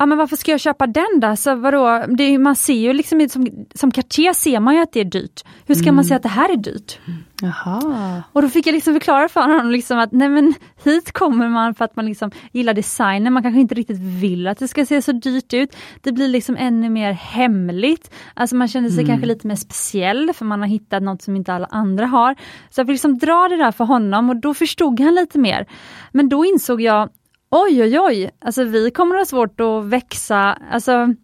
Ja 0.00 0.06
men 0.06 0.18
varför 0.18 0.36
ska 0.36 0.50
jag 0.50 0.60
köpa 0.60 0.86
den 0.86 1.20
då? 1.20 1.36
Så 1.36 1.54
vadå? 1.54 2.04
Det 2.08 2.38
man 2.38 2.56
ser 2.56 2.74
ju 2.74 2.92
liksom, 2.92 3.28
som, 3.28 3.66
som 3.74 3.90
Cartier 3.90 4.32
ser 4.32 4.60
man 4.60 4.74
ju 4.74 4.80
att 4.80 4.92
det 4.92 5.00
är 5.00 5.04
dyrt. 5.04 5.44
Hur 5.66 5.74
ska 5.74 5.92
man 5.92 6.04
säga 6.04 6.16
att 6.16 6.22
det 6.22 6.28
här 6.28 6.52
är 6.52 6.56
dyrt? 6.56 6.98
Jaha. 7.42 8.22
Och 8.32 8.42
då 8.42 8.48
fick 8.48 8.66
jag 8.66 8.72
liksom 8.72 8.94
förklara 8.94 9.28
för 9.28 9.40
honom 9.40 9.70
liksom 9.70 9.98
att 9.98 10.12
nej 10.12 10.28
men 10.28 10.54
hit 10.84 11.12
kommer 11.12 11.48
man 11.48 11.74
för 11.74 11.84
att 11.84 11.96
man 11.96 12.06
liksom 12.06 12.30
gillar 12.52 12.74
designen, 12.74 13.32
man 13.32 13.42
kanske 13.42 13.60
inte 13.60 13.74
riktigt 13.74 13.98
vill 13.98 14.46
att 14.46 14.58
det 14.58 14.68
ska 14.68 14.86
se 14.86 15.02
så 15.02 15.12
dyrt 15.12 15.54
ut. 15.54 15.76
Det 16.00 16.12
blir 16.12 16.28
liksom 16.28 16.56
ännu 16.56 16.90
mer 16.90 17.12
hemligt. 17.12 18.10
Alltså 18.34 18.56
man 18.56 18.68
känner 18.68 18.90
sig 18.90 19.06
kanske 19.06 19.26
lite 19.26 19.46
mer 19.46 19.56
speciell 19.56 20.32
för 20.34 20.44
man 20.44 20.60
har 20.60 20.68
hittat 20.68 21.02
något 21.02 21.22
som 21.22 21.36
inte 21.36 21.54
alla 21.54 21.66
andra 21.70 22.06
har. 22.06 22.34
Så 22.70 22.80
jag 22.80 22.86
fick 22.86 22.94
liksom 22.94 23.18
dra 23.18 23.48
det 23.48 23.56
där 23.56 23.72
för 23.72 23.84
honom 23.84 24.30
och 24.30 24.36
då 24.36 24.54
förstod 24.54 25.00
han 25.00 25.14
lite 25.14 25.38
mer. 25.38 25.66
Men 26.12 26.28
då 26.28 26.44
insåg 26.44 26.80
jag, 26.80 27.08
oj 27.50 27.82
oj 27.82 28.00
oj, 28.00 28.30
alltså 28.38 28.64
vi 28.64 28.90
kommer 28.90 29.14
att 29.14 29.20
ha 29.20 29.26
svårt 29.26 29.60
att 29.60 29.84
växa, 29.84 30.58
alltså 30.70 31.14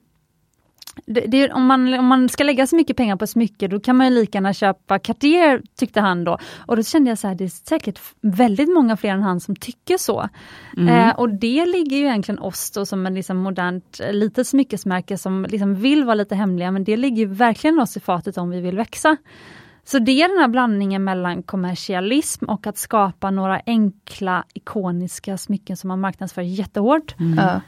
det, 1.06 1.20
det, 1.20 1.52
om, 1.52 1.66
man, 1.66 1.94
om 1.94 2.06
man 2.06 2.28
ska 2.28 2.44
lägga 2.44 2.66
så 2.66 2.76
mycket 2.76 2.96
pengar 2.96 3.16
på 3.16 3.26
smycke 3.26 3.68
då 3.68 3.80
kan 3.80 3.96
man 3.96 4.06
ju 4.06 4.14
lika 4.14 4.36
gärna 4.36 4.52
köpa 4.52 4.98
Cartier 4.98 5.62
tyckte 5.76 6.00
han 6.00 6.24
då. 6.24 6.38
Och 6.58 6.76
då 6.76 6.82
kände 6.82 7.10
jag 7.10 7.18
så 7.18 7.28
här, 7.28 7.34
det 7.34 7.44
är 7.44 7.48
säkert 7.48 8.00
väldigt 8.20 8.68
många 8.68 8.96
fler 8.96 9.10
än 9.10 9.22
han 9.22 9.40
som 9.40 9.56
tycker 9.56 9.96
så. 9.98 10.28
Eh, 10.88 11.18
och 11.18 11.30
det 11.30 11.66
ligger 11.66 11.96
ju 11.96 12.02
egentligen 12.02 12.38
oss 12.38 12.70
då 12.70 12.86
som 12.86 13.06
en 13.06 13.14
liksom 13.14 13.36
modernt 13.36 14.00
eh, 14.00 14.12
litet 14.12 14.46
smyckesmärke 14.46 15.18
som 15.18 15.46
liksom 15.48 15.74
vill 15.74 16.04
vara 16.04 16.14
lite 16.14 16.34
hemliga 16.34 16.70
men 16.70 16.84
det 16.84 16.96
ligger 16.96 17.26
verkligen 17.26 17.80
oss 17.80 17.96
i 17.96 18.00
fatet 18.00 18.38
om 18.38 18.50
vi 18.50 18.60
vill 18.60 18.76
växa. 18.76 19.16
Så 19.88 19.98
det 19.98 20.22
är 20.22 20.28
den 20.28 20.38
här 20.38 20.48
blandningen 20.48 21.04
mellan 21.04 21.42
kommersialism 21.42 22.44
och 22.44 22.66
att 22.66 22.78
skapa 22.78 23.30
några 23.30 23.60
enkla 23.66 24.44
ikoniska 24.54 25.38
smycken 25.38 25.76
som 25.76 25.88
man 25.88 26.00
marknadsför 26.00 26.42
jättehårt 26.42 27.14
Ja. 27.36 27.60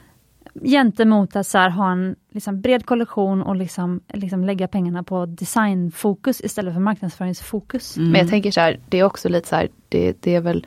gentemot 0.65 1.35
att 1.35 1.47
så 1.47 1.57
här, 1.57 1.69
ha 1.69 1.91
en 1.91 2.15
liksom, 2.31 2.61
bred 2.61 2.85
kollektion 2.85 3.41
och 3.41 3.55
liksom, 3.55 4.01
liksom 4.13 4.45
lägga 4.45 4.67
pengarna 4.67 5.03
på 5.03 5.25
designfokus 5.25 6.41
istället 6.41 6.73
för 6.73 6.81
marknadsföringsfokus. 6.81 7.97
Men 7.97 8.15
jag 8.15 8.29
tänker 8.29 8.51
så 8.51 8.59
här, 8.59 8.79
det 8.89 8.99
är 8.99 9.03
också 9.03 9.29
lite 9.29 9.47
så 9.47 9.55
här, 9.55 9.69
det, 9.89 10.21
det 10.21 10.35
är 10.35 10.41
väl 10.41 10.65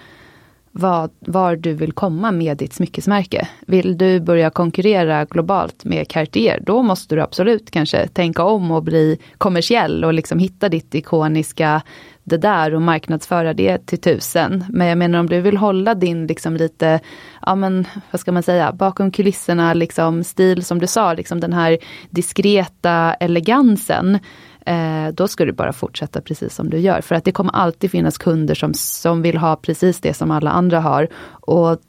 vad, 0.72 1.10
var 1.20 1.56
du 1.56 1.74
vill 1.74 1.92
komma 1.92 2.32
med 2.32 2.56
ditt 2.56 2.72
smyckesmärke. 2.72 3.48
Vill 3.66 3.98
du 3.98 4.20
börja 4.20 4.50
konkurrera 4.50 5.24
globalt 5.24 5.84
med 5.84 6.08
Cartier, 6.08 6.62
då 6.66 6.82
måste 6.82 7.14
du 7.14 7.22
absolut 7.22 7.70
kanske 7.70 8.08
tänka 8.08 8.44
om 8.44 8.70
och 8.70 8.82
bli 8.82 9.18
kommersiell 9.38 10.04
och 10.04 10.12
liksom 10.12 10.38
hitta 10.38 10.68
ditt 10.68 10.94
ikoniska 10.94 11.82
det 12.24 12.36
där 12.36 12.74
och 12.74 12.82
marknadsföra 12.82 13.54
det 13.54 13.86
till 13.86 14.00
tusen. 14.00 14.64
Men 14.68 14.86
jag 14.86 14.98
menar 14.98 15.18
om 15.18 15.28
du 15.28 15.40
vill 15.40 15.56
hålla 15.56 15.94
din 15.94 16.26
liksom 16.26 16.56
lite, 16.56 17.00
ja 17.46 17.54
men 17.54 17.86
vad 18.10 18.20
ska 18.20 18.32
man 18.32 18.42
säga, 18.42 18.72
bakom 18.72 19.10
kulisserna 19.10 19.74
liksom 19.74 20.24
stil 20.24 20.64
som 20.64 20.78
du 20.78 20.86
sa, 20.86 21.14
liksom 21.14 21.40
den 21.40 21.52
här 21.52 21.78
diskreta 22.10 23.14
elegansen. 23.14 24.18
Eh, 24.66 25.08
då 25.14 25.28
ska 25.28 25.44
du 25.44 25.52
bara 25.52 25.72
fortsätta 25.72 26.20
precis 26.20 26.54
som 26.54 26.70
du 26.70 26.78
gör. 26.78 27.00
För 27.00 27.14
att 27.14 27.24
det 27.24 27.32
kommer 27.32 27.52
alltid 27.52 27.90
finnas 27.90 28.18
kunder 28.18 28.54
som, 28.54 28.74
som 28.74 29.22
vill 29.22 29.36
ha 29.36 29.56
precis 29.56 30.00
det 30.00 30.14
som 30.14 30.30
alla 30.30 30.50
andra 30.50 30.80
har. 30.80 31.08
Och 31.30 31.80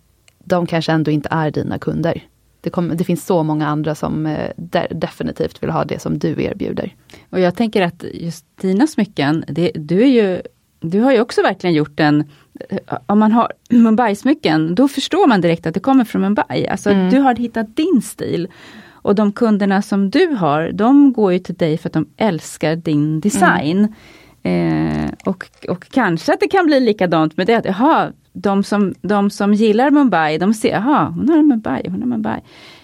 de 0.44 0.66
kanske 0.66 0.92
ändå 0.92 1.12
inte 1.12 1.30
är 1.32 1.52
dina 1.52 1.80
kunder. 1.80 2.24
Det, 2.62 2.70
kommer, 2.70 2.96
det 2.96 3.04
finns 3.04 3.26
så 3.26 3.44
många 3.44 3.68
andra 3.68 3.96
som 3.96 4.26
eh, 4.26 4.50
de, 4.58 4.88
definitivt 4.92 5.64
vill 5.64 5.70
ha 5.70 5.86
det 5.86 6.00
som 6.00 6.20
du 6.20 6.44
erbjuder. 6.44 6.96
Och 7.30 7.40
jag 7.40 7.56
tänker 7.56 7.82
att 7.82 8.04
just 8.14 8.46
dina 8.62 8.88
smycken, 8.88 9.46
det, 9.48 9.72
du, 9.76 10.02
är 10.04 10.08
ju, 10.08 10.42
du 10.80 11.00
har 11.00 11.12
ju 11.12 11.22
också 11.22 11.42
verkligen 11.42 11.74
gjort 11.74 12.00
en 12.00 12.24
om 13.06 13.20
man 13.20 13.32
har 13.32 13.54
Mumbai-smycken, 13.70 14.76
då 14.76 14.88
förstår 14.88 15.28
man 15.28 15.42
direkt 15.42 15.66
att 15.66 15.74
det 15.74 15.80
kommer 15.80 16.06
från 16.06 16.22
Mumbai. 16.22 16.68
Alltså 16.68 16.90
Mm. 16.90 17.10
du 17.10 17.20
har 17.20 17.36
hittat 17.36 17.76
din 17.76 18.02
stil. 18.02 18.48
Och 19.04 19.16
de 19.16 19.32
kunderna 19.32 19.82
som 19.82 20.10
du 20.10 20.28
har, 20.28 20.72
de 20.72 21.14
går 21.14 21.34
ju 21.34 21.40
till 21.40 21.56
dig 21.56 21.78
för 21.78 21.90
att 21.90 21.94
de 21.94 22.06
älskar 22.18 22.76
din 22.76 23.20
design. 23.20 23.96
Eh, 24.44 25.10
och, 25.26 25.46
och 25.70 25.90
kanske 25.92 26.34
att 26.34 26.40
det 26.40 26.48
kan 26.48 26.66
bli 26.66 26.80
likadant 26.80 27.38
med 27.38 27.48
det, 27.48 27.56
att 27.56 27.66
jaha, 27.66 28.12
de 28.34 28.64
som, 28.64 28.94
de 29.02 29.30
som 29.30 29.54
gillar 29.54 29.92
Mumbai, 29.92 30.38
de 30.38 30.54
ser, 30.54 30.70
jaha, 30.72 31.06
hon 31.06 31.30
har 31.30 31.42
Mumbai, 31.42 31.82
hon 31.90 32.02
har 32.02 32.08
Mumbai. 32.08 32.40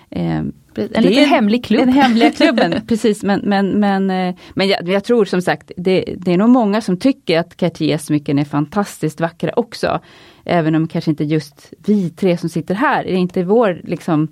Eh, 0.09 0.37
En 0.37 0.53
det 0.75 1.01
liten 1.01 1.23
är 1.23 1.27
hemlig 1.27 1.65
klubb. 1.65 1.81
Den 1.81 1.93
hemliga 1.93 2.31
klubben, 2.37 2.75
precis. 2.87 3.23
Men, 3.23 3.41
men, 3.43 3.79
men, 3.79 4.09
eh, 4.09 4.35
men 4.53 4.67
jag, 4.67 4.89
jag 4.89 5.03
tror 5.03 5.25
som 5.25 5.41
sagt, 5.41 5.71
det, 5.77 6.15
det 6.17 6.33
är 6.33 6.37
nog 6.37 6.49
många 6.49 6.81
som 6.81 6.97
tycker 6.97 7.39
att 7.39 7.57
Cartiers 7.57 8.01
smycken 8.01 8.39
är 8.39 8.45
fantastiskt 8.45 9.21
vackra 9.21 9.51
också. 9.55 9.99
Även 10.45 10.75
om 10.75 10.87
kanske 10.87 11.11
inte 11.11 11.23
just 11.23 11.73
vi 11.85 12.09
tre 12.09 12.37
som 12.37 12.49
sitter 12.49 12.75
här, 12.75 13.07
är 13.07 13.15
inte 13.15 13.43
vår 13.43 13.81
liksom, 13.83 14.27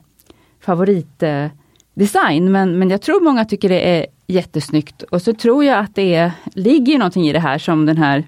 favoritdesign. 1.97 2.51
Men, 2.51 2.79
men 2.79 2.89
jag 2.89 3.01
tror 3.01 3.21
många 3.21 3.45
tycker 3.45 3.69
det 3.69 3.81
är 3.81 4.05
jättesnyggt. 4.27 5.01
Och 5.01 5.21
så 5.21 5.33
tror 5.33 5.63
jag 5.63 5.79
att 5.79 5.95
det 5.95 6.15
är, 6.15 6.31
ligger 6.53 6.97
någonting 6.97 7.27
i 7.27 7.33
det 7.33 7.39
här 7.39 7.57
som 7.57 7.85
den 7.85 7.97
här 7.97 8.23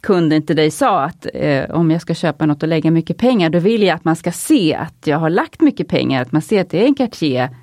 kunden 0.00 0.42
till 0.42 0.56
dig 0.56 0.70
sa 0.70 1.04
att 1.04 1.26
eh, 1.34 1.70
om 1.70 1.90
jag 1.90 2.00
ska 2.00 2.14
köpa 2.14 2.46
något 2.46 2.62
och 2.62 2.68
lägga 2.68 2.90
mycket 2.90 3.16
pengar, 3.18 3.50
då 3.50 3.58
vill 3.58 3.82
jag 3.82 3.94
att 3.94 4.04
man 4.04 4.16
ska 4.16 4.32
se 4.32 4.74
att 4.74 5.06
jag 5.06 5.18
har 5.18 5.30
lagt 5.30 5.60
mycket 5.60 5.88
pengar, 5.88 6.22
att 6.22 6.32
man 6.32 6.42
ser 6.42 6.60
att 6.60 6.70
det 6.70 6.82
är 6.82 6.86
en 6.86 6.94
Cartier. 6.94 7.56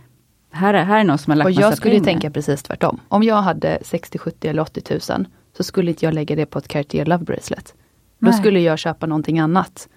Här 0.51 0.73
är, 0.73 0.83
här 0.83 0.99
är 0.99 1.03
någon 1.03 1.17
som 1.17 1.31
har 1.31 1.37
lagt 1.37 1.45
Och 1.45 1.51
massa 1.51 1.61
jag 1.61 1.77
skulle 1.77 1.93
pengar. 1.93 2.05
tänka 2.05 2.31
precis 2.31 2.63
tvärtom. 2.63 2.99
Om 3.09 3.23
jag 3.23 3.41
hade 3.41 3.79
60, 3.81 4.17
70 4.17 4.47
eller 4.47 4.61
80 4.61 4.81
tusen 4.81 5.27
så 5.57 5.63
skulle 5.63 5.91
inte 5.91 6.05
jag 6.05 6.13
lägga 6.13 6.35
det 6.35 6.45
på 6.45 6.59
ett 6.59 6.67
Cartier 6.67 7.05
Love 7.05 7.23
Bracelet. 7.23 7.73
Då 8.19 8.29
Nej. 8.29 8.33
skulle 8.39 8.59
jag 8.59 8.79
köpa 8.79 9.05
någonting 9.05 9.39
annat. 9.39 9.87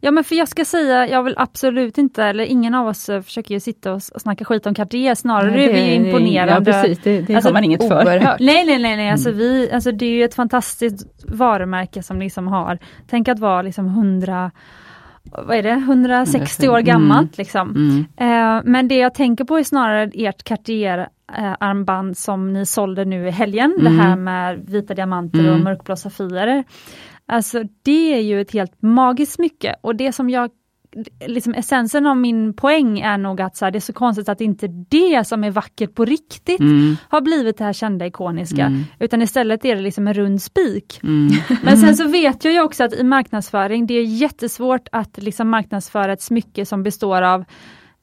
Ja 0.00 0.10
men 0.10 0.24
för 0.24 0.34
jag 0.34 0.48
ska 0.48 0.64
säga, 0.64 1.08
jag 1.08 1.22
vill 1.22 1.34
absolut 1.36 1.98
inte, 1.98 2.24
eller 2.24 2.44
ingen 2.44 2.74
av 2.74 2.86
oss 2.86 3.08
eh, 3.08 3.22
försöker 3.22 3.54
ju 3.54 3.60
sitta 3.60 3.92
och, 3.92 4.02
snacka 4.02 4.44
skit 4.44 4.66
om 4.66 4.74
Cartier, 4.74 5.14
snarare 5.14 5.50
Nej, 5.50 5.64
är 5.64 5.72
vi 5.72 5.94
imponerande. 5.94 6.70
Ja 6.70 6.82
precis, 6.82 6.98
det, 7.04 7.20
det 7.20 7.34
Alltså, 7.34 7.48
har 7.48 7.52
man 7.52 7.64
inget 7.64 7.88
för. 7.88 8.04
Oerhört. 8.06 8.40
Nej 8.40 8.66
nej 8.66 8.78
nej, 8.78 8.96
nej. 8.96 9.10
Alltså, 9.10 9.30
vi, 9.30 9.70
alltså 9.72 9.92
det 9.92 10.06
är 10.06 10.10
ju 10.10 10.24
ett 10.24 10.34
fantastiskt 10.34 11.24
varumärke 11.28 12.02
som 12.02 12.18
liksom 12.20 12.46
har, 12.46 12.78
tänk 13.10 13.28
att 13.28 13.38
vara 13.38 13.62
liksom 13.62 13.86
100 13.86 14.50
vad 15.46 15.56
är 15.56 15.62
det, 15.62 15.70
160 15.70 16.68
år 16.68 16.72
Mm. 16.78 16.84
gammalt 16.84 17.38
liksom. 17.38 17.70
Mm. 17.70 18.56
Eh, 18.56 18.62
men 18.64 18.88
det 18.88 18.96
jag 18.96 19.14
tänker 19.14 19.44
på 19.44 19.58
är 19.58 19.62
snarare 19.64 20.10
ert 20.14 20.42
Cartier 20.44 20.98
eh, 21.38 21.52
armband 21.60 22.18
som 22.18 22.52
ni 22.52 22.66
sålde 22.66 23.04
nu 23.04 23.26
i 23.28 23.30
helgen, 23.30 23.74
det 23.80 23.86
Mm. 23.88 23.98
här 23.98 24.16
med 24.16 24.58
vita 24.66 24.94
diamanter 24.94 25.38
och 25.38 25.44
Mm. 25.54 25.64
mörkblå 25.64 25.96
safirer. 25.96 26.64
Alltså 27.28 27.62
det 27.82 28.14
är 28.14 28.20
ju 28.20 28.40
ett 28.40 28.52
helt 28.52 28.82
magiskt 28.82 29.32
smycke 29.32 29.74
och 29.80 29.96
det 29.96 30.12
som 30.12 30.30
jag 30.30 30.50
liksom 31.26 31.54
essensen 31.54 32.06
av 32.06 32.16
min 32.16 32.54
poäng 32.54 33.00
är 33.00 33.18
nog 33.18 33.40
att 33.40 33.56
så 33.56 33.64
här, 33.64 33.72
det 33.72 33.78
är 33.78 33.80
så 33.80 33.92
konstigt 33.92 34.28
att 34.28 34.40
inte 34.40 34.66
det 34.68 35.26
som 35.26 35.44
är 35.44 35.50
vackert 35.50 35.94
på 35.94 36.04
riktigt 36.04 36.60
Mm. 36.60 36.96
har 37.08 37.20
blivit 37.20 37.58
det 37.58 37.64
här 37.64 37.72
kända 37.72 38.06
ikoniska, 38.06 38.66
Mm. 38.66 38.82
utan 38.98 39.22
istället 39.22 39.64
är 39.64 39.76
det 39.76 39.82
liksom 39.82 40.06
en 40.08 40.14
rund 40.14 40.42
spik. 40.42 41.00
Mm. 41.02 41.28
Men 41.62 41.76
sen 41.78 41.96
så 41.96 42.08
vet 42.08 42.44
jag 42.44 42.54
ju 42.54 42.60
också 42.60 42.84
att 42.84 42.92
i 42.94 43.02
marknadsföring, 43.04 43.86
det 43.86 43.94
är 43.94 44.02
jättesvårt 44.04 44.88
att 44.92 45.18
liksom 45.22 45.48
marknadsföra 45.48 46.12
ett 46.12 46.22
smycke 46.22 46.66
som 46.66 46.82
består 46.82 47.22
av, 47.22 47.44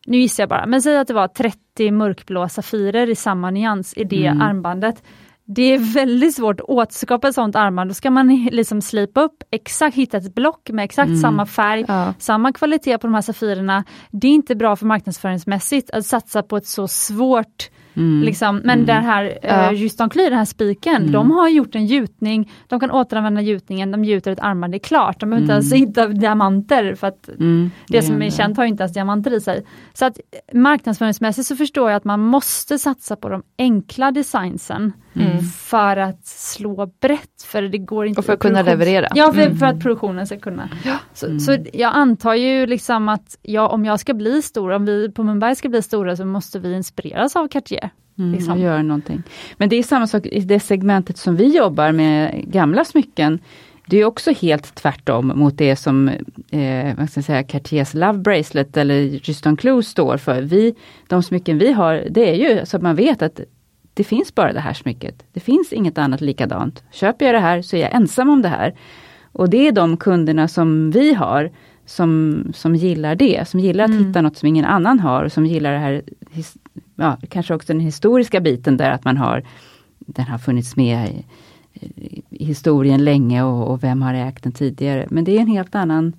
nu 0.08 0.18
gissar 0.18 0.44
jag 0.44 0.50
bara, 0.50 0.66
men 0.66 0.82
säg 0.82 0.98
att 0.98 1.08
det 1.08 1.14
var 1.14 1.28
30 1.28 1.92
mörkblå 1.92 2.50
safirer 2.50 3.10
i 3.10 3.16
samma 3.16 3.52
nyans 3.52 3.94
i 3.98 4.04
det 4.04 4.26
Mm. 4.26 4.42
armbandet. 4.42 5.04
Det 5.46 5.62
är 5.74 5.94
väldigt 5.94 6.36
svårt 6.36 6.60
att 6.60 6.66
återskapa 6.70 7.28
ett 7.28 7.36
sånt 7.36 7.56
armband, 7.56 7.90
då 7.90 7.94
ska 7.94 8.12
man 8.12 8.36
liksom 8.52 8.82
slipa 8.82 9.22
upp, 9.22 9.44
exakt 9.52 9.96
hitta 9.96 10.18
ett 10.18 10.36
block 10.36 10.70
med 10.70 10.86
exakt 10.86 11.08
Mm. 11.08 11.20
samma 11.22 11.46
färg, 11.46 11.86
Ja. 11.88 12.14
samma 12.20 12.52
kvalitet 12.54 12.98
på 12.98 13.08
de 13.08 13.14
här 13.14 13.22
safirerna. 13.22 13.84
Det 14.12 14.28
är 14.28 14.32
inte 14.32 14.56
bra 14.56 14.76
för 14.76 14.86
marknadsföringsmässigt 14.86 15.90
att 15.92 16.06
satsa 16.06 16.44
på 16.44 16.58
ett 16.58 16.68
så 16.68 16.88
svårt 16.88 17.70
Mm. 17.96 18.22
Liksom, 18.24 18.62
men 18.64 18.86
den 18.86 19.04
här 19.04 19.40
Ja. 19.44 19.72
uh, 19.72 19.82
Just 19.82 19.98
Clear, 20.12 20.30
den 20.30 20.40
här 20.40 20.46
spiken, 20.46 20.96
Mm. 20.96 21.12
de 21.12 21.32
har 21.32 21.50
gjort 21.50 21.76
en 21.76 21.86
gjutning, 21.86 22.52
de 22.68 22.80
kan 22.80 22.92
återanvända 22.92 23.42
gjutningen, 23.42 23.92
de 23.92 24.06
gjuter 24.06 24.32
ett 24.32 24.40
armband, 24.40 24.74
det 24.74 24.78
är 24.78 24.80
klart. 24.80 25.20
De 25.20 25.30
behöver 25.30 25.42
inte 25.42 25.54
ens 25.54 25.74
hitta 25.74 26.08
diamanter 26.08 26.96
för 26.96 27.08
att 27.08 27.30
Mm. 27.40 27.72
det 27.88 28.02
som 28.02 28.22
är 28.22 28.30
känt 28.30 28.58
har 28.58 28.64
ju 28.64 28.70
inte 28.70 28.84
ens 28.84 28.94
diamanter 28.94 29.34
i 29.34 29.42
sig. 29.42 29.66
Så 29.94 30.06
att 30.06 30.18
marknadsföringsmässigt 30.54 31.48
så 31.48 31.56
förstår 31.56 31.90
jag 31.90 31.98
att 31.98 32.04
man 32.04 32.20
måste 32.20 32.80
satsa 32.80 33.16
på 33.16 33.30
de 33.30 33.44
enkla 33.58 34.12
designsen. 34.12 34.94
Mm. 35.34 35.44
För 35.46 35.98
att 35.98 36.26
slå 36.26 36.92
brett, 37.02 37.44
för 37.46 37.62
det 37.62 37.78
går 37.78 38.06
inte 38.06 38.20
Och 38.20 38.26
för 38.26 38.34
att 38.34 38.40
kunna 38.40 38.62
leverera. 38.62 39.08
Ja, 39.16 39.34
för, 39.34 39.42
Mm. 39.42 39.58
för 39.58 39.66
att 39.66 39.80
produktionen 39.80 40.28
ska 40.28 40.40
kunna. 40.40 40.70
Så, 41.14 41.26
Mm. 41.26 41.40
så 41.40 41.58
jag 41.74 41.96
antar 41.96 42.34
ju 42.34 42.66
liksom 42.66 43.10
att 43.10 43.38
ja, 43.42 43.68
om 43.68 43.86
jag 43.86 44.00
ska 44.00 44.14
bli 44.14 44.42
stor, 44.42 44.72
om 44.72 44.86
vi 44.86 45.12
på 45.12 45.24
Mumbai 45.24 45.56
ska 45.56 45.70
bli 45.70 45.82
stora 45.82 46.16
så 46.16 46.26
måste 46.26 46.60
vi 46.60 46.74
inspireras 46.76 47.36
av 47.36 47.48
Cartier. 47.48 47.90
Mm, 48.18 48.32
liksom. 48.32 48.60
göra 48.60 48.82
någonting. 48.84 49.24
Men 49.58 49.70
det 49.70 49.76
är 49.76 49.84
samma 49.84 50.08
sak 50.08 50.26
i 50.26 50.40
det 50.40 50.60
segmentet 50.60 51.18
som 51.18 51.36
vi 51.36 51.58
jobbar 51.58 51.92
med 51.92 52.44
gamla 52.48 52.86
smycken. 52.86 53.40
Det 53.88 53.98
är 53.98 54.06
också 54.06 54.32
helt 54.32 54.76
tvärtom 54.76 55.28
mot 55.36 55.58
det 55.58 55.76
som 55.76 56.08
eh, 56.52 56.96
vad 56.98 57.10
ska 57.10 57.18
jag 57.18 57.26
säga, 57.26 57.44
Cartiers 57.44 57.94
Love 57.94 58.20
Bracelet 58.20 58.78
eller 58.78 58.96
Justin 59.00 59.58
Clous 59.58 59.88
står 59.88 60.18
för. 60.18 60.42
Vi, 60.42 60.76
de 61.08 61.24
smycken 61.24 61.58
vi 61.58 61.72
har, 61.72 62.04
det 62.10 62.30
är 62.30 62.36
ju 62.36 62.66
så 62.66 62.78
att 62.78 62.84
man 62.84 62.96
vet 62.96 63.22
att 63.22 63.40
det 63.94 64.04
finns 64.04 64.36
bara 64.36 64.54
det 64.54 64.60
här 64.60 64.74
smycket. 64.74 65.24
Det 65.34 65.40
finns 65.40 65.74
inget 65.74 65.98
annat 65.98 66.22
likadant. 66.22 66.84
Köper 66.92 67.26
jag 67.26 67.36
det 67.36 67.40
här 67.40 67.62
så 67.62 67.76
är 67.76 67.82
jag 67.82 67.94
ensam 67.96 68.30
om 68.30 68.42
det 68.42 68.48
här. 68.50 68.74
Och 69.32 69.50
det 69.50 69.68
är 69.68 69.72
de 69.72 69.98
kunderna 69.98 70.48
som 70.48 70.92
vi 70.92 71.14
har 71.14 71.52
som, 71.86 72.44
som 72.54 72.76
gillar 72.76 73.16
det, 73.16 73.48
som 73.48 73.60
gillar 73.60 73.84
att 73.84 73.90
Mm. 73.92 74.06
hitta 74.08 74.22
något 74.22 74.38
som 74.38 74.48
ingen 74.48 74.66
annan 74.66 75.00
har 75.00 75.24
och 75.24 75.32
som 75.32 75.46
gillar 75.46 75.72
det 75.72 75.80
här, 75.80 76.02
his, 76.32 76.54
ja, 76.96 77.18
kanske 77.30 77.54
också 77.54 77.74
den 77.74 77.80
historiska 77.80 78.40
biten 78.42 78.78
där 78.78 78.92
att 78.92 79.06
man 79.06 79.18
har, 79.18 79.44
den 80.00 80.26
har 80.26 80.38
funnits 80.38 80.76
med 80.76 81.10
i, 81.10 81.26
i 82.30 82.46
historien 82.46 83.04
länge 83.04 83.44
och, 83.44 83.68
och 83.72 83.84
vem 83.84 84.02
har 84.02 84.14
ägt 84.14 84.44
den 84.44 84.52
tidigare. 84.52 85.08
Men 85.10 85.24
det 85.24 85.38
är 85.38 85.42
en 85.42 85.48
helt 85.48 85.76
annan 85.76 86.14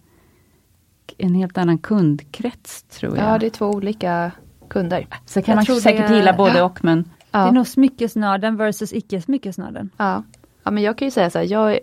en 1.18 1.34
helt 1.34 1.58
annan 1.58 1.78
kundkrets 1.78 2.82
tror 2.82 3.16
jag. 3.16 3.28
Ja, 3.34 3.38
det 3.38 3.46
är 3.46 3.50
två 3.50 3.66
olika 3.66 4.30
kunder. 4.68 5.06
Så 5.26 5.42
kan 5.42 5.56
Jag 5.58 5.68
man 5.68 5.80
säkert 5.80 6.08
det- 6.08 6.16
gilla 6.16 6.32
både 6.32 6.58
Ja. 6.58 6.64
och 6.64 6.84
men 6.84 7.04
Det 7.34 7.38
är 7.38 7.44
Ja, 7.46 7.50
nog 7.50 7.66
smyckesnörden 7.66 8.56
versus 8.56 8.92
icke-smyckesnörden. 8.92 9.90
ja. 9.96 10.22
ja, 10.62 10.70
men 10.70 10.82
jag 10.82 10.98
kan 10.98 11.06
ju 11.06 11.10
säga 11.10 11.30
så 11.30 11.38
här, 11.38 11.46
jag 11.46 11.72
är, 11.72 11.80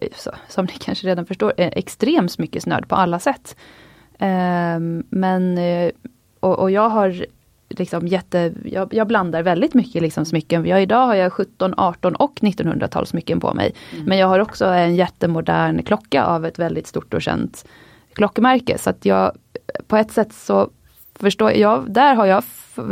som 0.47 0.65
ni 0.65 0.71
kanske 0.79 1.07
redan 1.07 1.25
förstår, 1.25 1.53
är 1.57 1.77
extrem 1.77 2.29
smyckesnörd 2.29 2.87
på 2.87 2.95
alla 2.95 3.19
sätt. 3.19 3.55
Ehm, 4.19 5.03
men, 5.09 5.57
eh, 5.57 5.91
och, 6.39 6.59
och 6.59 6.71
jag 6.71 6.89
har 6.89 7.25
liksom 7.69 8.07
jätte, 8.07 8.53
jag, 8.65 8.93
jag 8.93 9.07
blandar 9.07 9.43
väldigt 9.43 9.73
mycket 9.73 10.01
liksom 10.01 10.25
smycken. 10.25 10.65
Jag, 10.65 10.81
idag 10.81 11.05
har 11.05 11.15
jag 11.15 11.33
17, 11.33 11.73
18 11.77 12.15
och 12.15 12.39
1900-talssmycken 12.41 13.39
på 13.39 13.53
mig. 13.53 13.73
Men 14.05 14.17
jag 14.17 14.27
har 14.27 14.39
också 14.39 14.65
en 14.65 14.95
jättemodern 14.95 15.83
klocka 15.83 16.25
av 16.25 16.45
ett 16.45 16.59
väldigt 16.59 16.87
stort 16.87 17.13
och 17.13 17.21
känt 17.21 17.65
klockmärke. 18.13 18.77
Så 18.77 18.89
att 18.89 19.05
jag 19.05 19.31
på 19.87 19.97
ett 19.97 20.11
sätt 20.11 20.33
så 20.33 20.69
förstår 21.21 21.51
jag, 21.51 21.91
där 21.91 22.15
har 22.15 22.25
jag, 22.25 22.43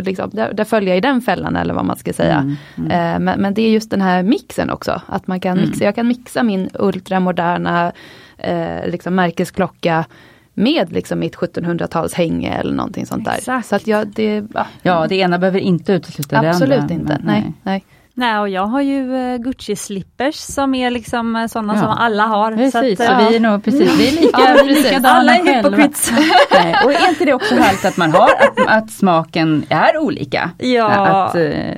liksom, 0.03 0.29
där, 0.33 0.53
där 0.53 0.63
följer 0.63 0.89
jag 0.89 0.97
i 0.97 1.01
den 1.01 1.21
fällan 1.21 1.55
eller 1.55 1.73
vad 1.73 1.85
man 1.85 1.97
ska 1.97 2.13
säga. 2.13 2.35
Mm, 2.37 2.55
mm. 2.77 2.91
Eh, 2.91 3.19
Men, 3.19 3.41
men 3.41 3.53
det 3.53 3.61
är 3.61 3.69
just 3.69 3.91
den 3.91 4.01
här 4.01 4.23
mixen 4.23 4.69
också, 4.69 5.01
att 5.05 5.27
man 5.27 5.39
kan 5.39 5.57
Mm. 5.57 5.69
mixa, 5.69 5.83
jag 5.83 5.95
kan 5.95 6.07
mixa 6.07 6.43
min 6.43 6.69
ultramoderna 6.73 7.91
eh, 8.37 8.87
liksom 8.87 9.15
märkesklocka 9.15 10.05
med 10.53 10.91
liksom 10.91 11.19
mitt 11.19 11.35
1700-tals 11.35 12.13
hänge 12.13 12.53
eller 12.57 12.73
någonting 12.73 13.05
sånt 13.05 13.25
där. 13.25 13.35
Exakt. 13.37 13.67
Så 13.67 13.75
att 13.75 13.87
jag, 13.87 14.07
det, 14.07 14.43
ja, 14.53 14.65
Ja, 14.81 15.07
det 15.07 15.15
ena 15.15 15.37
behöver 15.39 15.59
inte 15.59 15.93
utesluta 15.93 16.41
det 16.41 16.49
absolut 16.49 16.79
andra. 16.79 16.93
inte. 16.95 17.17
men 17.17 17.21
Nej, 17.25 17.53
nej. 17.63 17.83
Nej, 18.19 18.39
och 18.39 18.49
jag 18.49 18.65
har 18.65 18.81
ju 18.81 19.15
eh, 19.15 19.37
Gucci-slippers 19.37 20.35
som 20.35 20.75
är 20.75 20.91
liksom 20.91 21.35
eh, 21.35 21.47
sådana 21.47 21.73
Ja. 21.73 21.79
som 21.79 21.89
alla 21.89 22.23
har. 22.25 22.51
Precis, 22.55 22.97
Så 22.97 23.03
att, 23.03 23.21
eh, 23.21 23.29
vi 23.29 23.35
är 23.35 23.39
nog 23.39 23.63
precis, 23.63 23.99
vi 23.99 24.07
är 24.07 24.11
lika, 24.21 24.39
Ja, 24.39 24.47
vi 24.53 24.59
är 24.59 24.63
precis. 24.75 24.83
likadana 24.83 25.09
alla 25.15 25.35
är 25.35 25.55
hypocrites. 25.55 26.11
Och 26.85 26.91
är 26.91 27.09
inte 27.09 27.25
det 27.25 27.33
också 27.33 27.55
härligt 27.55 27.85
att 27.85 27.97
man 27.97 28.11
har, 28.11 28.29
att, 28.29 28.67
att 28.67 28.91
smaken 28.91 29.63
är 29.69 29.97
olika? 29.97 30.51
Ja. 30.57 30.89
Att, 30.89 31.35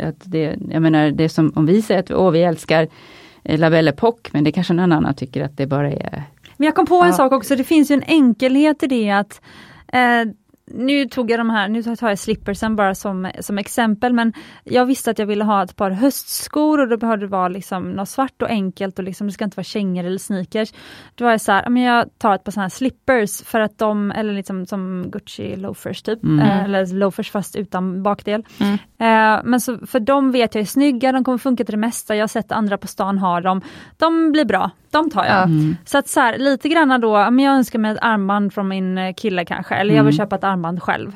att 0.07 0.15
det, 0.23 0.55
jag 0.69 0.81
menar, 0.81 1.11
det 1.11 1.29
som 1.29 1.53
om 1.55 1.65
vi 1.65 1.81
säger 1.81 1.99
att 1.99 2.11
åh, 2.11 2.31
vi 2.31 2.43
älskar 2.43 2.87
eh, 3.43 3.59
La 3.59 3.69
Belle 3.69 3.91
Époque, 3.91 4.29
men 4.31 4.43
det 4.43 4.51
kanske 4.51 4.73
någon 4.73 4.91
annan 4.91 5.13
tycker 5.15 5.43
att 5.45 5.57
det 5.57 5.67
bara 5.67 5.91
är 5.91 6.23
Men 6.57 6.65
jag 6.65 6.75
kom 6.75 6.85
på 6.85 6.95
en 7.01 7.07
Ja. 7.07 7.13
sak 7.13 7.31
också, 7.31 7.55
det 7.55 7.63
finns 7.63 7.91
ju 7.91 7.95
en 7.95 8.03
enkelhet 8.07 8.83
i 8.83 8.87
det 8.87 9.09
att 9.11 9.41
eh, 9.93 9.99
nu 10.73 11.05
tog 11.05 11.31
jag 11.31 11.39
de 11.39 11.49
här, 11.49 11.67
nu 11.69 11.83
tar 11.83 12.09
jag 12.09 12.19
slippersen 12.19 12.75
bara 12.75 12.95
som, 12.95 13.31
som 13.39 13.57
exempel, 13.57 14.13
men 14.13 14.33
jag 14.63 14.85
visste 14.85 15.11
att 15.11 15.19
jag 15.19 15.25
ville 15.25 15.43
ha 15.43 15.63
ett 15.63 15.75
par 15.75 15.91
höstskor 15.91 16.79
och 16.81 16.87
då 16.87 16.97
behövde 16.97 17.25
det 17.25 17.29
vara 17.31 17.47
liksom 17.47 17.91
något 17.91 18.09
svart 18.09 18.41
och 18.41 18.49
enkelt 18.49 18.97
och 18.99 19.03
liksom, 19.05 19.27
det 19.27 19.33
ska 19.33 19.45
inte 19.45 19.57
vara 19.57 19.63
kängor 19.63 20.03
eller 20.03 20.17
sneakers. 20.17 20.73
Då 21.15 21.23
var 21.25 21.31
jag 21.31 21.41
så 21.41 21.51
här, 21.51 21.69
men 21.69 21.83
jag 21.83 22.05
tar 22.17 22.35
ett 22.35 22.43
par 22.43 22.51
sådana 22.51 22.63
här 22.65 22.69
slippers 22.69 23.41
för 23.43 23.59
att 23.59 23.77
de, 23.77 24.11
eller 24.11 24.33
liksom 24.33 24.65
som 24.65 25.05
Gucci 25.11 25.55
loafers 25.55 26.01
typ, 26.01 26.23
Mm. 26.23 26.39
eh, 26.39 26.63
eller 26.63 26.85
loafers 26.93 27.31
fast 27.31 27.55
utan 27.55 28.03
bakdel. 28.03 28.43
Mm. 28.59 28.77
Eh, 29.01 29.39
men 29.43 29.61
så, 29.61 29.77
för 29.87 29.99
de 29.99 30.31
vet 30.31 30.55
jag 30.55 30.61
är 30.61 30.65
snygga, 30.65 31.11
de 31.11 31.23
kommer 31.23 31.37
funka 31.37 31.63
till 31.63 31.71
det 31.73 31.77
mesta, 31.77 32.15
jag 32.15 32.23
har 32.23 32.27
sett 32.27 32.51
andra 32.51 32.77
på 32.77 32.87
stan 32.87 33.17
ha 33.17 33.41
dem. 33.41 33.61
De 33.97 34.31
blir 34.31 34.45
bra, 34.45 34.71
de 34.91 35.09
tar 35.09 35.25
jag. 35.25 35.33
Ja. 35.35 35.43
Mm. 35.43 35.75
Så 35.85 35.97
att 35.97 36.07
så 36.07 36.19
här, 36.19 36.37
lite 36.37 36.69
grann 36.69 37.01
då, 37.01 37.17
ja, 37.17 37.29
men 37.29 37.45
jag 37.45 37.55
önskar 37.55 37.79
mig 37.79 37.91
ett 37.91 37.97
armband 38.01 38.53
från 38.53 38.67
min 38.67 38.97
eh, 38.97 39.13
kille 39.13 39.45
kanske, 39.45 39.75
eller 39.75 39.95
jag 39.95 40.03
vill 40.03 40.13
Mm. 40.15 40.17
köpa 40.25 40.35
ett 40.35 40.43
armband 40.43 40.81
själv. 40.83 41.11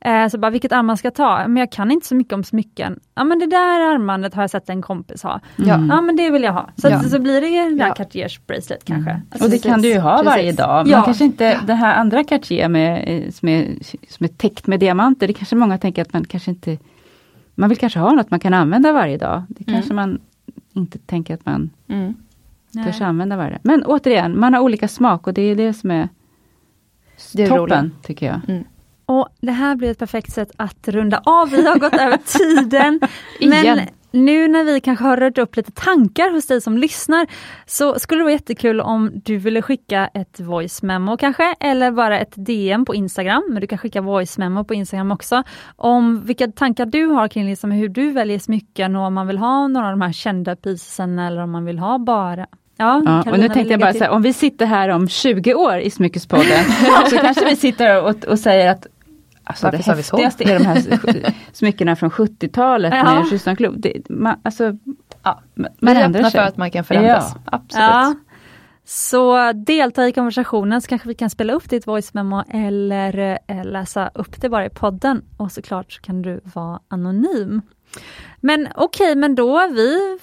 Eh, 0.00 0.28
så 0.28 0.38
bara, 0.38 0.50
vilket 0.50 0.72
armband 0.72 0.98
ska 0.98 1.06
jag 1.06 1.14
ta? 1.14 1.38
Men 1.48 1.56
jag 1.56 1.72
kan 1.72 1.90
inte 1.90 2.06
så 2.06 2.14
mycket 2.14 2.32
om 2.32 2.44
smycken. 2.44 3.00
Ja 3.14 3.24
men 3.24 3.38
det 3.38 3.46
där 3.46 3.80
armbandet 3.94 4.34
har 4.34 4.42
jag 4.42 4.50
sett 4.50 4.68
en 4.70 4.82
kompis 4.82 5.22
ha. 5.22 5.40
Ja. 5.56 5.74
Mm. 5.74 5.88
Ja 5.90 6.00
men 6.00 6.16
det 6.16 6.30
vill 6.30 6.42
jag 6.42 6.52
ha. 6.52 6.70
Så, 6.76 6.88
Ja. 6.88 7.00
så 7.02 7.18
blir 7.18 7.40
det 7.40 7.70
det 7.70 7.76
där 7.78 7.86
Ja. 7.88 7.94
Cartiers 7.94 8.40
bracelet 8.46 8.84
kanske. 8.84 9.10
Mm. 9.10 9.22
Alltså, 9.30 9.44
och 9.44 9.50
det 9.50 9.58
kan 9.58 9.82
du 9.82 9.88
ju 9.88 9.98
ha 9.98 10.10
precis. 10.16 10.26
varje 10.26 10.52
dag. 10.52 10.86
Man 10.86 10.90
Ja. 10.98 11.02
kanske 11.04 11.24
inte, 11.24 11.60
det 11.66 11.74
här 11.74 11.94
andra 11.96 12.24
Cartier 12.24 12.68
med, 12.68 13.34
som, 13.34 13.48
är, 13.48 13.66
som 14.08 14.24
är 14.24 14.28
täckt 14.28 14.66
med 14.66 14.80
diamanter, 14.80 15.26
det 15.26 15.32
kanske 15.32 15.56
många 15.56 15.78
tänker 15.78 16.02
att 16.02 16.12
man 16.12 16.24
kanske 16.24 16.50
inte 16.50 16.78
Man 17.58 17.68
vill 17.68 17.78
kanske 17.78 17.98
ha 17.98 18.12
något 18.12 18.30
man 18.30 18.40
kan 18.40 18.54
använda 18.54 18.92
varje 18.92 19.16
dag. 19.16 19.42
Det 19.48 19.68
Mm. 19.68 19.74
kanske 19.80 19.94
man 19.94 20.20
inte 20.72 20.98
tänker 20.98 21.34
att 21.34 21.46
man 21.46 21.70
Mm. 21.88 22.14
Törs 22.84 23.00
använda 23.00 23.36
varje 23.36 23.50
dag. 23.50 23.60
Men 23.62 23.84
återigen, 23.84 24.40
man 24.40 24.54
har 24.54 24.60
olika 24.60 24.88
smak 24.88 25.26
och 25.26 25.34
det 25.34 25.42
är 25.42 25.54
det 25.56 25.72
som 25.72 25.90
är, 25.90 26.08
Det 27.34 27.42
är 27.42 27.48
toppen, 27.48 27.84
roligt. 27.84 28.02
tycker 28.02 28.26
jag. 28.26 28.40
Mm. 28.48 28.64
Och 29.06 29.28
det 29.40 29.52
här 29.52 29.76
blir 29.76 29.90
ett 29.90 29.98
perfekt 29.98 30.32
sätt 30.32 30.50
att 30.56 30.88
runda 30.88 31.20
av. 31.24 31.50
Vi 31.50 31.66
har 31.66 31.78
gått 31.78 31.94
över 31.94 32.16
tiden. 32.16 33.00
Men 33.40 33.52
Igen. 33.52 33.80
Nu 34.10 34.48
när 34.48 34.64
vi 34.64 34.80
kanske 34.80 35.04
har 35.04 35.16
rört 35.16 35.38
upp 35.38 35.56
lite 35.56 35.72
tankar 35.72 36.30
hos 36.30 36.46
dig 36.46 36.60
som 36.60 36.78
lyssnar 36.78 37.26
så 37.66 37.98
skulle 37.98 38.20
det 38.20 38.24
vara 38.24 38.32
jättekul 38.32 38.80
om 38.80 39.10
du 39.24 39.36
ville 39.36 39.62
skicka 39.62 40.10
ett 40.14 40.40
voice 40.40 40.82
memo 40.82 41.16
kanske 41.16 41.54
eller 41.60 41.90
bara 41.90 42.20
ett 42.20 42.32
DM 42.34 42.84
på 42.84 42.94
Instagram. 42.94 43.44
Men 43.48 43.60
du 43.60 43.66
kan 43.66 43.78
skicka 43.78 44.00
voice 44.00 44.38
memo 44.38 44.64
på 44.64 44.74
Instagram 44.74 45.12
också. 45.12 45.42
Om 45.76 46.20
vilka 46.24 46.48
tankar 46.48 46.86
du 46.86 47.06
har 47.06 47.28
kring 47.28 47.46
liksom 47.46 47.70
hur 47.70 47.88
du 47.88 48.10
väljer 48.10 48.38
smycken 48.38 48.96
och 48.96 49.02
om 49.02 49.14
man 49.14 49.26
vill 49.26 49.38
ha 49.38 49.68
några 49.68 49.86
av 49.86 49.92
de 49.92 50.00
här 50.00 50.12
kända 50.12 50.56
piecen 50.56 51.18
eller 51.18 51.42
om 51.42 51.50
man 51.50 51.64
vill 51.64 51.78
ha 51.78 51.98
bara 51.98 52.46
Ja, 52.80 53.02
Ja, 53.06 53.32
och 53.32 53.38
nu 53.38 53.48
tänkte 53.48 53.72
jag 53.72 53.80
bara 53.80 53.92
så 53.92 54.04
här, 54.04 54.10
om 54.10 54.22
vi 54.22 54.32
sitter 54.32 54.66
här 54.66 54.88
om 54.88 55.08
20 55.08 55.54
år 55.54 55.78
i 55.78 55.90
Smyckespodden, 55.90 56.64
så 57.10 57.16
kanske 57.16 57.44
vi 57.44 57.56
sitter 57.56 58.02
och, 58.02 58.24
och 58.24 58.38
säger 58.38 58.70
att 58.70 58.86
alltså, 59.48 59.66
Varför 59.66 59.78
det 59.78 59.96
häftigaste 59.96 60.44
är 60.44 60.58
de 60.58 60.64
här 60.64 60.82
smyckena 61.52 61.96
från 61.96 62.10
70-talet 62.10 62.94
Ja. 62.94 63.24
med 63.46 63.56
Club. 63.56 63.74
Det, 63.80 64.08
man, 64.10 64.40
alltså, 64.44 64.76
Ja. 65.22 65.42
man 65.54 65.96
är 65.96 66.02
ändrar 66.02 66.22
sig. 66.22 66.30
för 66.30 66.38
att 66.38 66.56
man 66.56 66.70
kan 66.70 66.84
förändras. 66.84 67.34
Absolut. 67.44 67.84
Ja. 67.84 68.14
Så 68.84 69.52
delta 69.52 70.08
i 70.08 70.12
konversationen 70.12 70.82
så 70.82 70.88
kanske 70.88 71.08
vi 71.08 71.14
kan 71.14 71.30
spela 71.30 71.52
upp 71.52 71.70
ditt 71.70 71.86
voice 71.86 72.14
memo 72.14 72.44
eller 72.50 73.38
eh, 73.48 73.64
läsa 73.64 74.10
upp 74.14 74.40
det 74.40 74.48
bara 74.48 74.66
i 74.66 74.70
podden 74.70 75.22
och 75.36 75.52
såklart 75.52 75.92
så 75.92 76.00
kan 76.00 76.22
du 76.22 76.40
vara 76.54 76.80
anonym. 76.88 77.62
Men 78.40 78.68
okej, 78.74 79.14
men 79.16 79.34
då 79.34 79.68
vi, 79.72 80.18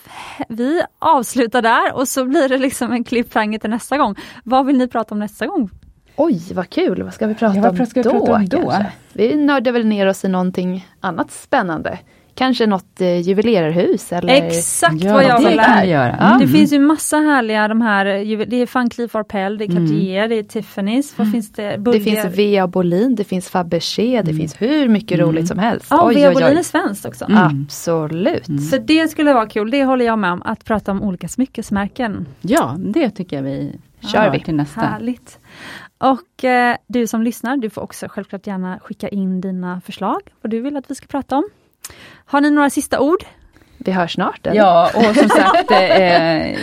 vi 0.50 0.82
avslutar 1.00 1.62
där 1.62 1.94
och 1.96 2.08
så 2.08 2.26
blir 2.26 2.50
det 2.50 2.58
liksom 2.58 2.92
en 2.92 3.04
cliffhanger 3.04 3.60
till 3.60 3.70
nästa 3.70 3.98
gång. 3.98 4.16
Vad 4.44 4.66
vill 4.66 4.78
ni 4.78 4.88
prata 4.88 5.16
om 5.16 5.20
nästa 5.20 5.48
gång? 5.48 5.70
Oj, 6.18 6.42
vad 6.54 6.70
kul! 6.70 7.04
Vad 7.04 7.14
ska 7.14 7.28
vi 7.28 7.36
prata 7.36 7.56
Ja, 7.56 7.62
vad 7.62 7.80
om 7.80 7.86
ska 7.86 8.00
vi 8.02 8.04
då? 8.04 8.12
prata 8.12 8.34
om 8.34 8.46
då? 8.46 8.58
kanske? 8.58 8.92
Vi 9.14 9.36
nördar 9.36 9.72
väl 9.72 9.86
ner 9.86 10.08
oss 10.08 10.26
i 10.26 10.28
någonting 10.28 10.88
annat 11.00 11.32
spännande. 11.32 12.00
Kanske 12.38 12.68
något 12.68 13.02
eh, 13.02 13.20
juvelerarhus 13.22 14.12
eller? 14.14 14.34
Exakt 14.34 15.04
Ja, 15.04 15.14
vad 15.14 15.24
jag 15.24 15.42
det 15.44 15.48
vill 15.48 15.58
lära. 15.58 15.82
vi 15.82 15.88
göra. 15.90 16.16
Ja. 16.20 16.26
Mm. 16.28 16.40
Det 16.40 16.48
finns 16.48 16.74
ju 16.74 16.80
massa 16.80 17.18
härliga 17.18 17.68
de 17.68 17.82
här, 17.82 18.06
ju- 18.06 18.46
det 18.46 18.56
är 18.56 18.70
Van 18.74 18.90
Cleef 18.90 19.16
Arpels, 19.16 19.58
det 19.60 19.66
är 19.66 19.70
Mm. 19.70 19.88
Cartier, 19.88 20.28
det 20.28 20.36
är 20.36 20.44
Tiffany's, 20.44 21.14
vad 21.16 21.32
finns 21.32 21.52
det? 21.54 21.70
Det 21.72 21.78
Bulgar. 21.78 22.00
finns 22.00 22.26
Vea 22.38 22.68
Bolin, 22.68 23.16
det 23.16 23.24
finns 23.24 23.50
Fabergé, 23.50 24.22
det 24.22 24.34
finns 24.34 24.62
hur 24.62 24.88
mycket 24.90 25.20
Mm. 25.20 25.30
roligt 25.30 25.48
som 25.48 25.60
helst. 25.60 25.86
Ja, 25.90 26.08
oj, 26.08 26.16
Vea 26.16 26.30
oj, 26.30 26.34
Bolin 26.34 26.58
är 26.58 26.64
svenskt 26.64 27.06
också. 27.06 27.26
Mm. 27.26 27.38
Absolut. 27.66 28.46
Så 28.72 28.78
det 28.78 29.08
skulle 29.12 29.34
vara 29.34 29.46
kul, 29.46 29.72
det 29.72 29.84
håller 29.86 30.06
jag 30.06 30.20
med 30.20 30.32
om, 30.32 30.42
att 30.46 30.66
prata 30.66 30.92
om 30.92 31.04
olika 31.04 31.28
smyckesmärken. 31.28 32.26
Ja, 32.42 32.76
det 32.78 33.10
tycker 33.10 33.36
jag 33.36 33.44
vi 33.44 33.80
Kör 34.14 34.20
har 34.20 34.32
vi. 34.32 34.40
till 34.40 34.56
nästa. 34.56 34.82
Härligt. 34.82 35.40
Och 35.98 36.44
eh, 36.44 36.78
du 36.88 37.08
som 37.08 37.22
lyssnar, 37.24 37.58
du 37.58 37.70
får 37.70 37.82
också 37.82 38.08
självklart 38.10 38.48
gärna 38.48 38.80
skicka 38.80 39.08
in 39.10 39.42
dina 39.42 39.82
förslag, 39.82 40.22
vad 40.42 40.52
du 40.52 40.62
vill 40.62 40.78
att 40.78 40.92
vi 40.92 40.96
ska 40.96 41.06
prata 41.08 41.36
om. 41.38 41.44
Har 42.26 42.42
ni 42.42 42.52
några 42.52 42.70
sista 42.70 43.00
ord? 43.00 43.24
Vi 43.78 43.92
hörs 43.92 44.14
snart. 44.14 44.48
eller? 44.48 44.58
Ja, 44.58 44.90
och 44.96 45.16
som 45.16 45.30
sagt, 45.30 45.72
eh, 45.72 46.58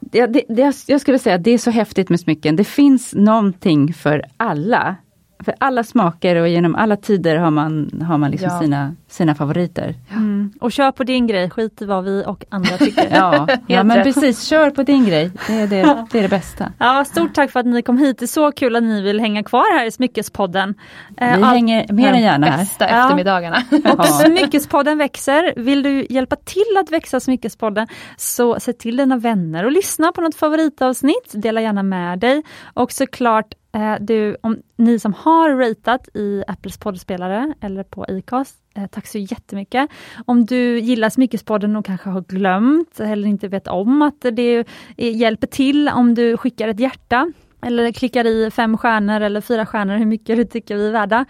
det, 0.00 0.26
det, 0.26 0.42
det, 0.48 0.84
jag 0.86 1.00
skulle 1.00 1.18
säga 1.18 1.36
att 1.36 1.44
det 1.44 1.50
är 1.50 1.58
så 1.58 1.70
häftigt 1.70 2.08
med 2.08 2.20
smycken. 2.20 2.56
Det 2.56 2.64
finns 2.64 3.14
någonting 3.14 3.94
för 3.94 4.22
alla. 4.36 4.96
För 5.44 5.54
alla 5.60 5.84
smaker 5.84 6.36
och 6.36 6.48
genom 6.48 6.74
alla 6.74 6.96
tider 6.96 7.36
har 7.36 7.50
man, 7.50 8.02
har 8.08 8.18
man 8.18 8.30
liksom 8.30 8.48
Ja. 8.52 8.60
sina, 8.60 8.96
sina 9.14 9.34
favoriter. 9.34 9.94
Mm. 10.10 10.52
Och 10.60 10.72
kör 10.72 10.92
på 10.92 11.04
din 11.04 11.26
grej, 11.26 11.50
skit 11.50 11.82
i 11.82 11.84
vad 11.84 12.04
vi 12.04 12.24
och 12.26 12.44
andra 12.48 12.76
tycker. 12.78 13.08
Ja, 13.14 13.46
ja 13.66 13.82
men 13.84 14.02
precis, 14.02 14.48
kör 14.48 14.70
på 14.70 14.82
din 14.82 15.04
grej. 15.06 15.30
Det 15.46 15.52
är 15.54 15.66
det, 15.66 16.04
det, 16.12 16.18
är 16.18 16.22
det 16.22 16.28
bästa. 16.28 16.72
Ja, 16.78 17.04
stort 17.04 17.34
tack 17.34 17.50
för 17.50 17.60
att 17.60 17.66
ni 17.66 17.82
kom 17.82 17.98
hit. 17.98 18.18
Det 18.18 18.24
är 18.24 18.26
så 18.26 18.52
kul 18.52 18.76
att 18.76 18.82
ni 18.82 19.02
vill 19.02 19.20
hänga 19.20 19.42
kvar 19.42 19.78
här 19.78 19.86
i 19.86 19.90
Smyckespodden. 19.90 20.74
Eh, 21.16 21.26
Vi 21.26 21.32
all- 21.34 21.42
hänger 21.44 21.92
mer 21.92 22.12
än 22.12 22.22
gärna 22.22 22.46
här. 22.46 22.58
Bästa 22.58 22.88
Ja. 22.90 23.02
eftermiddagarna. 23.02 23.62
Och 23.98 24.06
Smyckespodden 24.06 24.98
växer. 24.98 25.52
Vill 25.56 25.82
du 25.82 26.06
hjälpa 26.10 26.36
till 26.36 26.76
att 26.80 26.90
växa 26.90 27.20
Smyckespodden 27.20 27.86
så 28.16 28.60
se 28.60 28.72
till 28.72 28.96
dina 28.96 29.16
vänner 29.16 29.64
och 29.64 29.72
lyssna 29.72 30.12
på 30.12 30.20
något 30.20 30.34
favoritavsnitt. 30.34 31.32
Dela 31.32 31.60
gärna 31.60 31.82
med 31.82 32.18
dig. 32.18 32.42
Och 32.74 32.92
såklart 32.92 33.54
eh, 33.74 33.94
du, 34.00 34.36
om 34.42 34.58
ni 34.76 34.98
som 34.98 35.14
har 35.14 35.50
ratat 35.50 36.08
i 36.14 36.44
Apples 36.46 36.78
poddspelare 36.78 37.54
eller 37.60 37.82
på 37.84 38.04
Acast, 38.08 38.56
Eh, 38.74 38.86
tack 38.86 39.06
så 39.06 39.18
jättemycket. 39.18 39.90
Om 40.24 40.44
du 40.44 40.78
gillar 40.78 41.10
Smyckespodden 41.10 41.76
och 41.76 41.84
kanske 41.84 42.10
har 42.10 42.20
glömt 42.20 43.00
eller 43.00 43.28
inte 43.28 43.48
vet 43.48 43.68
om 43.68 44.02
att 44.02 44.26
det 44.32 44.64
hjälper 44.96 45.46
till 45.46 45.88
om 45.88 46.14
du 46.14 46.36
skickar 46.36 46.68
ett 46.68 46.80
hjärta 46.80 47.32
eller 47.62 47.92
klickar 47.92 48.26
i 48.26 48.50
fem 48.50 48.78
stjärnor 48.78 49.20
eller 49.20 49.40
fyra 49.40 49.66
stjärnor, 49.66 49.96
hur 49.96 50.06
mycket 50.06 50.36
du 50.36 50.44
tycker 50.44 50.76
vi 50.76 50.88
är 50.88 50.92
värda. 50.92 51.24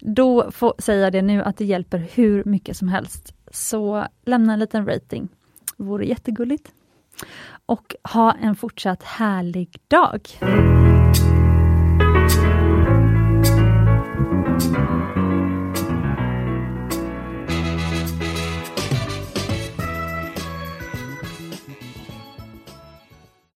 Då 0.00 0.50
får, 0.50 0.74
säger 0.78 1.04
jag 1.04 1.12
det 1.12 1.22
nu 1.22 1.42
att 1.42 1.56
det 1.56 1.64
hjälper 1.64 1.98
hur 2.14 2.44
mycket 2.44 2.76
som 2.76 2.88
helst. 2.88 3.34
Så 3.50 4.06
lämna 4.24 4.52
en 4.52 4.58
liten 4.58 4.86
rating. 4.86 5.28
det 5.76 5.84
Vore 5.84 6.06
jättegulligt. 6.06 6.72
Och 7.66 7.94
ha 8.12 8.32
en 8.32 8.56
fortsatt 8.56 9.02
härlig 9.02 9.76
dag. 9.88 10.20